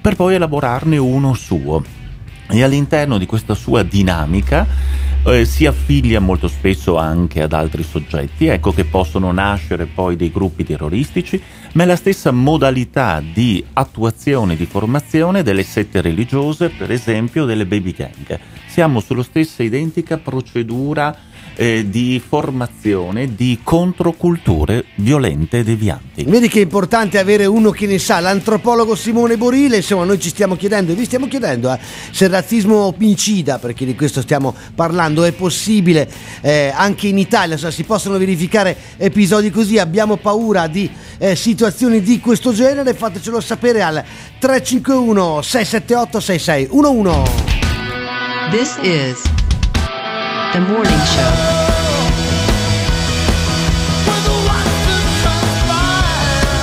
per 0.00 0.14
poi 0.14 0.36
elaborarne 0.36 0.98
uno 0.98 1.34
suo 1.34 1.82
e 2.58 2.62
all'interno 2.62 3.18
di 3.18 3.26
questa 3.26 3.54
sua 3.54 3.82
dinamica 3.82 4.66
eh, 5.24 5.44
si 5.44 5.66
affiglia 5.66 6.20
molto 6.20 6.48
spesso 6.48 6.96
anche 6.96 7.42
ad 7.42 7.52
altri 7.52 7.82
soggetti, 7.82 8.46
ecco 8.46 8.72
che 8.72 8.84
possono 8.84 9.32
nascere 9.32 9.86
poi 9.86 10.16
dei 10.16 10.30
gruppi 10.30 10.64
terroristici, 10.64 11.42
ma 11.72 11.82
è 11.82 11.86
la 11.86 11.96
stessa 11.96 12.30
modalità 12.30 13.20
di 13.20 13.64
attuazione, 13.72 14.54
di 14.54 14.66
formazione 14.66 15.42
delle 15.42 15.62
sette 15.62 16.00
religiose, 16.00 16.68
per 16.68 16.92
esempio 16.92 17.44
delle 17.44 17.66
baby 17.66 17.92
gang. 17.92 18.38
Siamo 18.66 19.00
sulla 19.00 19.22
stessa 19.22 19.62
identica 19.62 20.18
procedura 20.18 21.16
eh, 21.56 21.86
di 21.88 22.22
formazione 22.26 23.34
di 23.34 23.60
controculture 23.62 24.84
violente 24.96 25.58
e 25.58 25.64
devianti. 25.64 26.24
Vedi 26.24 26.48
che 26.48 26.60
è 26.60 26.62
importante 26.62 27.18
avere 27.18 27.46
uno 27.46 27.70
che 27.70 27.86
ne 27.86 27.98
sa, 27.98 28.20
l'antropologo 28.20 28.94
Simone 28.94 29.36
Borile, 29.36 29.76
insomma 29.76 30.04
noi 30.04 30.20
ci 30.20 30.28
stiamo 30.28 30.56
chiedendo, 30.56 30.92
e 30.92 30.94
vi 30.94 31.04
stiamo 31.04 31.28
chiedendo 31.28 31.72
eh, 31.72 31.78
se 32.10 32.24
il 32.24 32.30
razzismo 32.30 32.94
omicida, 32.96 33.58
perché 33.58 33.84
di 33.84 33.94
questo 33.94 34.20
stiamo 34.20 34.54
parlando, 34.74 35.24
è 35.24 35.32
possibile 35.32 36.08
eh, 36.40 36.72
anche 36.74 37.08
in 37.08 37.18
Italia, 37.18 37.54
insomma, 37.54 37.72
si 37.72 37.84
possono 37.84 38.18
verificare 38.18 38.76
episodi 38.96 39.50
così, 39.50 39.78
abbiamo 39.78 40.16
paura 40.16 40.66
di 40.66 40.90
eh, 41.18 41.36
situazioni 41.36 42.00
di 42.00 42.20
questo 42.20 42.52
genere, 42.52 42.94
fatecelo 42.94 43.40
sapere 43.40 43.82
al 43.82 44.02
351 44.38 45.42
678 45.42 46.20
6611. 46.20 47.52
This 48.50 48.78
is 48.82 49.43
the 50.54 50.60
morning 50.60 51.04
show. 51.04 51.32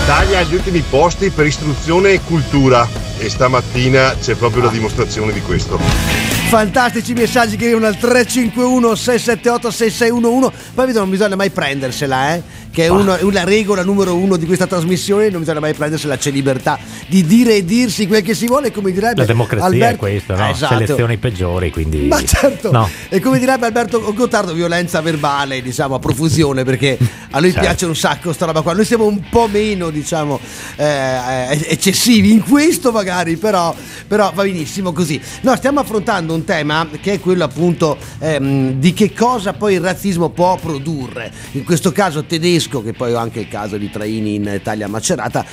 Italia 0.03 0.39
agli 0.39 0.55
ultimi 0.55 0.81
posti 0.81 1.29
per 1.29 1.45
istruzione 1.45 2.11
e 2.11 2.21
cultura 2.21 2.87
e 3.17 3.29
stamattina 3.29 4.15
c'è 4.15 4.35
proprio 4.35 4.63
la 4.63 4.69
dimostrazione 4.69 5.33
di 5.33 5.41
questo. 5.41 6.30
Fantastici 6.51 7.13
messaggi 7.13 7.55
che 7.55 7.63
arrivano 7.63 7.85
al 7.85 7.97
351 7.97 8.93
678 8.93 9.71
6611 9.71 10.51
poi 10.73 10.85
vedo 10.85 10.99
non 10.99 11.09
bisogna 11.09 11.37
mai 11.37 11.49
prendersela 11.49 12.33
eh 12.35 12.43
che 12.71 12.85
è 12.85 12.87
una, 12.87 13.17
una 13.21 13.43
regola 13.43 13.83
numero 13.83 14.15
uno 14.15 14.37
di 14.37 14.45
questa 14.45 14.65
trasmissione, 14.65 15.29
non 15.29 15.41
bisogna 15.41 15.59
mai 15.59 15.73
prendersi 15.73 16.07
la 16.07 16.17
c'è 16.17 16.31
libertà 16.31 16.79
di 17.07 17.25
dire 17.25 17.57
e 17.57 17.65
dirsi 17.65 18.07
quel 18.07 18.21
che 18.23 18.33
si 18.33 18.47
vuole, 18.47 18.71
come 18.71 18.91
direbbe 18.91 19.19
La 19.19 19.25
democrazia 19.25 19.65
Alberto- 19.67 19.95
è 19.95 19.97
questo, 19.97 20.35
no? 20.35 20.47
Eh, 20.47 20.51
esatto. 20.51 20.73
Selezioni 20.77 21.17
peggiori, 21.17 21.69
quindi... 21.69 22.07
Ma 22.07 22.23
certo, 22.23 22.71
No. 22.71 22.89
e 23.09 23.19
come 23.19 23.39
direbbe 23.39 23.65
Alberto 23.65 24.13
Gottardo, 24.13 24.53
violenza 24.53 25.01
verbale, 25.01 25.61
diciamo, 25.61 25.95
a 25.95 25.99
profusione, 25.99 26.63
perché 26.63 26.97
a 27.31 27.39
lui 27.39 27.51
Certo. 27.51 27.67
piace 27.67 27.85
un 27.85 27.95
sacco 27.95 28.31
sta 28.31 28.45
roba 28.45 28.61
qua. 28.61 28.73
Noi 28.73 28.85
siamo 28.85 29.05
un 29.05 29.19
po' 29.29 29.47
meno, 29.51 29.89
diciamo, 29.89 30.39
eh, 30.77 30.85
eh, 30.85 31.65
eccessivi 31.67 32.31
in 32.31 32.41
questo 32.41 32.93
magari, 32.93 33.35
però, 33.35 33.75
però 34.07 34.31
va 34.33 34.43
benissimo 34.43 34.93
così. 34.93 35.19
No, 35.41 35.55
stiamo 35.57 35.81
affrontando 35.81 36.33
un 36.33 36.40
tema 36.43 36.87
che 37.01 37.13
è 37.13 37.19
quello 37.19 37.43
appunto 37.43 37.97
ehm, 38.19 38.73
di 38.73 38.93
che 38.93 39.13
cosa 39.13 39.53
poi 39.53 39.75
il 39.75 39.81
razzismo 39.81 40.29
può 40.29 40.57
produrre. 40.57 41.31
In 41.51 41.63
questo 41.63 41.91
caso 41.91 42.23
tedesco, 42.23 42.81
che 42.81 42.93
poi 42.93 43.13
ho 43.13 43.17
anche 43.17 43.41
il 43.41 43.47
caso 43.47 43.77
di 43.77 43.89
Traini 43.89 44.35
in 44.35 44.51
Italia 44.53 44.87
Macerata, 44.87 45.45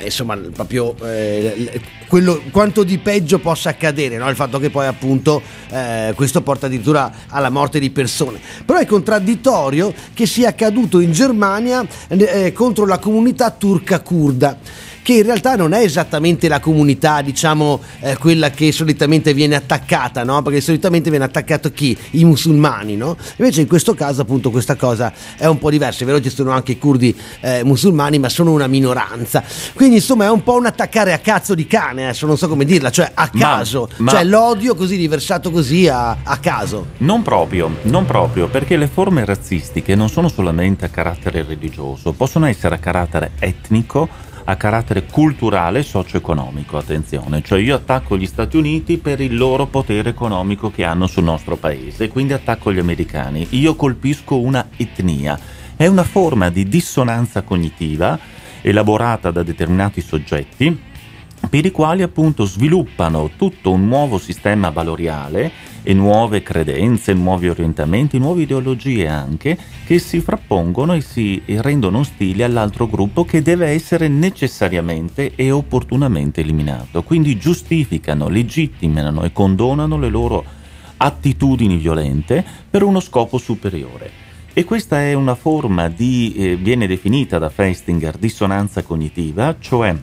eh, 0.00 0.04
insomma 0.04 0.36
proprio 0.36 0.94
eh, 1.02 1.80
quello, 2.06 2.40
quanto 2.52 2.84
di 2.84 2.98
peggio 2.98 3.40
possa 3.40 3.70
accadere 3.70 4.16
no? 4.16 4.28
il 4.28 4.36
fatto 4.36 4.60
che 4.60 4.70
poi 4.70 4.86
appunto 4.86 5.42
eh, 5.70 6.12
questo 6.14 6.40
porta 6.40 6.66
addirittura 6.66 7.12
alla 7.26 7.50
morte 7.50 7.80
di 7.80 7.90
persone 7.90 8.38
però 8.64 8.78
è 8.78 8.86
contraddittorio 8.86 9.92
che 10.14 10.26
sia 10.26 10.50
accaduto 10.50 11.00
in 11.00 11.10
Germania 11.10 11.84
eh, 12.08 12.52
contro 12.52 12.86
la 12.86 12.98
comunità 12.98 13.50
turca 13.50 14.00
kurda 14.00 14.56
che 15.08 15.14
in 15.14 15.22
realtà 15.22 15.56
non 15.56 15.72
è 15.72 15.80
esattamente 15.80 16.48
la 16.48 16.60
comunità, 16.60 17.22
diciamo, 17.22 17.80
eh, 18.00 18.18
quella 18.18 18.50
che 18.50 18.72
solitamente 18.72 19.32
viene 19.32 19.54
attaccata, 19.54 20.22
no? 20.22 20.42
Perché 20.42 20.60
solitamente 20.60 21.08
viene 21.08 21.24
attaccato 21.24 21.72
chi? 21.72 21.96
I 22.10 22.26
musulmani, 22.26 22.94
no? 22.94 23.16
Invece 23.38 23.62
in 23.62 23.68
questo 23.68 23.94
caso 23.94 24.20
appunto 24.20 24.50
questa 24.50 24.74
cosa 24.74 25.10
è 25.38 25.46
un 25.46 25.56
po' 25.56 25.70
diversa, 25.70 26.02
è 26.02 26.06
vero 26.06 26.20
ci 26.20 26.28
sono 26.28 26.50
anche 26.50 26.72
i 26.72 26.78
curdi 26.78 27.18
eh, 27.40 27.64
musulmani, 27.64 28.18
ma 28.18 28.28
sono 28.28 28.52
una 28.52 28.66
minoranza. 28.66 29.42
Quindi 29.72 29.94
insomma 29.94 30.26
è 30.26 30.30
un 30.30 30.42
po' 30.42 30.56
un 30.56 30.66
attaccare 30.66 31.14
a 31.14 31.18
cazzo 31.20 31.54
di 31.54 31.66
cane, 31.66 32.04
adesso 32.04 32.26
non 32.26 32.36
so 32.36 32.46
come 32.46 32.66
dirla, 32.66 32.90
cioè 32.90 33.10
a 33.14 33.30
Ma- 33.32 33.40
caso, 33.40 33.88
ma- 33.96 34.10
cioè 34.10 34.24
l'odio 34.24 34.74
così 34.74 34.96
riversato 34.96 35.50
così 35.50 35.88
a, 35.88 36.18
a 36.22 36.36
caso. 36.36 36.88
Non 36.98 37.22
proprio, 37.22 37.70
non 37.84 38.04
proprio, 38.04 38.48
perché 38.48 38.76
le 38.76 38.88
forme 38.88 39.24
razzistiche 39.24 39.94
non 39.94 40.10
sono 40.10 40.28
solamente 40.28 40.84
a 40.84 40.88
carattere 40.88 41.42
religioso, 41.48 42.12
possono 42.12 42.44
essere 42.44 42.74
a 42.74 42.78
carattere 42.78 43.30
etnico, 43.38 44.26
a 44.50 44.56
carattere 44.56 45.04
culturale 45.04 45.80
e 45.80 45.82
socio-economico, 45.82 46.78
attenzione, 46.78 47.42
cioè 47.42 47.60
io 47.60 47.74
attacco 47.74 48.16
gli 48.16 48.24
Stati 48.24 48.56
Uniti 48.56 48.96
per 48.96 49.20
il 49.20 49.36
loro 49.36 49.66
potere 49.66 50.08
economico 50.08 50.70
che 50.70 50.84
hanno 50.84 51.06
sul 51.06 51.24
nostro 51.24 51.56
paese, 51.56 52.08
quindi 52.08 52.32
attacco 52.32 52.72
gli 52.72 52.78
americani, 52.78 53.46
io 53.50 53.74
colpisco 53.74 54.38
una 54.38 54.68
etnia, 54.74 55.38
è 55.76 55.86
una 55.86 56.02
forma 56.02 56.48
di 56.48 56.66
dissonanza 56.66 57.42
cognitiva 57.42 58.18
elaborata 58.62 59.30
da 59.30 59.42
determinati 59.42 60.00
soggetti 60.00 60.86
per 61.50 61.66
i 61.66 61.70
quali 61.70 62.02
appunto 62.02 62.44
sviluppano 62.44 63.30
tutto 63.36 63.70
un 63.70 63.86
nuovo 63.86 64.18
sistema 64.18 64.70
valoriale 64.70 65.50
e 65.88 65.94
nuove 65.94 66.42
credenze, 66.42 67.14
nuovi 67.14 67.48
orientamenti, 67.48 68.18
nuove 68.18 68.42
ideologie 68.42 69.08
anche 69.08 69.56
che 69.86 69.98
si 69.98 70.20
frappongono 70.20 70.92
e 70.92 71.00
si 71.00 71.40
rendono 71.46 72.00
ostili 72.00 72.42
all'altro 72.42 72.86
gruppo 72.86 73.24
che 73.24 73.40
deve 73.40 73.68
essere 73.68 74.06
necessariamente 74.06 75.32
e 75.34 75.50
opportunamente 75.50 76.42
eliminato. 76.42 77.02
Quindi 77.02 77.38
giustificano, 77.38 78.28
legittimano 78.28 79.22
e 79.22 79.32
condonano 79.32 79.98
le 79.98 80.10
loro 80.10 80.44
attitudini 80.98 81.78
violente 81.78 82.44
per 82.68 82.82
uno 82.82 83.00
scopo 83.00 83.38
superiore. 83.38 84.10
E 84.52 84.64
questa 84.64 85.00
è 85.00 85.14
una 85.14 85.36
forma 85.36 85.88
di, 85.88 86.34
eh, 86.36 86.56
viene 86.56 86.86
definita 86.86 87.38
da 87.38 87.48
Festinger, 87.48 88.18
dissonanza 88.18 88.82
cognitiva, 88.82 89.56
cioè 89.58 89.96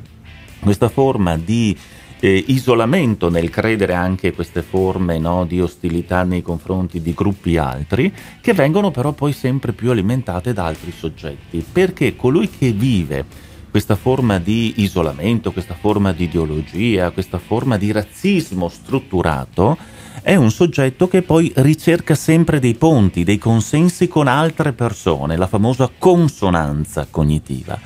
questa 0.61 0.89
forma 0.89 1.37
di 1.37 1.77
eh, 2.19 2.43
isolamento 2.47 3.29
nel 3.29 3.49
credere 3.49 3.93
anche 3.93 4.33
queste 4.33 4.61
forme 4.61 5.17
no, 5.19 5.45
di 5.45 5.61
ostilità 5.61 6.23
nei 6.23 6.41
confronti 6.41 7.01
di 7.01 7.13
gruppi 7.13 7.57
altri, 7.57 8.13
che 8.41 8.53
vengono 8.53 8.91
però 8.91 9.11
poi 9.11 9.33
sempre 9.33 9.73
più 9.73 9.91
alimentate 9.91 10.53
da 10.53 10.65
altri 10.65 10.91
soggetti, 10.91 11.65
perché 11.69 12.15
colui 12.15 12.49
che 12.49 12.71
vive 12.71 13.25
questa 13.69 13.97
forma 13.97 14.39
di 14.39 14.75
isolamento, 14.77 15.51
questa 15.51 15.75
forma 15.77 16.13
di 16.13 16.23
ideologia, 16.23 17.11
questa 17.11 17.39
forma 17.39 17.77
di 17.77 17.91
razzismo 17.91 18.69
strutturato, 18.69 19.77
è 20.21 20.35
un 20.35 20.49
soggetto 20.49 21.07
che 21.07 21.21
poi 21.21 21.51
ricerca 21.57 22.15
sempre 22.15 22.59
dei 22.59 22.75
ponti, 22.75 23.23
dei 23.23 23.37
consensi 23.37 24.07
con 24.07 24.27
altre 24.27 24.71
persone, 24.71 25.35
la 25.35 25.47
famosa 25.47 25.91
consonanza 25.97 27.05
cognitiva. 27.09 27.77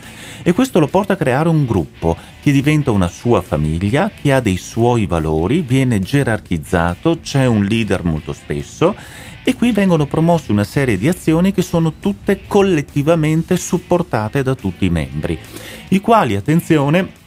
E 0.42 0.54
questo 0.54 0.80
lo 0.80 0.88
porta 0.88 1.14
a 1.14 1.18
creare 1.18 1.50
un 1.50 1.66
gruppo 1.66 2.16
che 2.42 2.52
diventa 2.52 2.92
una 2.92 3.08
sua 3.08 3.42
famiglia, 3.42 4.10
che 4.10 4.34
ha 4.34 4.40
dei 4.40 4.58
suoi 4.58 5.06
valori, 5.06 5.62
viene 5.62 6.00
gerarchizzato, 6.00 7.20
c'è 7.22 7.46
un 7.46 7.66
leader 7.66 8.04
molto 8.04 8.34
spesso 8.34 8.96
e 9.44 9.56
qui 9.56 9.72
vengono 9.72 10.06
promosse 10.06 10.52
una 10.52 10.64
serie 10.64 10.98
di 10.98 11.08
azioni 11.08 11.52
che 11.52 11.62
sono 11.62 11.94
tutte 12.00 12.42
collettivamente 12.48 13.58
supportate 13.58 14.44
da 14.44 14.56
tutti 14.56 14.86
i 14.86 14.90
membri, 14.90 15.38
i 15.90 16.00
quali, 16.00 16.36
attenzione, 16.36 17.18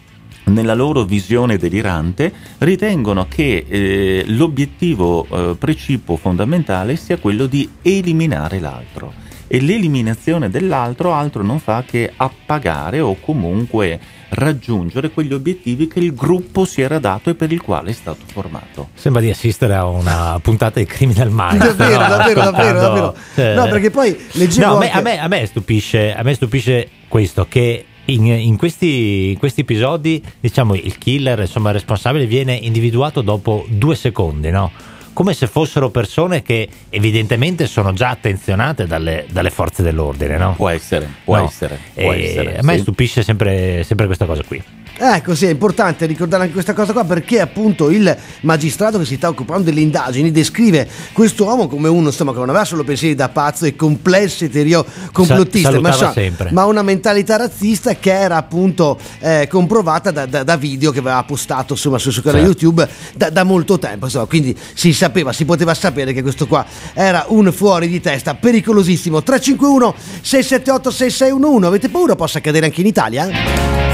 nella 0.45 0.75
loro 0.75 1.05
visione 1.05 1.57
delirante 1.57 2.33
ritengono 2.59 3.27
che 3.29 3.65
eh, 3.67 4.25
l'obiettivo 4.27 5.27
eh, 5.27 5.57
precipuo 5.57 6.17
fondamentale 6.17 6.97
sia 6.97 7.19
quello 7.19 7.47
di 7.47 7.69
eliminare 7.83 8.59
l'altro 8.59 9.32
e 9.55 9.61
l'eliminazione 9.61 10.49
dell'altro 10.49 11.13
altro 11.13 11.43
non 11.43 11.59
fa 11.59 11.85
che 11.87 12.11
appagare 12.17 13.01
o 13.01 13.17
comunque 13.21 14.01
raggiungere 14.31 15.11
quegli 15.11 15.35
obiettivi 15.35 15.89
che 15.89 15.99
il 15.99 16.15
gruppo 16.15 16.65
si 16.65 16.81
era 16.81 16.99
dato 16.99 17.29
e 17.29 17.35
per 17.35 17.53
il 17.53 17.61
quale 17.61 17.91
è 17.91 17.93
stato 17.93 18.21
formato. 18.25 18.89
Sembra 18.95 19.21
di 19.21 19.29
assistere 19.29 19.75
a 19.75 19.85
una 19.85 20.39
puntata 20.41 20.79
di 20.81 20.87
Criminal 20.87 21.29
Minds. 21.31 21.75
Davvero, 21.75 22.01
no? 22.01 22.09
davvero, 22.09 22.41
davvero, 22.41 22.81
davvero. 22.81 23.15
cioè- 23.35 23.55
No, 23.55 23.69
perché 23.69 23.91
poi 23.91 24.19
leggevo 24.33 24.67
No, 24.69 24.77
a 24.77 24.79
me, 24.79 24.91
anche- 24.91 24.99
a 24.99 25.03
me- 25.03 25.19
a 25.21 25.29
me 25.29 25.45
stupisce, 25.47 26.15
a 26.15 26.23
me 26.23 26.33
stupisce 26.33 26.89
questo 27.09 27.47
che 27.47 27.85
in, 28.07 28.25
in 28.25 28.57
questi, 28.57 29.33
in 29.33 29.39
questi 29.39 29.61
episodi 29.61 30.23
diciamo 30.41 30.75
il 30.75 30.97
killer 30.97 31.41
insomma 31.41 31.69
il 31.69 31.75
responsabile 31.75 32.25
viene 32.25 32.55
individuato 32.55 33.21
dopo 33.21 33.67
due 33.69 33.95
secondi 33.97 34.51
no? 34.51 34.73
Come 35.13 35.35
se 35.35 35.47
fossero 35.47 35.91
persone 35.91 36.43
che 36.43 36.69
evidentemente 36.91 37.67
sono 37.67 37.93
già 37.93 38.11
attenzionate 38.11 38.87
dalle, 38.87 39.27
dalle 39.31 39.51
forze 39.51 39.83
dell'ordine 39.83 40.37
no? 40.37 40.55
può 40.57 40.69
essere 40.69 41.09
può 41.25 41.37
No. 41.37 41.45
essere, 41.47 41.79
può 41.95 42.13
E 42.13 42.25
essere, 42.25 42.59
a 42.59 42.63
me 42.63 42.75
sì. 42.77 42.81
stupisce 42.81 43.23
sempre, 43.23 43.83
sempre 43.85 44.07
questa 44.07 44.25
cosa 44.27 44.43
qui 44.43 44.63
Ecco, 44.95 45.35
sì, 45.35 45.47
è 45.47 45.51
importante 45.51 46.07
ricordare 46.07 46.43
anche 46.43 46.55
questa 46.55 46.75
cosa 46.75 46.93
qua 46.93 47.05
perché 47.05 47.41
appunto 47.41 47.91
il 47.91 48.15
magistrato 48.43 48.99
che 48.99 49.05
si 49.05 49.17
sta 49.17 49.29
occupando 49.29 49.65
delle 49.65 49.81
indagini 49.81 50.31
descrive 50.31 50.89
questo 51.13 51.45
uomo 51.45 51.67
come 51.67 51.89
uno 51.89 52.09
insomma, 52.09 52.33
che 52.33 52.39
non 52.39 52.51
aveva 52.51 52.65
solo 52.65 52.85
pensieri 52.85 53.15
da 53.17 53.29
pazzo 53.29 53.65
e 53.65 53.75
complessi 53.75 54.49
teorie 54.49 54.85
complottiste, 55.11 55.73
Sa- 55.73 55.81
ma, 55.81 55.93
sa- 55.93 56.15
ma 56.51 56.67
una 56.67 56.83
mentalità 56.83 57.37
razzista 57.37 57.95
che 57.97 58.13
era 58.13 58.37
appunto 58.37 58.99
eh, 59.21 59.49
comprovata 59.51 60.11
da, 60.13 60.27
da- 60.27 60.45
da 60.45 60.57
video 60.57 60.93
che 60.93 61.01
aveva 61.01 61.23
postato 61.25 61.73
insomma, 61.73 61.99
sul 61.99 62.13
suo 62.13 62.23
canale 62.23 62.45
Certo. 62.45 62.59
YouTube 62.65 62.89
da, 63.17 63.31
da 63.31 63.43
molto 63.45 63.79
tempo. 63.79 64.05
insomma, 64.05 64.27
quindi 64.27 64.57
si 64.75 64.93
sapeva, 64.93 65.33
si 65.33 65.45
poteva 65.45 65.75
sapere 65.75 66.13
che 66.13 66.23
questo 66.23 66.47
qua 66.47 66.65
era 66.95 67.25
un 67.29 67.51
fuori 67.53 67.89
di 67.89 68.01
testa 68.01 68.35
pericolosissimo. 68.35 69.23
351 69.23 69.95
678 70.21 70.91
6611 70.91 71.67
avete 71.67 71.89
paura 71.89 72.15
possa 72.15 72.39
accadere 72.39 72.67
anche 72.67 72.81
in 72.83 72.87
Italia? 72.87 73.29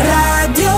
Radio 0.03 0.78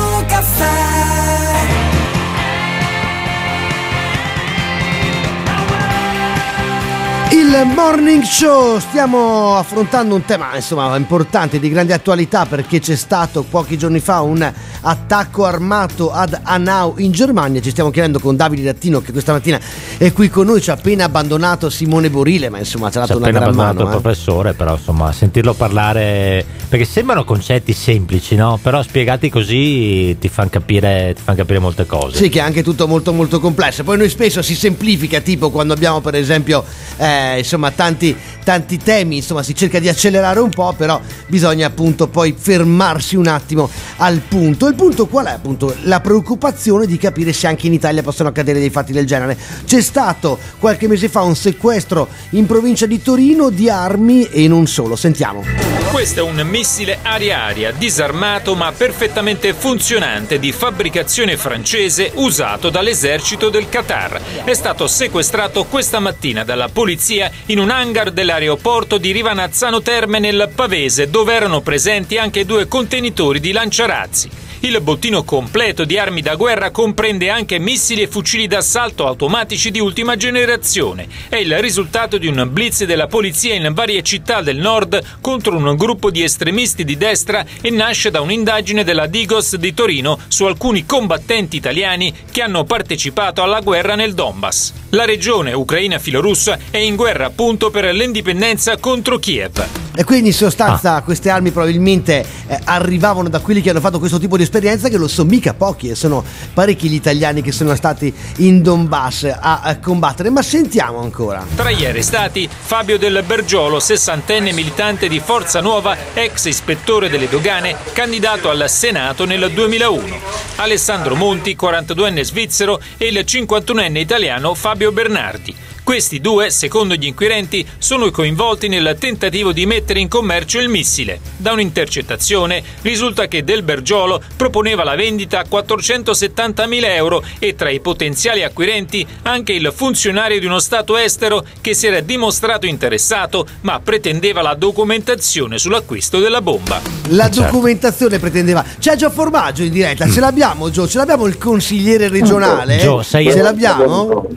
Il 7.51 7.66
morning 7.74 8.22
show, 8.22 8.78
stiamo 8.78 9.57
affrontando 9.57 10.14
un 10.14 10.24
tema 10.24 10.55
insomma 10.55 10.96
importante 10.96 11.59
di 11.59 11.68
grande 11.68 11.92
attualità 11.92 12.46
perché 12.46 12.78
c'è 12.78 12.94
stato 12.94 13.42
pochi 13.42 13.76
giorni 13.76 13.98
fa 13.98 14.20
un 14.20 14.53
attacco 14.82 15.44
armato 15.44 16.12
ad 16.12 16.38
Hanau 16.44 16.94
in 16.98 17.11
Germania. 17.11 17.61
Ci 17.61 17.70
stiamo 17.70 17.90
chiedendo 17.90 18.20
con 18.20 18.36
Davide 18.36 18.62
Dattino 18.62 19.01
che 19.01 19.11
questa 19.11 19.32
mattina 19.32 19.59
è 19.98 20.12
qui 20.12 20.28
con 20.28 20.46
noi, 20.46 20.61
ci 20.62 20.70
ha 20.70 20.74
appena 20.74 21.07
abbandonato 21.07 21.70
Simone 21.70 22.09
Borile, 22.09 22.51
ma 22.51 22.59
insomma 22.59 22.88
ci 22.88 22.98
ha 22.98 23.01
dato 23.01 23.16
una 23.16 23.30
gran 23.30 23.42
abbandonato 23.42 23.74
mano. 23.74 23.90
il 23.90 23.96
eh. 23.96 24.01
professore, 24.01 24.53
però 24.53 24.74
insomma, 24.74 25.11
sentirlo 25.11 25.53
parlare 25.53 26.46
perché 26.68 26.84
sembrano 26.84 27.24
concetti 27.24 27.72
semplici, 27.72 28.36
no? 28.36 28.61
Però 28.62 28.80
spiegati 28.80 29.28
così 29.28 30.16
ti 30.20 30.28
fanno 30.28 30.51
capire, 30.51 31.14
ti 31.16 31.20
fan 31.20 31.34
capire 31.34 31.59
molte 31.59 31.84
cose. 31.84 32.16
Sì, 32.16 32.28
che 32.28 32.38
è 32.38 32.42
anche 32.42 32.62
tutto 32.62 32.86
molto 32.86 33.12
molto 33.12 33.40
complesso. 33.40 33.82
Poi 33.82 33.98
noi 33.98 34.09
spesso 34.09 34.40
si 34.40 34.55
semplifica, 34.55 35.18
tipo 35.18 35.51
quando 35.51 35.72
abbiamo 35.72 36.01
per 36.01 36.14
esempio 36.14 36.64
eh, 36.96 37.39
insomma 37.41 37.70
tanti, 37.70 38.16
tanti 38.45 38.78
temi, 38.78 39.16
insomma 39.16 39.43
si 39.43 39.55
cerca 39.55 39.78
di 39.78 39.88
accelerare 39.88 40.41
un 40.41 40.51
po', 40.51 40.74
però 40.76 41.01
bisogna 41.26 41.66
appunto 41.66 42.09
poi 42.09 42.34
fermarsi 42.38 43.16
un 43.16 43.26
attimo 43.26 43.68
al 43.97 44.20
punto. 44.20 44.66
Il 44.66 44.74
punto 44.74 45.07
qual 45.07 45.26
è 45.26 45.32
appunto? 45.32 45.74
La 45.82 46.01
preoccupazione 46.01 46.86
di 46.86 46.97
capire 46.99 47.32
se 47.32 47.47
anche 47.47 47.66
in 47.66 47.72
Italia 47.72 48.03
possono 48.03 48.28
accadere 48.28 48.59
dei 48.59 48.70
fatti 48.70 48.93
del 48.93 49.07
genere. 49.07 49.36
C'è 49.64 49.80
stato 49.80 50.38
qualche 50.59 50.88
mese 50.88 51.09
fa 51.09 51.22
un 51.22 51.36
sequestro 51.36 52.09
in 52.30 52.47
provincia 52.47 52.86
di 52.86 53.03
Torino 53.03 53.51
di 53.51 53.68
armi 53.68 54.24
e 54.24 54.49
non 54.49 54.66
solo, 54.66 54.97
sentiamo. 54.97 55.45
Questo 55.91 56.20
è 56.20 56.22
un 56.22 56.41
missile 56.49 56.99
aria-aria 57.03 57.72
disarmato 57.72 58.55
ma 58.55 58.72
perfettamente 58.72 59.53
funzionante 59.53 60.38
di 60.38 60.53
fabbricazione 60.53 61.36
francese 61.36 62.12
usato 62.14 62.70
dall'esercito 62.70 63.49
del 63.51 63.68
Qatar. 63.68 64.20
È 64.45 64.55
stato 64.55 64.86
sequestrato 64.86 65.64
questa 65.64 65.99
mattina 65.99 66.45
dalla 66.45 66.68
polizia 66.68 67.30
in 67.47 67.59
un 67.59 67.70
hangar 67.70 68.11
dell'aeroporto 68.11 68.99
di 68.99 69.12
Rivanazzano 69.12 69.83
Terme 69.83 70.18
nel 70.18 70.51
Pavese 70.55 71.11
dove 71.11 71.35
erano 71.35 71.61
presenti 71.61 72.18
anche 72.18 72.45
due 72.45 72.66
contenitori 72.66 73.41
di 73.41 73.53
lanciarazzi. 73.53 74.49
Il 74.62 74.78
bottino 74.83 75.24
completo 75.24 75.85
di 75.85 75.97
armi 75.97 76.20
da 76.20 76.35
guerra 76.35 76.70
comprende 76.70 77.31
anche 77.31 77.59
missili 77.59 78.03
e 78.03 78.09
fucili 78.09 78.47
d'assalto 78.47 79.07
automatici 79.07 79.70
di 79.70 79.81
ultima 79.81 80.16
generazione. 80.16 81.09
È 81.31 81.37
il 81.37 81.59
risultato 81.61 82.18
di 82.18 82.26
un 82.26 82.47
blitz 82.53 82.85
della 82.85 83.07
polizia 83.07 83.55
in 83.55 83.72
varie 83.72 84.03
città 84.03 84.43
del 84.43 84.59
nord 84.59 85.03
contro 85.22 85.57
un 85.57 85.74
gruppo 85.76 86.11
di 86.11 86.22
estremisti 86.22 86.85
di 86.85 86.99
destra 86.99 87.43
e 87.62 87.70
nasce 87.70 88.11
da 88.11 88.20
un'indagine 88.20 88.85
della 88.85 89.07
Digos 89.07 89.57
di 89.57 89.72
Torino 89.72 90.18
su 90.28 90.45
alcuni 90.45 90.85
combattenti 90.85 91.57
italiani 91.57 92.14
che 92.31 92.43
hanno 92.43 92.64
partecipato 92.64 93.43
alla 93.43 93.61
guerra 93.61 93.95
nel 93.95 94.12
Donbass. 94.12 94.80
La 94.93 95.05
regione 95.05 95.53
ucraina 95.53 96.01
filorussa 96.01 96.59
è 96.68 96.78
in 96.78 96.97
guerra 96.97 97.26
appunto 97.26 97.70
per 97.70 97.84
l'indipendenza 97.95 98.76
contro 98.78 99.20
Kiev. 99.20 99.64
E 99.95 100.05
quindi 100.05 100.28
in 100.28 100.34
sostanza 100.34 101.03
queste 101.03 101.30
armi 101.30 101.51
probabilmente 101.51 102.24
eh, 102.47 102.59
arrivavano 102.64 103.28
da 103.28 103.41
quelli 103.41 103.61
che 103.61 103.70
hanno 103.70 103.80
fatto 103.80 103.99
questo 103.99 104.18
tipo 104.18 104.36
di 104.36 104.45
esperienza, 104.45 104.88
che 104.88 104.97
non 104.97 105.09
sono 105.09 105.28
mica 105.28 105.53
pochi, 105.53 105.91
e 105.91 105.95
sono 105.95 106.24
parecchi 106.55 106.88
gli 106.88 106.95
italiani 106.95 107.43
che 107.43 107.53
sono 107.53 107.74
stati 107.74 108.12
in 108.36 108.62
Donbass 108.62 109.24
a, 109.24 109.61
a 109.61 109.78
combattere. 109.78 110.30
Ma 110.30 110.43
sentiamo 110.43 111.01
ancora. 111.01 111.45
Tra 111.55 111.70
gli 111.70 111.84
arrestati 111.84 112.49
Fabio 112.49 112.99
Del 112.99 113.22
Bergiolo, 113.26 113.78
sessantenne 113.78 114.53
militante 114.53 115.07
di 115.07 115.20
Forza 115.20 115.61
Nuova, 115.61 115.97
ex 116.14 116.47
ispettore 116.47 117.11
delle 117.11 117.28
dogane, 117.28 117.76
candidato 117.93 118.49
al 118.49 118.64
Senato 118.68 119.24
nel 119.24 119.51
2001. 119.53 120.18
Alessandro 120.57 121.14
Monti, 121.14 121.57
42enne 121.61 122.22
svizzero, 122.22 122.80
e 122.97 123.09
il 123.09 123.22
51enne 123.26 123.99
italiano 123.99 124.55
Fabio 124.55 124.80
Bernardi. 124.89 125.55
Questi 125.91 126.20
due, 126.20 126.51
secondo 126.51 126.95
gli 126.95 127.07
inquirenti, 127.07 127.66
sono 127.78 128.12
coinvolti 128.12 128.68
nel 128.68 128.97
tentativo 128.97 129.51
di 129.51 129.66
mettere 129.66 129.99
in 129.99 130.07
commercio 130.07 130.61
il 130.61 130.68
missile. 130.68 131.18
Da 131.36 131.51
un'intercettazione 131.51 132.62
risulta 132.82 133.26
che 133.26 133.43
Del 133.43 133.64
Bergiolo 133.64 134.22
proponeva 134.36 134.84
la 134.84 134.95
vendita 134.95 135.41
a 135.41 135.47
470.000 135.51 136.84
euro 136.95 137.24
e 137.41 137.57
tra 137.57 137.70
i 137.70 137.80
potenziali 137.80 138.45
acquirenti 138.45 139.05
anche 139.22 139.53
il 139.53 139.72
funzionario 139.74 140.38
di 140.38 140.47
uno 140.47 140.61
Stato 140.61 140.97
estero 140.97 141.45
che 141.61 141.74
si 141.74 141.88
era 141.88 141.99
dimostrato 141.99 142.66
interessato 142.66 143.45
ma 143.62 143.80
pretendeva 143.80 144.43
la 144.43 144.55
documentazione 144.55 145.59
sull'acquisto 145.59 146.20
della 146.20 146.41
bomba. 146.41 146.80
La 147.09 147.24
Certo. 147.28 147.51
documentazione 147.51 148.20
pretendeva. 148.20 148.64
C'è 148.78 148.95
Gio 148.95 149.11
Formaggio 149.11 149.64
in 149.64 149.72
diretta, 149.72 150.09
ce 150.09 150.20
l'abbiamo 150.20 150.70
Gio, 150.70 150.86
ce 150.86 150.99
l'abbiamo 150.99 151.26
il 151.26 151.36
consigliere 151.36 152.07
regionale? 152.07 152.78
Gio, 152.78 153.03
sei... 153.03 153.28
Ce 153.28 153.43
l'abbiamo? 153.43 154.28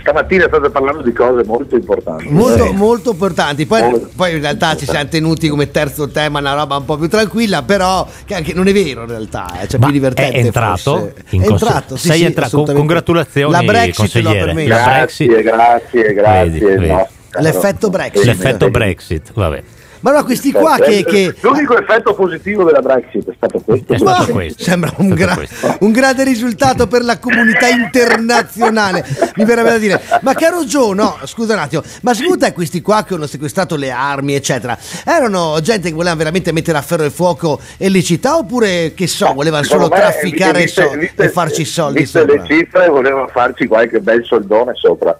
Stamattina 0.00 0.24
state 0.28 0.70
parlando 0.70 1.02
di 1.02 1.12
cose 1.12 1.44
molto 1.44 1.76
importanti. 1.76 2.28
Molto, 2.28 2.64
Eh, 2.66 2.72
molto 2.72 3.10
importanti. 3.12 3.66
Poi, 3.66 3.82
Molto 3.82 4.10
poi 4.14 4.34
in 4.34 4.40
realtà 4.40 4.76
ci 4.76 4.84
siamo 4.84 5.06
tenuti 5.08 5.48
come 5.48 5.70
terzo 5.70 6.08
tema 6.08 6.38
una 6.40 6.54
roba 6.54 6.76
un 6.76 6.84
po' 6.84 6.96
più 6.96 7.08
tranquilla, 7.08 7.62
però 7.62 8.06
che 8.24 8.34
anche 8.34 8.52
non 8.52 8.66
è 8.66 8.72
vero 8.72 9.02
in 9.02 9.08
realtà, 9.08 9.60
eh, 9.60 9.68
cioè 9.68 9.78
più 9.80 9.90
divertente. 9.90 10.36
è 10.38 10.44
entrato 10.44 10.96
in 11.30 11.42
è 11.42 11.46
consiglio. 11.46 11.52
entrato, 11.52 11.96
sì, 11.96 12.08
Sei 12.08 12.18
sì, 12.18 12.24
entrato. 12.24 12.62
Congratulazioni, 12.64 13.52
La 13.52 13.62
Brexit 13.62 13.96
lo 13.96 14.02
ha 14.28 14.32
consigliere. 14.32 14.44
permesso. 14.46 14.68
La 14.68 14.76
Grazie, 14.84 15.26
Brexit. 15.26 15.44
grazie, 15.52 16.12
grazie. 16.14 16.50
Vedi, 16.50 16.58
vedi. 16.64 16.86
no, 16.88 17.08
L'effetto 17.38 17.90
Brexit. 17.90 18.24
L'effetto 18.24 18.70
Brexit, 18.70 19.30
vabbè. 19.34 19.62
Ma 20.06 20.12
no, 20.12 20.22
questi 20.24 20.52
qua 20.52 20.76
che, 20.76 21.02
che- 21.04 21.34
L'unico 21.40 21.76
effetto 21.76 22.14
positivo 22.14 22.62
della 22.62 22.80
Brexit 22.80 23.28
è 23.28 23.32
stato 23.36 23.58
questo. 23.58 23.92
È 23.92 23.98
stato 23.98 24.30
questo. 24.30 24.62
Sembra 24.62 24.92
un, 24.98 25.08
gra- 25.08 25.36
un 25.80 25.90
grande 25.90 26.22
risultato 26.22 26.86
per 26.86 27.02
la 27.02 27.18
comunità 27.18 27.66
internazionale. 27.66 29.04
Mi 29.34 29.44
verrebbe 29.44 29.70
da 29.70 29.78
dire, 29.78 30.00
ma 30.20 30.32
caro 30.34 30.62
Joe, 30.64 30.94
no, 30.94 31.18
scusa 31.24 31.54
un 31.54 31.58
attimo, 31.58 31.82
ma 32.02 32.14
secondo 32.14 32.44
te 32.44 32.52
questi 32.52 32.80
qua 32.82 33.02
che 33.02 33.14
hanno 33.14 33.26
sequestrato 33.26 33.74
le 33.74 33.90
armi, 33.90 34.36
eccetera, 34.36 34.78
erano 35.04 35.58
gente 35.60 35.88
che 35.88 35.94
voleva 35.96 36.14
veramente 36.14 36.52
mettere 36.52 36.78
a 36.78 36.82
ferro 36.82 37.02
e 37.02 37.10
fuoco 37.10 37.58
e 37.76 37.88
licità 37.88 38.36
oppure 38.36 38.94
che 38.94 39.08
so, 39.08 39.32
volevano 39.34 39.64
solo 39.64 39.88
trafficare 39.88 40.60
viste- 40.62 40.82
so- 40.88 40.96
viste- 40.96 41.24
e 41.24 41.28
farci 41.30 41.64
soldi 41.64 41.98
viste 41.98 42.20
sopra? 42.20 42.34
le 42.34 42.46
cifre 42.46 42.88
volevano 42.88 43.26
farci 43.26 43.66
qualche 43.66 43.98
bel 43.98 44.24
soldone 44.24 44.70
sopra. 44.76 45.16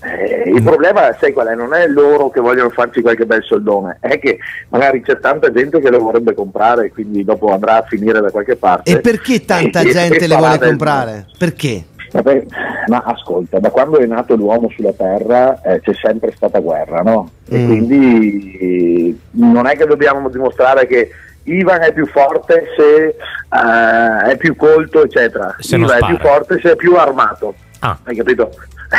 Eh, 0.00 0.50
il 0.50 0.62
problema, 0.62 1.12
sai 1.18 1.32
qual 1.32 1.48
è? 1.48 1.54
Non 1.54 1.74
è 1.74 1.86
loro 1.88 2.30
che 2.30 2.40
vogliono 2.40 2.70
farci 2.70 3.00
qualche 3.00 3.26
bel 3.26 3.42
soldone, 3.42 3.98
è 4.00 4.18
che 4.18 4.38
magari 4.68 5.00
c'è 5.02 5.18
tanta 5.18 5.50
gente 5.50 5.80
che 5.80 5.90
lo 5.90 5.98
vorrebbe 5.98 6.34
comprare 6.34 6.86
e 6.86 6.90
quindi 6.90 7.24
dopo 7.24 7.52
andrà 7.52 7.78
a 7.78 7.82
finire 7.88 8.20
da 8.20 8.30
qualche 8.30 8.56
parte. 8.56 8.90
E 8.92 9.00
perché 9.00 9.44
tanta 9.44 9.80
E- 9.80 9.90
gente 9.90 10.18
e 10.24 10.26
le 10.28 10.36
vuole 10.36 10.58
del- 10.58 10.68
comprare? 10.68 11.26
Perché? 11.36 11.84
Vabbè, 12.10 12.44
ma 12.86 13.02
ascolta, 13.04 13.58
da 13.58 13.70
quando 13.70 13.98
è 13.98 14.06
nato 14.06 14.34
l'uomo 14.34 14.70
sulla 14.70 14.92
Terra 14.92 15.60
eh, 15.62 15.80
c'è 15.80 15.92
sempre 16.00 16.32
stata 16.34 16.58
guerra, 16.60 17.00
no? 17.02 17.30
E 17.48 17.58
Mm. 17.58 17.66
quindi 17.66 19.20
non 19.32 19.66
è 19.66 19.76
che 19.76 19.84
dobbiamo 19.84 20.28
dimostrare 20.30 20.86
che 20.86 21.10
Ivan 21.42 21.82
è 21.82 21.92
più 21.92 22.06
forte 22.06 22.64
se 22.76 23.06
eh, 23.08 24.30
è 24.30 24.36
più 24.38 24.54
colto, 24.56 25.02
eccetera. 25.04 25.54
Se 25.58 25.76
non 25.76 25.86
Ivan 25.88 25.98
è 26.02 26.06
più 26.06 26.18
forte 26.18 26.58
se 26.62 26.72
è 26.72 26.76
più 26.76 26.94
armato. 26.94 27.54
Ah. 27.80 27.98
Hai 28.04 28.16
capito? 28.16 28.50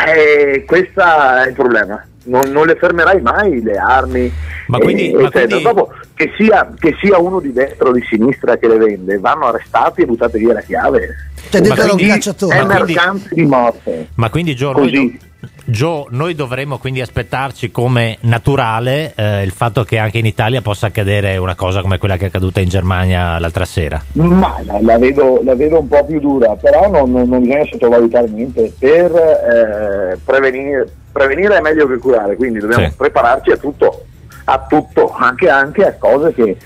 Eh, 0.08 0.64
questo 0.66 1.02
è 1.02 1.48
il 1.48 1.54
problema. 1.54 2.04
Non, 2.26 2.50
non 2.52 2.68
le 2.68 2.76
fermerai 2.76 3.22
mai 3.22 3.62
le 3.62 3.78
armi. 3.78 4.32
Ma 4.68 4.78
eh, 4.78 4.82
quindi- 4.82 5.12
ma 5.14 5.22
eccetera. 5.22 5.46
quindi- 5.48 5.64
Dopo, 5.64 5.94
che, 6.14 6.32
sia, 6.38 6.72
che 6.78 6.96
sia 7.02 7.18
uno 7.18 7.40
di 7.40 7.52
destra 7.52 7.90
o 7.90 7.92
di 7.92 8.06
sinistra 8.08 8.58
che 8.58 8.68
le 8.68 8.78
vende, 8.78 9.18
vanno 9.18 9.48
arrestati 9.48 10.02
e 10.02 10.06
buttati 10.06 10.38
via 10.38 10.54
la 10.54 10.62
chiave. 10.62 11.16
Cioè, 11.50 11.62
dentro 11.62 11.82
era 11.82 11.92
un 11.92 11.98
Quindi 11.98 12.14
cacciatore. 12.14 12.56
È 12.58 12.62
Ma 12.64 12.76
quindi- 12.76 12.94
mercante 12.94 13.30
di 13.36 13.46
morte. 13.46 14.08
Ma 14.16 14.30
quindi 14.30 14.56
Gio, 14.56 14.72
Così. 14.74 15.20
Gio, 15.64 16.08
noi 16.10 16.36
dovremmo 16.36 16.80
quindi 16.80 17.00
aspettarci 17.00 17.72
come 17.72 18.18
naturale 18.22 19.14
eh, 19.16 19.44
il 19.44 19.52
fatto 19.52 19.84
che 19.86 19.98
anche 19.98 20.18
in 20.18 20.26
Italia 20.26 20.62
possa 20.62 20.88
accadere 20.88 21.38
una 21.38 21.56
cosa 21.56 21.80
come 21.82 21.98
quella 21.98 22.18
che 22.18 22.26
è 22.26 22.28
accaduta 22.28 22.60
in 22.60 22.68
Germania 22.68 23.40
l'altra 23.40 23.64
sera. 23.64 24.02
Ma 24.14 24.58
la, 24.82 24.98
vedo, 24.98 25.40
la 25.44 25.56
vedo 25.56 25.80
un 25.80 25.88
po' 25.88 26.04
più 26.06 26.20
dura, 26.20 26.56
però 26.56 26.90
non, 26.90 27.10
non- 27.12 27.30
non 27.30 27.42
bisogna 27.42 27.64
sottovalutare 27.72 28.28
niente. 28.28 28.74
Per 28.78 29.16
eh, 29.16 30.18
prevenire, 30.26 30.92
prevenire 31.12 31.58
è 31.58 31.62
meglio 31.62 31.88
che 31.88 31.98
curare, 32.00 32.36
quindi 32.36 32.60
dobbiamo 32.60 32.90
Sì. 32.90 32.96
prepararci 32.98 33.52
a 33.52 33.58
tutto, 33.58 34.06
a 34.46 34.66
tutto, 34.68 35.14
anche, 35.18 35.50
anche 35.50 35.86
a 35.86 35.94
cose 35.94 36.34
che 36.34 36.58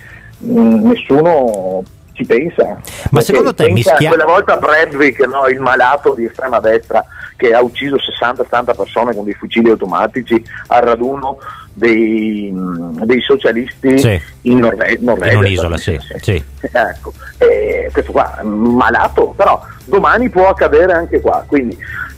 mm, 0.45 0.87
nessuno 0.89 1.83
ci 2.13 2.25
pensa. 2.25 2.79
Ma 3.11 3.21
secondo 3.21 3.53
te 3.53 3.69
mischia- 3.71 4.07
Quella 4.09 4.25
volta 4.25 4.57
Bradwick, 4.57 5.27
no, 5.27 5.45
il 5.47 5.59
malato 5.59 6.13
di 6.15 6.25
estrema 6.25 6.59
destra 6.59 7.03
che 7.35 7.53
ha 7.53 7.61
ucciso 7.61 7.95
60-70 7.97 8.75
persone 8.75 9.13
con 9.15 9.25
dei 9.25 9.33
fucili 9.33 9.69
automatici 9.69 10.43
al 10.67 10.81
raduno 10.81 11.37
dei, 11.73 12.51
dei 12.53 13.21
socialisti 13.21 13.97
Sì. 13.97 14.21
in 14.41 14.59
Norve- 14.59 14.97
Norvegia. 15.01 15.31
In 15.33 15.37
un'isola, 15.39 15.77
sì. 15.77 15.99
sì. 16.21 16.43
Ecco, 16.61 17.13
eh, 17.37 17.89
questo 17.91 18.11
qua 18.11 18.39
è 18.39 18.43
malato, 18.43 19.33
però 19.35 19.61
domani 19.85 20.29
può 20.29 20.49
accadere 20.49 20.93
anche 20.93 21.19
qua, 21.19 21.43
quindi 21.47 21.77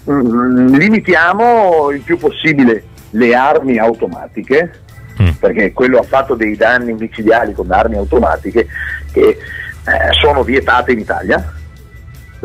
mm, 0.09 0.75
limitiamo 0.75 1.89
il 1.91 2.01
più 2.01 2.17
possibile 2.17 2.83
le 3.11 3.33
armi 3.35 3.77
automatiche, 3.77 4.79
Mm. 5.21 5.29
perché 5.39 5.71
quello 5.71 5.97
ha 5.99 6.03
fatto 6.03 6.35
dei 6.35 6.57
danni 6.57 6.91
micidiali 6.91 7.53
con 7.53 7.71
armi 7.71 7.95
automatiche 7.95 8.67
che 9.13 9.21
eh, 9.29 9.37
sono 10.19 10.43
vietate 10.43 10.91
in 10.91 10.99
Italia. 10.99 11.53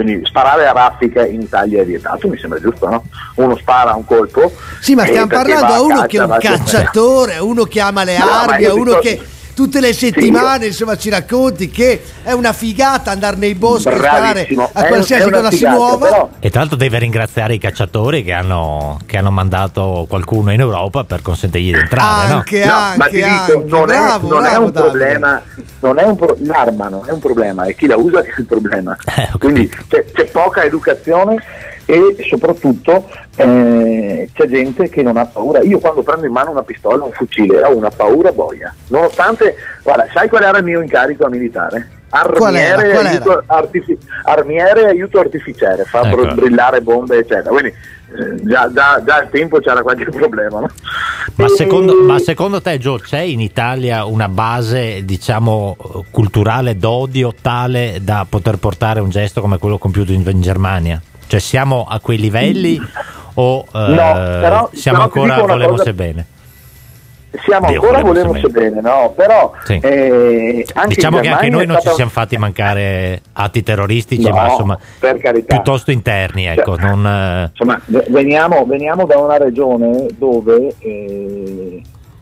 Quindi 0.03 0.25
sparare 0.25 0.67
a 0.67 0.73
raffica 0.73 1.27
in 1.27 1.43
Italia 1.43 1.83
è 1.83 1.85
vietato, 1.85 2.27
mi 2.27 2.39
sembra 2.39 2.59
giusto, 2.59 2.89
no? 2.89 3.05
Uno 3.35 3.55
spara 3.59 3.93
un 3.93 4.07
colpo. 4.07 4.51
Sì, 4.81 4.95
ma 4.95 5.05
stiamo 5.05 5.27
parlando 5.27 5.75
a 5.75 5.83
uno 5.83 5.95
caccia, 5.97 6.07
che 6.07 6.17
è 6.17 6.21
un 6.25 6.37
cacciatore, 6.41 7.35
a 7.37 7.43
uno 7.43 7.65
che 7.65 7.81
ama 7.81 8.05
le 8.05 8.17
No, 8.17 8.25
armi, 8.25 8.65
a 8.65 8.73
uno 8.73 8.93
sto- 8.93 9.01
che 9.01 9.21
tutte 9.61 9.81
le 9.81 9.93
settimane 9.93 10.67
insomma 10.69 10.97
ci 10.97 11.11
racconti 11.11 11.69
che 11.69 12.01
è 12.23 12.33
una 12.33 12.55
figata 12.55 13.11
andare 13.11 13.37
nei 13.37 13.55
boschi 13.55 13.89
e 13.89 13.93
sparare 13.95 14.33
Bravissimo, 14.33 14.71
a 14.73 14.85
qualsiasi 14.85 15.29
è 15.29 15.31
cosa 15.31 15.51
si 15.51 15.67
muova. 15.67 16.07
però- 16.09 16.29
E 16.41 16.49
tra 16.49 16.61
l'altro 16.61 16.79
deve 16.79 16.99
ringraziare 16.99 17.53
i 17.53 17.59
cacciatori 17.59 18.25
che 18.25 18.33
hanno, 18.33 18.99
che 19.05 19.19
hanno 19.19 19.31
mandato 19.31 20.07
qualcuno 20.09 20.51
in 20.53 20.61
Europa 20.61 21.05
per 21.05 21.21
consentirgli 21.21 21.73
di 21.75 21.79
entrare. 21.79 22.29
no? 22.29 22.35
Anche, 22.37 22.65
No, 22.65 22.73
anche, 22.73 22.97
ma 22.97 23.07
ti 23.09 23.17
dico, 23.17 23.29
anche. 23.29 23.53
non, 23.67 23.85
bravo, 23.87 24.27
è, 24.27 24.31
non 24.31 24.45
è 24.47 24.49
bravo, 24.49 24.65
un 24.65 24.73
problema, 24.73 25.43
non 25.81 25.99
è 25.99 26.05
un 26.05 26.17
pro- 26.17 26.37
l'arma 26.41 26.89
non 26.89 27.03
è 27.07 27.11
un 27.13 27.19
problema, 27.19 27.65
è 27.65 27.75
chi 27.75 27.87
la 27.87 27.97
usa 27.99 28.23
che 28.23 28.31
è 28.31 28.35
il 28.41 28.47
problema. 28.47 28.97
Eh, 29.15 29.29
Quindi 29.39 29.69
c'è, 29.89 30.07
c'è 30.11 30.25
poca 30.31 30.63
educazione 30.65 31.37
e 31.91 32.17
soprattutto 32.29 33.09
eh, 33.37 34.29
c'è 34.33 34.47
gente 34.47 34.89
che 34.89 35.03
non 35.03 35.17
ha 35.17 35.27
paura. 35.27 35.61
Io 35.63 35.79
quando 35.79 36.03
prendo 36.03 36.27
in 36.27 36.33
mano 36.33 36.51
una 36.51 36.63
pistola, 36.63 37.05
un 37.05 37.13
fucile, 37.13 37.63
ho 37.65 37.77
una 37.77 37.91
paura 37.91 38.33
boia. 38.33 38.73
Nonostante, 38.89 39.55
guarda, 39.83 40.07
sai 40.13 40.29
qual 40.29 40.43
era 40.45 40.59
il 40.59 40.65
mio 40.65 40.81
incarico 40.81 41.25
a 41.25 41.29
militare? 41.29 41.89
Qual 42.11 42.55
era? 42.57 42.75
Armiere, 42.75 42.91
Qual 42.93 43.07
era? 43.07 43.09
aiuto, 43.11 43.43
artifi- 43.47 43.99
armiere 44.25 44.87
aiuto 44.89 45.21
artificiere, 45.21 45.85
fa 45.85 46.01
Ecco. 46.03 46.23
br- 46.23 46.35
brillare 46.35 46.81
bombe, 46.81 47.19
eccetera. 47.19 47.51
Quindi 47.51 47.69
eh, 47.69 48.45
già, 48.45 48.69
già- 48.75 49.01
già 49.07 49.15
al 49.15 49.31
tempo 49.31 49.59
c'era 49.61 49.81
qualche 49.83 50.07
problema. 50.11 50.59
No? 50.61 50.69
Ma 51.37 51.45
E- 51.45 51.49
secondo, 51.51 51.95
ma 52.03 52.19
secondo 52.19 52.61
te, 52.61 52.79
Gio, 52.79 52.97
c'è 52.99 53.21
in 53.21 53.39
Italia 53.41 54.05
una 54.07 54.29
base, 54.29 55.05
diciamo, 55.05 55.77
culturale 56.11 56.77
d'odio 56.77 57.33
tale 57.41 57.99
da 58.03 58.27
poter 58.29 58.57
portare 58.59 58.99
un 58.99 59.09
gesto 59.11 59.41
come 59.41 59.59
quello 59.59 59.79
compiuto 59.79 60.11
in, 60.13 60.25
in 60.27 60.41
Germania? 60.41 61.01
Cioè 61.31 61.39
siamo 61.39 61.87
a 61.89 62.01
quei 62.01 62.19
livelli 62.19 62.77
o 63.35 63.61
eh, 63.61 63.79
No, 63.79 63.95
però- 63.95 64.69
siamo 64.73 65.07
però 65.09 65.23
ancora 65.23 65.41
volevose 65.47 65.77
cosa- 65.79 65.93
bene? 65.93 66.27
Siamo 67.45 67.69
Dio, 67.69 67.81
ancora 67.81 68.01
volevose 68.03 68.27
volevose 68.41 68.49
bene, 68.49 68.81
no? 68.81 69.13
Però 69.15 69.53
Sì. 69.63 69.79
eh, 69.81 70.67
Diciamo 70.89 71.21
che 71.21 71.29
anche 71.29 71.49
noi 71.49 71.67
non 71.67 71.77
ci 71.77 71.83
stata- 71.83 71.95
siamo 71.95 72.11
fatti 72.11 72.37
mancare 72.37 73.21
atti 73.35 73.63
terroristici, 73.63 74.29
No, 74.29 74.35
ma 74.35 74.49
insomma 74.49 74.79
piuttosto 75.47 75.93
interni, 75.93 76.47
ecco, 76.47 76.77
Cioè, 76.77 76.85
non, 76.91 77.07
eh, 77.07 77.51
Insomma, 77.53 77.81
veniamo, 78.09 78.67
veniamo 78.67 79.07
da 79.07 79.19
una 79.19 79.37
regione 79.39 80.09
dove 80.19 80.75
eh, 80.81 81.81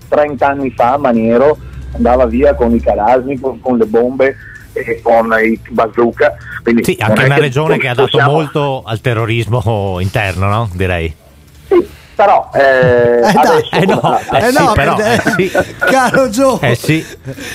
30 0.09 0.47
anni 0.47 0.71
fa 0.73 0.99
Maniero 0.99 1.57
andava 1.95 2.27
via 2.27 2.53
con 2.55 2.75
i 2.75 2.81
Kalashnikov, 2.83 3.61
con 3.63 3.79
le 3.79 3.87
bombe 3.87 4.37
e 4.79 5.01
con 5.03 5.33
i 5.43 5.59
bazooka. 5.71 6.35
Quindi 6.63 6.85
Sì, 6.85 6.97
non 7.01 7.11
anche 7.11 7.25
una 7.25 7.39
regione 7.39 7.79
che 7.79 7.89
ha 7.89 7.95
dato 7.95 8.09
possiamo- 8.11 8.33
molto 8.33 8.83
al 8.85 9.01
terrorismo 9.01 9.99
interno, 10.01 10.47
no? 10.49 10.69
Direi. 10.73 11.15
Però 12.15 12.51
eh, 12.53 13.21
eh 13.21 13.87
no, 13.87 14.19
eh 14.19 14.39
Eh 14.39 14.51
sì, 14.51 14.59
no, 14.65 14.73
però, 14.73 14.97
per- 14.97 15.07
eh 15.07 15.33
sì. 15.37 15.53
caro 15.79 16.29
Gio. 16.29 16.61
Eh 16.61 16.75
sì. 16.75 17.05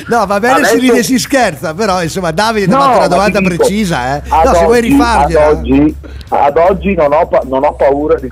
No, 0.08 0.26
va 0.26 0.40
bene, 0.40 0.54
Adesso- 0.56 0.76
si 0.76 0.80
ride 0.80 1.00
e 1.00 1.04
si 1.04 1.20
scherza, 1.20 1.74
però 1.74 2.02
insomma 2.02 2.32
Davide 2.32 2.68
No, 2.68 2.78
fatto 2.80 2.90
una 2.92 3.00
ma 3.00 3.08
domanda 3.08 3.40
dico, 3.40 3.56
precisa, 3.56 4.16
eh. 4.16 4.22
ad 4.30 4.46
No, 4.46 4.54
se 4.54 4.64
vuoi 4.64 4.78
oggi- 4.78 4.88
rifargliela. 4.88 5.46
Ad 5.48 5.58
oggi, 5.58 5.96
ad 6.30 6.58
oggi 6.58 6.94
non, 6.96 7.12
ho, 7.12 7.28
pa- 7.28 7.42
non 7.44 7.64
ho 7.66 7.74
paura 7.74 8.16
di- 8.18 8.32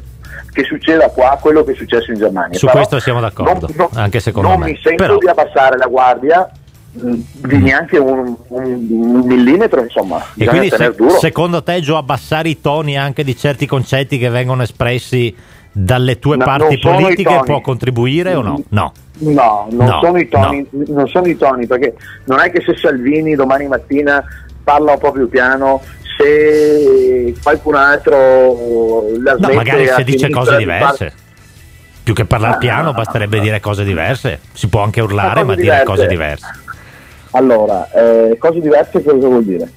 che 0.53 0.63
succeda 0.63 1.09
qua 1.09 1.37
quello 1.41 1.65
che 1.65 1.73
è 1.73 1.75
successo 1.75 2.11
in 2.11 2.17
Germania. 2.17 2.57
Su 2.57 2.65
Però 2.65 2.77
questo 2.77 2.99
siamo 3.01 3.19
d'accordo, 3.19 3.67
non- 3.67 3.89
non- 3.91 4.01
anche 4.01 4.21
secondo 4.21 4.47
non 4.47 4.59
me. 4.59 4.65
mi 4.67 4.79
sento 4.81 5.03
Però- 5.03 5.17
di 5.17 5.27
abbassare 5.27 5.77
la 5.77 5.87
guardia 5.87 6.49
di 6.93 7.57
neanche 7.57 7.97
un, 7.97 8.35
un- 8.49 8.87
un 8.89 9.21
millimetro, 9.25 9.81
insomma. 9.81 10.23
E 10.35 10.45
quindi 10.45 10.69
se- 10.69 10.93
secondo 11.19 11.63
te, 11.63 11.79
Gio, 11.79 11.95
abbassare 11.97 12.49
i 12.49 12.59
toni 12.59 12.97
anche 12.97 13.23
di 13.23 13.35
certi 13.37 13.65
concetti 13.65 14.17
che 14.17 14.29
vengono 14.29 14.63
espressi 14.63 15.33
dalle 15.71 16.19
tue 16.19 16.35
No, 16.35 16.43
parti 16.43 16.77
politiche 16.79 17.39
può 17.45 17.61
contribuire 17.61 18.33
o 18.35 18.41
no? 18.41 18.61
No. 18.69 18.91
No, 19.19 19.67
non, 19.71 19.85
No, 19.87 19.99
sono 20.01 20.17
i 20.17 20.27
toni, 20.27 20.67
non 20.87 21.07
sono 21.07 21.27
i 21.27 21.37
toni, 21.37 21.65
perché 21.67 21.95
non 22.25 22.39
è 22.39 22.51
che 22.51 22.61
se 22.61 22.75
Salvini 22.75 23.35
domani 23.35 23.67
mattina 23.67 24.21
parla 24.63 24.93
un 24.93 24.97
po' 24.99 25.11
più 25.11 25.29
piano, 25.29 25.81
se 26.17 27.33
qualcun 27.41 27.75
altro 27.75 29.05
la 29.23 29.35
No, 29.39 29.53
magari 29.53 29.87
se 29.87 30.03
dice 30.03 30.29
cose 30.29 30.53
di 30.53 30.57
diverse. 30.63 31.13
Più 32.03 32.15
che 32.15 32.25
parlare 32.25 32.55
Ah, 32.55 32.57
piano, 32.57 32.93
basterebbe 32.93 33.39
dire 33.39 33.59
cose 33.59 33.83
diverse. 33.83 34.39
Si 34.53 34.67
può 34.67 34.81
anche 34.81 35.01
urlare, 35.01 35.43
ma 35.43 35.53
dire 35.53 35.61
diverse. 35.67 35.85
cose 35.85 36.07
diverse. 36.07 36.45
Allora, 37.31 37.89
eh, 37.91 38.37
cose 38.37 38.59
diverse 38.59 39.01
cosa 39.03 39.27
vuol 39.27 39.43
dire? 39.43 39.69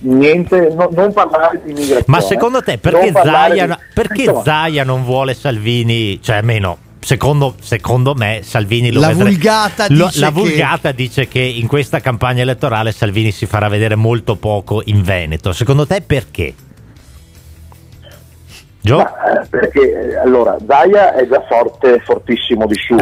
Niente, 0.00 0.72
no- 0.74 0.90
non 0.92 1.12
parlare 1.12 1.60
di 1.64 1.70
immigrazione. 1.70 2.04
Ma 2.06 2.20
secondo 2.20 2.60
te 2.62 2.78
perché 2.78 3.12
Zaia, 3.12 3.66
di- 3.66 3.74
perché 3.94 4.34
Zaia 4.42 4.82
non 4.82 5.04
vuole 5.04 5.32
Salvini? 5.34 6.20
Cioè, 6.20 6.36
almeno 6.36 6.78
secondo, 6.98 7.54
secondo 7.60 8.14
me 8.14 8.40
Salvini 8.42 8.90
lo 8.90 9.00
La 9.00 9.08
vedrebbe- 9.08 9.30
vulgata 9.30 9.86
lo- 9.90 10.06
dice 10.06 10.18
la 10.20 10.26
che- 10.26 10.32
vulgata 10.32 10.92
dice 10.92 11.28
che 11.28 11.40
in 11.40 11.68
questa 11.68 12.00
campagna 12.00 12.42
elettorale 12.42 12.90
Salvini 12.90 13.30
si 13.30 13.46
farà 13.46 13.68
vedere 13.68 13.94
molto 13.94 14.34
poco 14.36 14.82
in 14.86 15.02
Veneto. 15.02 15.52
Secondo 15.52 15.86
te 15.86 16.00
perché? 16.00 16.52
Ma, 18.84 19.12
perché 19.48 20.18
allora 20.24 20.56
Zaia 20.66 21.14
è 21.14 21.26
già 21.28 21.40
forte, 21.48 22.00
fortissimo 22.04 22.66
di 22.66 22.74
suo. 22.74 22.98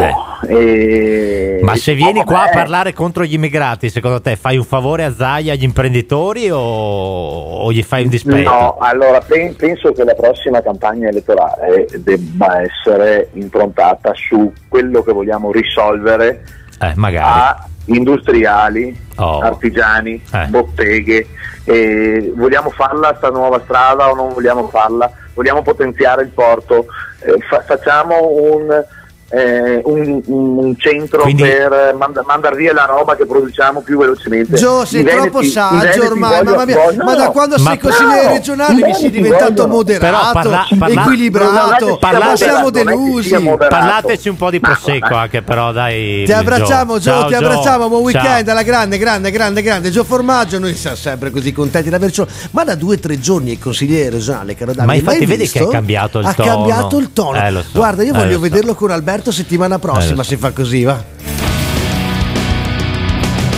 E- 0.47 1.57
Eh. 1.61 1.63
Ma 1.63 1.75
se 1.77 1.95
vieni 1.95 2.23
qua 2.25 2.43
a 2.45 2.51
parlare 2.51 2.93
contro 2.93 3.25
gli 3.25 3.35
immigrati, 3.35 3.89
secondo 3.89 4.21
te 4.21 4.37
fai 4.37 4.57
un 4.59 4.65
favore 4.65 5.05
a 5.05 5.13
Zaia 5.15 5.53
agli 5.55 5.63
imprenditori 5.63 6.51
o, 6.51 6.59
o 6.59 7.73
gli 7.73 7.83
fai 7.83 8.03
un 8.05 8.09
dispetto? 8.11 8.51
No, 8.51 8.77
allora 8.79 9.21
pen- 9.21 9.57
penso 9.57 9.93
che 9.93 10.05
la 10.05 10.15
prossima 10.15 10.61
campagna 10.63 11.09
elettorale 11.09 11.87
debba 11.99 12.61
essere 12.63 13.29
improntata 13.35 14.13
su 14.15 14.53
quello 14.69 15.03
che 15.03 15.13
vogliamo 15.13 15.51
risolvere 15.51 16.43
Eh, 16.81 16.95
a 17.19 17.67
industriali, 17.87 19.09
Oh. 19.17 19.41
artigiani, 19.41 20.23
Eh. 20.33 20.47
botteghe. 20.47 21.27
E 21.65 22.33
vogliamo 22.35 22.71
farla 22.71 23.15
sta 23.17 23.29
nuova 23.29 23.61
strada 23.65 24.11
o 24.11 24.15
non 24.15 24.33
vogliamo 24.33 24.69
farla? 24.69 25.11
Vogliamo 25.41 25.63
potenziare 25.63 26.21
il 26.21 26.29
porto? 26.29 26.85
Eh, 27.21 27.39
fa- 27.49 27.63
facciamo 27.63 28.29
un, 28.29 28.85
eh, 29.33 29.81
un- 29.85 30.21
un- 30.27 30.59
un 30.59 30.75
centro 30.77 31.23
Quindi- 31.23 31.43
per 31.43 31.95
mand- 31.97 32.21
mandare 32.27 32.57
via 32.57 32.73
la 32.73 32.85
roba 32.85 33.15
che 33.17 33.27
produciamo 33.27 33.81
più 33.81 33.97
velocemente. 33.99 34.57
Gio, 34.57 34.85
sei 34.85 35.03
veneti- 35.05 35.29
troppo 35.31 35.43
saggio 35.45 36.05
ormai, 36.05 36.39
voglio- 36.39 36.51
mamma 36.51 36.65
mia. 36.65 36.77
voglio- 36.77 37.05
ma 37.05 37.15
da 37.15 37.29
quando 37.31 37.57
ma 37.59 37.69
sei 37.71 37.79
consigliere 37.79 38.25
no, 38.25 38.33
regionale 38.33 38.75
mi 38.87 38.95
sei 38.95 39.11
diventato 39.11 39.51
vogliono- 39.53 39.73
moderato, 39.75 40.33
parla- 40.33 40.67
parla- 40.79 41.03
equilibrato, 41.03 41.97
parlate- 41.99 42.37
siamo 42.37 42.71
delusi. 42.71 43.39
Parlateci 43.69 44.29
un 44.29 44.37
po' 44.37 44.51
di 44.51 44.59
prosecco 44.61 45.15
anche 45.15 45.43
però 45.43 45.71
dai. 45.73 46.25
Ti 46.25 46.33
abbracciamo 46.33 46.99
Gio, 46.99 47.11
Ciao, 47.11 47.27
ti 47.29 47.35
abbracciamo, 47.35 47.89
buon 47.89 48.03
weekend 48.03 48.49
alla 48.49 48.63
grande, 48.63 48.99
grande, 48.99 49.31
grande, 49.31 49.63
grande. 49.63 49.91
Gio 49.91 50.03
Formaggio, 50.05 50.59
noi 50.59 50.75
siamo 50.75 50.97
sempre 50.97 51.31
così 51.31 51.53
contenti 51.53 51.89
di 51.89 51.95
avercelo. 51.95 52.27
Ma 52.51 52.65
da 52.65 52.75
due 52.75 52.97
o 52.97 52.99
tre 52.99 53.19
giorni 53.21 53.55
è 53.55 53.59
consigliere 53.61 54.11
regionale, 54.11 54.55
caro 54.55 54.73
Davide. 54.73 54.87
Ma 54.87 54.95
infatti 54.95 55.25
vedi 55.25 55.43
visto? 55.43 55.59
che 55.61 55.65
è 55.65 55.69
cambiato 55.69 56.19
il 56.19 56.27
ha 56.27 56.33
tono. 56.35 56.49
cambiato 56.49 56.99
il 56.99 57.13
tono. 57.13 57.37
Eh, 57.37 57.51
so, 57.63 57.79
Guarda, 57.79 58.03
io 58.03 58.13
eh, 58.15 58.17
voglio 58.19 58.41
vederlo 58.41 58.75
con 58.75 58.91
Alberto 58.91 59.19
settimana 59.31 59.79
prossima 59.79 60.23
Eh, 60.23 60.25
se 60.25 60.37
fa 60.37 60.53
così, 60.53 60.85
va. 60.85 61.03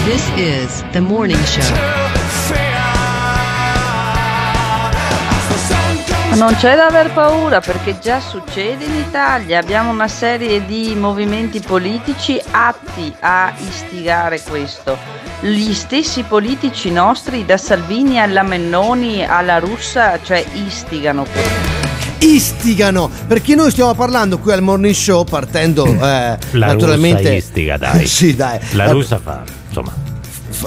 This 0.04 0.28
is 0.34 0.84
the 0.90 1.00
morning 1.00 1.42
show. 1.44 1.62
Non 6.34 6.56
c'è 6.56 6.74
da 6.74 6.86
aver 6.86 7.12
paura 7.12 7.60
perché 7.60 7.98
già 8.00 8.18
succede 8.18 8.84
in 8.84 8.94
Italia, 8.94 9.60
abbiamo 9.60 9.90
una 9.90 10.08
serie 10.08 10.64
di 10.64 10.94
movimenti 10.96 11.60
politici 11.60 12.40
atti 12.50 13.14
a 13.20 13.52
istigare 13.58 14.40
questo. 14.40 14.98
Gli 15.40 15.72
stessi 15.72 16.22
politici 16.22 16.90
nostri, 16.90 17.44
da 17.44 17.56
Salvini 17.56 18.18
alla 18.18 18.42
Mennoni 18.42 19.24
alla 19.24 19.58
Russa, 19.58 20.18
cioè 20.22 20.44
istigano 20.54 21.24
questo. 21.24 21.81
Istigano, 22.22 23.10
perché 23.26 23.54
noi 23.56 23.70
stiamo 23.72 23.94
parlando 23.94 24.38
qui 24.38 24.52
al 24.52 24.62
morning 24.62 24.94
show 24.94 25.24
partendo 25.24 25.84
eh, 25.86 25.98
La 25.98 26.38
naturalmente 26.66 27.22
russa 27.22 27.32
istiga, 27.34 27.76
dai. 27.76 28.06
sì, 28.06 28.34
dai. 28.36 28.60
La 28.72 28.84
Eh, 28.84 28.92
russa 28.92 29.18
fa, 29.18 29.42
insomma, 29.68 29.92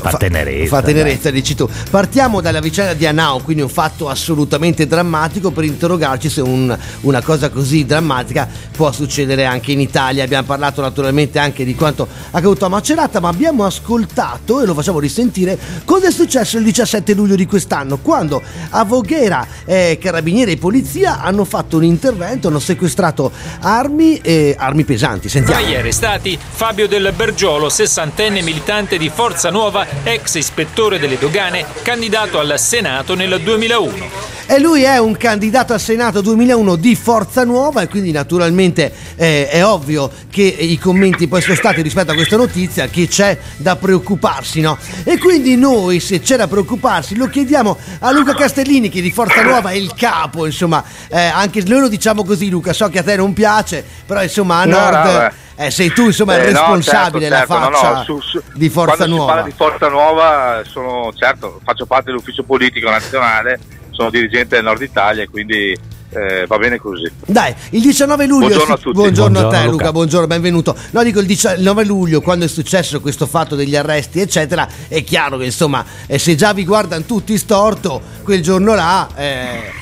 fa, 0.02 0.18
tenerezza. 0.18 0.76
Fa 0.76 0.82
tenerezza, 0.82 1.30
dici 1.32 1.56
tu. 1.56 1.68
Partiamo 1.89 2.41
dalla 2.41 2.60
vicenda 2.60 2.93
di 2.93 3.06
Anao, 3.06 3.39
quindi 3.39 3.62
un 3.64 3.70
fatto 3.70 4.10
assolutamente 4.10 4.88
drammatico 4.88 5.52
per 5.52 5.64
interrogarci 5.64 6.30
se 6.30 6.41
un- 6.41 6.78
una 7.02 7.22
cosa 7.22 7.50
così 7.50 7.86
drammatica 7.86 8.48
può 8.72 8.91
succedere 8.91 9.46
anche 9.46 9.72
in 9.72 9.80
Italia. 9.80 10.24
Abbiamo 10.24 10.46
parlato 10.46 10.82
naturalmente 10.82 11.39
anche 11.39 11.64
di 11.66 11.76
quanto 11.76 12.08
accaduto 12.32 12.66
a 12.66 12.70
Macerata, 12.70 13.20
ma 13.20 13.30
abbiamo 13.30 13.64
ascoltato 13.66 14.62
e 14.62 14.66
lo 14.66 14.74
facciamo 14.74 15.00
risentire 15.00 15.58
cosa 15.86 16.08
è 16.08 16.12
successo 16.12 16.58
il 16.58 16.64
17 16.64 17.14
luglio 17.14 17.36
di 17.36 17.46
quest'anno, 17.46 17.98
quando 17.98 18.41
a 18.72 18.84
Voghera 18.84 19.46
eh, 19.66 19.98
carabinieri 20.02 20.54
e 20.54 20.58
polizia 20.58 21.22
hanno 21.22 21.46
fatto 21.46 21.78
un 21.78 21.84
intervento, 21.84 22.48
hanno 22.50 22.60
sequestrato 22.60 23.32
armi 23.62 24.18
e 24.18 24.56
armi 24.58 24.84
pesanti. 24.84 25.30
Tra 25.30 25.30
Sentiamo. 25.30 25.66
gli 25.68 25.76
arrestati 25.76 26.38
Fabio 26.38 26.88
Del 26.88 27.14
Bergiolo, 27.16 27.70
sessantenne 27.70 28.41
militante 28.41 28.98
di 28.98 29.10
Forza 29.14 29.50
Nuova, 29.50 29.84
ex 30.03 30.36
ispettore 30.36 30.99
delle 30.99 31.17
dogane, 31.17 31.65
candidato 31.81 32.39
al 32.39 32.59
Senato 32.59 33.15
nel 33.15 33.41
2001. 33.41 34.33
E 34.47 34.59
lui 34.59 34.83
è 34.83 34.99
un 34.99 35.17
candidato 35.17 35.73
al 35.73 35.79
Senato 35.79 36.21
2001 36.21 36.75
di 36.75 36.95
Forza 36.95 37.43
Nuova 37.43 37.81
e 37.81 37.88
quindi 37.88 38.11
naturalmente 38.11 38.91
eh, 39.15 39.49
è 39.49 39.65
ovvio 39.65 40.11
che 40.29 40.43
i 40.43 40.77
commenti 40.77 41.27
poi 41.27 41.41
sono 41.41 41.55
stati 41.55 41.81
rispetto 41.81 42.11
a 42.11 42.13
questa 42.13 42.38
notizia 42.38 42.88
che 42.88 43.07
c'è 43.07 43.36
da 43.57 43.75
preoccuparsi, 43.75 44.61
no? 44.61 44.77
E 45.03 45.17
quindi 45.17 45.55
noi 45.55 45.99
se 45.99 46.19
c'è 46.19 46.38
da 46.38 46.47
preoccuparsi 46.47 47.15
lo 47.15 47.27
chiediamo 47.27 47.75
a 47.99 48.11
Luca 48.11 48.36
Castellini 48.36 48.89
che 48.89 49.01
di 49.01 49.09
Forza 49.09 49.41
Nuova 49.41 49.71
è 49.71 49.75
il 49.75 49.93
capo, 49.95 50.45
insomma, 50.45 50.83
eh, 51.09 51.19
anche 51.19 51.63
noi 51.65 51.79
lo 51.79 51.88
diciamo 51.88 52.23
così 52.23 52.47
Luca, 52.49 52.71
so 52.71 52.88
che 52.89 52.99
a 52.99 53.03
te 53.03 53.15
non 53.15 53.33
piace, 53.33 53.83
però 54.05 54.21
insomma 54.21 54.59
a 54.59 54.65
No, 54.65 54.77
Nord 54.77 55.05
no. 55.05 55.31
Eh, 55.56 55.72
sei 55.72 55.91
tu 55.93 56.06
insomma 56.06 56.36
il 56.36 56.41
Eh, 56.41 56.51
no, 56.51 56.60
responsabile, 56.60 57.28
certo, 57.30 57.38
certo, 57.38 57.53
la 57.53 57.70
no, 57.70 57.76
faccia 57.76 57.93
no, 57.93 58.03
su- 58.03 58.20
su- 58.22 58.41
di 58.53 58.70
Forza 58.70 58.95
quando 58.95 59.16
Nuova. 59.16 59.32
si 59.32 59.36
parla 59.38 59.49
di 59.49 59.56
Forza 59.58 59.88
Nuova 59.89 60.62
sono 60.70 61.14
certo, 61.16 61.60
faccio 61.64 61.86
parte 61.86 62.06
dell'ufficio 62.12 62.43
politico 62.43 62.89
nazionale, 62.89 63.60
sono 63.91 64.10
dirigente 64.10 64.56
del 64.56 64.64
Nord 64.66 64.82
Italia 64.82 65.24
e 65.24 65.30
quindi 65.30 65.78
eh, 66.12 66.45
va 66.47 66.58
bene 66.58 66.78
così. 66.78 67.12
Dai, 67.26 67.53
il 67.72 67.82
19 67.82 68.26
luglio. 68.26 68.47
Buongiorno 68.47 68.74
a 68.74 68.78
tutti. 68.78 68.91
Buongiorno 68.95 69.38
a 69.38 69.41
te, 69.41 69.47
Buongiorno, 69.47 69.72
Luca. 69.72 69.84
Luca. 69.84 69.91
Buongiorno, 69.91 70.28
benvenuto. 70.28 70.76
No, 70.91 71.03
dico 71.03 71.20
il 71.20 71.26
19 71.26 71.84
luglio, 71.84 72.22
quando 72.22 72.45
è 72.45 72.47
successo 72.47 73.01
questo 73.01 73.26
fatto 73.26 73.56
degli 73.56 73.76
arresti, 73.76 74.22
eccetera. 74.22 74.66
È 74.88 75.03
chiaro 75.03 75.36
che 75.38 75.45
insomma, 75.45 75.84
eh, 76.08 76.18
se 76.18 76.36
già 76.36 76.53
vi 76.53 76.64
guardano 76.64 77.03
tutti 77.03 77.38
storto, 77.38 78.01
quel 78.24 78.41
giorno 78.41 78.76
là. 78.76 79.08
eh, 79.16 79.74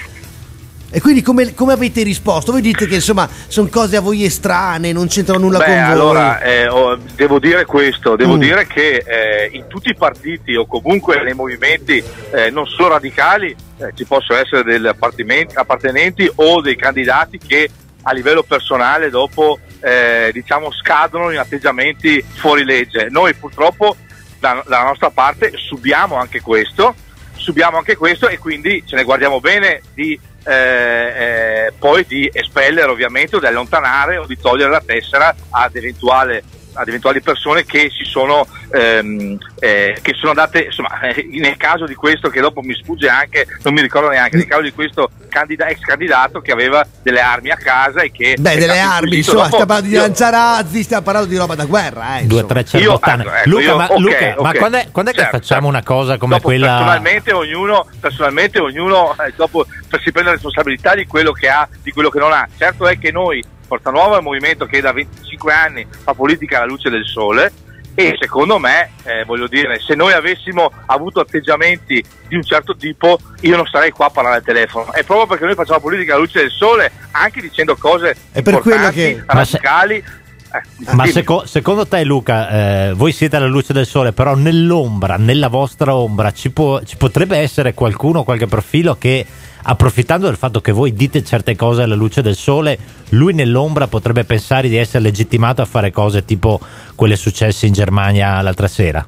E 0.96 1.02
quindi 1.02 1.24
come, 1.24 1.56
come 1.56 1.74
avete 1.74 2.04
risposto? 2.04 2.52
Voi 2.52 2.62
dite 2.62 2.86
che 2.86 2.94
insomma 2.96 3.28
sono 3.48 3.68
cose 3.68 3.96
a 3.98 4.00
voi 4.00 4.24
estranee, 4.26 4.94
non 4.94 5.08
c'entrano 5.08 5.40
nulla 5.40 5.58
Beh, 5.58 5.66
con 5.66 5.74
voi. 5.74 5.84
allora 5.84 6.40
eh, 6.42 6.68
oh, 6.68 6.96
devo 7.16 7.40
dire 7.40 7.66
questo, 7.66 8.16
devo 8.16 8.36
Mm. 8.36 8.40
dire 8.40 8.68
che 8.68 9.04
eh, 9.04 9.50
in 9.54 9.66
tutti 9.68 9.90
i 9.90 9.96
partiti 9.96 10.54
o 10.56 10.68
comunque 10.68 11.20
nei 11.24 11.34
movimenti 11.34 12.02
eh, 12.32 12.52
non 12.52 12.68
solo 12.68 12.90
radicali 12.90 13.56
eh, 13.80 13.92
ci 13.96 14.06
possono 14.06 14.38
essere 14.38 14.62
degli 14.64 14.86
appartenenti, 14.86 16.30
o 16.36 16.62
dei 16.62 16.76
candidati 16.76 17.40
che 17.40 17.68
a 18.04 18.14
livello 18.14 18.44
personale 18.44 19.10
dopo 19.10 19.58
eh, 19.80 20.30
diciamo 20.32 20.72
scadono 20.72 21.32
in 21.32 21.40
atteggiamenti 21.40 22.24
fuori 22.36 22.64
legge. 22.64 23.08
Noi 23.10 23.34
purtroppo 23.34 23.96
da- 24.40 24.64
dalla 24.68 24.84
nostra 24.84 25.10
parte 25.10 25.54
subiamo 25.56 26.18
anche 26.18 26.40
questo, 26.40 26.94
subiamo 27.36 27.78
anche 27.78 27.96
questo 27.96 28.28
e 28.28 28.38
quindi 28.38 28.84
ce 28.86 28.96
ne 28.96 29.04
guardiamo 29.04 29.40
bene 29.40 29.82
di 29.96 30.20
eh, 30.46 30.54
eh, 30.54 31.74
poi 31.78 32.06
di 32.06 32.30
espellere 32.32 32.92
ovviamente 32.92 33.36
o 33.36 33.40
di 33.40 33.46
allontanare 33.46 34.18
o 34.18 34.26
di 34.26 34.38
togliere 34.38 34.72
la 34.72 34.84
tessera 34.86 35.36
ad, 35.50 35.76
eventuale- 35.76 36.44
ad 36.74 36.88
eventuali 36.88 37.22
persone 37.22 37.66
che 37.66 37.90
si 37.96 38.04
sono 38.04 38.46
ehm, 38.72 39.38
eh, 39.60 39.98
che 40.02 40.14
sono 40.14 40.32
andate 40.32 40.64
insomma 40.64 41.00
eh, 41.02 41.28
nel 41.40 41.58
caso 41.58 41.86
di 41.86 41.96
questo 41.96 42.30
che 42.30 42.42
dopo 42.42 42.62
mi 42.62 42.74
sfugge 42.74 43.08
anche 43.08 43.46
non 43.64 43.74
mi 43.74 43.82
ricordo 43.82 44.10
neanche 44.10 44.38
nel 44.38 44.48
caso 44.48 44.62
di 44.62 44.72
questo 44.72 45.10
candida- 45.30 45.68
ex 45.68 45.80
candidato 45.80 46.42
che 46.42 46.52
aveva 46.52 46.86
delle 47.02 47.22
armi 47.22 47.50
a 47.50 47.56
casa 47.56 48.02
e 48.02 48.12
che 48.12 48.36
Beh, 48.40 48.56
delle 48.58 48.80
armi, 48.80 49.18
insomma, 49.18 49.44
Dopo 49.44 49.48
stiamo 49.50 49.66
parlando 49.66 49.90
di 49.90 49.96
io- 49.96 50.02
lanciarazzi, 50.02 50.84
stiamo 50.84 51.04
parlando 51.04 51.30
di 51.30 51.38
roba 51.38 51.56
da 51.56 51.66
guerra, 51.66 52.18
eh. 52.20 52.26
Due 52.26 52.46
tre 52.46 52.64
cerbottane. 52.66 53.24
Ecco, 53.24 53.34
ecco, 53.36 53.50
Luca, 53.50 53.62
io- 53.64 53.76
ma, 53.78 53.86
ok, 53.86 54.00
Luca, 54.00 54.36
ma 54.42 54.50
ok. 54.50 54.58
quando 54.58 54.78
è, 54.78 54.88
quando 54.92 55.12
è 55.12 55.14
che 55.14 55.22
Certo, 55.22 55.38
facciamo 55.38 55.68
una 55.68 55.84
cosa 55.84 56.18
come 56.18 56.36
Dopo, 56.36 56.48
quella? 56.48 56.68
personalmente 56.68 57.32
ognuno, 57.34 57.88
personalmente 58.00 58.60
ognuno 58.60 59.16
eh, 59.26 59.34
dopo 59.36 59.66
si 60.02 60.12
prende 60.12 60.30
la 60.30 60.32
responsabilità 60.32 60.94
di 60.96 61.06
quello 61.08 61.32
che 61.32 61.48
ha, 61.50 61.68
di 61.82 61.92
quello 61.92 62.10
che 62.10 62.20
non 62.20 62.32
ha. 62.32 62.48
Certo 62.58 62.88
è 62.88 62.98
che 63.00 63.12
noi, 63.12 63.44
Forza 63.74 63.90
Nuova 63.90 64.16
è 64.16 64.18
un 64.20 64.26
movimento 64.26 64.66
che 64.68 64.82
da 64.82 64.92
25 64.92 65.52
anni 65.52 65.88
fa 66.04 66.14
politica 66.14 66.58
alla 66.58 66.68
luce 66.68 66.92
del 66.92 67.06
sole 67.06 67.52
e 67.96 68.16
secondo 68.20 68.60
me, 68.60 68.92
eh, 69.04 69.24
voglio 69.26 69.48
dire, 69.48 69.80
se 69.80 69.96
noi 69.96 70.14
avessimo 70.14 70.72
avuto 70.88 71.20
atteggiamenti 71.20 72.04
di 72.28 72.36
un 72.36 72.44
certo 72.44 72.76
tipo, 72.76 73.18
io 73.42 73.56
non 73.56 73.66
starei 73.66 73.90
qua 73.90 74.08
a 74.08 74.10
parlare 74.12 74.36
al 74.38 74.44
telefono. 74.44 74.92
È 74.94 75.04
proprio 75.04 75.26
perché 75.26 75.46
noi 75.46 75.56
facciamo 75.56 75.80
politica 75.80 76.14
alla 76.14 76.22
luce 76.22 76.40
del 76.42 76.52
sole, 76.52 76.92
anche 77.12 77.42
dicendo 77.42 77.76
cose 77.76 78.16
È 78.32 78.42
per 78.44 78.60
quello 78.60 78.76
importanti, 78.86 78.96
che- 78.98 79.24
Ma 79.28 79.44
se- 79.46 79.58
radicali. 79.62 79.96
Eh, 79.96 80.94
Ma 80.94 81.06
seco- 81.08 81.46
secondo 81.48 81.88
te, 81.88 82.04
Luca, 82.04 82.50
eh, 82.90 82.94
voi 82.94 83.12
siete 83.12 83.36
alla 83.38 83.48
luce 83.48 83.74
del 83.74 83.88
sole, 83.88 84.12
però 84.12 84.36
nell'ombra, 84.36 85.18
nella 85.18 85.48
vostra 85.48 85.96
ombra, 85.96 86.32
ci, 86.32 86.52
può- 86.52 86.84
ci 86.84 86.96
potrebbe 86.98 87.38
essere 87.40 87.74
qualcuno, 87.74 88.24
qualche 88.24 88.46
profilo 88.46 88.96
che, 89.00 89.26
approfittando 89.64 90.28
del 90.28 90.36
fatto 90.36 90.62
che 90.62 90.72
voi 90.72 90.94
dite 90.94 91.24
certe 91.24 91.56
cose 91.56 91.84
alla 91.84 91.96
luce 91.96 92.22
del 92.22 92.36
sole, 92.36 92.78
lui 93.10 93.34
nell'ombra 93.34 93.88
potrebbe 93.88 94.24
pensare 94.24 94.70
di 94.70 94.78
essere 94.78 95.04
legittimato 95.04 95.62
a 95.62 95.66
fare 95.66 95.92
cose 95.92 96.26
tipo 96.26 96.60
quelle 96.96 97.16
successe 97.16 97.66
in 97.66 97.74
Germania 97.74 98.42
l'altra 98.42 98.68
sera? 98.68 99.06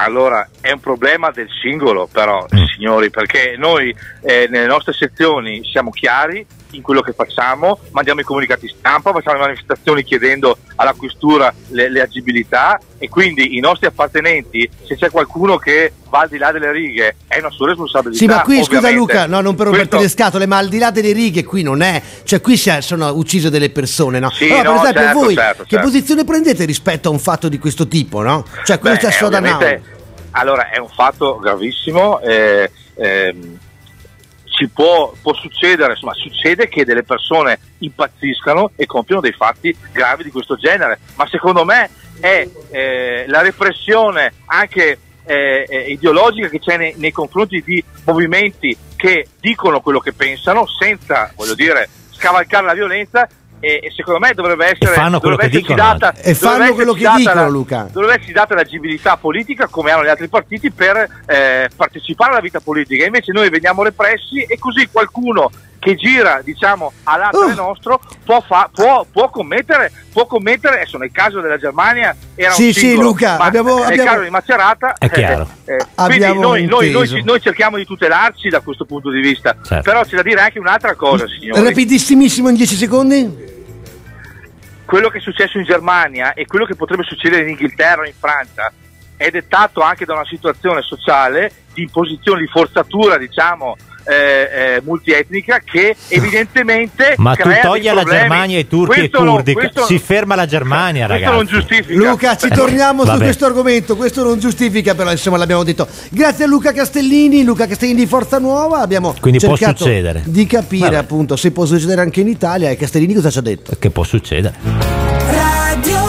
Allora, 0.00 0.48
è 0.60 0.70
un 0.70 0.78
problema 0.78 1.30
del 1.30 1.48
singolo 1.60 2.08
però, 2.10 2.46
signori, 2.76 3.10
perché 3.10 3.56
noi 3.58 3.94
eh, 4.22 4.46
nelle 4.48 4.66
nostre 4.66 4.92
sezioni 4.92 5.62
siamo 5.64 5.90
chiari 5.90 6.46
in 6.72 6.82
quello 6.82 7.00
che 7.00 7.12
facciamo, 7.12 7.78
mandiamo 7.90 8.20
i 8.20 8.24
comunicati 8.24 8.68
stampa, 8.68 9.12
facciamo 9.12 9.36
le 9.38 9.42
manifestazioni 9.44 10.02
chiedendo 10.02 10.58
alla 10.76 10.92
questura 10.92 11.52
le, 11.68 11.90
le 11.90 12.00
agibilità 12.02 12.78
e 12.98 13.08
quindi 13.08 13.56
i 13.56 13.60
nostri 13.60 13.86
appartenenti, 13.86 14.68
se 14.84 14.96
c'è 14.96 15.10
qualcuno 15.10 15.56
che 15.56 15.92
va 16.08 16.20
al 16.20 16.28
di 16.28 16.38
là 16.38 16.50
delle 16.52 16.72
righe, 16.72 17.16
è 17.26 17.38
una 17.38 17.50
sua 17.50 17.68
responsabilità. 17.68 18.18
Sì, 18.18 18.26
ma 18.26 18.42
qui 18.42 18.56
scusa 18.62 18.78
ovviamente. 18.78 18.98
Luca, 18.98 19.26
no, 19.26 19.40
non 19.40 19.54
per 19.54 19.66
romperti 19.66 19.96
Questo- 19.96 20.06
le 20.06 20.10
scatole, 20.12 20.46
ma 20.46 20.58
al 20.58 20.68
di 20.68 20.78
là 20.78 20.90
delle 20.90 21.12
righe 21.12 21.44
qui 21.44 21.62
non 21.62 21.80
è, 21.82 22.02
cioè 22.24 22.40
qui 22.40 22.56
sono 22.56 23.08
uccise 23.12 23.50
delle 23.50 23.70
persone, 23.70 24.18
no? 24.18 24.30
Sì, 24.30 24.50
Allora, 24.50 24.62
no, 24.62 24.80
per 24.80 24.90
esempio 24.90 25.02
certo, 25.02 25.18
voi 25.18 25.34
certo, 25.34 25.62
che 25.62 25.68
certo. 25.68 25.86
posizione 25.86 26.24
prendete 26.24 26.64
rispetto 26.64 27.08
a 27.08 27.12
un 27.12 27.18
fatto 27.18 27.48
di 27.48 27.58
questo 27.58 27.86
tipo, 27.88 28.22
no? 28.22 28.44
Cioè 28.64 28.78
stesso 28.96 29.28
da 29.28 29.38
ovviamente, 29.38 29.82
Allora, 30.32 30.70
è 30.70 30.78
un 30.78 30.88
fatto 30.88 31.38
gravissimo. 31.38 32.20
eh, 32.20 32.70
ehm, 32.96 33.58
ci 34.58 34.68
può, 34.68 35.14
può 35.22 35.32
succedere, 35.34 35.92
insomma, 35.92 36.14
succede 36.14 36.66
che 36.66 36.84
delle 36.84 37.04
persone 37.04 37.60
impazziscano 37.78 38.72
e 38.74 38.86
compiono 38.86 39.20
dei 39.20 39.30
fatti 39.30 39.74
gravi 39.92 40.24
di 40.24 40.32
questo 40.32 40.56
genere, 40.56 40.98
ma 41.14 41.28
secondo 41.28 41.64
me 41.64 41.88
è 42.18 42.44
eh, 42.70 43.24
la 43.28 43.40
repressione 43.40 44.32
anche 44.46 44.98
eh, 45.24 45.64
eh, 45.68 45.78
ideologica 45.92 46.48
che 46.48 46.58
c'è 46.58 46.76
nei, 46.76 46.94
nei 46.96 47.12
confronti 47.12 47.62
di 47.64 47.82
movimenti 48.04 48.76
che 48.96 49.28
dicono 49.38 49.80
quello 49.80 50.00
che 50.00 50.12
pensano 50.12 50.66
senza, 50.66 51.32
voglio 51.36 51.54
dire, 51.54 51.88
scavalcare 52.10 52.66
la 52.66 52.74
violenza 52.74 53.28
e, 53.60 53.80
e 53.82 53.92
secondo 53.94 54.20
me 54.20 54.32
dovrebbe 54.34 54.64
essere, 54.66 54.94
fanno 54.94 55.18
quello 55.20 55.36
dovrebbe 55.36 55.52
che 55.56 55.60
dicono, 55.60 55.76
data, 55.76 56.14
E 56.14 56.34
fanno 56.34 56.52
dovrebbe 56.52 56.74
quello 56.74 56.92
che 56.92 57.02
data 57.02 57.16
dicono, 57.18 57.34
la- 57.40 57.48
Luca. 57.48 57.88
dovrebbe 57.90 58.12
esserci 58.14 58.32
data 58.32 58.54
l'agibilità 58.54 59.16
politica 59.16 59.66
come 59.68 59.90
hanno 59.90 60.04
gli 60.04 60.08
altri 60.08 60.28
partiti 60.28 60.70
per 60.70 60.96
eh, 61.26 61.68
partecipare 61.74 62.32
alla 62.32 62.40
vita 62.40 62.60
politica. 62.60 63.04
Invece 63.04 63.32
noi 63.32 63.48
veniamo 63.50 63.82
repressi 63.82 64.42
e 64.42 64.58
così 64.58 64.88
qualcuno 64.90 65.50
che 65.88 65.94
gira 65.96 66.40
diciamo 66.44 66.92
all'altro 67.04 67.54
nostro 67.54 67.98
può, 68.22 68.42
fa- 68.46 68.68
può, 68.70 69.06
può 69.10 69.30
commettere 69.30 69.90
può 70.12 70.26
commettere 70.26 70.76
adesso 70.76 70.98
nel 70.98 71.10
caso 71.10 71.40
della 71.40 71.56
Germania 71.56 72.14
era 72.34 72.52
Sì, 72.52 72.66
un 72.66 72.72
sì, 72.74 72.80
singolo, 72.80 73.08
Luca, 73.08 73.38
ma 73.38 73.44
abbiamo- 73.44 73.74
nel 73.78 73.84
abbiamo- 73.86 74.10
caso 74.10 74.22
di 74.22 74.30
Macerata 74.30 74.94
È 74.98 75.08
chiaro. 75.10 75.48
eh, 75.64 75.74
eh, 75.74 75.86
quindi 75.94 76.14
Abbiamo 76.24 76.40
noi, 76.40 76.66
noi- 76.66 76.90
noi- 76.90 77.22
noi 77.24 77.40
cerchiamo 77.40 77.78
di 77.78 77.86
tutelarci 77.86 78.50
da 78.50 78.60
questo 78.60 78.84
punto 78.84 79.10
di 79.10 79.20
vista 79.20 79.56
Certo. 79.64 79.82
però 79.82 80.04
c'è 80.04 80.16
da 80.16 80.22
dire 80.22 80.40
anche 80.42 80.58
un'altra 80.58 80.94
cosa 80.94 81.26
signori 81.26 81.62
Rapidissimissimo 81.64 82.50
in 82.50 82.54
10 82.56 82.74
secondi? 82.76 83.46
quello 84.84 85.08
che 85.08 85.18
è 85.18 85.20
successo 85.20 85.58
in 85.58 85.64
Germania 85.64 86.34
e 86.34 86.44
quello 86.46 86.64
che 86.66 86.74
potrebbe 86.74 87.04
succedere 87.04 87.42
in 87.42 87.48
Inghilterra 87.50 88.02
o 88.02 88.04
in 88.06 88.12
Francia 88.18 88.70
è 89.16 89.30
dettato 89.30 89.80
anche 89.80 90.04
da 90.04 90.14
una 90.14 90.24
situazione 90.26 90.80
sociale 90.82 91.50
di 91.74 91.82
imposizione, 91.82 92.40
di 92.40 92.46
forzatura, 92.46 93.16
diciamo, 93.18 93.76
eh, 94.04 94.74
eh, 94.76 94.80
multietnica 94.84 95.60
che 95.64 95.94
evidentemente 96.08 97.14
Ma 97.18 97.34
tu 97.34 97.42
crea 97.42 97.60
togli 97.62 97.88
alla 97.88 98.00
problemi. 98.02 98.28
Germania 98.28 98.58
i 98.58 98.66
turchi 98.66 99.00
e 99.00 99.04
i 99.04 99.08
Questo 99.10 99.26
kurdi, 99.30 99.52
questo- 99.52 99.84
si 99.86 99.98
ferma 99.98 100.34
la 100.34 100.46
Germania, 100.46 101.06
questo 101.06 101.24
ragazzi. 101.30 101.34
non 101.50 101.60
giustifica 101.60 101.98
Luca, 101.98 102.36
ci 102.36 102.48
torniamo 102.48 103.02
su 103.02 103.08
vabbè. 103.08 103.22
questo 103.24 103.46
argomento, 103.46 103.96
questo 103.96 104.22
non 104.22 104.38
giustifica 104.38 104.94
però 104.94 105.10
insomma 105.10 105.36
l'abbiamo 105.36 105.64
detto. 105.64 105.86
Grazie 106.10 106.44
a 106.44 106.46
Luca 106.48 106.72
Castellini, 106.72 107.42
Luca 107.44 107.66
Castellini 107.66 107.98
di 108.00 108.06
Forza 108.06 108.38
Nuova, 108.38 108.78
abbiamo 108.80 109.14
Quindi 109.20 109.38
può 109.40 109.56
cercato 109.56 109.84
succedere. 109.84 110.22
di 110.26 110.46
capire 110.46 110.84
Vabbè. 110.86 110.96
appunto 110.96 111.36
se 111.36 111.50
può 111.50 111.64
succedere 111.66 112.00
anche 112.00 112.20
in 112.20 112.28
Italia 112.28 112.70
e 112.70 112.76
Castellini 112.76 113.14
cosa 113.14 113.30
ci 113.30 113.38
ha 113.38 113.42
detto? 113.42 113.76
Che 113.78 113.90
può 113.90 114.04
succedere? 114.04 114.54
Radio 115.30 116.07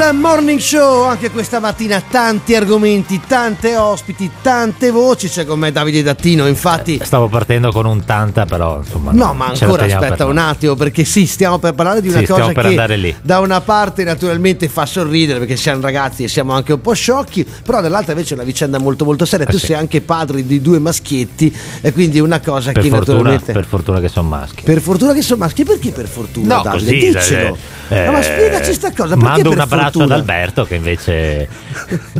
Il 0.00 0.16
morning 0.16 0.58
show, 0.58 1.02
anche 1.04 1.30
questa 1.30 1.60
mattina 1.60 2.00
tanti 2.00 2.54
argomenti, 2.56 3.20
tante 3.26 3.76
ospiti, 3.76 4.30
tante 4.40 4.90
voci, 4.90 5.28
c'è 5.28 5.44
con 5.44 5.58
me 5.58 5.70
Davide 5.72 6.02
Dattino, 6.02 6.46
infatti... 6.46 6.98
Stavo 7.02 7.28
partendo 7.28 7.70
con 7.70 7.84
un 7.84 8.02
tanta, 8.06 8.46
però 8.46 8.78
insomma. 8.78 9.12
No, 9.12 9.34
ma 9.34 9.48
ancora 9.48 9.84
aspetta 9.84 10.24
un 10.24 10.38
attimo, 10.38 10.74
perché 10.74 11.04
sì, 11.04 11.26
stiamo 11.26 11.58
per 11.58 11.74
parlare 11.74 12.00
di 12.00 12.08
una 12.08 12.20
Sì, 12.20 12.24
cosa 12.26 12.46
per 12.46 12.62
che 12.62 12.68
andare 12.68 12.96
lì. 12.96 13.14
da 13.22 13.40
una 13.40 13.60
parte 13.60 14.02
naturalmente 14.02 14.68
fa 14.68 14.86
sorridere 14.86 15.38
perché 15.38 15.56
siamo 15.56 15.82
ragazzi 15.82 16.24
e 16.24 16.28
siamo 16.28 16.54
anche 16.54 16.72
un 16.72 16.80
po' 16.80 16.94
sciocchi, 16.94 17.46
però 17.64 17.80
dall'altra 17.82 18.12
invece 18.12 18.30
è 18.32 18.36
una 18.36 18.44
vicenda 18.46 18.78
molto 18.78 19.04
molto 19.04 19.26
seria. 19.26 19.46
Eh 19.46 19.50
tu 19.50 19.58
sì. 19.58 19.66
sei 19.66 19.76
anche 19.76 20.00
padre 20.00 20.44
di 20.46 20.62
due 20.62 20.78
maschietti 20.78 21.54
e 21.82 21.92
quindi 21.92 22.18
è 22.18 22.22
una 22.22 22.40
cosa 22.40 22.72
Per 22.72 22.82
che 22.82 22.88
fortuna, 22.88 23.16
naturalmente... 23.18 23.52
per 23.52 23.66
fortuna 23.66 24.00
che 24.00 24.08
sono 24.08 24.28
maschi. 24.28 24.62
Per 24.62 24.80
fortuna 24.80 25.12
che 25.12 25.22
sono 25.22 25.40
maschi, 25.40 25.62
perché 25.64 25.90
per 25.90 26.08
fortuna? 26.08 26.56
No, 26.56 26.62
Davide? 26.62 26.84
così, 26.92 27.06
Diccelo. 27.12 27.56
eh, 27.90 28.04
No, 28.06 28.12
ma 28.12 28.22
spiegaci 28.22 28.72
sta 28.72 28.88
cosa. 28.92 29.14
Perché 29.14 29.24
Mando 29.24 29.42
per 29.50 29.52
un 29.52 29.60
abbraccio 29.60 29.88
fortuna? 29.92 30.14
ad 30.14 30.20
Alberto 30.20 30.64
che 30.64 30.74
invece 30.76 31.48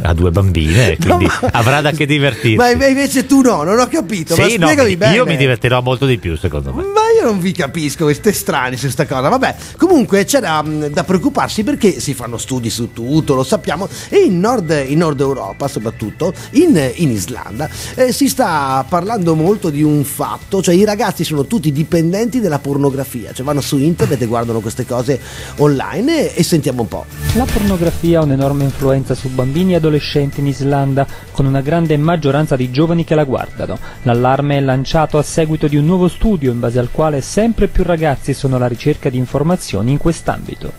ha 0.03 0.13
due 0.15 0.31
bambine, 0.31 0.97
quindi 1.01 1.25
No, 1.25 1.33
ma- 1.43 1.49
avrà 1.53 1.81
da 1.81 1.91
che 1.93 2.07
divertirsi. 2.07 2.57
Ma 2.57 2.71
invece 2.71 3.27
tu 3.27 3.41
no, 3.41 3.63
non 3.63 3.79
ho 3.79 3.87
capito. 3.89 4.37
ma 4.37 4.45
Sì, 4.47 4.57
no, 4.57 4.67
spiegami 4.67 4.91
mi- 4.91 4.97
bene. 4.97 5.15
io 5.15 5.25
mi 5.27 5.37
divertirò 5.37 5.81
molto 5.81 6.07
di 6.07 6.19
più, 6.19 6.37
secondo 6.37 6.73
me. 6.73 6.83
Ma 6.83 7.01
io 7.21 7.27
non 7.27 7.39
vi 7.39 7.53
capisco, 7.53 8.11
siete 8.11 8.33
strani 8.33 8.77
su 8.77 8.85
questa 8.85 9.07
cosa. 9.07 9.29
Vabbè, 9.29 9.55
comunque 9.77 10.25
c'era 10.25 10.63
mh, 10.63 10.89
da 10.89 11.05
preoccuparsi 11.05 11.63
perché 11.63 12.01
si 12.01 12.15
fanno 12.15 12.39
studi 12.39 12.71
su 12.71 12.93
tutto, 12.93 13.35
lo 13.35 13.45
sappiamo, 13.45 13.87
e 14.09 14.21
in 14.21 14.41
Nord, 14.41 14.85
in 14.87 14.99
Nord 14.99 15.21
Europa, 15.21 15.69
soprattutto 15.69 16.33
in, 16.53 16.91
in 16.95 17.11
Islanda, 17.11 17.69
eh, 17.95 18.13
si 18.13 18.29
sta 18.29 18.85
parlando 18.89 19.35
molto 19.35 19.69
di 19.69 19.83
un 19.83 20.03
fatto, 20.05 20.63
cioè 20.63 20.75
i 20.75 20.85
ragazzi 20.85 21.23
sono 21.23 21.45
tutti 21.45 21.71
dipendenti 21.71 22.41
della 22.41 22.59
pornografia, 22.59 23.33
cioè 23.33 23.45
vanno 23.45 23.61
su 23.61 23.77
internet 23.77 24.23
e 24.23 24.27
guardano 24.27 24.61
queste 24.61 24.87
cose 24.87 25.21
online 25.57 26.33
e, 26.33 26.41
e 26.41 26.43
sentiamo 26.43 26.83
un 26.83 26.89
po'. 26.89 27.05
La 27.35 27.45
pornografia 27.45 28.21
ha 28.21 28.23
un'enorme 28.23 28.65
influenza 28.65 29.15
su 29.15 29.29
bambini 29.29 29.73
e 29.73 29.77
adolescenti 29.77 30.41
in 30.41 30.47
Islanda, 30.47 31.07
con 31.33 31.45
una 31.45 31.61
grande 31.61 31.97
maggioranza 31.99 32.57
di 32.57 32.71
giovani 32.71 33.05
che 33.05 33.15
la 33.15 33.25
guardano. 33.25 33.79
L'allarme 34.03 34.57
è 34.57 34.61
lanciato 34.61 35.19
a 35.19 35.23
seguito 35.23 35.69
di 35.69 35.77
un 35.77 35.85
nuovo 35.85 36.09
studio 36.09 36.51
in 36.51 36.61
base 36.61 36.79
al 36.79 36.91
quale 36.91 37.10
sempre 37.21 37.67
più 37.67 37.83
ragazzi 37.83 38.33
sono 38.33 38.57
alla 38.57 38.69
ricerca 38.69 39.11
di 39.11 39.19
informazioni 39.19 39.91
in 39.91 39.99
quest'ambito. 39.99 40.73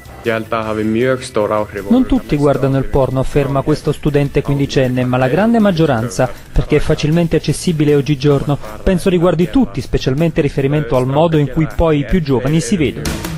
Non 1.90 2.06
tutti 2.06 2.36
guardano 2.38 2.78
il 2.78 2.86
porno, 2.86 3.20
afferma 3.20 3.64
questo 3.64 3.92
studente 3.92 4.42
quindicenne, 4.42 5.04
ma 5.04 5.18
la 5.18 5.28
grande 5.28 5.60
maggioranza, 5.60 6.30
perché 6.52 6.78
è 6.78 6.80
facilmente 6.80 7.36
accessibile 7.36 7.96
oggigiorno. 7.96 8.58
Penso 8.84 9.10
riguardi 9.10 9.50
tutti, 9.50 9.82
specialmente 9.82 10.42
riferimento 10.42 10.96
al 10.96 11.08
modo 11.08 11.38
in 11.38 11.50
cui 11.50 11.68
poi 11.76 12.00
i 12.00 12.06
più 12.06 12.22
giovani 12.22 12.62
si 12.62 12.78
vedono 12.78 13.32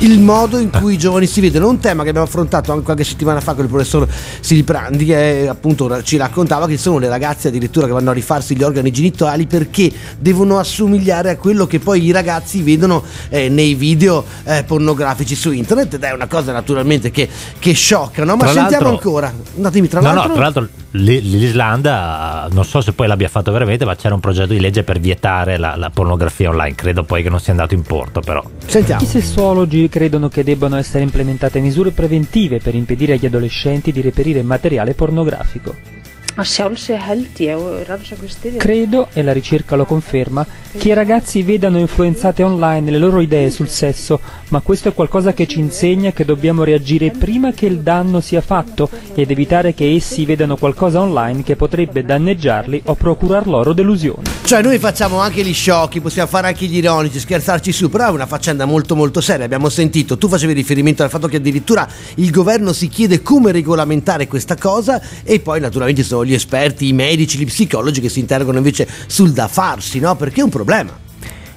il 0.00 0.20
modo 0.20 0.58
in 0.58 0.70
cui 0.70 0.94
i 0.94 0.98
giovani 0.98 1.26
si 1.26 1.40
vedono. 1.40 1.68
Un 1.68 1.78
tema 1.78 2.02
che 2.02 2.10
abbiamo 2.10 2.26
affrontato 2.26 2.72
anche 2.72 2.84
qualche 2.84 3.04
settimana 3.04 3.40
fa 3.40 3.54
con 3.54 3.64
il 3.64 3.70
professor 3.70 4.06
Siliprandi, 4.40 5.04
che 5.04 5.46
appunto 5.48 6.02
ci 6.02 6.16
raccontava 6.16 6.66
che 6.66 6.76
sono 6.76 6.98
le 6.98 7.08
ragazze 7.08 7.48
addirittura 7.48 7.86
che 7.86 7.92
vanno 7.92 8.10
a 8.10 8.12
rifarsi 8.12 8.56
gli 8.56 8.62
organi 8.62 8.90
genitali 8.90 9.46
perché 9.46 9.90
devono 10.18 10.58
assomigliare 10.58 11.30
a 11.30 11.36
quello 11.36 11.66
che 11.66 11.78
poi 11.78 12.04
i 12.04 12.12
ragazzi 12.12 12.62
vedono 12.62 13.02
eh, 13.28 13.48
nei 13.48 13.74
video 13.74 14.24
eh, 14.44 14.64
pornografici 14.64 15.34
su 15.34 15.50
internet. 15.50 15.94
Ed 15.94 16.02
è 16.02 16.12
una 16.12 16.26
cosa 16.26 16.52
naturalmente 16.52 17.10
che, 17.10 17.28
che 17.58 17.72
sciocca, 17.72 18.24
no? 18.24 18.36
Ma 18.36 18.44
Tra 18.44 18.52
sentiamo 18.52 18.88
ancora. 18.88 19.32
No, 19.54 19.70
dimmi, 19.70 19.88
tra 19.88 20.00
no, 20.00 20.12
l'altro. 20.12 20.28
no, 20.28 20.34
tra 20.34 20.42
l'altro 20.42 20.68
l'I- 20.90 21.22
l'Islanda, 21.22 22.48
non 22.50 22.64
so 22.64 22.80
se 22.80 22.92
poi 22.92 23.06
l'abbia 23.06 23.28
fatto 23.28 23.52
veramente, 23.52 23.84
ma 23.84 23.94
c'era 23.96 24.14
un 24.14 24.20
progetto 24.20 24.52
di 24.52 24.60
legge 24.60 24.82
per 24.82 24.98
vietare 24.98 25.56
la, 25.56 25.74
la 25.76 25.90
pornografia 25.90 26.50
online. 26.50 26.74
Credo 26.74 27.04
poi 27.04 27.22
che 27.22 27.30
non 27.30 27.40
sia 27.40 27.52
andato 27.52 27.74
in 27.74 27.82
porto, 27.82 28.20
però. 28.20 28.42
Sentiamo. 28.66 29.02
I 29.02 29.06
sessuologi 29.06 29.85
credono 29.88 30.28
che 30.28 30.44
debbano 30.44 30.76
essere 30.76 31.02
implementate 31.02 31.60
misure 31.60 31.90
preventive 31.90 32.58
per 32.58 32.74
impedire 32.74 33.14
agli 33.14 33.26
adolescenti 33.26 33.92
di 33.92 34.00
reperire 34.00 34.42
materiale 34.42 34.94
pornografico. 34.94 35.95
Að 36.36 36.44
sjálfsög 36.44 36.98
held 37.00 37.38
ég 37.40 37.56
og 37.56 37.86
rannsóknir 37.88 38.28
styðja 38.28 38.60
Credo, 38.60 39.06
e 39.16 39.22
la 39.24 39.32
ricerca 39.32 39.74
lo 39.74 39.86
conferma, 39.88 40.44
che 40.76 40.90
i 40.90 40.92
ragazzi 40.92 41.42
vedano 41.42 41.78
influenzate 41.78 42.42
online 42.42 42.90
le 42.90 42.98
loro 42.98 43.20
idee 43.20 43.50
sul 43.50 43.70
sesso, 43.70 44.20
ma 44.48 44.60
questo 44.60 44.90
è 44.90 44.92
qualcosa 44.92 45.32
che 45.32 45.46
ci 45.46 45.60
insegna 45.60 46.12
che 46.12 46.26
dobbiamo 46.26 46.62
reagire 46.62 47.10
prima 47.10 47.52
che 47.52 47.64
il 47.64 47.78
danno 47.78 48.20
sia 48.20 48.42
fatto 48.42 48.90
ed 49.14 49.30
evitare 49.30 49.72
che 49.72 49.94
essi 49.94 50.26
vedano 50.26 50.58
qualcosa 50.58 51.00
online 51.00 51.42
che 51.42 51.56
potrebbe 51.56 52.04
danneggiarli 52.04 52.82
o 52.84 52.94
procurar 52.96 53.46
loro 53.46 53.72
delusioni. 53.72 54.24
Cioè 54.44 54.60
noi 54.60 54.78
facciamo 54.78 55.18
anche 55.18 55.42
gli 55.42 55.54
sciocchi, 55.54 56.02
possiamo 56.02 56.28
fare 56.28 56.48
anche 56.48 56.66
gli 56.66 56.76
ironici, 56.76 57.18
scherzarci 57.18 57.72
su, 57.72 57.88
però 57.88 58.08
è 58.08 58.10
una 58.10 58.26
faccenda 58.26 58.66
molto 58.66 58.94
molto 58.94 59.22
seria, 59.22 59.46
abbiamo 59.46 59.70
sentito, 59.70 60.18
tu 60.18 60.28
facevi 60.28 60.52
riferimento 60.52 61.02
al 61.02 61.08
fatto 61.08 61.28
che 61.28 61.38
addirittura 61.38 61.88
il 62.16 62.30
governo 62.30 62.74
si 62.74 62.88
chiede 62.88 63.22
come 63.22 63.52
regolamentare 63.52 64.28
questa 64.28 64.54
cosa 64.56 65.00
e 65.24 65.40
poi 65.40 65.60
naturalmente 65.60 66.02
sono 66.02 66.24
gli 66.26 66.34
esperti, 66.34 66.88
i 66.88 66.92
medici, 66.92 67.38
gli 67.38 67.46
psicologi 67.46 68.00
che 68.00 68.08
si 68.08 68.20
interrogano 68.20 68.58
invece 68.58 68.86
sul 69.06 69.32
da 69.32 69.48
farsi, 69.48 69.98
no? 69.98 70.16
Perché 70.16 70.40
è 70.40 70.44
un 70.44 70.50
problema. 70.50 70.98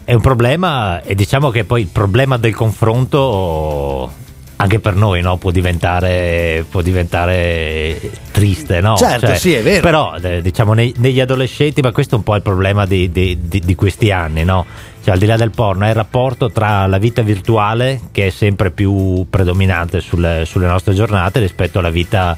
È 0.03 0.13
un 0.13 0.21
problema 0.21 1.01
e 1.03 1.13
diciamo 1.13 1.49
che 1.49 1.65
poi 1.65 1.81
il 1.81 1.87
problema 1.87 2.37
del 2.37 2.55
confronto 2.55 4.11
anche 4.61 4.79
per 4.79 4.93
noi 4.95 5.21
no, 5.21 5.37
può, 5.37 5.51
diventare, 5.51 6.65
può 6.69 6.81
diventare 6.81 7.97
triste, 8.31 8.81
no? 8.81 8.97
Certo, 8.97 9.33
sì, 9.35 9.53
è 9.53 9.61
vero. 9.61 9.81
Però 9.81 10.15
eh, 10.21 10.41
diciamo 10.41 10.73
nei- 10.73 10.93
negli 10.97 11.21
adolescenti, 11.21 11.79
ma 11.81 11.93
questo 11.93 12.15
è 12.15 12.17
un 12.17 12.25
po' 12.25 12.35
il 12.35 12.41
problema 12.41 12.85
di, 12.85 13.09
di- 13.09 13.37
di- 13.39 13.61
di 13.61 13.75
questi 13.75 14.11
anni, 14.11 14.43
no? 14.43 14.65
Cioè 15.01 15.13
al 15.13 15.19
di 15.19 15.27
là 15.27 15.37
del 15.37 15.51
porno 15.51 15.85
è 15.85 15.89
il 15.89 15.95
rapporto 15.95 16.51
tra 16.51 16.87
la 16.87 16.97
vita 16.97 17.21
virtuale 17.21 18.01
che 18.11 18.27
è 18.27 18.29
sempre 18.31 18.71
più 18.71 19.25
predominante 19.29 20.01
sulle, 20.01 20.43
sulle 20.45 20.67
nostre 20.67 20.93
giornate 20.93 21.39
rispetto 21.39 21.79
alla 21.79 21.89
vita 21.89 22.37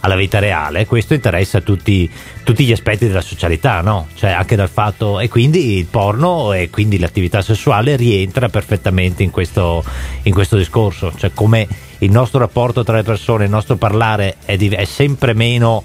alla 0.00 0.16
vita 0.16 0.38
reale, 0.38 0.86
questo 0.86 1.14
interessa 1.14 1.60
tutti, 1.60 2.10
tutti 2.44 2.64
gli 2.64 2.72
aspetti 2.72 3.06
della 3.06 3.20
socialità, 3.20 3.80
no? 3.80 4.08
Cioè 4.14 4.30
anche 4.30 4.56
dal 4.56 4.68
fatto, 4.68 5.20
e 5.20 5.28
quindi 5.28 5.76
il 5.78 5.86
porno 5.86 6.52
e 6.52 6.70
quindi 6.70 6.98
l'attività 6.98 7.42
sessuale 7.42 7.96
rientra 7.96 8.48
perfettamente 8.48 9.22
in 9.22 9.30
questo, 9.30 9.84
in 10.22 10.32
questo 10.32 10.56
discorso, 10.56 11.12
cioè 11.16 11.32
come 11.34 11.66
il 11.98 12.10
nostro 12.10 12.38
rapporto 12.38 12.84
tra 12.84 12.96
le 12.96 13.02
persone, 13.02 13.44
il 13.44 13.50
nostro 13.50 13.76
parlare 13.76 14.36
è, 14.44 14.56
div- 14.56 14.74
è 14.74 14.84
sempre 14.84 15.34
meno 15.34 15.82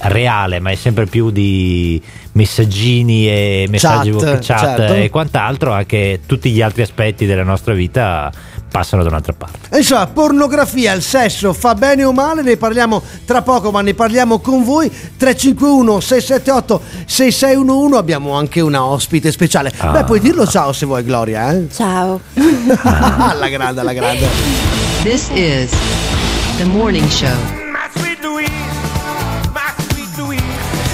reale, 0.00 0.60
ma 0.60 0.70
è 0.70 0.76
sempre 0.76 1.06
più 1.06 1.30
di 1.30 2.00
messaggini 2.32 3.28
e 3.28 3.66
messaggi 3.68 4.10
Chat, 4.12 4.44
chat 4.44 4.76
certo. 4.76 4.94
e 4.94 5.10
quant'altro, 5.10 5.72
anche 5.72 6.20
tutti 6.24 6.50
gli 6.50 6.62
altri 6.62 6.82
aspetti 6.82 7.26
della 7.26 7.42
nostra 7.42 7.74
vita 7.74 8.30
passano 8.70 9.02
da 9.02 9.08
un'altra 9.08 9.32
parte. 9.32 9.76
Insomma, 9.76 10.06
pornografia, 10.06 10.92
il 10.92 11.02
sesso 11.02 11.52
fa 11.52 11.74
bene 11.74 12.04
o 12.04 12.12
male? 12.12 12.42
Ne 12.42 12.56
parliamo 12.56 13.02
tra 13.24 13.42
poco, 13.42 13.70
ma 13.70 13.80
ne 13.80 13.94
parliamo 13.94 14.38
con 14.38 14.64
voi. 14.64 14.88
351 14.88 16.00
678 16.00 16.82
6611 17.06 17.98
abbiamo 17.98 18.32
anche 18.32 18.60
una 18.60 18.84
ospite 18.84 19.32
speciale. 19.32 19.72
Ah. 19.78 19.90
Beh, 19.90 20.04
puoi 20.04 20.20
dirlo 20.20 20.46
ciao 20.46 20.72
se 20.72 20.86
vuoi, 20.86 21.02
Gloria, 21.02 21.52
eh? 21.52 21.68
Ciao. 21.72 22.20
alla 22.82 23.48
grande, 23.48 23.80
alla 23.80 23.92
grande. 23.92 24.26
This 25.02 25.28
is 25.30 25.70
the 26.56 26.64
morning 26.64 27.08
show. 27.08 27.67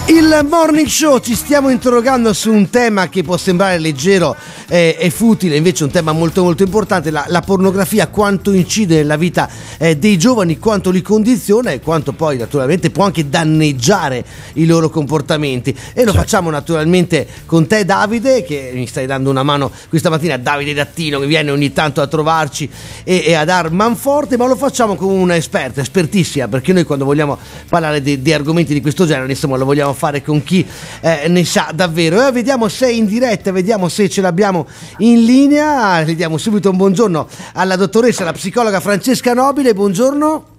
Il 0.07 0.47
morning 0.51 0.87
show 0.87 1.19
ci 1.19 1.35
stiamo 1.35 1.71
interrogando 1.71 2.35
su 2.35 2.53
un 2.53 2.69
tema 2.69 3.09
che 3.09 3.23
può 3.23 3.39
sembrare 3.39 3.79
leggero 3.79 4.37
eh, 4.69 4.97
e 4.99 5.09
futile, 5.09 5.57
invece 5.57 5.83
è 5.83 5.87
un 5.87 5.93
tema 5.93 6.13
molto 6.13 6.43
molto 6.43 6.63
importante, 6.63 7.11
la, 7.11 7.25
la 7.29 7.41
pornografia, 7.41 8.09
quanto 8.09 8.53
incide 8.53 8.97
nella 8.97 9.17
vita 9.17 9.49
eh, 9.79 9.97
dei 9.97 10.19
giovani, 10.19 10.59
quanto 10.59 10.91
li 10.91 11.01
condiziona 11.01 11.71
e 11.71 11.81
quanto 11.81 12.13
poi 12.13 12.37
naturalmente 12.37 12.91
può 12.91 13.05
anche 13.05 13.31
danneggiare 13.31 14.23
i 14.55 14.67
loro 14.67 14.91
comportamenti. 14.91 15.75
E 15.95 16.05
lo 16.05 16.13
facciamo 16.13 16.51
naturalmente 16.51 17.27
con 17.47 17.67
te 17.67 17.87
Davide, 17.87 18.45
che 18.45 18.73
mi 18.75 18.87
stai 18.87 19.07
dando 19.07 19.31
una 19.31 19.43
mano 19.43 19.71
questa 19.89 20.11
mattina, 20.11 20.37
Davide 20.37 20.75
Dattino 20.75 21.19
che 21.19 21.27
viene 21.27 21.51
ogni 21.51 21.73
tanto 21.73 22.03
a 22.03 22.07
trovarci 22.07 22.69
e, 23.05 23.25
e 23.27 23.33
a 23.33 23.47
dar 23.47 23.71
manforte, 23.71 24.37
ma 24.37 24.47
lo 24.47 24.57
facciamo 24.57 24.97
con 24.97 25.09
una 25.09 25.35
esperta, 25.35 25.81
espertissima, 25.81 26.47
perché 26.47 26.75
noi 26.75 26.85
quando 26.85 27.07
vogliamo 27.07 27.39
parlare 27.71 28.03
di, 28.03 28.21
di 28.21 28.33
argomenti 28.35 28.75
di 28.75 28.83
questo 28.83 29.07
genere, 29.07 29.31
insomma, 29.31 29.57
lo 29.57 29.65
vogliamo 29.65 29.93
fare 29.95 30.23
con 30.23 30.43
chi 30.43 30.67
eh, 31.01 31.29
ne 31.29 31.45
sa 31.45 31.71
davvero. 31.75 32.27
E 32.27 32.33
vediamo 32.33 32.69
se 32.69 32.87
è 32.87 32.91
in 32.91 33.07
diretta, 33.07 33.53
vediamo 33.53 33.89
se 33.89 34.09
ce 34.09 34.21
l'abbiamo 34.21 34.67
in 34.99 35.25
linea. 35.25 36.03
Le 36.03 36.15
diamo 36.15 36.37
subito 36.37 36.71
un 36.71 36.77
buongiorno 36.77 37.27
alla 37.55 37.77
dottoressa, 37.77 38.25
la 38.25 38.33
psicologa 38.33 38.81
Francesca 38.81 39.33
Nobile. 39.35 39.73
Buongiorno. 39.75 40.54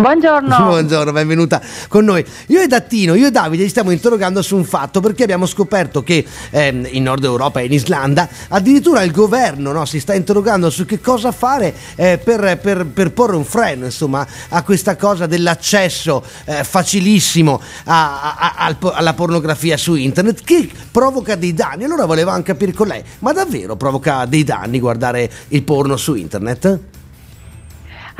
Buongiorno. 0.00 0.56
Buongiorno, 0.64 1.12
benvenuta 1.12 1.60
con 1.88 2.04
noi. 2.06 2.24
Io 2.46 2.60
e 2.60 2.66
Dattino, 2.66 3.14
io 3.14 3.26
e 3.26 3.30
Davide 3.30 3.64
ci 3.64 3.68
stiamo 3.68 3.90
interrogando 3.90 4.40
su 4.40 4.56
un 4.56 4.64
fatto 4.64 5.00
perché 5.00 5.24
abbiamo 5.24 5.44
scoperto 5.46 6.02
che 6.02 6.24
ehm, 6.50 6.88
in 6.90 7.02
Nord 7.02 7.22
Europa 7.24 7.60
e 7.60 7.66
in 7.66 7.72
Islanda 7.72 8.26
addirittura 8.48 9.02
il 9.02 9.10
governo 9.12 9.72
no, 9.72 9.84
si 9.84 10.00
sta 10.00 10.14
interrogando 10.14 10.70
su 10.70 10.86
che 10.86 11.00
cosa 11.00 11.32
fare 11.32 11.74
eh, 11.96 12.18
per, 12.22 12.58
per- 12.58 12.86
per 12.86 13.12
porre 13.12 13.36
un 13.36 13.44
freno 13.44 13.84
insomma, 13.84 14.26
a 14.48 14.62
questa 14.62 14.96
cosa 14.96 15.26
dell'accesso 15.26 16.24
eh, 16.46 16.64
facilissimo 16.64 17.60
a- 17.84 18.32
a- 18.36 18.54
a- 18.56 18.76
alla 18.94 19.12
pornografia 19.14 19.76
su 19.76 19.94
internet 19.96 20.42
che 20.44 20.68
provoca 20.90 21.34
dei 21.36 21.52
danni. 21.52 21.84
Allora 21.84 22.06
volevamo 22.06 22.42
capire 22.42 22.72
con 22.72 22.86
lei, 22.86 23.02
ma 23.18 23.32
davvero 23.32 23.76
provoca 23.76 24.24
dei 24.24 24.44
danni 24.44 24.80
guardare 24.80 25.30
il 25.48 25.62
porno 25.62 25.96
su 25.98 26.14
internet? 26.14 26.78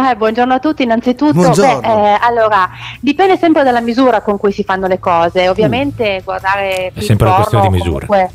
Eh, 0.09 0.17
buongiorno 0.17 0.55
a 0.55 0.59
tutti, 0.59 0.83
innanzitutto. 0.83 1.51
Beh, 1.51 1.79
eh, 1.83 2.19
allora, 2.21 2.71
dipende 3.01 3.37
sempre 3.37 3.63
dalla 3.63 3.81
misura 3.81 4.21
con 4.23 4.39
cui 4.39 4.51
si 4.53 4.65
fanno 4.65 4.87
le 4.87 4.99
cose. 4.99 5.49
Ovviamente 5.49 6.23
guardare 6.25 6.91
È 6.95 7.01
sempre 7.01 7.27
una 7.27 7.37
questione 7.37 7.65
di 7.69 7.71
misura. 7.75 8.07
comunque- 8.07 8.31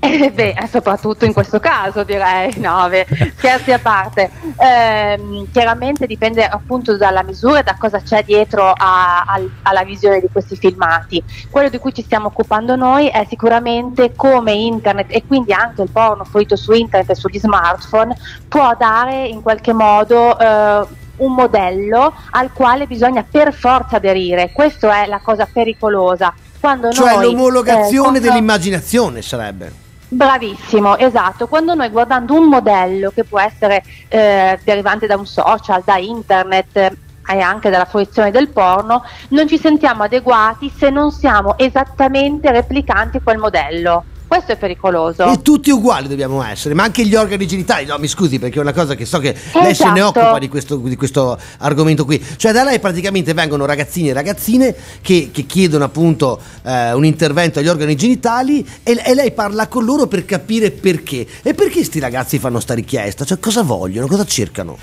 Eh, 0.00 0.30
beh, 0.30 0.54
soprattutto 0.70 1.24
in 1.24 1.32
questo 1.32 1.58
caso 1.58 2.04
direi, 2.04 2.56
no, 2.60 2.86
beh, 2.88 3.06
scherzi 3.36 3.72
a 3.72 3.80
parte. 3.80 4.30
Ehm, 4.56 5.50
chiaramente 5.50 6.06
dipende 6.06 6.46
appunto 6.46 6.96
dalla 6.96 7.22
misura 7.24 7.58
e 7.58 7.62
da 7.64 7.74
cosa 7.76 8.00
c'è 8.00 8.22
dietro 8.22 8.70
a- 8.70 9.24
al- 9.26 9.50
alla 9.62 9.82
visione 9.82 10.20
di 10.20 10.28
questi 10.30 10.54
filmati. 10.56 11.22
Quello 11.50 11.68
di 11.68 11.78
cui 11.78 11.92
ci 11.92 12.02
stiamo 12.02 12.28
occupando 12.28 12.76
noi 12.76 13.08
è 13.08 13.26
sicuramente 13.28 14.14
come 14.14 14.52
internet 14.52 15.06
e 15.10 15.24
quindi 15.26 15.52
anche 15.52 15.82
il 15.82 15.90
porno 15.90 16.24
fruito 16.24 16.54
su 16.54 16.72
internet 16.72 17.10
e 17.10 17.14
sugli 17.16 17.38
smartphone 17.40 18.16
può 18.46 18.74
dare 18.78 19.26
in 19.26 19.42
qualche 19.42 19.72
modo 19.72 20.38
eh, 20.38 20.86
un 21.16 21.34
modello 21.34 22.14
al 22.30 22.52
quale 22.52 22.86
bisogna 22.86 23.24
per 23.28 23.52
forza 23.52 23.96
aderire. 23.96 24.52
Questa 24.52 25.02
è 25.02 25.06
la 25.08 25.18
cosa 25.20 25.48
pericolosa. 25.52 26.32
Quando 26.60 26.90
Cioè 26.92 27.14
noi, 27.14 27.24
l'omologazione 27.24 27.88
eh, 27.90 27.98
quando- 27.98 28.20
dell'immaginazione 28.20 29.22
sarebbe. 29.22 29.86
Bravissimo, 30.10 30.96
esatto. 30.96 31.46
Quando 31.46 31.74
noi 31.74 31.90
guardando 31.90 32.34
un 32.34 32.48
modello 32.48 33.10
che 33.10 33.24
può 33.24 33.38
essere 33.38 33.82
eh, 34.08 34.58
derivante 34.64 35.06
da 35.06 35.16
un 35.16 35.26
social, 35.26 35.82
da 35.84 35.98
internet 35.98 36.76
eh, 36.76 36.96
e 37.30 37.40
anche 37.40 37.68
dalla 37.68 37.84
fruizione 37.84 38.30
del 38.30 38.48
porno, 38.48 39.04
non 39.28 39.46
ci 39.46 39.58
sentiamo 39.58 40.04
adeguati 40.04 40.72
se 40.74 40.88
non 40.88 41.10
siamo 41.12 41.58
esattamente 41.58 42.50
replicanti 42.50 43.20
quel 43.22 43.36
modello. 43.36 44.04
Questo 44.28 44.52
è 44.52 44.56
pericoloso. 44.58 45.24
E 45.32 45.40
tutti 45.40 45.70
uguali 45.70 46.06
dobbiamo 46.06 46.44
essere, 46.44 46.74
ma 46.74 46.82
anche 46.82 47.06
gli 47.06 47.14
organi 47.14 47.46
genitali. 47.46 47.86
No, 47.86 47.96
mi 47.98 48.06
scusi, 48.08 48.38
perché 48.38 48.58
è 48.58 48.60
una 48.60 48.74
cosa 48.74 48.94
che 48.94 49.06
so 49.06 49.18
che 49.20 49.34
lei 49.54 49.74
se 49.74 49.84
ne 49.90 50.00
Esatto. 50.00 50.20
occupa 50.20 50.38
di 50.38 50.48
questo, 50.48 50.76
di 50.76 50.96
questo 50.96 51.38
argomento 51.60 52.04
qui. 52.04 52.22
Cioè, 52.36 52.52
da 52.52 52.62
lei 52.62 52.78
praticamente 52.78 53.32
vengono 53.32 53.64
ragazzini 53.64 54.10
e 54.10 54.12
ragazzine 54.12 54.74
che, 55.00 55.30
che 55.32 55.46
chiedono 55.46 55.84
appunto 55.84 56.38
eh, 56.62 56.92
un 56.92 57.06
intervento 57.06 57.58
agli 57.58 57.68
organi 57.68 57.96
genitali 57.96 58.64
e, 58.82 59.00
e 59.02 59.14
lei 59.14 59.32
parla 59.32 59.66
con 59.66 59.86
loro 59.86 60.06
per 60.06 60.26
capire 60.26 60.72
perché. 60.72 61.26
E 61.42 61.54
perché 61.54 61.82
sti 61.82 61.98
ragazzi 61.98 62.38
fanno 62.38 62.60
sta 62.60 62.74
richiesta? 62.74 63.24
Cioè, 63.24 63.38
cosa 63.40 63.62
vogliono? 63.62 64.06
Cosa 64.06 64.26
cercano? 64.26 64.76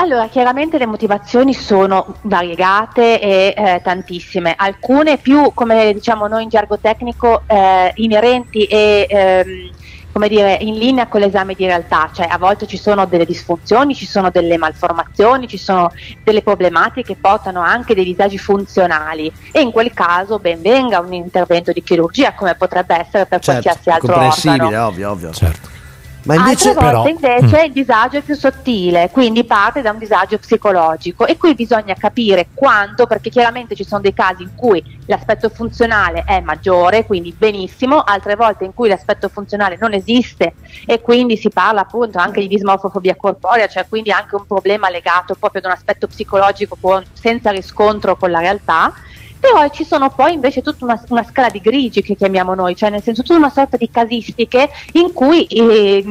Allora, 0.00 0.28
chiaramente 0.28 0.78
le 0.78 0.86
motivazioni 0.86 1.52
sono 1.52 2.14
variegate 2.22 3.20
e 3.20 3.54
eh, 3.54 3.80
tantissime, 3.84 4.54
alcune 4.56 5.18
più, 5.18 5.52
come 5.52 5.92
diciamo 5.92 6.26
noi 6.26 6.44
in 6.44 6.48
gergo 6.48 6.78
tecnico, 6.78 7.42
eh, 7.46 7.92
inerenti 7.96 8.64
e 8.64 9.06
ehm, 9.06 9.70
come 10.10 10.28
dire, 10.28 10.56
in 10.62 10.78
linea 10.78 11.06
con 11.06 11.20
l'esame 11.20 11.52
di 11.52 11.66
realtà, 11.66 12.10
cioè 12.14 12.26
a 12.30 12.38
volte 12.38 12.66
ci 12.66 12.78
sono 12.78 13.04
delle 13.04 13.26
disfunzioni, 13.26 13.94
ci 13.94 14.06
sono 14.06 14.30
delle 14.30 14.56
malformazioni, 14.56 15.46
ci 15.46 15.58
sono 15.58 15.92
delle 16.24 16.40
problematiche 16.40 17.12
che 17.12 17.20
portano 17.20 17.60
anche 17.60 17.94
dei 17.94 18.04
disagi 18.04 18.38
funzionali 18.38 19.30
e 19.52 19.60
in 19.60 19.70
quel 19.70 19.92
caso 19.92 20.38
ben 20.38 20.62
venga 20.62 20.98
un 20.98 21.12
intervento 21.12 21.72
di 21.72 21.82
chirurgia 21.82 22.32
come 22.32 22.54
potrebbe 22.54 22.96
essere 22.98 23.26
per 23.26 23.40
qualsiasi 23.40 23.90
altro 23.90 24.14
comprensibile, 24.14 24.64
organo. 24.64 24.86
ovvio, 24.86 25.10
ovvio. 25.10 25.32
Certo. 25.32 25.79
Ma 26.24 26.34
invece 26.34 26.68
Altre 26.70 26.90
volte 26.92 27.16
però 27.20 27.36
invece 27.36 27.62
Mm. 27.62 27.64
il 27.66 27.72
disagio 27.72 28.16
è 28.18 28.20
più 28.20 28.34
sottile, 28.34 29.08
quindi 29.10 29.44
parte 29.44 29.80
da 29.80 29.90
un 29.90 29.98
disagio 29.98 30.38
psicologico 30.38 31.26
e 31.26 31.36
qui 31.36 31.54
bisogna 31.54 31.94
capire 31.94 32.48
quanto, 32.52 33.06
perché 33.06 33.30
chiaramente 33.30 33.74
ci 33.74 33.84
sono 33.84 34.00
dei 34.00 34.12
casi 34.12 34.42
in 34.42 34.50
cui 34.54 34.82
l'aspetto 35.06 35.48
funzionale 35.48 36.24
è 36.26 36.40
maggiore, 36.40 37.06
quindi 37.06 37.34
benissimo, 37.36 38.00
altre 38.00 38.36
volte 38.36 38.64
in 38.64 38.74
cui 38.74 38.88
l'aspetto 38.88 39.28
funzionale 39.28 39.76
non 39.80 39.94
esiste 39.94 40.54
e 40.86 41.00
quindi 41.00 41.36
si 41.36 41.48
parla 41.48 41.80
appunto 41.80 42.18
anche 42.18 42.40
di 42.40 42.48
dismorfofobia 42.48 43.16
corporea, 43.16 43.66
cioè 43.66 43.86
quindi 43.88 44.10
anche 44.10 44.34
un 44.36 44.46
problema 44.46 44.90
legato 44.90 45.34
proprio 45.34 45.62
ad 45.62 45.66
un 45.68 45.72
aspetto 45.72 46.06
psicologico 46.06 46.76
con- 46.80 47.04
senza 47.12 47.50
riscontro 47.50 48.16
con 48.16 48.30
la 48.30 48.40
realtà. 48.40 48.92
Però 49.40 49.66
ci 49.70 49.84
sono 49.84 50.10
poi 50.10 50.34
invece 50.34 50.60
tutta 50.60 50.84
una, 50.84 51.02
una 51.08 51.24
scala 51.24 51.48
di 51.48 51.60
grigi 51.60 52.02
che 52.02 52.14
chiamiamo 52.14 52.54
noi, 52.54 52.76
cioè 52.76 52.90
nel 52.90 53.02
senso 53.02 53.22
tutta 53.22 53.38
una 53.38 53.48
sorta 53.48 53.78
di 53.78 53.90
casistiche 53.90 54.68
in 54.92 55.14
cui 55.14 55.46
eh, 55.46 56.04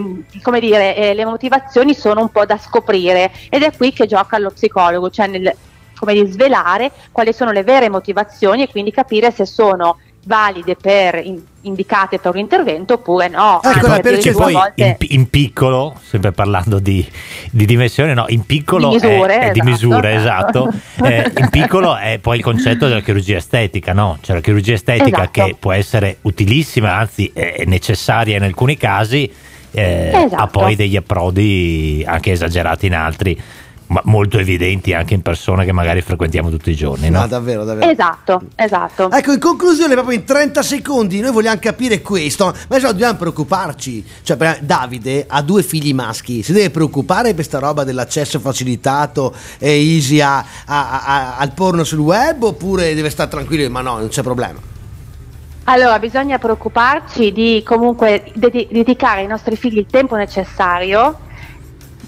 dire, 0.60 0.95
eh, 0.95 1.14
le 1.14 1.26
motivazioni 1.26 1.93
sono 1.93 2.22
un 2.22 2.30
po' 2.30 2.45
da 2.45 2.57
scoprire 2.57 3.31
ed 3.49 3.61
è 3.61 3.72
qui 3.76 3.93
che 3.93 4.07
gioca 4.07 4.39
lo 4.39 4.49
psicologo, 4.49 5.11
cioè 5.11 5.27
nel 5.27 5.56
come 5.99 6.14
dire, 6.14 6.27
svelare 6.27 6.91
quali 7.11 7.34
sono 7.34 7.51
le 7.51 7.64
vere 7.64 7.89
motivazioni 7.89 8.64
e 8.64 8.69
quindi 8.69 8.91
capire 8.91 9.31
se 9.31 9.45
sono 9.45 9.97
valide 10.30 10.76
per 10.76 11.15
in- 11.23 11.41
indicate 11.61 12.19
per 12.19 12.34
un 12.34 12.38
intervento 12.39 12.93
oppure 12.93 13.27
no. 13.30 13.57
Ecco, 13.64 13.68
Anche 13.68 14.01
perché 14.01 14.30
addirittura 14.30 14.43
poi 14.45 14.53
a 14.53 14.57
volte- 14.60 14.97
in, 15.07 15.19
in 15.19 15.30
piccolo, 15.30 15.95
sempre 16.07 16.31
parlando 16.31 16.77
di, 16.77 17.06
di 17.49 17.65
dimensione, 17.65 18.14
no, 18.14 18.26
in 18.27 18.45
piccolo 18.45 18.89
Di 18.89 18.93
misure, 19.07 19.39
è, 19.39 19.49
è 19.49 19.51
di 19.51 19.60
esatto. 19.60 19.69
misure, 19.69 20.14
esatto. 20.14 20.69
Eh, 21.10 21.31
in 21.38 21.49
piccolo 21.49 21.95
è 21.97 22.19
poi 22.19 22.38
il 22.38 22.43
concetto 22.43 22.88
della 22.88 22.99
chirurgia 23.01 23.38
estetica, 23.38 23.93
no? 23.93 24.19
Cioè 24.22 24.35
la 24.35 24.41
chirurgia 24.41 24.73
estetica 24.73 25.22
Esatto. 25.23 25.43
che 25.45 25.56
può 25.60 25.72
essere 25.72 26.18
utilissima, 26.22 26.93
anzi 26.95 27.31
è 27.34 27.64
necessaria 27.65 28.38
in 28.38 28.43
alcuni 28.43 28.77
casi, 28.77 29.31
eh, 29.72 30.11
Esatto. 30.14 30.35
ha 30.35 30.47
poi 30.47 30.76
degli 30.76 30.95
approdi 30.95 32.03
anche 32.06 32.31
esagerati 32.31 32.85
in 32.85 32.93
altri, 32.93 33.41
ma 33.90 34.02
molto 34.06 34.38
evidenti 34.38 34.94
anche 34.94 35.16
in 35.16 35.22
persone 35.22 35.66
che 35.66 35.72
magari 35.72 36.02
frequentiamo 36.02 36.49
tutti 36.49 36.70
i 36.70 36.76
giorni, 36.76 37.10
no? 37.10 37.22
No, 37.22 37.28
davvero, 37.28 37.64
davvero. 37.64 37.90
Esatto, 37.90 38.41
esatto. 38.56 39.10
Ecco, 39.11 39.32
in 39.34 39.40
conclusione, 39.40 39.94
proprio 39.95 40.16
in 40.18 40.26
30 40.26 40.61
secondi, 40.61 41.20
noi 41.22 41.32
vogliamo 41.32 41.57
capire 41.60 42.02
questo, 42.02 42.53
ma 42.70 42.78
no 42.78 42.91
dobbiamo 42.91 43.18
preoccuparci. 43.18 44.06
Cioè, 44.22 44.60
Davide 44.61 45.26
ha 45.28 45.41
due 45.41 45.64
figli 45.64 45.94
maschi, 45.94 46.44
si 46.44 46.53
deve 46.53 46.70
preoccupare 46.70 47.28
per 47.30 47.36
questa 47.36 47.57
roba 47.60 47.84
dell'accesso 47.84 48.40
facilitato 48.40 49.34
e 49.57 49.72
easy 49.72 50.22
a- 50.22 50.38
a- 50.38 50.45
a- 50.66 51.38
al 51.38 51.52
porno 51.53 51.84
sul 51.84 51.99
web 51.99 52.44
oppure 52.44 52.94
deve 52.94 53.10
stare 53.10 53.30
tranquillo, 53.30 53.68
ma 53.72 53.82
no, 53.82 53.98
non 53.98 54.07
c'è 54.10 54.22
problema. 54.22 54.60
Allora, 55.64 55.99
bisogna 55.99 56.38
preoccuparci 56.38 57.32
di 57.32 57.64
comunque 57.66 58.32
dedi- 58.34 58.68
dedicare 58.72 59.22
ai 59.22 59.28
nostri 59.28 59.56
figli 59.56 59.78
il 59.78 59.86
tempo 59.90 60.16
necessario 60.16 61.20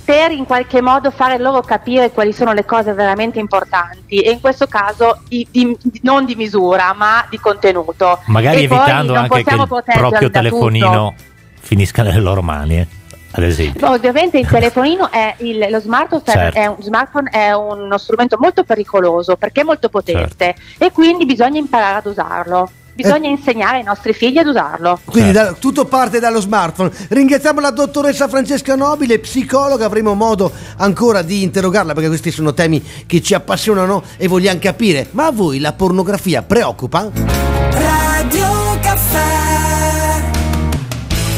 per 0.03 0.32
in 0.32 0.45
qualche 0.45 0.82
modo 0.82 1.11
fare 1.11 1.38
loro 1.38 1.61
capire 1.61 2.11
quali 2.11 2.34
sono 2.34 2.53
le 2.53 2.65
cose 2.65 2.94
veramente 2.94 3.40
importanti 3.40 4.19
e 4.19 4.32
in 4.32 4.40
questo 4.40 4.68
caso 4.68 5.22
i- 5.30 5.48
di- 5.49 5.78
non 6.02 6.26
di 6.26 6.36
misura 6.36 6.94
ma 6.94 7.26
di 7.30 7.38
contenuto. 7.40 8.19
Magari 8.26 8.61
E 8.61 8.64
evitando 8.64 9.14
anche 9.15 9.44
che 9.44 9.53
il 9.56 9.68
proprio 9.94 10.30
telefonino 10.30 11.14
finisca 11.60 12.03
nelle 12.03 12.19
loro 12.19 12.41
mani, 12.41 12.80
eh, 12.80 12.88
ad 13.32 13.44
esempio. 13.44 13.90
Ovviamente 13.90 14.38
il 14.40 14.48
telefonino 14.48 15.10
è 15.11 15.36
il, 15.38 15.68
lo 15.69 15.80
smartphone, 15.80 16.22
Certo. 16.26 16.57
è 16.60 16.65
un, 16.65 16.76
smartphone 16.82 17.30
è 17.30 17.52
uno 17.53 17.98
strumento 17.98 18.38
molto 18.40 18.64
pericoloso 18.64 19.38
perché 19.38 19.61
è 19.61 19.64
molto 19.64 19.88
potente 19.90 20.56
Certo. 20.57 20.84
e 20.84 20.91
quindi 20.91 21.26
bisogna 21.26 21.60
imparare 21.60 21.98
ad 21.99 22.06
usarlo. 22.07 22.69
Bisogna 22.93 23.27
Eh. 23.30 23.31
insegnare 23.31 23.77
ai 23.77 23.84
nostri 23.84 24.13
figli 24.13 24.38
ad 24.38 24.47
usarlo. 24.47 24.99
Quindi 25.05 25.31
da- 25.31 25.53
tutto 25.53 25.85
parte 25.85 26.19
dallo 26.19 26.39
smartphone. 26.41 26.91
Ringraziamo 27.09 27.59
la 27.59 27.72
dottoressa 27.72 28.27
Francesca 28.27 28.76
Nobile, 28.76 29.19
psicologa, 29.19 29.85
avremo 29.85 30.13
modo 30.13 30.51
ancora 30.77 31.22
di 31.22 31.41
interrogarla 31.43 31.93
perché 31.93 32.09
questi 32.09 32.31
sono 32.31 32.53
temi 32.53 32.84
che 33.05 33.22
ci 33.22 33.34
appassionano 33.34 34.03
e 34.18 34.27
vogliamo 34.27 34.59
capire. 34.59 35.07
Ma 35.11 35.27
a 35.27 35.31
voi 35.31 35.59
la 35.59 35.73
pornografia 35.73 36.41
preoccupa? 36.43 37.09
Radio 37.72 38.70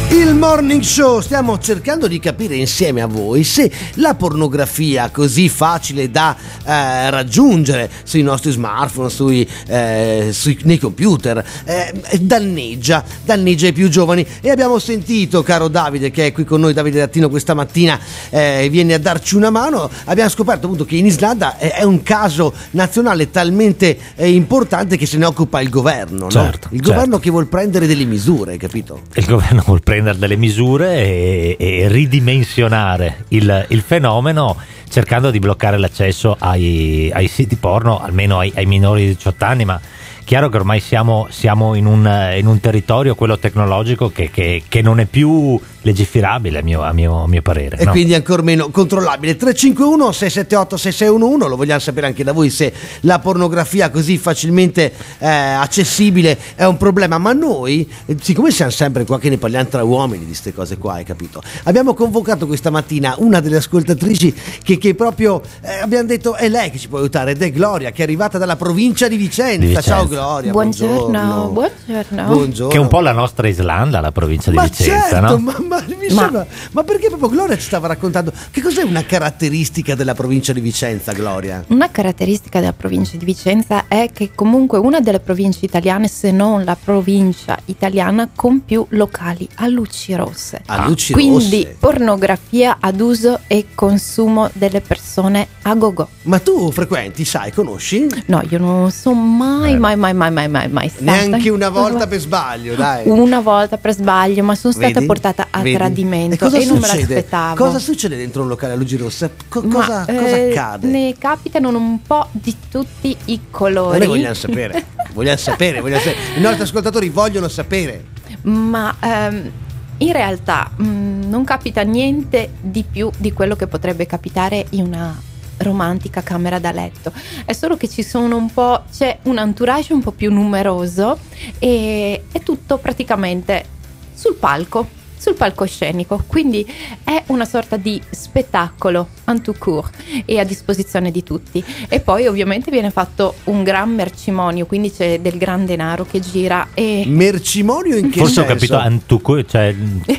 Il 0.09 0.35
morning 0.35 0.81
show, 0.81 1.21
stiamo 1.21 1.57
cercando 1.59 2.07
di 2.07 2.19
capire 2.19 2.55
insieme 2.55 3.01
a 3.01 3.07
voi 3.07 3.43
se 3.43 3.71
la 3.95 4.13
pornografia 4.13 5.09
così 5.09 5.49
facile 5.49 6.11
da 6.11 6.35
eh, 6.65 7.09
raggiungere 7.09 7.89
sui 8.03 8.21
nostri 8.21 8.51
smartphone, 8.51 9.09
sui, 9.09 9.47
eh, 9.67 10.29
sui- 10.31 10.59
nei 10.63 10.77
computer, 10.77 11.43
eh, 11.63 11.93
danneggia, 12.19 13.03
danneggia 13.23 13.67
i 13.67 13.73
più 13.73 13.89
giovani. 13.89 14.25
E 14.41 14.49
abbiamo 14.49 14.77
sentito, 14.79 15.41
caro 15.43 15.67
Davide, 15.67 16.11
che 16.11 16.27
è 16.27 16.31
qui 16.31 16.43
con 16.43 16.59
noi, 16.61 16.73
Davide 16.73 16.99
Lattino, 16.99 17.29
questa 17.29 17.53
mattina 17.53 17.97
eh, 18.29 18.67
viene 18.69 18.95
a 18.95 18.99
darci 18.99 19.35
una 19.35 19.49
mano. 19.49 19.89
Abbiamo 20.05 20.29
scoperto 20.29 20.65
appunto 20.65 20.85
che 20.85 20.97
in 20.97 21.05
Islanda 21.05 21.57
è, 21.57 21.73
è 21.73 21.83
un 21.83 22.03
caso 22.03 22.53
nazionale 22.71 23.31
talmente 23.31 23.97
eh, 24.15 24.29
importante 24.29 24.97
che 24.97 25.05
se 25.05 25.17
ne 25.17 25.25
occupa 25.25 25.61
il 25.61 25.69
governo, 25.69 26.25
no? 26.25 26.29
Certo, 26.29 26.67
Il 26.71 26.79
certo. 26.79 26.93
governo 26.93 27.19
che 27.19 27.29
vuol 27.29 27.47
prendere 27.47 27.87
delle 27.87 28.05
misure, 28.05 28.57
capito? 28.57 29.01
Il 29.13 29.25
governo 29.25 29.63
vuol 29.65 29.79
prendere 29.79 29.92
delle 30.01 30.35
misure 30.35 30.95
e, 30.95 31.55
e 31.59 31.87
ridimensionare 31.87 33.25
il, 33.29 33.65
il 33.69 33.81
fenomeno 33.81 34.57
cercando 34.89 35.31
di 35.31 35.39
bloccare 35.39 35.77
l'accesso 35.77 36.35
ai, 36.39 37.09
ai 37.13 37.27
siti 37.27 37.55
porno, 37.55 37.99
almeno 37.99 38.39
ai, 38.39 38.51
ai 38.55 38.65
minori 38.65 39.01
di 39.07 39.15
18 39.15 39.45
anni, 39.45 39.65
ma 39.65 39.79
chiaro 40.23 40.49
che 40.49 40.57
ormai 40.57 40.79
siamo, 40.79 41.27
siamo 41.29 41.73
in, 41.75 41.85
un, 41.85 42.31
in 42.35 42.45
un 42.45 42.59
territorio, 42.59 43.15
quello 43.15 43.37
tecnologico, 43.39 44.09
che, 44.11 44.29
che- 44.29 44.63
che 44.67 44.81
non 44.81 44.99
è 44.99 45.05
più 45.05 45.59
legiferabile 45.83 46.59
a 46.59 46.63
mio, 46.63 46.81
a 46.81 46.91
mio- 46.91 47.23
a 47.23 47.27
mio 47.27 47.41
parere. 47.41 47.77
e 47.77 47.85
no? 47.85 47.91
quindi 47.91 48.13
ancora 48.13 48.41
meno 48.41 48.69
controllabile 48.69 49.35
351 49.35 50.11
678 50.11 50.77
6611 50.77 51.49
lo 51.49 51.55
vogliamo 51.55 51.79
sapere 51.79 52.07
anche 52.07 52.23
da 52.23 52.31
voi 52.31 52.49
se 52.49 52.73
la 53.01 53.19
pornografia 53.19 53.89
così 53.89 54.17
facilmente 54.17 54.91
eh, 55.19 55.27
accessibile 55.27 56.37
è 56.55 56.65
un 56.65 56.77
problema 56.77 57.17
ma 57.17 57.33
noi 57.33 57.89
eh, 58.05 58.17
siccome 58.19 58.51
siamo 58.51 58.71
sempre 58.71 59.05
qua 59.05 59.19
che 59.19 59.29
ne 59.29 59.37
parliamo 59.37 59.69
tra 59.69 59.83
uomini 59.83 60.19
di 60.19 60.25
queste 60.27 60.53
cose 60.53 60.77
qua 60.77 60.93
hai 60.93 61.03
capito 61.03 61.41
abbiamo 61.63 61.93
convocato 61.93 62.47
questa 62.47 62.69
mattina 62.69 63.15
una 63.19 63.39
delle 63.39 63.57
ascoltatrici 63.57 64.33
che, 64.63 64.77
che 64.77 64.95
proprio 64.95 65.41
eh, 65.61 65.79
abbiamo 65.81 66.07
detto 66.07 66.35
è 66.35 66.47
lei 66.49 66.71
che 66.71 66.79
ci 66.79 66.87
può 66.87 66.99
aiutare 66.99 67.31
ed 67.31 67.41
è 67.41 67.51
Gloria 67.51 67.91
che 67.91 68.01
è 68.01 68.03
arrivata 68.03 68.37
dalla 68.37 68.55
provincia 68.55 69.07
di 69.07 69.17
Vicenza, 69.17 69.57
Di 69.57 69.67
Vicenza. 69.67 69.81
ciao 69.81 70.07
Gloria 70.07 70.51
buongiorno 70.51 70.91
Buongiorno, 70.93 71.47
buongiorno. 71.49 72.23
Buongiorno. 72.25 72.67
Che 72.69 72.77
è 72.77 72.79
un 72.79 72.87
po' 72.87 72.99
la 73.01 73.11
nostra 73.11 73.47
Islanda, 73.47 73.99
la 73.99 74.11
provincia 74.11 74.49
di 74.49 74.55
ma 74.55 74.63
Vicenza, 74.63 75.09
certo, 75.09 75.37
no? 75.37 75.37
ma, 75.67 75.72
ma 75.73 75.81
mi 76.09 76.15
sembra- 76.15 76.45
ma 76.71 76.83
perché 76.83 77.07
proprio 77.07 77.29
Gloria 77.29 77.55
ci 77.55 77.63
stava 77.63 77.87
raccontando 77.87 78.31
che 78.51 78.61
cos'è 78.61 78.83
una 78.83 79.03
caratteristica 79.05 79.95
della 79.95 80.13
provincia 80.13 80.53
di 80.53 80.59
Vicenza, 80.61 81.11
Gloria? 81.13 81.63
Una 81.67 81.89
caratteristica 81.91 82.59
della 82.59 82.73
provincia 82.73 83.17
di 83.17 83.25
Vicenza 83.25 83.85
è 83.87 84.09
che 84.13 84.31
comunque 84.35 84.77
una 84.79 84.99
delle 84.99 85.19
province 85.19 85.65
italiane, 85.65 86.07
se 86.07 86.31
non 86.31 86.63
la 86.63 86.75
provincia 86.81 87.57
italiana 87.65 88.29
con 88.35 88.63
più 88.65 88.85
locali 88.89 89.47
a 89.55 89.67
luci 89.67 90.13
rosse. 90.15 90.61
A 90.67 90.85
luci 90.87 91.13
Quindi 91.13 91.63
rosse. 91.63 91.75
pornografia 91.79 92.77
ad 92.79 92.99
uso 92.99 93.39
e 93.47 93.67
consumo 93.75 94.49
delle 94.53 94.81
persone 94.81 95.47
a 95.63 95.73
gogo. 95.75 96.09
Ma 96.23 96.39
tu 96.39 96.71
frequenti, 96.71 97.25
sai, 97.25 97.51
conosci? 97.51 98.07
No, 98.27 98.41
io 98.49 98.57
non 98.59 98.91
sono 98.91 99.19
mai, 99.21 99.77
mai, 99.77 99.95
mai, 99.95 100.13
mai, 100.13 100.31
mai, 100.31 100.47
mai, 100.49 100.67
mai 100.69 100.89
stata. 100.89 101.03
Neanche 101.03 101.49
una 101.49 101.69
volta 101.69 102.07
per 102.07 102.19
sbaglio, 102.19 102.75
dai. 102.75 103.07
Una 103.07 103.39
volta 103.39 103.77
per 103.77 103.93
sbaglio, 103.93 104.43
ma 104.43 104.55
sono 104.55 104.73
stata 104.73 104.93
Vedi? 104.93 105.05
portata 105.05 105.47
a 105.49 105.61
Vedi? 105.61 105.71
Tradimento 105.93 106.35
E 106.35 106.37
cosa 106.37 106.57
e 106.57 106.65
non 106.65 106.79
me 106.79 106.87
l'aspettavo. 106.87 107.55
Cosa 107.55 107.79
succede 107.79 108.17
dentro 108.17 108.41
un 108.41 108.47
locale 108.47 108.73
a 108.73 108.75
luci 108.75 108.97
rosse? 108.97 109.31
Co- 109.47 109.61
Ma, 109.61 109.73
cosa, 109.73 110.05
cosa 110.05 110.35
eh, 110.35 110.49
accade? 110.51 110.87
Ne 110.87 111.15
capitano 111.17 111.69
un 111.69 112.01
po' 112.01 112.27
di 112.31 112.55
tutti 112.69 113.15
i 113.25 113.39
colori. 113.49 113.99
noi 113.99 114.07
vogliamo 114.07 114.33
sapere, 114.33 114.85
vogliamo 115.13 115.37
sapere, 115.37 115.81
vogliamo 115.81 116.01
sapere. 116.01 116.37
I 116.37 116.41
nostri 116.41 116.63
ascoltatori 116.63 117.09
vogliono 117.09 117.47
sapere. 117.47 118.05
Ma 118.43 118.95
ehm, 118.99 119.51
in 119.97 120.11
realtà 120.11 120.71
mh, 120.75 121.29
non 121.29 121.43
capita 121.43 121.81
niente 121.83 122.51
di 122.59 122.83
più 122.89 123.09
di 123.17 123.31
quello 123.31 123.55
che 123.55 123.67
potrebbe 123.67 124.05
capitare 124.05 124.65
in 124.71 124.83
una 124.85 125.15
romantica 125.57 126.21
camera 126.21 126.59
da 126.59 126.71
letto. 126.71 127.11
È 127.45 127.53
solo 127.53 127.77
che 127.77 127.87
ci 127.87 128.03
sono 128.03 128.35
un 128.35 128.51
po', 128.51 128.83
c'è 128.91 129.19
un 129.23 129.37
entourage 129.37 129.93
un 129.93 130.01
po' 130.01 130.11
più 130.11 130.31
numeroso 130.31 131.17
e 131.59 132.23
è 132.31 132.39
tutto 132.41 132.77
praticamente 132.77 133.65
sul 134.13 134.35
palco. 134.35 135.01
Sul 135.17 135.35
palcoscenico, 135.35 136.23
quindi 136.27 136.69
è 137.03 137.23
una 137.27 137.45
sorta 137.45 137.77
di 137.77 138.01
spettacolo 138.09 139.07
en 139.25 139.41
tout 139.41 139.57
court 139.57 139.95
e 140.25 140.37
a 140.39 140.43
disposizione 140.43 141.11
di 141.11 141.23
tutti. 141.23 141.63
E 141.87 142.01
poi 142.01 142.27
ovviamente 142.27 142.69
viene 142.71 142.91
fatto 142.91 143.35
un 143.45 143.63
gran 143.63 143.93
mercimonio, 143.93 144.65
quindi 144.65 144.91
c'è 144.91 145.21
del 145.21 145.37
gran 145.37 145.65
denaro 145.65 146.05
che 146.05 146.19
gira 146.19 146.69
e 146.73 147.03
Mercimonio 147.07 147.95
in 147.95 148.09
che 148.09 148.19
Forse 148.19 148.41
ho 148.41 148.45
senso? 148.45 148.53
capito 148.53 148.75
Antucu, 148.75 149.43
cioè, 149.43 149.73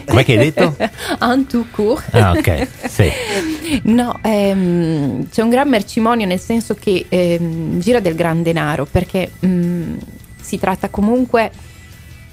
com'è 0.07 0.25
che 0.25 0.33
hai 0.33 0.39
detto? 0.39 0.75
en 1.21 1.47
tout 1.47 1.71
court. 1.71 2.15
Ah, 2.15 2.33
ok, 2.33 2.69
sì. 2.89 3.11
No, 3.83 4.19
ehm, 4.23 5.29
c'è 5.29 5.43
un 5.43 5.51
gran 5.51 5.69
mercimonio 5.69 6.27
nel 6.27 6.41
senso 6.41 6.75
che 6.75 7.05
ehm, 7.09 7.79
gira 7.79 8.01
del 8.01 8.15
gran 8.15 8.43
denaro 8.43 8.87
perché 8.91 9.33
mm, 9.45 9.97
si 10.41 10.59
tratta 10.59 10.89
comunque 10.89 11.51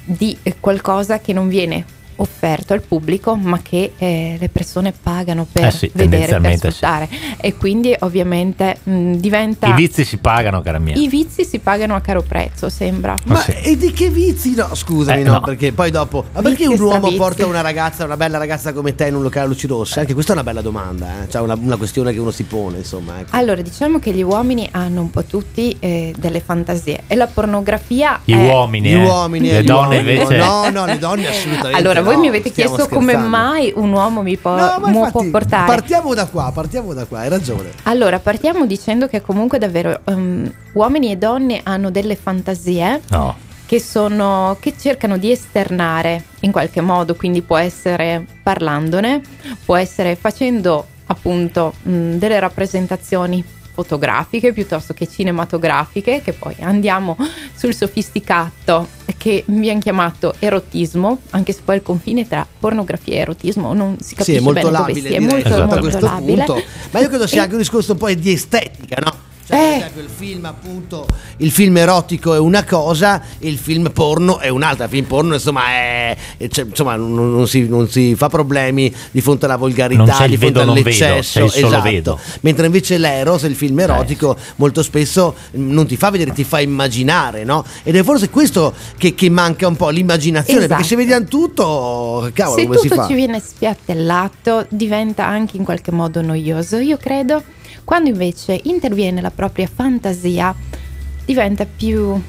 di 0.04 0.38
qualcosa 0.60 1.20
che 1.20 1.34
non 1.34 1.48
viene 1.48 1.86
offerto 2.22 2.74
al 2.74 2.82
pubblico 2.82 3.36
ma 3.36 3.60
che 3.62 3.94
eh, 3.98 4.38
le 4.40 4.50
persone 4.50 4.94
pagano 4.94 5.46
per 5.52 5.66
Eh 5.66 5.72
sì, 5.72 5.92
vedere, 5.94 6.28
per 6.28 6.42
tendenzialmente 6.42 6.72
sì. 6.72 7.36
e 7.42 7.56
quindi 7.56 7.96
ovviamente 8.00 8.78
mm, 8.90 9.14
diventa... 9.16 9.68
I 9.68 9.74
vizi 9.74 10.04
si 10.06 10.18
pagano, 10.18 10.62
cara 10.62 10.80
mia. 10.80 10.96
I 10.96 11.08
vizi 11.08 11.44
si 11.46 11.60
pagano 11.60 11.96
a 11.96 12.02
caro 12.02 12.22
prezzo, 12.22 12.70
sembra. 12.70 13.16
Ma 13.26 13.44
e 13.46 13.76
di 13.78 13.92
che 13.92 14.10
vizi? 14.10 14.54
No, 14.56 14.74
scusami, 14.74 15.22
Eh, 15.22 15.24
no, 15.24 15.34
no. 15.34 15.42
perché 15.42 15.72
poi 15.74 15.92
dopo. 15.92 16.26
Ma 16.34 16.42
perché 16.42 16.68
Vizi 16.68 16.80
un 16.82 16.88
uomo 16.88 16.98
stravizi. 16.98 17.18
porta 17.18 17.46
una 17.48 17.62
ragazza, 17.62 18.06
una 18.06 18.18
bella 18.18 18.38
ragazza 18.38 18.74
come 18.74 18.94
te 18.96 19.08
in 19.08 19.16
un 19.16 19.24
locale 19.24 19.46
a 19.46 19.48
luci 19.50 19.68
rosse? 19.68 20.00
Anche 20.00 20.14
questa 20.14 20.32
è 20.32 20.36
una 20.36 20.44
bella 20.44 20.62
domanda, 20.62 21.24
eh? 21.24 21.30
Cioè 21.30 21.42
una, 21.42 21.56
una 21.60 21.78
questione 21.78 22.14
che 22.14 22.20
uno 22.20 22.32
si 22.32 22.44
pone, 22.44 22.78
insomma. 22.78 23.20
Ecco. 23.20 23.36
Allora, 23.36 23.62
diciamo 23.62 24.00
che 24.00 24.12
gli 24.12 24.22
uomini 24.22 24.68
hanno 24.72 25.02
un 25.02 25.10
po' 25.10 25.24
tutti 25.24 25.76
eh, 25.80 26.14
delle 26.18 26.40
fantasie 26.40 27.04
e 27.08 27.16
la 27.16 27.28
pornografia 27.28 28.20
Gli 28.24 28.34
è... 28.34 28.36
uomini, 28.50 28.90
Gli 28.90 28.94
eh. 28.94 29.04
uomini 29.04 29.50
le 29.52 29.64
donne 29.64 29.98
uomini. 29.98 30.12
invece. 30.22 30.38
No, 30.38 30.70
no, 30.70 30.86
le 30.86 30.98
donne 31.00 31.28
assolutamente. 31.28 31.78
Allora, 31.78 32.02
voi 32.14 32.22
mi 32.22 32.28
avete 32.28 32.52
chiesto 32.52 32.88
come 32.88 33.14
scherzando. 33.14 33.28
mai 33.30 33.74
un 33.76 33.92
uomo 33.92 34.22
mi 34.22 34.38
può, 34.38 34.56
No, 34.56 34.88
infatti, 34.88 35.12
può 35.12 35.24
portare. 35.30 35.66
Partiamo 35.66 36.14
da 36.14 36.26
qua, 36.28 36.52
partiamo 36.54 36.94
da 36.94 37.06
qua, 37.06 37.20
hai 37.20 37.30
ragione. 37.30 37.72
allora, 37.84 38.20
partiamo 38.20 38.66
dicendo 38.66 39.08
che 39.08 39.22
comunque 39.22 39.58
davvero 39.58 40.00
um, 40.06 40.52
uomini 40.74 41.12
e 41.12 41.16
donne 41.18 41.62
hanno 41.64 41.92
delle 41.92 42.16
fantasie 42.16 43.02
No. 43.10 43.36
che, 43.66 43.80
sono, 43.80 44.58
che 44.60 44.74
cercano 44.80 45.18
di 45.18 45.32
esternare 45.32 46.24
in 46.42 46.52
qualche 46.52 46.82
modo, 46.82 47.16
quindi 47.16 47.42
può 47.42 47.58
essere 47.58 48.26
parlandone, 48.44 49.22
può 49.66 49.76
essere 49.76 50.16
facendo 50.16 50.88
appunto 51.08 51.74
mh, 51.84 52.14
delle 52.16 52.40
rappresentazioni 52.40 53.44
fotografiche 53.74 54.52
piuttosto 54.52 54.94
che 54.94 55.08
cinematografiche, 55.08 56.22
che 56.22 56.34
poi 56.34 56.56
andiamo 56.60 57.16
sul 57.56 57.74
sofisticato 57.74 58.88
che 59.22 59.44
viene 59.46 59.80
chiamato 59.80 60.34
erotismo, 60.40 61.20
anche 61.30 61.54
se 61.54 61.62
poi 61.64 61.76
il 61.76 61.84
confine 61.84 62.28
tra 62.28 62.44
pornografia 62.60 63.14
e 63.14 63.18
erotismo 63.20 63.72
non 63.72 63.96
si 64.00 64.10
Sì, 64.10 64.16
capisce 64.16 64.40
è 64.40 64.42
molto 64.42 64.62
bene 64.62 64.72
dove 64.76 64.88
labile 64.88 65.10
sia, 65.10 65.18
è 65.18 65.20
molto, 65.20 65.50
sotto 65.50 65.80
molto 65.82 66.00
labile. 66.00 66.44
punto. 66.44 66.64
Ma 66.90 67.00
io 67.02 67.08
credo 67.08 67.28
sia 67.28 67.38
E- 67.38 67.42
anche 67.44 67.54
un 67.54 67.60
discorso 67.60 67.92
un 67.92 67.98
po' 68.00 68.12
di 68.12 68.32
estetica, 68.32 69.00
no? 69.04 69.16
Cioè, 69.48 69.58
Eh. 69.58 69.68
per 69.68 69.78
esempio, 69.78 70.02
il 70.04 70.10
film, 70.10 70.46
appunto, 70.46 71.08
il 71.38 71.52
film 71.52 71.78
erotico 71.78 72.34
è 72.34 72.40
una 72.40 72.64
cosa, 72.64 73.22
il 73.40 73.58
film 73.58 73.90
porno 73.92 74.40
è 74.40 74.50
un'altra. 74.50 74.86
Il 74.86 74.92
film 74.92 75.06
porno, 75.06 75.34
insomma, 75.34 75.66
è, 75.70 76.18
cioè, 76.50 76.66
insomma 76.66 76.96
non, 76.96 77.32
non 77.34 77.48
si, 77.48 77.68
non 77.68 77.90
si 77.90 78.16
fa 78.16 78.30
problemi 78.30 78.94
di 79.12 79.22
fronte 79.22 79.46
alla 79.46 79.58
volgarità, 79.58 80.04
Non 80.04 80.10
c'è 80.14 80.28
di 80.28 80.38
fronte 80.38 80.60
vedo, 80.60 80.66
non 80.74 80.76
vedo, 80.76 80.88
all'eccesso. 80.90 81.46
c'è 81.48 81.66
esatto. 81.66 81.82
vedo. 81.84 82.20
Mentre 82.42 82.66
invece 82.68 82.98
l'eros, 82.98 83.44
il 83.44 83.56
film 83.56 83.80
erotico, 83.80 84.36
molto 84.58 84.84
spesso 84.84 85.36
mm, 85.58 85.72
non 85.72 85.86
ti 85.88 85.98
fa 85.98 86.10
vedere, 86.12 86.32
ti 86.32 86.44
fa 86.44 86.60
immaginare, 86.62 87.44
no? 87.44 87.66
Ed 87.84 87.96
è 87.96 88.04
forse 88.04 88.30
questo 88.30 88.74
che, 88.98 89.14
che 89.16 89.30
manca 89.30 89.68
un 89.68 89.76
po', 89.76 89.90
l'immaginazione, 89.90 90.68
perché 90.68 90.84
se 90.84 90.96
Esatto. 90.96 91.02
vediamo 91.02 91.26
tutto, 91.26 92.30
cavolo, 92.34 92.58
se 92.60 92.66
come 92.66 92.78
si 92.78 92.88
tutto 92.88 93.02
fa? 93.02 93.08
ci 93.08 93.14
viene 93.16 93.40
spiattellato 93.40 94.66
diventa 94.70 95.26
anche 95.26 95.58
in 95.58 95.64
qualche 95.64 95.92
modo 95.92 96.22
noioso. 96.22 96.78
Io 96.78 96.98
credo 96.98 97.42
quando 97.84 98.10
invece 98.10 98.60
interviene 98.64 99.22
la 99.22 99.32
propria 99.32 99.68
fantasia 99.68 100.56
diventa 101.26 101.66
più 101.66 102.20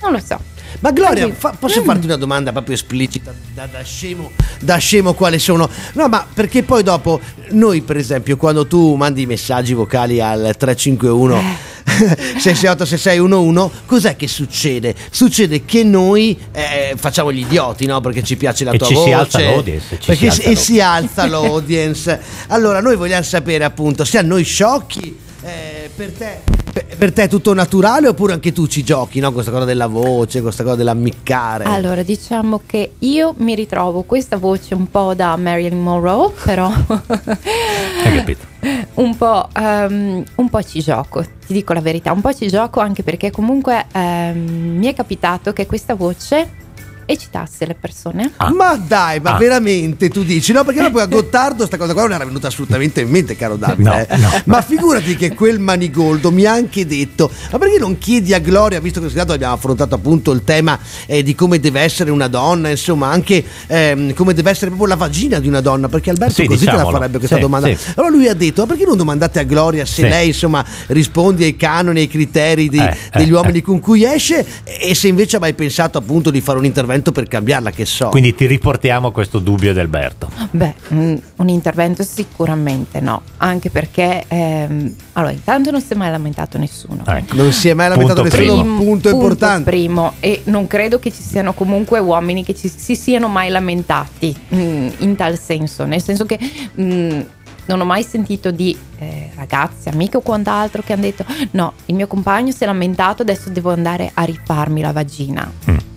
non 0.00 0.12
lo 0.12 0.18
so. 0.18 0.38
Ma 0.80 0.90
Gloria, 0.92 1.28
fa- 1.36 1.54
posso 1.58 1.80
Mm. 1.82 1.84
farti 1.84 2.06
una 2.06 2.16
domanda 2.16 2.52
proprio 2.52 2.74
esplicita 2.74 3.32
da, 3.54 3.66
da 3.66 3.82
scemo, 3.82 4.30
da 4.60 4.76
scemo 4.76 5.14
quale 5.14 5.38
sono? 5.38 5.68
No, 5.94 6.08
ma 6.08 6.26
perché 6.32 6.62
poi 6.62 6.82
dopo 6.82 7.20
noi, 7.50 7.80
per 7.82 7.96
esempio, 7.96 8.36
quando 8.36 8.66
tu 8.66 8.94
mandi 8.94 9.22
i 9.22 9.26
messaggi 9.26 9.74
vocali 9.74 10.20
al 10.20 10.54
351 10.56 11.66
668 12.38 12.84
6611, 12.84 13.70
cos'è 13.86 14.14
che 14.16 14.28
succede? 14.28 14.94
Succede 15.10 15.64
che 15.64 15.82
noi 15.84 16.38
eh, 16.52 16.94
facciamo 16.96 17.32
gli 17.32 17.40
idioti, 17.40 17.86
no? 17.86 18.00
Perché 18.00 18.22
ci 18.22 18.36
piace 18.36 18.64
la 18.64 18.72
E 18.72 18.78
tua 18.78 18.86
ci 18.86 18.94
si 18.94 19.00
voce. 19.00 19.12
alza 19.14 19.40
l'audience, 19.40 19.98
ci 19.98 20.06
perché 20.06 20.30
si 20.30 20.40
alza 20.40 20.50
e 20.50 20.56
si 20.56 20.80
alza 20.80 21.26
l'audience. 21.26 22.20
Allora, 22.48 22.80
noi 22.80 22.96
vogliamo 22.96 23.22
sapere 23.22 23.64
appunto, 23.64 24.04
siamo 24.04 24.28
noi 24.28 24.44
sciocchi 24.44 25.18
eh, 25.42 25.90
per 25.94 26.12
te, 26.12 26.40
per, 26.96 27.12
te 27.12 27.24
è 27.24 27.28
tutto 27.28 27.54
naturale 27.54 28.08
oppure 28.08 28.32
anche 28.32 28.52
tu 28.52 28.66
ci 28.66 28.82
giochi, 28.82 29.20
no? 29.20 29.32
Questa 29.32 29.50
cosa 29.50 29.64
della 29.64 29.86
voce, 29.86 30.42
questa 30.42 30.62
cosa 30.62 30.76
dell'ammiccare. 30.76 31.64
Allora, 31.64 32.02
diciamo 32.02 32.60
che 32.66 32.92
io 32.98 33.34
mi 33.38 33.54
ritrovo 33.54 34.02
questa 34.02 34.36
voce 34.36 34.74
un 34.74 34.90
po' 34.90 35.14
da 35.14 35.36
Marilyn 35.36 35.80
Monroe, 35.80 36.32
però 36.42 36.66
Hai 38.04 38.16
capito? 38.16 38.46
un 38.94 39.16
po', 39.16 39.48
ehm, 39.54 40.24
un 40.34 40.48
po' 40.48 40.62
ci 40.62 40.80
gioco, 40.80 41.22
ti 41.22 41.52
dico 41.52 41.72
la 41.72 41.80
verità, 41.80 42.12
un 42.12 42.20
po' 42.20 42.34
ci 42.34 42.48
gioco 42.48 42.80
anche 42.80 43.02
perché 43.02 43.30
comunque 43.30 43.86
ehm, 43.92 44.76
mi 44.76 44.86
è 44.86 44.94
capitato 44.94 45.52
che 45.52 45.66
questa 45.66 45.94
voce 45.94 46.66
eccitasse 47.10 47.64
le 47.64 47.74
persone. 47.74 48.32
Ma 48.54 48.76
dai, 48.76 49.18
ma 49.20 49.34
Ah. 49.34 49.38
veramente 49.38 50.10
tu 50.10 50.22
dici? 50.24 50.52
No, 50.52 50.62
perché 50.62 50.90
poi 50.90 51.00
a 51.00 51.06
Gottardo 51.08 51.64
sta 51.64 51.78
cosa 51.78 51.94
qua 51.94 52.02
non 52.02 52.12
era 52.12 52.24
venuta 52.26 52.48
assolutamente 52.48 53.00
in 53.00 53.08
mente, 53.08 53.34
caro 53.34 53.56
Davide. 53.56 53.88
No, 53.88 53.96
eh. 53.96 54.16
no. 54.18 54.30
Ma 54.44 54.60
figurati 54.60 55.16
che 55.16 55.34
quel 55.34 55.58
manigoldo 55.58 56.30
mi 56.30 56.44
ha 56.44 56.52
anche 56.52 56.84
detto: 56.86 57.30
ma 57.50 57.58
perché 57.58 57.78
non 57.78 57.96
chiedi 57.96 58.34
a 58.34 58.38
Gloria, 58.40 58.78
visto 58.80 59.00
che 59.00 59.18
abbiamo 59.18 59.54
affrontato 59.54 59.94
appunto 59.94 60.32
il 60.32 60.44
tema 60.44 60.78
eh, 61.06 61.22
di 61.22 61.34
come 61.34 61.58
deve 61.58 61.80
essere 61.80 62.10
una 62.10 62.28
donna, 62.28 62.68
insomma, 62.68 63.08
anche 63.08 63.42
ehm, 63.66 64.12
come 64.12 64.34
deve 64.34 64.50
essere 64.50 64.66
proprio 64.66 64.88
la 64.88 64.96
vagina 64.96 65.38
di 65.38 65.48
una 65.48 65.60
donna? 65.62 65.88
Perché 65.88 66.10
Alberto 66.10 66.34
Sì, 66.34 66.44
così 66.46 66.60
te 66.60 66.64
la 66.66 66.70
diciamolo. 66.72 66.96
farebbe 66.98 67.16
questa 67.18 67.36
Sì, 67.36 67.40
domanda. 67.40 67.68
sì. 67.74 67.90
Allora 67.96 68.12
lui 68.14 68.28
ha 68.28 68.34
detto: 68.34 68.60
ma 68.62 68.66
perché 68.66 68.84
non 68.84 68.96
domandate 68.98 69.38
a 69.38 69.44
Gloria 69.44 69.86
se 69.86 70.02
Sì. 70.02 70.08
lei, 70.08 70.26
insomma, 70.28 70.62
risponde 70.88 71.44
ai 71.46 71.56
canoni, 71.56 72.00
ai 72.00 72.08
criteri 72.08 72.68
di- 72.68 72.76
Eh, 72.78 72.96
degli 73.12 73.30
eh, 73.30 73.32
uomini 73.32 73.60
con 73.62 73.80
cui 73.80 74.04
esce 74.04 74.44
e 74.64 74.94
se 74.94 75.08
invece 75.08 75.36
ha 75.36 75.40
mai 75.40 75.54
pensato 75.54 75.96
appunto 75.98 76.30
di 76.30 76.40
fare 76.42 76.58
un 76.58 76.64
intervento 76.66 76.96
per 77.02 77.28
cambiarla, 77.28 77.70
che 77.70 77.84
so. 77.84 78.08
Quindi 78.08 78.34
ti 78.34 78.46
riportiamo 78.46 79.10
questo 79.10 79.38
dubbio 79.38 79.72
di 79.72 79.78
Alberto. 79.78 80.30
Beh, 80.50 80.74
mm, 80.92 81.16
un 81.36 81.48
intervento 81.48 82.02
sicuramente 82.02 83.00
no, 83.00 83.22
anche 83.38 83.70
perché 83.70 84.24
ehm, 84.26 84.94
allora 85.12 85.32
intanto 85.32 85.70
non 85.70 85.80
si 85.80 85.92
è 85.92 85.96
mai 85.96 86.10
lamentato 86.10 86.58
nessuno. 86.58 87.02
Ecco. 87.06 87.34
Non 87.34 87.52
si 87.52 87.68
è 87.68 87.74
mai 87.74 87.88
lamentato 87.88 88.22
Punto 88.22 88.36
nessuno, 88.36 88.62
primo. 88.62 88.76
punto 88.78 89.08
importante. 89.08 89.70
primo 89.70 90.12
e 90.20 90.42
non 90.44 90.66
credo 90.66 90.98
che 90.98 91.10
ci 91.12 91.22
siano 91.22 91.52
comunque 91.52 91.98
uomini 91.98 92.44
che 92.44 92.54
ci, 92.54 92.68
si 92.74 92.94
siano 92.94 93.28
mai 93.28 93.48
lamentati 93.48 94.34
mm, 94.54 94.88
in 94.98 95.16
tal 95.16 95.38
senso, 95.38 95.84
nel 95.84 96.02
senso 96.02 96.24
che 96.24 96.38
mm, 96.80 97.20
non 97.68 97.80
ho 97.80 97.84
mai 97.84 98.02
sentito 98.02 98.50
di 98.50 98.76
eh, 98.98 99.30
ragazze, 99.36 99.90
amiche 99.90 100.16
o 100.16 100.20
quant'altro 100.20 100.82
che 100.82 100.94
hanno 100.94 101.02
detto 101.02 101.24
no, 101.52 101.74
il 101.86 101.94
mio 101.94 102.06
compagno 102.06 102.50
si 102.50 102.62
è 102.64 102.66
lamentato, 102.66 103.22
adesso 103.22 103.50
devo 103.50 103.70
andare 103.70 104.10
a 104.12 104.24
rifarmi 104.24 104.80
la 104.80 104.92
vagina. 104.92 105.50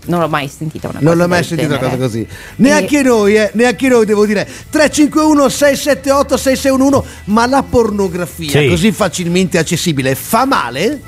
Non 0.04 0.20
l'ho 0.20 0.28
mai 0.28 0.48
sentita 0.48 0.88
una 0.90 0.98
cosa 0.98 1.10
Non 1.10 1.18
l'ho 1.18 1.28
mai 1.28 1.44
sentita 1.44 1.78
una 1.78 1.78
cosa 1.78 1.98
così. 1.98 2.28
Neanche 2.58 3.02
noi, 3.04 3.36
eh, 3.36 3.52
neanche 3.54 3.88
noi 3.88 4.06
devo 4.06 4.26
dire. 4.26 4.46
351 4.70 5.48
678 5.48 6.38
6611, 6.38 7.08
ma 7.26 7.46
la 7.46 7.64
pornografia 7.64 8.60
Sì. 8.62 8.68
così 8.68 8.92
facilmente 8.92 9.58
accessibile 9.60 10.16
fa 10.16 10.46
male? 10.46 11.02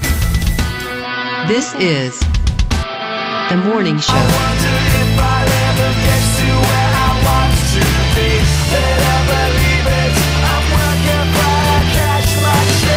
This 1.47 1.73
is 1.79 2.17
the 3.49 3.55
morning 3.55 3.99
show. 3.99 4.72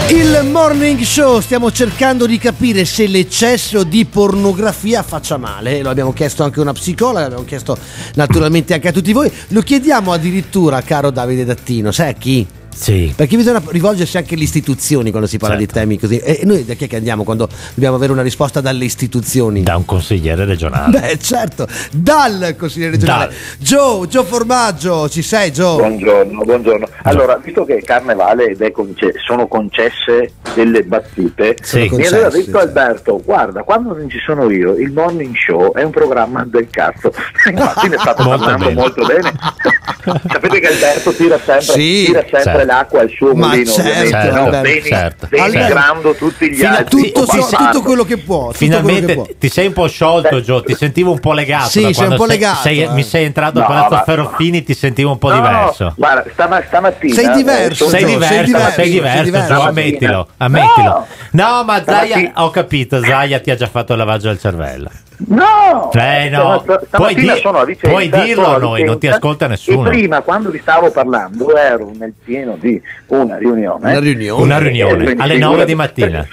Il 0.08 0.48
morning 0.52 1.00
show 1.00 1.40
stiamo 1.40 1.72
cercando 1.72 2.26
di 2.26 2.38
capire 2.38 2.84
se 2.84 3.08
l'eccesso 3.08 3.82
di 3.82 4.04
pornografia 4.04 5.02
faccia 5.02 5.36
male. 5.36 5.82
Lo 5.82 5.90
abbiamo 5.90 6.12
chiesto 6.12 6.44
anche 6.44 6.60
a 6.60 6.62
una 6.62 6.72
psicologa, 6.72 7.22
l'abbiamo 7.22 7.44
chiesto 7.44 7.76
naturalmente 8.14 8.72
anche 8.72 8.86
a 8.86 8.92
tutti 8.92 9.12
voi. 9.12 9.32
Lo 9.48 9.62
chiediamo 9.62 10.12
addirittura, 10.12 10.80
caro 10.82 11.10
Davide 11.10 11.44
Dattino, 11.44 11.90
sai 11.90 12.10
a 12.10 12.12
chi? 12.12 12.46
Sì. 12.76 13.12
Perché 13.16 13.36
bisogna 13.36 13.62
rivolgersi 13.68 14.16
anche 14.18 14.34
alle 14.34 14.42
istituzioni 14.44 15.10
quando 15.10 15.26
si 15.26 15.38
parla 15.38 15.56
di 15.56 15.66
temi 15.66 15.98
così. 15.98 16.18
E 16.18 16.40
noi 16.44 16.64
da 16.64 16.74
chi 16.74 16.84
è 16.84 16.88
che 16.88 16.96
andiamo 16.96 17.24
quando 17.24 17.48
dobbiamo 17.74 17.96
avere 17.96 18.12
una 18.12 18.22
risposta 18.22 18.60
dalle 18.60 18.84
istituzioni? 18.84 19.62
Da 19.62 19.76
un 19.76 19.84
consigliere 19.86 20.44
regionale. 20.44 20.98
Beh, 21.00 21.18
certo, 21.18 21.66
dal 21.90 22.54
consigliere 22.58 22.92
regionale. 22.92 23.32
Joe, 23.58 24.06
Joe 24.06 24.24
Formaggio, 24.24 25.08
ci 25.08 25.22
sei 25.22 25.50
Joe? 25.50 25.76
Buongiorno, 25.78 26.42
buongiorno. 26.44 26.86
Allora, 27.04 27.36
visto 27.42 27.64
che 27.64 27.76
è 27.78 27.82
carnevale 27.82 28.46
ed 28.50 28.60
è 28.60 28.70
conce- 28.70 29.14
sono 29.26 29.46
concesse 29.48 30.32
delle 30.54 30.82
battute, 30.84 31.56
Sì. 31.62 31.88
mi 31.92 32.06
aveva 32.06 32.28
detto 32.28 32.58
Alberto, 32.58 33.20
guarda, 33.24 33.62
quando 33.62 33.94
non 33.96 34.08
ci 34.10 34.18
sono 34.24 34.50
io, 34.50 34.74
il 34.76 34.92
morning 34.92 35.34
show 35.34 35.72
è 35.72 35.82
un 35.82 35.90
programma 35.90 36.44
del 36.46 36.68
cazzo. 36.70 37.10
Infatti 37.50 37.88
ne 37.88 37.96
state 37.98 38.22
Molto 38.22 38.44
parlando 38.44 38.64
bene. 38.66 38.80
molto 38.80 39.04
bene. 39.06 39.32
Sapete 40.30 40.60
che 40.60 40.66
Alberto 40.68 41.12
tira 41.12 41.36
sempre, 41.38 41.60
Sì, 41.62 42.04
tira 42.06 42.20
sempre 42.20 42.42
certo. 42.42 42.65
L'acqua 42.66 43.00
al 43.00 43.10
suo 43.16 43.34
Ma 43.34 43.46
mulino, 43.48 43.70
certo, 43.70 44.34
no? 44.34 44.50
Deni- 44.50 44.82
certo. 44.82 45.26
denigrando 45.30 46.14
tutti 46.14 46.50
gli 46.50 46.56
Fino- 46.56 46.68
altri. 46.76 47.06
Tutto, 47.12 47.20
o 47.20 47.24
sì, 47.30 47.38
bastardo. 47.38 47.66
tutto 47.70 47.82
quello 47.82 48.04
che 48.04 48.18
può. 48.18 48.50
Finalmente 48.52 49.06
che 49.06 49.14
può. 49.14 49.26
ti 49.38 49.48
sei 49.48 49.66
un 49.68 49.72
po' 49.72 49.86
sciolto, 49.88 50.40
Gio. 50.42 50.62
Ti 50.62 50.74
sentivo 50.74 51.12
un 51.12 51.20
po' 51.20 51.32
legato. 51.32 51.68
Sì, 51.70 51.92
sei 51.94 52.08
un 52.08 52.16
po' 52.16 52.26
legato, 52.26 52.60
sei- 52.62 52.82
eh. 52.82 52.88
mi 52.90 53.02
sei 53.02 53.24
entrato 53.24 53.58
No, 53.60 53.64
a 53.64 53.68
Palazzo 53.68 53.94
ma- 53.94 54.02
Ferrofini, 54.02 54.62
ti 54.62 54.74
sentivo 54.74 55.12
un 55.12 55.18
po' 55.18 55.28
No, 55.30 55.36
diverso. 55.36 55.94
Guarda, 55.96 56.24
stama- 56.32 56.62
stamattina 56.66 57.14
Sei 57.14 57.30
diverso, 57.32 57.86
eh, 57.86 57.88
Sei 57.88 58.04
diverso, 58.04 58.26
sei 58.28 58.44
diverso, 58.44 58.70
sei 58.74 58.90
diverso, 58.90 59.14
sei 59.16 59.24
diverso. 59.24 59.54
Gio, 59.54 59.60
ammettilo, 59.62 60.28
ammettilo. 60.38 61.06
No, 61.32 61.64
ma 61.64 61.82
Zaya, 61.84 62.32
ho 62.34 62.50
capito, 62.50 63.00
Zaya 63.02 63.40
ti 63.40 63.50
ha 63.50 63.54
già 63.56 63.66
fatto 63.68 63.92
il 63.92 63.98
lavaggio 63.98 64.28
del 64.28 64.38
cervello. 64.40 64.90
No! 65.28 65.90
Eh, 65.94 66.28
no. 66.28 66.62
Puoi 66.64 66.78
stamattina 66.86 67.34
di- 67.34 67.40
sono 67.40 67.58
a 67.58 67.64
Vicenza, 67.64 67.88
puoi 67.88 68.08
dirlo 68.10 68.42
sono 68.44 68.56
a 68.56 68.58
noi, 68.58 68.84
non 68.84 68.98
ti 68.98 69.06
ascolta 69.08 69.46
nessuno. 69.46 69.86
E 69.86 69.90
prima, 69.90 70.20
quando 70.20 70.50
vi 70.50 70.58
stavo 70.58 70.90
parlando, 70.90 71.56
ero 71.56 71.90
nel 71.98 72.12
pieno 72.22 72.56
di 72.60 72.80
una 73.06 73.36
riunione. 73.38 73.90
Una 73.90 73.98
riunione. 73.98 74.42
Una 74.42 74.58
riunione 74.58 75.14
alle 75.16 75.38
9 75.38 75.64
figurati- 75.64 75.64
di 75.64 75.74
mattina. 75.74 76.26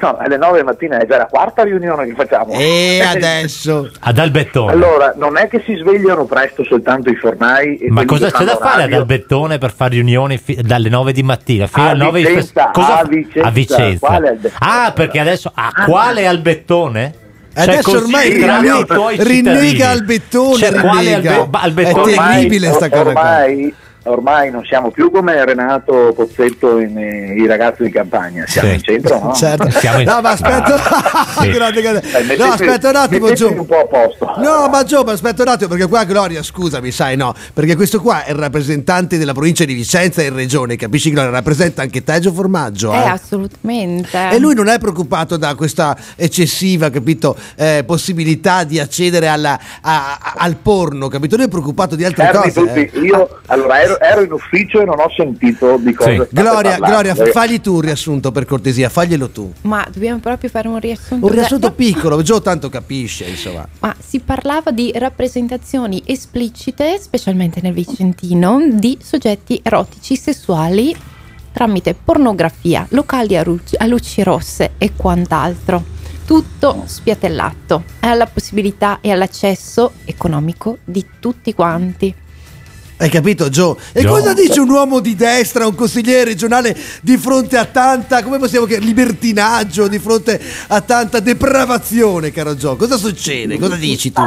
No, 0.00 0.16
alle 0.16 0.38
9 0.38 0.58
di 0.60 0.64
mattina 0.64 0.98
è 0.98 1.06
già 1.06 1.18
la 1.18 1.26
quarta 1.26 1.64
riunione 1.64 2.06
che 2.06 2.14
facciamo. 2.14 2.52
E 2.54 3.02
adesso? 3.04 3.90
Ad 4.00 4.16
Albettone. 4.18 4.72
Allora, 4.72 5.12
non 5.16 5.36
è 5.36 5.48
che 5.48 5.60
si 5.66 5.74
svegliano 5.74 6.24
presto 6.24 6.64
soltanto 6.64 7.10
i 7.10 7.16
fornai. 7.16 7.76
E 7.76 7.90
Ma 7.90 8.04
cosa 8.06 8.30
c'è 8.30 8.44
da 8.44 8.56
fare 8.56 8.74
ad 8.74 8.80
radio. 8.90 8.96
Albettone 8.98 9.58
per 9.58 9.72
fare 9.74 9.90
riunioni 9.94 10.38
fi- 10.38 10.54
dalle 10.62 10.88
9 10.88 11.12
di 11.12 11.22
mattina 11.22 11.66
fino 11.66 11.84
A 11.86 11.90
alle 11.90 12.04
9 12.04 12.20
di 12.20 12.26
Vicenza, 12.26 12.70
cosa- 12.72 12.98
a 13.00 13.04
Vicenza. 13.04 13.46
a 13.46 13.50
Vicenza. 13.50 14.20
Ah, 14.60 14.92
perché 14.94 15.18
adesso 15.18 15.50
ah, 15.54 15.72
quale 15.84 16.26
Albettone? 16.26 17.14
Cioè, 17.54 17.62
Adesso 17.64 17.90
così 17.90 18.04
ormai 18.04 18.28
rinnega- 18.30 18.84
rinnega 19.18 19.24
cittadini. 19.24 19.82
Albettone, 19.82 20.56
Cioè, 20.58 20.72
quale 20.80 21.00
rinnega. 21.16 21.34
Albe- 21.40 21.58
Albettone? 21.58 22.12
È 22.12 22.16
terribile 22.16 22.72
sta 22.72 22.88
cosa 22.88 23.02
qua. 23.12 23.20
Ormai, 23.20 23.74
ormai 24.04 24.50
non 24.50 24.64
siamo 24.64 24.90
più 24.90 25.10
come 25.10 25.44
Renato 25.44 26.12
Pozzetto 26.14 26.78
e 26.78 26.92
eh, 26.94 27.34
i 27.40 27.46
ragazzi 27.46 27.82
di 27.84 27.90
campagna, 27.90 28.44
siamo 28.46 28.68
Sì. 28.68 28.74
in 28.74 28.82
centro, 28.82 29.18
no? 29.22 29.32
Certo. 29.34 29.70
Siamo 29.78 30.00
in- 30.00 30.06
No, 30.06 30.20
ma 30.20 30.30
aspetta, 30.30 30.76
Sì. 31.40 31.50
grande, 31.50 31.80
grande. 31.82 32.00
Eh, 32.00 32.22
mettete- 32.22 32.36
no, 32.44 32.52
aspetta 32.52 32.88
un 32.90 32.96
attimo, 32.96 33.32
Gio. 33.32 33.50
un 33.52 33.66
po' 33.66 33.80
a 33.80 33.86
posto. 33.86 34.32
No, 34.38 34.68
ma 34.68 34.82
Gio, 34.84 35.02
ma 35.04 35.12
aspetta 35.12 35.42
un 35.42 35.48
attimo, 35.48 35.68
perché 35.70 35.86
qua 35.86 36.04
Gloria, 36.04 36.42
scusami, 36.42 36.90
sai, 36.90 37.16
no, 37.16 37.34
perché 37.54 37.76
questo 37.76 38.00
qua 38.00 38.24
è 38.24 38.30
il 38.30 38.36
rappresentante 38.38 39.18
della 39.18 39.32
provincia 39.32 39.64
di 39.64 39.74
Vicenza 39.74 40.22
in 40.22 40.34
regione, 40.34 40.76
capisci 40.76 41.10
Gloria? 41.10 41.30
Rappresenta 41.30 41.82
anche 41.82 42.02
te, 42.04 42.18
Gio 42.20 42.32
Formaggio. 42.32 42.92
Eh, 42.92 42.96
eh. 42.96 43.08
assolutamente. 43.08 44.30
E 44.30 44.38
lui 44.38 44.54
non 44.54 44.68
è 44.68 44.78
preoccupato 44.78 45.36
da 45.36 45.54
questa 45.54 45.96
eccessiva, 46.16 46.90
capito, 46.90 47.36
eh, 47.56 47.82
possibilità 47.86 48.64
di 48.64 48.78
accedere 48.78 49.28
alla- 49.28 49.58
a- 49.80 50.18
a- 50.20 50.34
al 50.38 50.56
porno, 50.56 51.08
capito? 51.08 51.36
Lui 51.36 51.46
è 51.46 51.48
preoccupato 51.48 51.94
di 51.96 52.04
altre 52.04 52.24
Fermi 52.24 52.52
cose. 52.52 52.66
tutti. 52.66 52.80
eh. 52.98 53.00
Io 53.00 53.38
allora 53.46 53.80
ero, 53.80 53.91
ero 54.00 54.22
in 54.22 54.32
ufficio 54.32 54.80
e 54.80 54.84
non 54.84 54.98
ho 54.98 55.10
sentito 55.16 55.76
di 55.78 55.92
cosa 55.92 56.10
Sì. 56.10 56.28
Gloria. 56.30 56.76
Gloria, 56.78 57.14
Eh, 57.14 57.30
fagli 57.32 57.60
tu 57.60 57.74
un 57.74 57.80
riassunto 57.80 58.30
per 58.32 58.44
cortesia, 58.46 58.88
faglielo 58.88 59.30
tu. 59.30 59.52
Ma 59.62 59.86
dobbiamo 59.90 60.18
proprio 60.20 60.48
fare 60.50 60.68
un 60.68 60.78
riassunto. 60.80 61.26
Un 61.26 61.32
riassunto 61.32 61.68
Da- 61.68 61.72
piccolo, 61.74 62.22
Gio 62.22 62.40
tanto 62.42 62.68
capisce, 62.68 63.24
insomma. 63.24 63.66
Ma 63.80 63.94
si 63.98 64.20
parlava 64.20 64.70
di 64.70 64.92
rappresentazioni 64.94 66.02
esplicite, 66.06 66.98
specialmente 67.00 67.60
nel 67.62 67.72
Vicentino, 67.72 68.58
di 68.70 68.98
soggetti 69.02 69.60
erotici 69.62 70.16
sessuali 70.16 70.94
tramite 71.52 71.94
pornografia, 71.94 72.86
locali 72.90 73.36
a, 73.36 73.42
ru- 73.42 73.60
a 73.76 73.86
luci 73.86 74.22
rosse 74.22 74.72
e 74.78 74.92
quant'altro. 74.96 75.84
Tutto 76.24 76.84
spiatellato 76.86 77.82
alla 78.00 78.26
possibilità 78.26 78.98
e 79.02 79.10
all'accesso 79.10 79.92
economico 80.04 80.78
di 80.84 81.04
tutti 81.20 81.52
quanti. 81.52 82.14
Hai 83.02 83.08
capito, 83.08 83.48
Gio? 83.48 83.76
E 83.92 84.02
Gio. 84.02 84.10
cosa 84.10 84.32
dice 84.32 84.60
un 84.60 84.70
uomo 84.70 85.00
di 85.00 85.16
destra, 85.16 85.66
un 85.66 85.74
consigliere 85.74 86.22
regionale 86.22 86.72
di 87.00 87.16
fronte 87.16 87.56
a 87.56 87.64
tanta, 87.64 88.22
come 88.22 88.38
possiamo 88.38 88.64
chiamare, 88.64 88.86
libertinaggio, 88.86 89.88
di 89.88 89.98
fronte 89.98 90.40
a 90.68 90.80
tanta 90.82 91.18
depravazione, 91.18 92.30
caro 92.30 92.54
Gio? 92.54 92.76
Cosa 92.76 92.96
succede? 92.96 93.58
Cosa 93.58 93.74
dici 93.74 94.12
tu? 94.12 94.22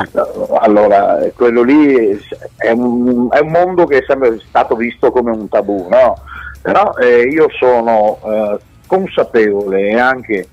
Allora, 0.60 1.20
quello 1.36 1.64
lì 1.64 2.20
è 2.58 2.72
un, 2.72 3.30
è 3.32 3.40
un 3.40 3.50
mondo 3.50 3.86
che 3.86 4.00
è 4.00 4.04
sempre 4.06 4.42
stato 4.46 4.76
visto 4.76 5.10
come 5.10 5.32
un 5.32 5.48
tabù, 5.48 5.88
no? 5.90 6.18
Però 6.62 6.96
eh, 6.98 7.30
io 7.32 7.48
sono 7.58 8.20
eh, 8.26 8.60
consapevole 8.88 9.88
e 9.88 9.98
anche 9.98 10.50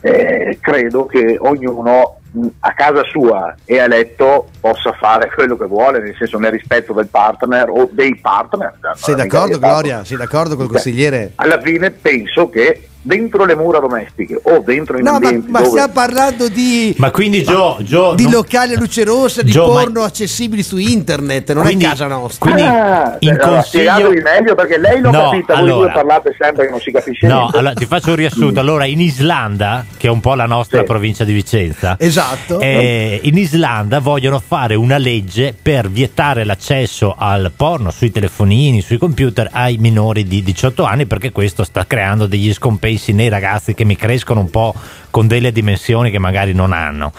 eh, 0.00 0.56
credo 0.62 1.04
che 1.04 1.36
ognuno 1.38 2.20
a 2.60 2.72
casa 2.72 3.02
sua 3.04 3.54
e 3.64 3.78
a 3.78 3.86
letto 3.86 4.48
possa 4.60 4.92
fare 4.92 5.30
quello 5.34 5.56
che 5.56 5.66
vuole, 5.66 6.00
nel 6.00 6.14
senso 6.16 6.38
nel 6.38 6.52
rispetto 6.52 6.92
del 6.92 7.08
partner 7.08 7.68
o 7.68 7.88
dei 7.90 8.16
partner. 8.16 8.78
Sei 8.94 9.14
d'accordo. 9.14 9.58
Gloria? 9.58 10.04
Sei 10.04 10.16
d'accordo 10.16 10.56
col 10.56 10.68
consigliere? 10.68 11.32
Alla 11.36 11.60
fine 11.60 11.90
penso 11.90 12.48
che 12.48 12.88
dentro 13.06 13.44
le 13.44 13.54
mura 13.54 13.78
domestiche 13.78 14.38
o 14.42 14.62
dentro 14.64 14.98
in 14.98 15.04
No, 15.04 15.12
ma, 15.12 15.16
ambienti 15.18 15.50
ma 15.50 15.58
dove 15.60 15.70
stiamo 15.70 15.92
parlando 15.92 16.48
di, 16.48 16.92
Ma 16.98 17.10
quindi 17.12 17.44
Gio, 17.44 17.76
Gio 17.80 18.14
di 18.14 18.24
non- 18.24 18.32
locali 18.32 18.74
a 18.74 18.78
luce 18.78 19.04
rossa, 19.04 19.42
di 19.42 19.52
Gio, 19.52 19.66
ma- 19.68 19.80
porno 19.82 20.02
accessibili 20.02 20.62
su 20.64 20.76
internet, 20.76 21.52
non 21.52 21.62
Quindi- 21.64 21.84
è 21.84 21.88
casa 21.88 22.06
nostra. 22.08 22.50
quindi 22.50 22.62
Ah, 22.62 23.16
in 23.20 23.28
allora, 23.30 23.46
consiglio 23.48 24.10
meglio 24.10 24.54
perché 24.56 24.78
lei 24.78 25.00
l'ho 25.00 25.10
No, 25.12 25.30
capita, 25.30 25.54
voi 25.54 25.62
allora. 25.62 25.84
due 25.86 25.92
parlate 25.92 26.36
sempre 26.38 26.64
che 26.64 26.70
non 26.72 26.80
si 26.80 26.90
capisce 26.90 27.26
No, 27.28 27.38
niente. 27.38 27.58
allora 27.58 27.74
ti 27.74 27.86
faccio 27.86 28.10
un 28.10 28.16
riassunto. 28.16 28.58
Allora, 28.60 28.84
in 28.86 29.00
Islanda, 29.00 29.84
che 29.96 30.08
è 30.08 30.10
un 30.10 30.20
po' 30.20 30.34
la 30.34 30.46
nostra 30.46 30.80
Sì. 30.80 30.84
provincia 30.86 31.22
di 31.24 31.32
Vicenza, 31.32 31.96
Esatto. 31.98 32.58
eh, 32.60 33.20
in 33.22 33.36
Islanda 33.38 34.00
vogliono 34.00 34.42
fare 34.44 34.74
una 34.74 34.98
legge 34.98 35.54
per 35.60 35.88
vietare 35.88 36.44
l'accesso 36.44 37.14
al 37.16 37.52
porno 37.54 37.90
sui 37.92 38.10
telefonini, 38.10 38.80
sui 38.80 38.98
computer 38.98 39.48
ai 39.52 39.76
minori 39.78 40.24
di 40.24 40.42
18 40.42 40.84
anni 40.84 41.06
perché 41.06 41.30
questo 41.30 41.62
sta 41.62 41.86
creando 41.86 42.26
degli 42.26 42.52
scompensi 42.52 42.94
nei 43.12 43.28
ragazzi 43.28 43.74
che 43.74 43.84
mi 43.84 43.96
crescono 43.96 44.40
un 44.40 44.50
po' 44.50 44.74
con 45.10 45.26
delle 45.26 45.52
dimensioni 45.52 46.10
che 46.10 46.18
magari 46.18 46.52
non 46.52 46.72
hanno. 46.72 47.12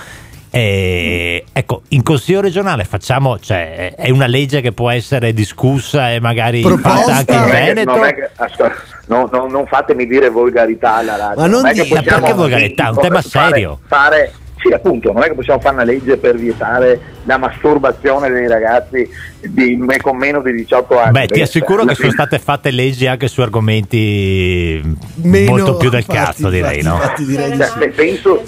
E, 0.50 1.44
ecco, 1.52 1.82
in 1.90 2.04
consiglio 2.04 2.40
regionale 2.42 2.84
facciamo, 2.86 3.38
cioè, 3.38 3.94
è 3.96 4.10
una 4.10 4.28
legge 4.28 4.62
che 4.62 4.72
può 4.72 4.90
essere 4.90 5.34
discussa 5.34 6.12
e 6.12 6.20
magari 6.20 6.62
Proposta. 6.62 7.14
fatta 7.16 7.16
anche 7.18 7.32
in 7.34 7.40
Non 7.40 7.50
Veneto. 7.52 7.96
non 7.96 8.02
che- 8.08 8.30
ascolta, 8.36 8.76
no, 9.08 9.30
no, 9.32 9.48
non 9.48 9.68
fatemi 9.68 10.08
dire 10.08 10.30
volgarità 10.30 10.96
alla 10.96 11.18
radio. 11.18 11.42
Ma 11.42 11.48
non 11.48 11.66
è 11.66 11.74
che 11.74 11.84
dica, 11.84 12.02
perché 12.02 12.34
volgarità? 12.34 12.88
È 12.88 12.90
un 12.90 13.00
tema 13.00 13.22
fare- 13.22 13.50
serio. 13.50 13.80
Fare, 13.88 14.34
sì, 14.68 14.74
appunto, 14.74 15.12
non 15.12 15.24
è 15.24 15.28
che 15.28 15.34
possiamo 15.34 15.60
fare 15.60 15.76
una 15.76 15.84
legge 15.84 16.18
per 16.18 16.36
vietare 16.38 17.00
la 17.24 17.38
masturbazione 17.38 18.30
dei 18.30 18.48
ragazzi 18.48 19.08
di- 19.42 19.78
con 20.02 20.18
meno 20.18 20.42
di 20.42 20.52
18 20.54 21.00
anni. 21.00 21.12
Beh, 21.12 21.28
ti 21.28 21.42
assicuro 21.42 21.86
che 21.86 21.96
sono 21.96 22.10
fine- 22.10 22.12
state 22.12 22.40
fatte 22.40 22.72
leggi 22.72 23.08
anche 23.08 23.28
su 23.28 23.42
argomenti 23.42 24.82
Meno- 25.16 25.50
molto 25.52 25.78
più 25.78 25.90
del 25.90 26.00
infatti, 26.08 26.18
cazzo, 26.18 26.50
direi, 26.50 26.78
infatti, 26.80 26.88
no? 26.98 27.02
infatti 27.04 27.26
direi 27.26 27.52
di 27.52 27.58
Cioè, 27.58 27.90
penso, 27.90 28.44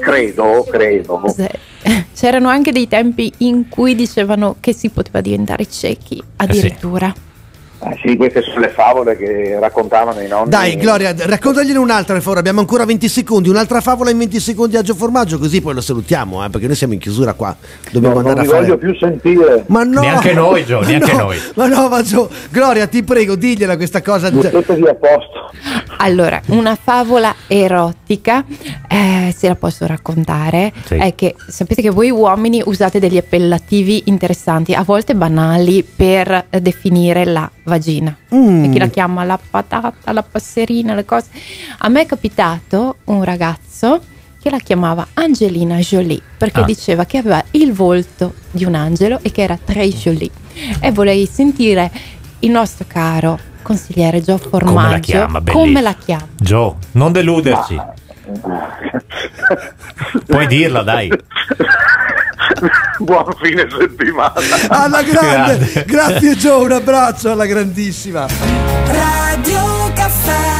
credo, 0.00 0.66
credo. 0.70 1.22
C'erano 2.14 2.48
anche 2.48 2.70
dei 2.72 2.86
tempi 2.88 3.32
in 3.38 3.68
cui 3.68 3.94
dicevano 3.94 4.56
che 4.60 4.72
si 4.72 4.90
poteva 4.90 5.20
diventare 5.20 5.66
ciechi, 5.68 6.22
addirittura. 6.36 7.06
Ah, 7.06 7.14
sì, 7.14 7.30
queste 8.16 8.42
sono 8.42 8.60
le 8.60 8.68
favole 8.68 9.16
che 9.16 9.58
raccontavano 9.58 10.20
i 10.20 10.28
nonni. 10.28 10.48
Dai, 10.50 10.76
Gloria, 10.76 11.14
raccontagliene 11.16 11.78
un'altra 11.78 12.14
per 12.14 12.22
favore. 12.22 12.40
Abbiamo 12.40 12.60
ancora 12.60 12.84
20 12.84 13.08
secondi. 13.08 13.48
Un'altra 13.48 13.80
favola 13.80 14.10
in 14.10 14.18
20 14.18 14.38
secondi 14.38 14.76
a 14.76 14.82
Gio 14.82 14.94
Formaggio, 14.94 15.38
così 15.38 15.60
poi 15.60 15.74
lo 15.74 15.80
salutiamo, 15.80 16.44
eh, 16.44 16.50
perché 16.50 16.66
noi 16.66 16.76
siamo 16.76 16.92
in 16.92 17.00
chiusura 17.00 17.32
qua. 17.34 17.56
Dobbiamo 17.90 18.14
non, 18.20 18.24
non 18.24 18.38
andare 18.38 18.46
vi 18.46 18.52
a 18.52 18.56
fare. 18.56 18.66
voglio 18.66 18.78
più 18.78 18.94
sentire. 18.98 19.64
Ma 19.66 19.82
no, 19.82 20.00
Neanche 20.00 20.32
noi, 20.32 20.64
Gio, 20.64 20.78
ma 20.80 20.86
neanche 20.86 21.12
no, 21.12 21.18
noi. 21.18 21.38
Ma 21.54 21.66
no, 21.66 21.88
ma 21.88 22.02
Gio, 22.02 22.30
Gloria, 22.50 22.86
ti 22.86 23.02
prego, 23.02 23.34
digliela 23.34 23.76
questa 23.76 24.00
cosa. 24.00 24.30
Mettetevi 24.30 24.86
a 24.86 24.94
posto. 24.94 25.50
Allora, 26.04 26.40
una 26.48 26.74
favola 26.74 27.32
erotica, 27.46 28.44
eh, 28.88 29.32
se 29.36 29.46
la 29.46 29.54
posso 29.54 29.86
raccontare, 29.86 30.72
Sì. 30.84 30.94
è 30.96 31.14
che 31.14 31.36
sapete 31.46 31.80
che 31.80 31.90
voi 31.90 32.10
uomini 32.10 32.60
usate 32.64 32.98
degli 32.98 33.16
appellativi 33.16 34.02
interessanti, 34.06 34.74
a 34.74 34.82
volte 34.82 35.14
banali, 35.14 35.84
per 35.84 36.46
eh, 36.50 36.60
definire 36.60 37.24
la 37.24 37.48
vagina. 37.64 38.16
Mm. 38.34 38.64
E 38.64 38.68
chi 38.70 38.78
la 38.78 38.88
chiama 38.88 39.22
la 39.22 39.38
patata, 39.38 40.12
la 40.12 40.24
passerina, 40.24 40.94
le 40.94 41.04
cose. 41.04 41.28
A 41.78 41.88
me 41.88 42.00
è 42.02 42.06
capitato 42.06 42.96
un 43.04 43.22
ragazzo 43.22 44.00
che 44.42 44.50
la 44.50 44.58
chiamava 44.58 45.06
Angelina 45.14 45.76
Jolie 45.76 46.20
perché 46.36 46.62
Ah. 46.62 46.64
diceva 46.64 47.04
che 47.04 47.18
aveva 47.18 47.44
il 47.52 47.72
volto 47.72 48.34
di 48.50 48.64
un 48.64 48.74
angelo 48.74 49.20
e 49.22 49.30
che 49.30 49.42
era 49.42 49.56
très 49.64 49.94
jolie. 49.94 50.30
E 50.80 50.90
vorrei 50.90 51.26
sentire 51.30 51.90
il 52.42 52.50
nostro 52.50 52.84
caro 52.88 53.38
consigliere 53.62 54.20
Gio 54.22 54.38
Formaggio 54.38 54.74
Come 54.74 54.90
la 54.90 54.98
chiama? 54.98 55.38
come 55.40 55.42
Bellissimo. 55.52 55.80
la 55.80 55.94
chiama. 55.94 56.26
Gio, 56.36 56.76
non 56.92 57.12
deluderci. 57.12 57.80
Puoi 60.26 60.46
dirla, 60.46 60.82
dai. 60.82 61.10
Buon 62.98 63.24
fine 63.40 63.66
settimana. 63.68 64.32
Alla 64.68 65.02
grande, 65.04 65.84
grazie 65.86 66.36
Gio, 66.36 66.60
un 66.62 66.72
abbraccio 66.72 67.30
alla 67.30 67.46
grandissima. 67.46 68.26
Radio 68.86 69.92
Caffè 69.94 70.51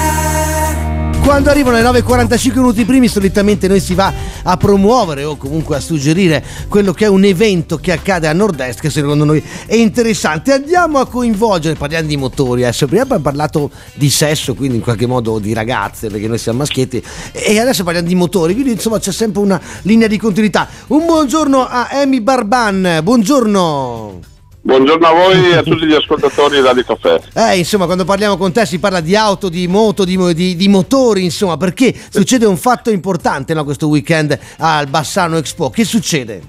Quando 1.22 1.50
arrivano 1.50 1.76
le 1.76 2.00
9.45 2.00 2.54
minuti 2.56 2.84
primi, 2.84 3.06
solitamente 3.08 3.68
noi 3.68 3.80
si 3.80 3.94
va 3.94 4.12
a 4.42 4.56
promuovere 4.56 5.22
o 5.22 5.36
comunque 5.36 5.76
a 5.76 5.80
suggerire 5.80 6.44
quello 6.68 6.92
che 6.92 7.04
è 7.04 7.08
un 7.08 7.24
evento 7.24 7.78
che 7.78 7.92
accade 7.92 8.26
a 8.26 8.32
nord-est 8.32 8.80
che 8.80 8.90
secondo 8.90 9.24
noi 9.24 9.42
è 9.66 9.76
interessante. 9.76 10.52
Andiamo 10.52 10.98
a 10.98 11.06
coinvolgere, 11.06 11.76
parliamo 11.76 12.08
di 12.08 12.16
motori, 12.16 12.64
adesso 12.64 12.86
prima 12.86 13.02
abbiamo 13.02 13.22
parlato 13.22 13.70
di 13.94 14.10
sesso, 14.10 14.54
quindi 14.54 14.76
in 14.76 14.82
qualche 14.82 15.06
modo 15.06 15.38
di 15.38 15.54
ragazze, 15.54 16.08
perché 16.08 16.26
noi 16.26 16.38
siamo 16.38 16.58
maschietti, 16.58 17.02
e 17.30 17.58
adesso 17.58 17.84
parliamo 17.84 18.08
di 18.08 18.14
motori, 18.14 18.52
quindi 18.52 18.72
insomma 18.72 18.98
c'è 18.98 19.12
sempre 19.12 19.40
una 19.40 19.60
linea 19.82 20.08
di 20.08 20.18
continuità. 20.18 20.68
Un 20.88 21.06
buongiorno 21.06 21.64
a 21.64 21.88
Amy 21.92 22.20
Barban, 22.20 23.00
buongiorno. 23.02 24.31
Buongiorno 24.64 25.06
a 25.08 25.12
voi 25.12 25.50
e 25.50 25.56
a 25.56 25.62
tutti 25.62 25.86
gli 25.86 25.92
ascoltatori 25.92 26.60
di 26.60 26.62
Radio 26.62 26.84
Caffè. 26.84 27.20
Eh, 27.34 27.58
insomma, 27.58 27.86
quando 27.86 28.04
parliamo 28.04 28.36
con 28.36 28.52
te 28.52 28.64
si 28.64 28.78
parla 28.78 29.00
di 29.00 29.16
auto, 29.16 29.48
di 29.48 29.66
moto, 29.66 30.04
di, 30.04 30.16
di- 30.34 30.54
di 30.54 30.68
motori, 30.68 31.24
insomma, 31.24 31.56
perché 31.56 31.92
succede 32.10 32.46
un 32.46 32.56
fatto 32.56 32.90
importante 32.90 33.54
no, 33.54 33.64
questo 33.64 33.88
weekend 33.88 34.38
al 34.58 34.86
Bassano 34.86 35.36
Expo. 35.38 35.68
Che 35.70 35.84
succede? 35.84 36.40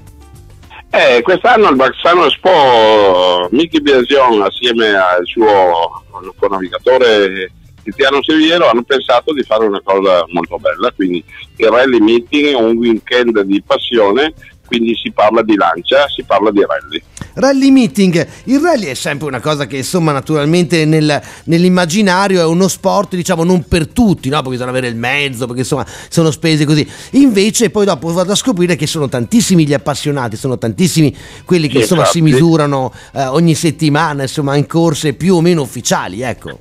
Eh, 0.91 1.23
quest'anno 1.23 1.65
al 1.65 1.75
Baxano 1.75 2.25
Expo 2.25 3.47
Miki 3.49 3.81
Biasion 3.81 4.43
assieme 4.43 4.89
al 4.93 5.25
suo 5.25 6.03
navigatore 6.47 7.51
Tiziano 7.81 8.21
Seviero 8.21 8.69
hanno 8.69 8.83
pensato 8.83 9.33
di 9.33 9.41
fare 9.41 9.65
una 9.65 9.81
cosa 9.83 10.23
molto 10.27 10.57
bella, 10.57 10.91
quindi 10.95 11.23
il 11.57 11.67
rally 11.67 11.99
meeting, 11.99 12.55
un 12.59 12.77
weekend 12.77 13.41
di 13.41 13.61
passione, 13.65 14.33
quindi 14.67 14.95
si 14.95 15.11
parla 15.11 15.41
di 15.41 15.55
lancia, 15.55 16.07
si 16.07 16.23
parla 16.23 16.51
di 16.51 16.63
rally. 16.65 17.03
Rally 17.35 17.69
meeting. 17.71 18.27
Il 18.45 18.59
rally 18.59 18.85
è 18.85 18.93
sempre 18.93 19.27
una 19.27 19.39
cosa 19.39 19.65
che, 19.65 19.77
insomma, 19.77 20.11
naturalmente 20.11 20.85
nel- 20.85 21.21
nell'immaginario 21.45 22.41
è 22.41 22.45
uno 22.45 22.67
sport, 22.67 23.15
diciamo, 23.15 23.43
non 23.43 23.63
per 23.67 23.87
tutti, 23.87 24.29
no? 24.29 24.35
Perché 24.35 24.49
bisogna 24.51 24.69
avere 24.69 24.87
il 24.87 24.95
mezzo, 24.95 25.45
perché 25.45 25.61
insomma 25.61 25.85
sono 26.09 26.31
spese 26.31 26.65
così. 26.65 26.87
Invece, 27.11 27.69
poi 27.69 27.85
dopo 27.85 28.11
vado 28.13 28.31
a 28.31 28.35
scoprire 28.35 28.75
che 28.75 28.87
sono 28.87 29.07
tantissimi 29.09 29.65
gli 29.65 29.73
appassionati, 29.73 30.35
sono 30.35 30.57
tantissimi 30.57 31.15
quelli 31.45 31.67
che 31.67 31.75
Sì, 31.75 31.81
insomma 31.81 32.05
si 32.05 32.19
infatti. 32.19 32.33
misurano 32.35 32.93
eh, 33.13 33.25
ogni 33.25 33.55
settimana, 33.55 34.23
insomma, 34.23 34.55
in 34.55 34.67
corse 34.67 35.13
più 35.13 35.35
o 35.35 35.41
meno 35.41 35.61
ufficiali, 35.61 36.21
ecco. 36.21 36.59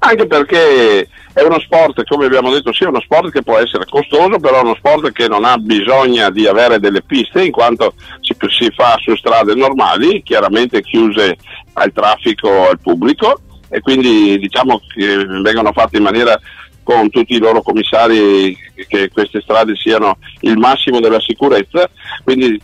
Anche 0.00 0.26
perché 0.26 1.08
è 1.32 1.42
uno 1.42 1.60
sport, 1.60 2.04
come 2.04 2.26
abbiamo 2.26 2.52
detto, 2.52 2.72
sì, 2.72 2.84
è 2.84 2.88
uno 2.88 3.00
sport 3.00 3.30
che 3.30 3.42
può 3.42 3.58
essere 3.58 3.84
costoso, 3.86 4.38
però 4.38 4.58
è 4.58 4.62
uno 4.62 4.76
sport 4.76 5.12
che 5.12 5.28
non 5.28 5.44
ha 5.44 5.56
bisogno 5.56 6.30
di 6.30 6.46
avere 6.46 6.80
delle 6.80 7.02
piste, 7.02 7.44
in 7.44 7.52
quanto 7.52 7.94
si, 8.20 8.34
si 8.48 8.70
fa 8.74 8.96
su 8.98 9.14
strade 9.16 9.54
normali, 9.54 10.22
chiaramente 10.22 10.82
chiuse 10.82 11.36
al 11.74 11.92
traffico 11.92 12.68
al 12.68 12.80
pubblico, 12.80 13.40
e 13.68 13.80
quindi 13.80 14.38
diciamo 14.38 14.80
che 14.92 15.24
vengono 15.42 15.72
fatte 15.72 15.98
in 15.98 16.02
maniera 16.02 16.38
con 16.82 17.10
tutti 17.10 17.34
i 17.34 17.38
loro 17.38 17.60
commissari 17.60 18.56
che 18.88 19.10
queste 19.10 19.42
strade 19.42 19.76
siano 19.76 20.16
il 20.40 20.56
massimo 20.56 21.00
della 21.00 21.20
sicurezza, 21.20 21.88
quindi 22.24 22.58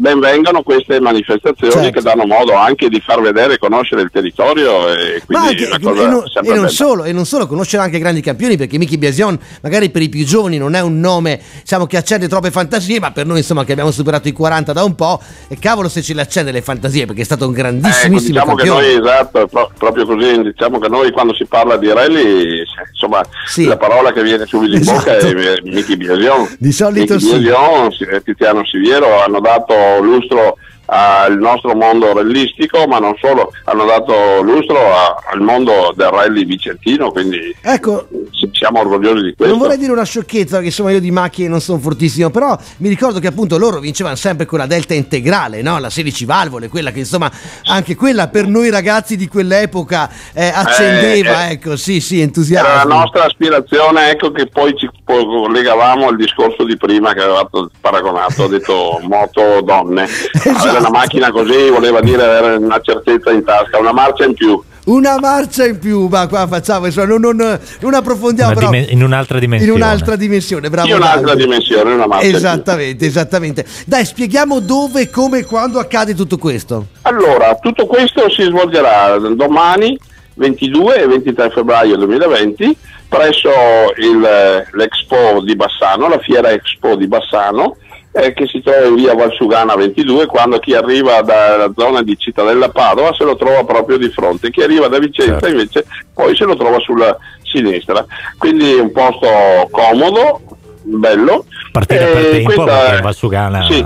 ben 0.00 0.18
vengano 0.18 0.62
queste 0.62 0.98
manifestazioni 0.98 1.72
Certo. 1.72 1.90
che 1.90 2.00
danno 2.00 2.24
modo 2.26 2.54
anche 2.54 2.88
di 2.88 3.00
far 3.04 3.20
vedere 3.20 3.54
e 3.54 3.58
conoscere 3.58 4.00
il 4.00 4.10
territorio 4.10 4.88
e 4.88 5.22
quindi 5.26 5.64
anche, 5.68 5.68
e, 5.68 5.78
non, 6.06 6.24
e 6.42 6.54
non 6.54 6.68
solo, 6.70 7.04
e 7.04 7.12
non 7.12 7.26
solo, 7.26 7.46
conoscere 7.46 7.82
anche 7.82 7.98
grandi 7.98 8.22
campioni 8.22 8.56
perché 8.56 8.78
Mickey 8.78 8.96
Biasion 8.96 9.38
magari 9.60 9.90
per 9.90 10.00
i 10.00 10.08
più 10.08 10.24
giovani 10.24 10.56
non 10.56 10.74
è 10.74 10.80
un 10.80 10.98
nome 11.00 11.38
diciamo, 11.60 11.86
che 11.86 11.98
accende 11.98 12.28
troppe 12.28 12.50
fantasie, 12.50 12.98
ma 12.98 13.10
per 13.10 13.26
noi 13.26 13.38
insomma 13.38 13.64
che 13.64 13.72
abbiamo 13.72 13.90
superato 13.90 14.26
i 14.28 14.32
40 14.32 14.72
da 14.72 14.84
un 14.84 14.94
po', 14.94 15.20
e 15.48 15.58
cavolo 15.58 15.88
se 15.90 16.00
ce 16.00 16.14
le 16.14 16.22
accende 16.22 16.50
le 16.50 16.62
fantasie 16.62 17.04
perché 17.04 17.20
è 17.20 17.24
stato 17.24 17.44
un 17.44 17.50
Ecco, 17.52 17.60
grandissimissimo 17.60 18.40
diciamo 18.40 18.54
che 18.54 18.64
campione. 18.66 18.94
noi, 18.94 19.00
esatto, 19.06 19.46
pro- 19.48 19.70
proprio 19.76 20.06
così, 20.06 20.42
diciamo 20.42 20.78
che 20.78 20.88
noi 20.88 21.10
quando 21.12 21.34
si 21.34 21.44
parla 21.44 21.76
di 21.76 21.92
rally, 21.92 22.62
insomma, 22.90 23.20
la 23.66 23.76
parola 23.76 24.12
che 24.12 24.22
viene 24.22 24.46
subito 24.46 24.76
in 24.76 24.84
bocca 24.84 25.16
Esatto. 25.18 25.36
è 25.36 25.56
Michi 25.64 25.96
Biasion. 25.96 26.56
Di 26.58 26.72
solito 26.72 27.14
Michi 27.14 27.26
sì. 27.26 27.38
Biasion, 27.38 27.92
si- 27.92 28.06
Tiziano 28.24 28.64
Siviero 28.64 29.20
hanno 29.22 29.40
dato 29.40 29.74
lustro 29.98 30.56
al 30.92 31.38
nostro 31.38 31.74
mondo 31.74 32.12
rallistico, 32.12 32.86
ma 32.86 32.98
non 32.98 33.14
solo, 33.20 33.52
hanno 33.64 33.84
dato 33.84 34.42
lustro 34.42 34.76
a- 34.92 35.22
al 35.30 35.40
mondo 35.40 35.92
del 35.94 36.08
rally 36.08 36.44
vicentino, 36.44 37.10
quindi 37.12 37.38
Ecco, 37.62 38.08
siamo 38.52 38.80
orgogliosi 38.80 39.22
di 39.22 39.34
questo. 39.34 39.54
Non 39.54 39.58
vorrei 39.58 39.78
dire 39.78 39.92
una 39.92 40.04
sciocchezza, 40.04 40.54
perché 40.54 40.66
insomma 40.66 40.90
io 40.90 41.00
di 41.00 41.10
macchine 41.10 41.48
non 41.48 41.60
sono 41.60 41.78
fortissimo, 41.78 42.30
però 42.30 42.56
mi 42.78 42.88
ricordo 42.88 43.20
che 43.20 43.28
appunto 43.28 43.56
loro 43.58 43.78
vincevano 43.78 44.16
sempre 44.16 44.46
quella 44.46 44.66
delta 44.66 44.94
integrale, 44.94 45.62
no? 45.62 45.78
la 45.78 45.90
16 45.90 46.24
valvole, 46.24 46.68
quella 46.68 46.90
che 46.90 46.98
insomma 47.00 47.30
anche 47.66 47.94
quella 47.94 48.28
per 48.28 48.46
noi 48.48 48.68
ragazzi 48.70 49.16
di 49.16 49.28
quell'epoca 49.28 50.10
eh, 50.32 50.48
accendeva, 50.52 51.44
Eh, 51.46 51.50
eh. 51.50 51.52
ecco, 51.52 51.76
sì, 51.76 52.00
sì, 52.00 52.16
Era 52.16 52.24
entusiasmo. 52.24 52.68
la 52.90 52.96
nostra 52.96 53.24
aspirazione, 53.24 54.10
ecco 54.10 54.32
che 54.32 54.46
poi 54.48 54.74
ci 54.76 54.88
collegavamo 55.04 56.08
al 56.08 56.16
discorso 56.16 56.64
di 56.64 56.76
prima 56.76 57.12
che 57.12 57.20
avevate 57.22 57.66
paragonato, 57.80 58.42
ho 58.44 58.48
detto 58.48 58.98
moto 59.02 59.60
donne. 59.62 60.08
Esatto. 60.50 60.79
Una 60.80 60.90
macchina 60.90 61.30
così 61.30 61.68
voleva 61.70 62.00
dire 62.00 62.22
avere 62.24 62.56
una 62.56 62.80
certezza 62.80 63.30
in 63.30 63.44
tasca, 63.44 63.78
una 63.78 63.92
marcia 63.92 64.24
in 64.24 64.34
più. 64.34 64.60
Una 64.82 65.18
marcia 65.20 65.66
in 65.66 65.78
più, 65.78 66.06
ma 66.08 66.26
qua 66.26 66.46
facciamo, 66.46 66.86
insomma, 66.86 67.06
non, 67.16 67.36
non- 67.36 67.60
non 67.80 67.94
approfondiamo, 67.94 68.54
però 68.54 68.70
dimen- 68.70 68.86
in 68.90 69.02
un'altra 69.02 69.36
in 69.36 69.42
dimensione. 69.42 69.72
un'altra 69.74 70.16
dimensione, 70.16 70.70
bravo. 70.70 70.88
In 70.88 70.94
un'altra 70.94 71.20
Davide. 71.34 71.44
dimensione, 71.44 71.92
una 71.92 72.06
marcia 72.06 72.24
in 72.24 72.30
più. 72.30 72.38
Esattamente, 72.38 73.06
esattamente. 73.06 73.66
Dai, 73.86 74.04
spieghiamo 74.06 74.58
dove, 74.60 75.10
come 75.10 75.40
e 75.40 75.44
quando 75.44 75.78
accade 75.78 76.14
tutto 76.14 76.38
questo. 76.38 76.86
Allora, 77.02 77.54
tutto 77.60 77.86
questo 77.86 78.28
si 78.30 78.42
svolgerà 78.42 79.18
domani, 79.18 79.96
22 80.34 81.02
e 81.02 81.06
23 81.06 81.50
febbraio 81.50 81.96
2020, 81.96 82.74
presso 83.06 83.50
il- 83.98 84.66
l'Expo 84.72 85.42
di 85.44 85.54
Bassano, 85.56 86.08
la 86.08 86.18
Fiera 86.18 86.50
Expo 86.50 86.96
di 86.96 87.06
Bassano, 87.06 87.76
eh, 88.12 88.32
che 88.32 88.46
si 88.46 88.60
trova 88.60 88.86
in 88.86 88.94
via 88.96 89.14
Valsugana 89.14 89.74
22, 89.76 90.26
quando 90.26 90.58
chi 90.58 90.74
arriva 90.74 91.20
dalla 91.22 91.70
zona 91.76 92.02
di 92.02 92.16
Cittadella 92.18 92.68
Padova 92.70 93.14
se 93.14 93.24
lo 93.24 93.36
trova 93.36 93.64
proprio 93.64 93.98
di 93.98 94.08
fronte, 94.10 94.50
chi 94.50 94.62
arriva 94.62 94.88
da 94.88 94.98
Vicenza 94.98 95.32
Certo. 95.40 95.48
invece 95.48 95.86
poi 96.12 96.34
se 96.36 96.44
lo 96.44 96.56
trova 96.56 96.78
sulla 96.80 97.16
sinistra. 97.42 98.04
Quindi 98.36 98.74
un 98.74 98.90
posto 98.92 99.28
comodo, 99.70 100.40
bello. 100.82 101.44
Partire 101.72 102.06
per 102.06 102.24
Eh, 102.26 102.30
tempo 102.30 102.52
questa- 102.52 102.78
perché 102.86 103.02
Valsugana 103.02 103.66
sì. 103.66 103.84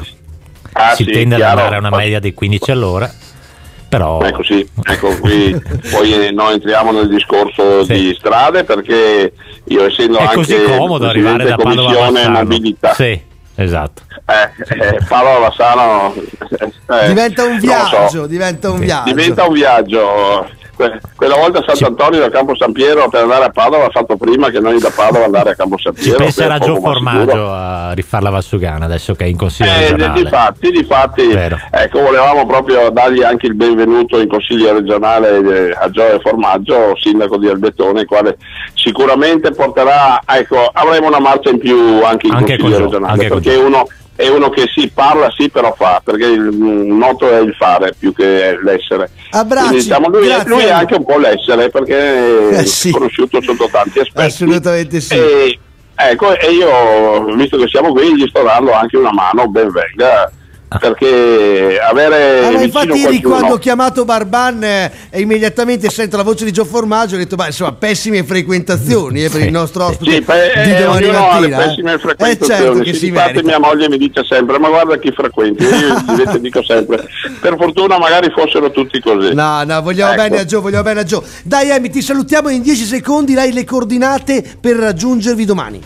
Ah, 0.77 0.95
si 0.95 1.05
sì, 1.05 1.11
tende 1.13 1.35
ad 1.37 1.41
chiaro. 1.41 1.59
andare 1.61 1.77
a 1.77 1.79
una 1.79 1.91
media 1.97 2.19
di 2.19 2.33
15 2.35 2.71
all'ora. 2.73 3.13
Però 3.89 4.21
Ecco 4.23 4.43
sì, 4.43 4.67
ecco 4.83 5.17
qui 5.21 5.55
poi 5.93 6.33
noi 6.35 6.55
entriamo 6.55 6.91
nel 6.91 7.09
discorso 7.09 7.85
di 7.85 8.13
strade 8.19 8.65
perché 8.65 9.33
io 9.67 9.85
essendo 9.87 10.19
è 10.19 10.23
anche 10.23 10.35
così 10.35 10.63
comodo 10.65 11.07
arrivare 11.07 11.45
da 11.45 11.55
Padova 11.55 12.07
a 12.07 12.11
mobilità 12.43 12.93
Sì, 12.93 13.21
esatto. 13.57 14.03
eh, 14.27 14.87
eh, 14.89 14.99
Padova 15.09 15.49
Bassano 15.49 16.15
eh, 16.15 17.07
diventa 17.09 17.45
un 17.45 17.53
lo 17.55 17.59
so. 17.61 17.67
viaggio, 17.67 18.27
diventa 18.27 18.71
un 18.71 18.79
viaggio. 18.81 19.13
diventa 19.13 19.47
un 19.47 19.53
viaggio 19.53 20.49
que- 20.77 21.01
quella 21.15 21.37
volta 21.37 21.63
Sant'Antonio 21.65 22.19
da 22.19 22.31
Campo 22.31 22.57
San 22.57 22.73
Piero 22.73 23.09
per 23.09 23.23
andare 23.23 23.45
a 23.45 23.51
Padova 23.51 23.85
ha 23.87 23.91
fatto 23.91 24.17
prima 24.17 24.51
che 24.51 24.59
noi 24.59 24.81
da 24.81 24.91
Padova 24.95 25.25
andare 25.25 25.51
a 25.51 25.55
Campo 25.55 25.79
San 25.79 25.95
Ci 25.95 26.03
Piero. 26.03 26.19
penserà 26.19 26.59
che 26.59 26.65
è 26.65 26.67
Gio 26.67 26.81
Formaggio 26.81 27.21
sicuro. 27.31 27.53
a 27.53 27.93
rifare 27.93 28.23
la 28.25 28.31
Valsugana 28.31 28.85
adesso 28.87 29.15
che 29.15 29.25
è 29.25 29.29
in 29.29 29.37
consiglio 29.37 29.71
Eh, 29.71 29.91
regionale. 29.91 30.23
di 30.23 30.29
fatti, 30.29 30.71
di 30.73 30.85
fatti, 30.85 31.27
Vero. 31.29 31.61
ecco, 31.71 32.01
volevamo 32.01 32.45
proprio 32.47 32.91
dargli 32.91 33.23
anche 33.23 33.47
il 33.47 33.55
benvenuto 33.55 34.19
in 34.19 34.27
consiglio 34.29 34.73
regionale 34.73 35.69
eh, 35.69 35.77
a 35.79 35.89
Gioia 35.91 36.19
Formaggio, 36.19 36.97
sindaco 37.01 37.37
di 37.39 37.47
Albettone, 37.49 38.01
il 38.01 38.07
quale 38.09 38.37
sicuramente 38.75 39.53
porterà, 39.53 40.21
ecco, 40.27 40.69
avremo 40.73 41.07
una 41.07 41.21
marcia 41.21 41.51
in 41.51 41.59
più 41.59 42.03
anche 42.05 42.27
in 42.27 42.35
Anche 42.35 42.57
con 42.59 42.71
consiglio 42.71 42.77
Gio, 42.79 42.85
regionale, 42.99 43.13
anche 43.13 43.29
con 43.29 43.41
perché 43.45 43.53
è 43.53 43.63
uno, 43.63 43.87
è 44.17 44.29
uno 44.29 44.49
che 44.49 44.65
si 44.75 44.91
parla, 44.93 45.31
sì, 45.37 45.51
però 45.51 45.75
fa, 45.77 46.01
perché 46.03 46.25
il 46.25 46.41
noto 46.41 47.31
è 47.31 47.41
il 47.41 47.55
fare 47.55 47.95
più 47.99 48.15
che 48.15 48.59
l'essere. 48.63 49.11
Abbracci, 49.31 49.67
Quindi, 49.69 49.85
diciamo, 49.85 50.09
lui, 50.09 50.27
è, 50.27 50.29
grazie. 50.31 50.49
lui 50.49 50.63
è 50.63 50.71
anche 50.71 50.95
un 50.95 51.05
po' 51.05 51.19
l'essere, 51.19 51.69
perché 51.69 52.49
Eh, 52.49 52.59
è 52.59 52.65
sì. 52.65 52.91
conosciuto 52.91 53.43
sotto 53.43 53.69
tanti 53.71 54.01
aspetti. 54.01 54.27
Assolutamente 54.27 55.01
sì. 55.01 55.15
E, 55.15 55.59
ecco, 55.95 56.39
e 56.39 56.51
io, 56.51 57.35
visto 57.37 57.59
che 57.59 57.69
siamo 57.69 57.93
qui, 57.93 58.17
gli 58.17 58.27
sto 58.29 58.43
dando 58.43 58.73
anche 58.73 58.97
una 58.97 59.13
mano, 59.13 59.47
ben 59.49 59.71
venga, 59.71 60.31
perché 60.79 61.79
avere 61.81 62.39
Ah, 62.39 62.43
ma 62.43 62.49
vicino 62.49 62.63
infatti 62.65 62.87
ieri 62.99 63.03
qualcuno... 63.21 63.35
quando 63.35 63.55
ho 63.55 63.59
chiamato 63.59 64.05
Barban 64.05 64.63
eh, 64.65 64.91
e 65.11 65.21
immediatamente 65.21 65.89
sento 65.91 66.17
la 66.17 66.23
voce 66.23 66.45
di 66.45 66.53
Gio 66.53 66.65
Formaggio 66.65 67.15
ho 67.15 67.19
detto 67.19 67.37
ma 67.37 67.47
insomma 67.47 67.73
pessime 67.73 68.23
frequentazioni 68.25 69.25
eh, 69.25 69.31
per 69.31 69.43
il 69.43 69.51
nostro 69.51 69.85
ospite 69.87 70.11
Sì, 70.11 70.21
beh, 70.21 70.53
di 70.65 70.71
eh, 70.71 70.83
domani 70.83 71.05
ognuno 71.05 71.29
ha 71.29 71.39
le 71.41 71.49
mattina 71.49 71.63
eh. 71.63 71.67
pessime 71.69 71.93
eh 71.95 71.99
frequentazioni. 71.99 72.61
certo 72.63 72.79
che 72.83 72.95
si 72.95 73.07
infatti 73.09 73.43
mia 73.43 73.59
moglie 73.59 73.89
mi 73.89 73.99
dice 73.99 74.25
sempre, 74.25 74.59
ma 74.59 74.69
guarda 74.69 74.97
chi 74.99 75.13
frequenti, 75.13 75.65
io 75.65 76.03
invece 76.09 76.41
dico 76.43 76.63
sempre, 76.63 77.07
per 77.41 77.57
fortuna 77.59 77.99
magari 77.99 78.31
fossero 78.31 78.71
tutti 78.71 79.01
così. 79.01 79.35
No, 79.35 79.63
no, 79.65 79.83
vogliamo 79.83 80.13
Ecco. 80.13 80.23
bene 80.23 80.39
a 80.41 80.45
Gio, 80.45 80.61
vogliamo 80.61 80.83
bene 80.83 81.01
a 81.01 81.05
Gio. 81.05 81.23
Dai 81.43 81.71
Emi, 81.71 81.91
ti 81.91 82.03
salutiamo 82.03 82.49
in 82.49 82.63
10 82.63 82.85
secondi, 82.85 83.35
dai 83.35 83.53
le 83.53 83.65
coordinate 83.65 84.45
per 84.61 84.77
raggiungervi 84.77 85.45
domani. 85.45 85.81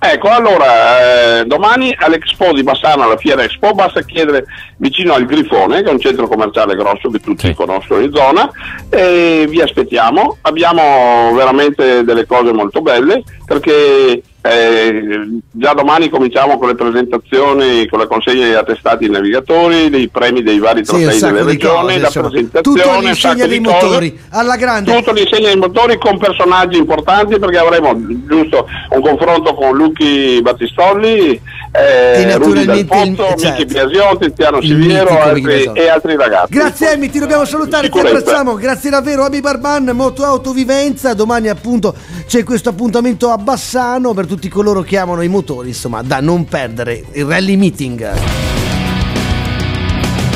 Ecco, 0.00 0.28
allora, 0.28 1.40
eh, 1.40 1.44
domani 1.44 1.94
all'Expo 1.98 2.52
di 2.52 2.62
Bassano, 2.62 3.02
alla 3.02 3.16
Fiera 3.16 3.42
Expo, 3.42 3.72
basta 3.72 4.02
chiedere 4.02 4.44
vicino 4.78 5.12
al 5.12 5.26
Grifone, 5.26 5.82
che 5.82 5.88
è 5.90 5.92
un 5.92 6.00
centro 6.00 6.26
commerciale 6.28 6.74
grosso 6.74 7.10
che 7.10 7.18
tutti 7.18 7.52
conoscono 7.54 8.00
in 8.00 8.12
zona, 8.14 8.50
e 8.88 9.46
vi 9.48 9.60
aspettiamo. 9.60 10.38
Abbiamo 10.42 11.32
veramente 11.34 12.04
delle 12.04 12.26
cose 12.26 12.52
molto 12.52 12.80
belle, 12.80 13.22
perché 13.44 14.22
eh, 14.40 15.28
già 15.50 15.72
domani 15.74 16.08
cominciamo 16.08 16.58
con 16.58 16.68
le 16.68 16.74
presentazioni, 16.76 17.86
con 17.88 17.98
la 17.98 18.06
consegna 18.06 18.44
degli 18.44 18.54
attestati 18.54 19.04
ai 19.04 19.10
navigatori, 19.10 19.90
dei 19.90 20.08
premi 20.08 20.42
dei 20.42 20.58
vari 20.60 20.84
Sì, 20.84 20.92
trofei 20.92 21.18
delle 21.20 21.42
regioni, 21.42 21.60
cose, 21.86 21.98
la 21.98 22.06
insomma. 22.06 22.28
presentazione, 22.28 22.82
Tutto 23.02 23.14
sacco 23.14 23.34
dei 23.46 23.58
di 23.58 23.64
cose. 23.64 23.84
motori, 23.86 24.20
alla 24.30 24.56
grande. 24.56 24.94
Tutto 24.96 25.12
l'insegna 25.12 25.48
dei 25.48 25.56
motori 25.56 25.98
con 25.98 26.18
personaggi 26.18 26.78
importanti 26.78 27.38
perché 27.38 27.58
avremo 27.58 27.94
giusto 28.26 28.66
un 28.90 29.00
confronto 29.02 29.54
con 29.54 29.76
Luchi 29.76 30.40
Battistolli, 30.40 31.40
E 31.70 32.22
eh, 32.22 32.36
Rudy 32.38 32.64
Del 32.64 32.76
naturalmente 32.76 32.96
il- 33.02 33.16
certo. 33.16 33.48
Miki 33.50 33.64
Biasion, 33.66 34.18
Tiziano 34.18 34.58
Miki 34.58 34.96
altri- 34.96 35.40
Biasion. 35.42 35.76
e 35.76 35.88
altri 35.88 36.16
ragazzi. 36.16 36.52
Grazie 36.54 36.92
Emi, 36.92 37.10
ti 37.10 37.18
dobbiamo 37.18 37.44
salutare, 37.44 37.88
ti 37.90 37.98
abbracciamo, 37.98 38.54
grazie 38.54 38.90
davvero 38.90 39.24
Ami 39.24 39.40
Barban, 39.40 39.84
Moto 39.94 40.24
Autovivenza, 40.24 41.12
domani 41.14 41.48
appunto 41.48 41.94
c'è 42.26 42.42
questo 42.44 42.70
appuntamento 42.70 43.30
a 43.30 43.36
Bassano 43.38 44.14
per 44.14 44.26
tutti 44.26 44.48
coloro 44.48 44.80
che 44.82 44.96
amano 44.96 45.22
i 45.22 45.28
motori, 45.28 45.68
insomma 45.68 46.02
da 46.02 46.20
non 46.20 46.46
perdere, 46.46 47.04
il 47.12 47.24
rally 47.24 47.56
meeting. 47.56 48.08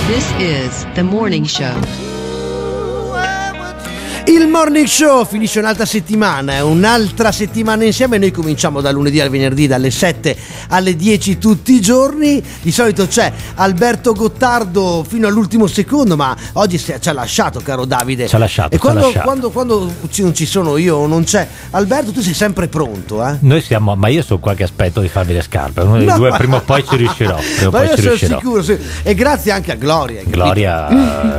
This 0.06 0.26
is 0.38 0.86
the 0.94 1.02
morning 1.02 1.46
show. 1.46 1.72
Il 4.32 4.46
morning 4.48 4.86
show 4.86 5.26
finisce 5.26 5.58
un'altra 5.58 5.84
settimana, 5.84 6.54
è 6.54 6.62
un'altra 6.62 7.30
settimana 7.32 7.84
insieme. 7.84 8.16
Noi 8.16 8.30
cominciamo 8.30 8.80
dal 8.80 8.94
lunedì 8.94 9.20
al 9.20 9.28
venerdì, 9.28 9.66
dalle 9.66 9.90
7 9.90 10.34
alle 10.68 10.96
10 10.96 11.36
tutti 11.36 11.74
i 11.74 11.80
giorni. 11.82 12.42
Di 12.62 12.72
solito 12.72 13.06
c'è 13.06 13.30
Alberto 13.56 14.14
Gottardo 14.14 15.04
fino 15.06 15.26
all'ultimo 15.26 15.66
secondo, 15.66 16.16
ma 16.16 16.34
oggi 16.54 16.78
ci 16.78 16.92
ha 17.04 17.12
lasciato, 17.12 17.60
caro 17.62 17.84
Davide. 17.84 18.26
Ci 18.26 18.34
ha 18.34 18.38
lasciato, 18.38 18.74
E 18.74 18.78
quando, 18.78 19.00
lasciato. 19.02 19.24
quando- 19.26 19.50
quando 19.50 19.92
ci- 20.10 20.22
non 20.22 20.34
ci 20.34 20.46
sono 20.46 20.78
io 20.78 20.96
o 20.96 21.06
non 21.06 21.24
c'è 21.24 21.46
Alberto, 21.70 22.10
tu 22.12 22.22
sei 22.22 22.32
sempre 22.34 22.68
pronto, 22.68 23.26
eh? 23.26 23.36
Noi 23.40 23.60
siamo, 23.60 23.94
ma 23.96 24.08
io 24.08 24.22
so 24.22 24.38
qualche 24.38 24.62
aspetto 24.62 25.00
di 25.02 25.08
farvi 25.08 25.34
le 25.34 25.42
scarpe. 25.42 25.82
Uno 25.82 25.98
dei 25.98 26.06
No, 26.06 26.16
due 26.16 26.30
ma- 26.30 26.36
prima 26.38 26.56
o 26.56 26.60
poi 26.62 26.82
ci 26.88 26.96
riuscirò. 26.96 27.36
Prima 27.56 27.70
Ma 27.70 27.78
poi 27.78 27.86
io 27.88 27.96
sono 27.96 28.08
riuscirò. 28.08 28.38
sicuro, 28.38 28.62
sì. 28.62 28.78
e 29.02 29.14
grazie 29.14 29.52
anche 29.52 29.72
a 29.72 29.74
Gloria. 29.74 30.22
Gloria, 30.26 30.86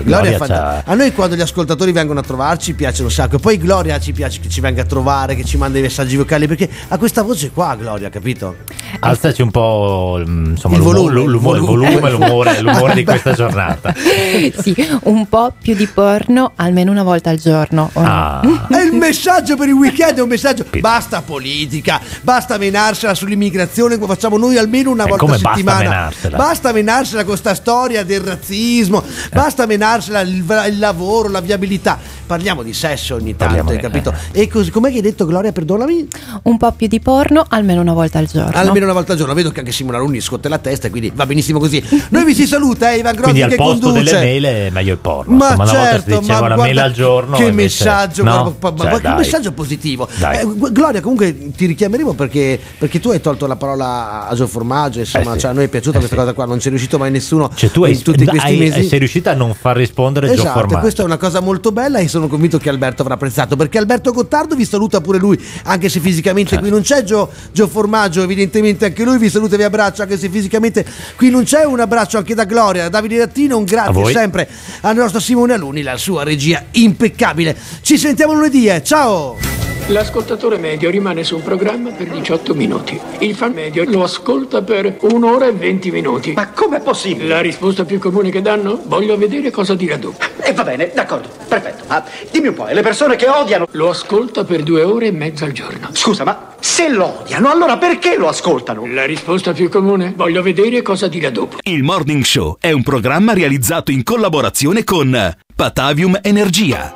Gloria, 0.04 0.38
Gloria 0.38 0.84
A 0.86 0.94
noi 0.94 1.12
quando 1.14 1.36
gli 1.36 1.42
ascoltatori 1.42 1.92
vengono 1.92 2.20
a 2.20 2.24
trovarci 2.24 2.74
piace 2.84 3.02
un 3.04 3.12
sacco. 3.12 3.40
Poi 3.40 3.58
Gloria 3.58 3.98
ci 3.98 4.12
piace 4.12 4.42
che 4.42 4.50
ci 4.50 4.60
venga 4.60 4.82
a 4.82 4.86
trovare, 4.86 5.36
che 5.36 5.46
ci 5.46 5.56
manda 5.56 5.78
i 5.80 5.82
messaggi 5.82 6.18
vocali, 6.18 6.48
perché 6.48 6.70
ha 6.90 6.98
questa 6.98 7.22
voce 7.22 7.50
qua, 7.52 7.76
Gloria, 7.76 8.10
capito? 8.10 8.58
Alzaci 9.00 9.42
un 9.42 9.52
po' 9.52 10.22
mm, 10.22 10.46
insomma, 10.48 10.76
Il 10.76 10.82
volume, 10.82 11.12
l'umo- 11.14 11.52
il 11.54 11.60
il 11.62 11.66
volume. 11.66 12.12
l'umore, 12.12 12.60
l'umore 12.60 12.94
di 12.96 13.06
questa 13.06 13.32
giornata. 13.40 13.94
sì, 13.96 14.76
un 15.04 15.28
po' 15.30 15.54
più 15.62 15.76
di 15.76 15.88
porno 15.88 16.52
almeno 16.58 16.92
una 16.92 17.04
volta 17.04 17.30
al 17.30 17.38
giorno. 17.38 17.90
Ah. 17.94 18.42
È 18.70 18.82
il 18.82 18.92
messaggio 18.92 19.56
per 19.56 19.70
il 19.70 19.76
weekend, 19.76 20.18
è 20.18 20.22
un 20.22 20.28
messaggio. 20.28 20.66
Basta 20.80 21.22
politica, 21.22 22.02
basta 22.22 22.58
menarsela 22.58 23.14
sull'immigrazione 23.16 23.96
come 23.98 24.14
facciamo 24.14 24.38
noi 24.38 24.58
almeno 24.58 24.92
una 24.92 25.06
Eh, 25.06 25.08
volta 25.08 25.24
come 25.24 25.36
a 25.38 25.40
basta 25.40 25.54
settimana. 25.56 25.80
menarsela? 25.90 26.36
Basta 26.38 26.72
menarsela 26.74 27.24
con 27.24 27.38
sta 27.38 27.56
storia 27.56 28.04
del 28.04 28.20
razzismo, 28.20 29.02
basta 29.32 29.66
menarsela 29.66 30.20
il, 30.20 30.44
il 30.68 30.80
lavoro, 30.80 31.30
la 31.30 31.40
viabilità. 31.40 31.98
Parliamo 32.26 32.62
di 32.64 32.73
sesso 32.74 33.16
ogni 33.16 33.36
tanto, 33.36 33.46
Parliamo 33.56 33.70
hai 33.70 33.76
di- 33.78 33.82
capito? 33.82 34.14
E 34.32 34.48
così, 34.48 34.72
com'è 34.72 34.90
che 34.90 34.96
hai 34.98 35.02
detto 35.02 35.26
Gloria, 35.26 35.52
perdonami? 35.52 36.08
Un 36.44 36.58
po' 36.58 36.72
più 36.72 36.88
di 36.88 37.00
porno 37.00 37.46
almeno 37.48 37.82
una 37.82 37.94
volta 37.94 38.20
al 38.20 38.26
giorno. 38.28 38.52
Almeno 38.54 38.86
una 38.86 38.94
volta 38.94 39.14
al 39.14 39.18
giorno, 39.18 39.34
vedo 39.34 39.52
che 39.52 39.60
anche 39.60 39.72
Simona 39.72 39.98
Luni 39.98 40.20
scotte 40.22 40.50
la 40.50 40.58
testa, 40.58 40.90
quindi 40.90 41.12
va 41.14 41.26
benissimo 41.26 41.60
così. 41.60 41.84
Noi 42.10 42.26
vi 42.26 42.34
si 42.34 42.46
saluta, 42.48 42.92
eh, 42.92 42.98
Ivan 42.98 43.14
Grossi 43.16 43.32
Quindi 43.32 43.42
al 43.44 43.50
che 43.50 43.56
posto 43.56 43.90
conduce. 43.92 44.04
delle 44.04 44.18
mail 44.26 44.44
è 44.44 44.70
meglio 44.72 44.92
il 44.94 44.98
porno. 45.00 45.36
Ma 45.36 45.46
Insomma, 45.52 45.64
una 45.64 45.74
volta 45.74 45.90
certo, 45.92 46.12
si 46.14 46.20
diceva 46.20 46.40
ma 46.40 46.46
una 46.46 46.56
mail 46.58 46.80
al 46.80 46.92
giorno. 46.94 47.36
Che 47.38 47.44
invece- 47.46 47.84
messaggio, 47.84 48.24
no? 48.24 48.56
guarda, 48.60 48.84
ma- 48.84 48.90
Cioè, 48.92 48.92
ma 48.92 49.00
che 49.00 49.18
messaggio 49.18 49.52
positivo. 49.52 50.08
Dai. 50.18 50.38
Eh, 50.40 50.72
Gloria, 50.72 51.02
comunque 51.02 51.52
ti 51.56 51.66
richiameremo 51.66 52.14
perché, 52.14 52.60
perché 52.78 53.00
tu 53.00 53.10
hai 53.10 53.22
tolto 53.22 53.48
la 53.48 53.56
parola 53.56 54.28
a 54.28 54.36
Gio 54.36 54.48
Formaggio. 54.48 55.00
Insomma, 55.00 55.32
Eh 55.32 55.34
sì. 55.36 55.40
cioè, 55.40 55.52
a 55.52 55.54
noi 55.54 55.66
è 55.66 55.68
piaciuta 55.68 55.98
Eh 55.98 56.00
questa 56.00 56.16
sì. 56.16 56.22
cosa 56.22 56.34
qua, 56.34 56.46
non 56.46 56.60
ci 56.60 56.68
è 56.68 56.70
riuscito 56.70 56.98
mai 56.98 57.12
nessuno 57.12 57.50
Cioè, 57.54 57.72
tu 57.72 57.84
hai, 57.84 57.94
in 57.94 58.02
tutti 58.02 58.26
questi 58.26 58.48
hai- 58.48 58.58
mesi. 58.58 58.88
sei 58.88 59.00
riuscita 59.00 59.32
a 59.32 59.34
non 59.36 59.54
far 59.54 59.76
rispondere 59.76 60.28
Gio 60.28 60.34
Esatto, 60.34 60.52
Formaggio. 60.60 60.80
questa 60.80 61.02
è 61.02 61.06
una 61.06 61.18
cosa 61.18 61.40
molto 61.40 61.72
bella 61.72 62.00
e 62.00 62.08
sono 62.08 62.28
convinto 62.28 62.58
che 62.64 62.70
Alberto 62.70 63.02
avrà 63.02 63.14
apprezzato 63.16 63.56
perché 63.56 63.78
Alberto 63.78 64.12
Gottardo 64.12 64.56
vi 64.56 64.66
saluta 64.66 65.02
pure 65.02 65.20
lui, 65.20 65.40
anche 65.66 65.90
se 65.90 66.00
fisicamente 66.00 66.52
Certo. 66.52 66.64
qui 66.64 66.74
non 66.74 66.82
c'è 66.82 67.04
Gio, 67.04 67.30
Gio 67.52 67.68
Formaggio, 67.68 68.24
evidentemente 68.24 68.86
anche 68.86 69.04
lui 69.04 69.18
vi 69.18 69.30
saluta 69.30 69.56
e 69.56 69.58
vi 69.58 69.64
abbraccia, 69.64 70.04
anche 70.04 70.18
se 70.18 70.30
fisicamente 70.30 70.86
qui 71.16 71.30
non 71.30 71.44
c'è 71.44 71.66
un 71.66 71.80
abbraccio 71.80 72.18
anche 72.18 72.34
da 72.34 72.46
Gloria, 72.46 72.84
da 72.84 72.90
Davide 72.90 73.20
Rattino, 73.20 73.58
un 73.58 73.66
grazie 73.66 74.12
sempre 74.12 74.50
al 74.82 74.96
nostro 74.96 75.20
Simone 75.20 75.54
Aluni, 75.54 75.82
la 75.82 75.98
sua 75.98 76.24
regia 76.24 76.64
impeccabile. 76.72 77.56
Ci 77.82 77.98
sentiamo 77.98 78.34
lunedì, 78.34 78.68
eh. 78.68 78.82
ciao! 78.82 79.73
L'ascoltatore 79.88 80.58
medio 80.58 80.90
rimane 80.90 81.26
su 81.26 81.36
un 81.36 81.44
programma 81.44 81.92
per 81.92 82.08
18 82.08 82.56
minuti. 82.56 82.98
Il 83.20 83.36
fan 83.36 83.52
medio 83.52 83.84
lo 83.86 84.04
ascolta 84.04 84.62
per 84.62 84.96
un'ora 85.02 85.48
e 85.48 85.52
20 85.52 85.92
minuti. 85.92 86.32
Ma 86.32 86.52
com'è 86.52 86.80
possibile? 86.80 87.28
La 87.28 87.42
risposta 87.42 87.84
più 87.84 88.00
comune 88.00 88.30
che 88.30 88.42
danno? 88.42 88.82
Voglio 88.86 89.18
vedere 89.18 89.52
cosa 89.52 89.76
dirà 89.76 89.98
dopo. 89.98 90.24
E 90.42 90.54
va 90.54 90.64
bene, 90.64 90.90
d'accordo, 90.96 91.28
perfetto. 91.50 91.84
Ma 91.88 92.02
dimmi 92.32 92.48
un 92.48 92.54
po', 92.54 92.68
le 92.68 92.82
persone 92.82 93.18
che 93.18 93.28
odiano... 93.28 93.68
Lo 93.72 93.90
ascolta 93.90 94.46
per 94.46 94.64
due 94.64 94.84
ore 94.84 95.08
e 95.08 95.12
mezza 95.12 95.44
al 95.44 95.52
giorno. 95.52 95.90
Scusa, 95.92 96.24
ma 96.24 96.56
se 96.62 96.88
lo 96.88 97.20
odiano, 97.20 97.52
allora 97.52 97.78
perché 97.78 98.16
lo 98.16 98.30
ascoltano? 98.30 98.86
La 98.88 99.04
risposta 99.04 99.52
più 99.52 99.70
comune? 99.70 100.14
Voglio 100.16 100.42
vedere 100.42 100.82
cosa 100.82 101.10
dirà 101.10 101.30
dopo. 101.30 101.58
Il 101.62 101.84
Morning 101.84 102.24
Show 102.24 102.56
è 102.58 102.72
un 102.72 102.84
programma 102.84 103.34
realizzato 103.34 103.92
in 103.92 104.04
collaborazione 104.04 104.86
con 104.86 105.36
Patavium 105.54 106.20
Energia. 106.22 106.92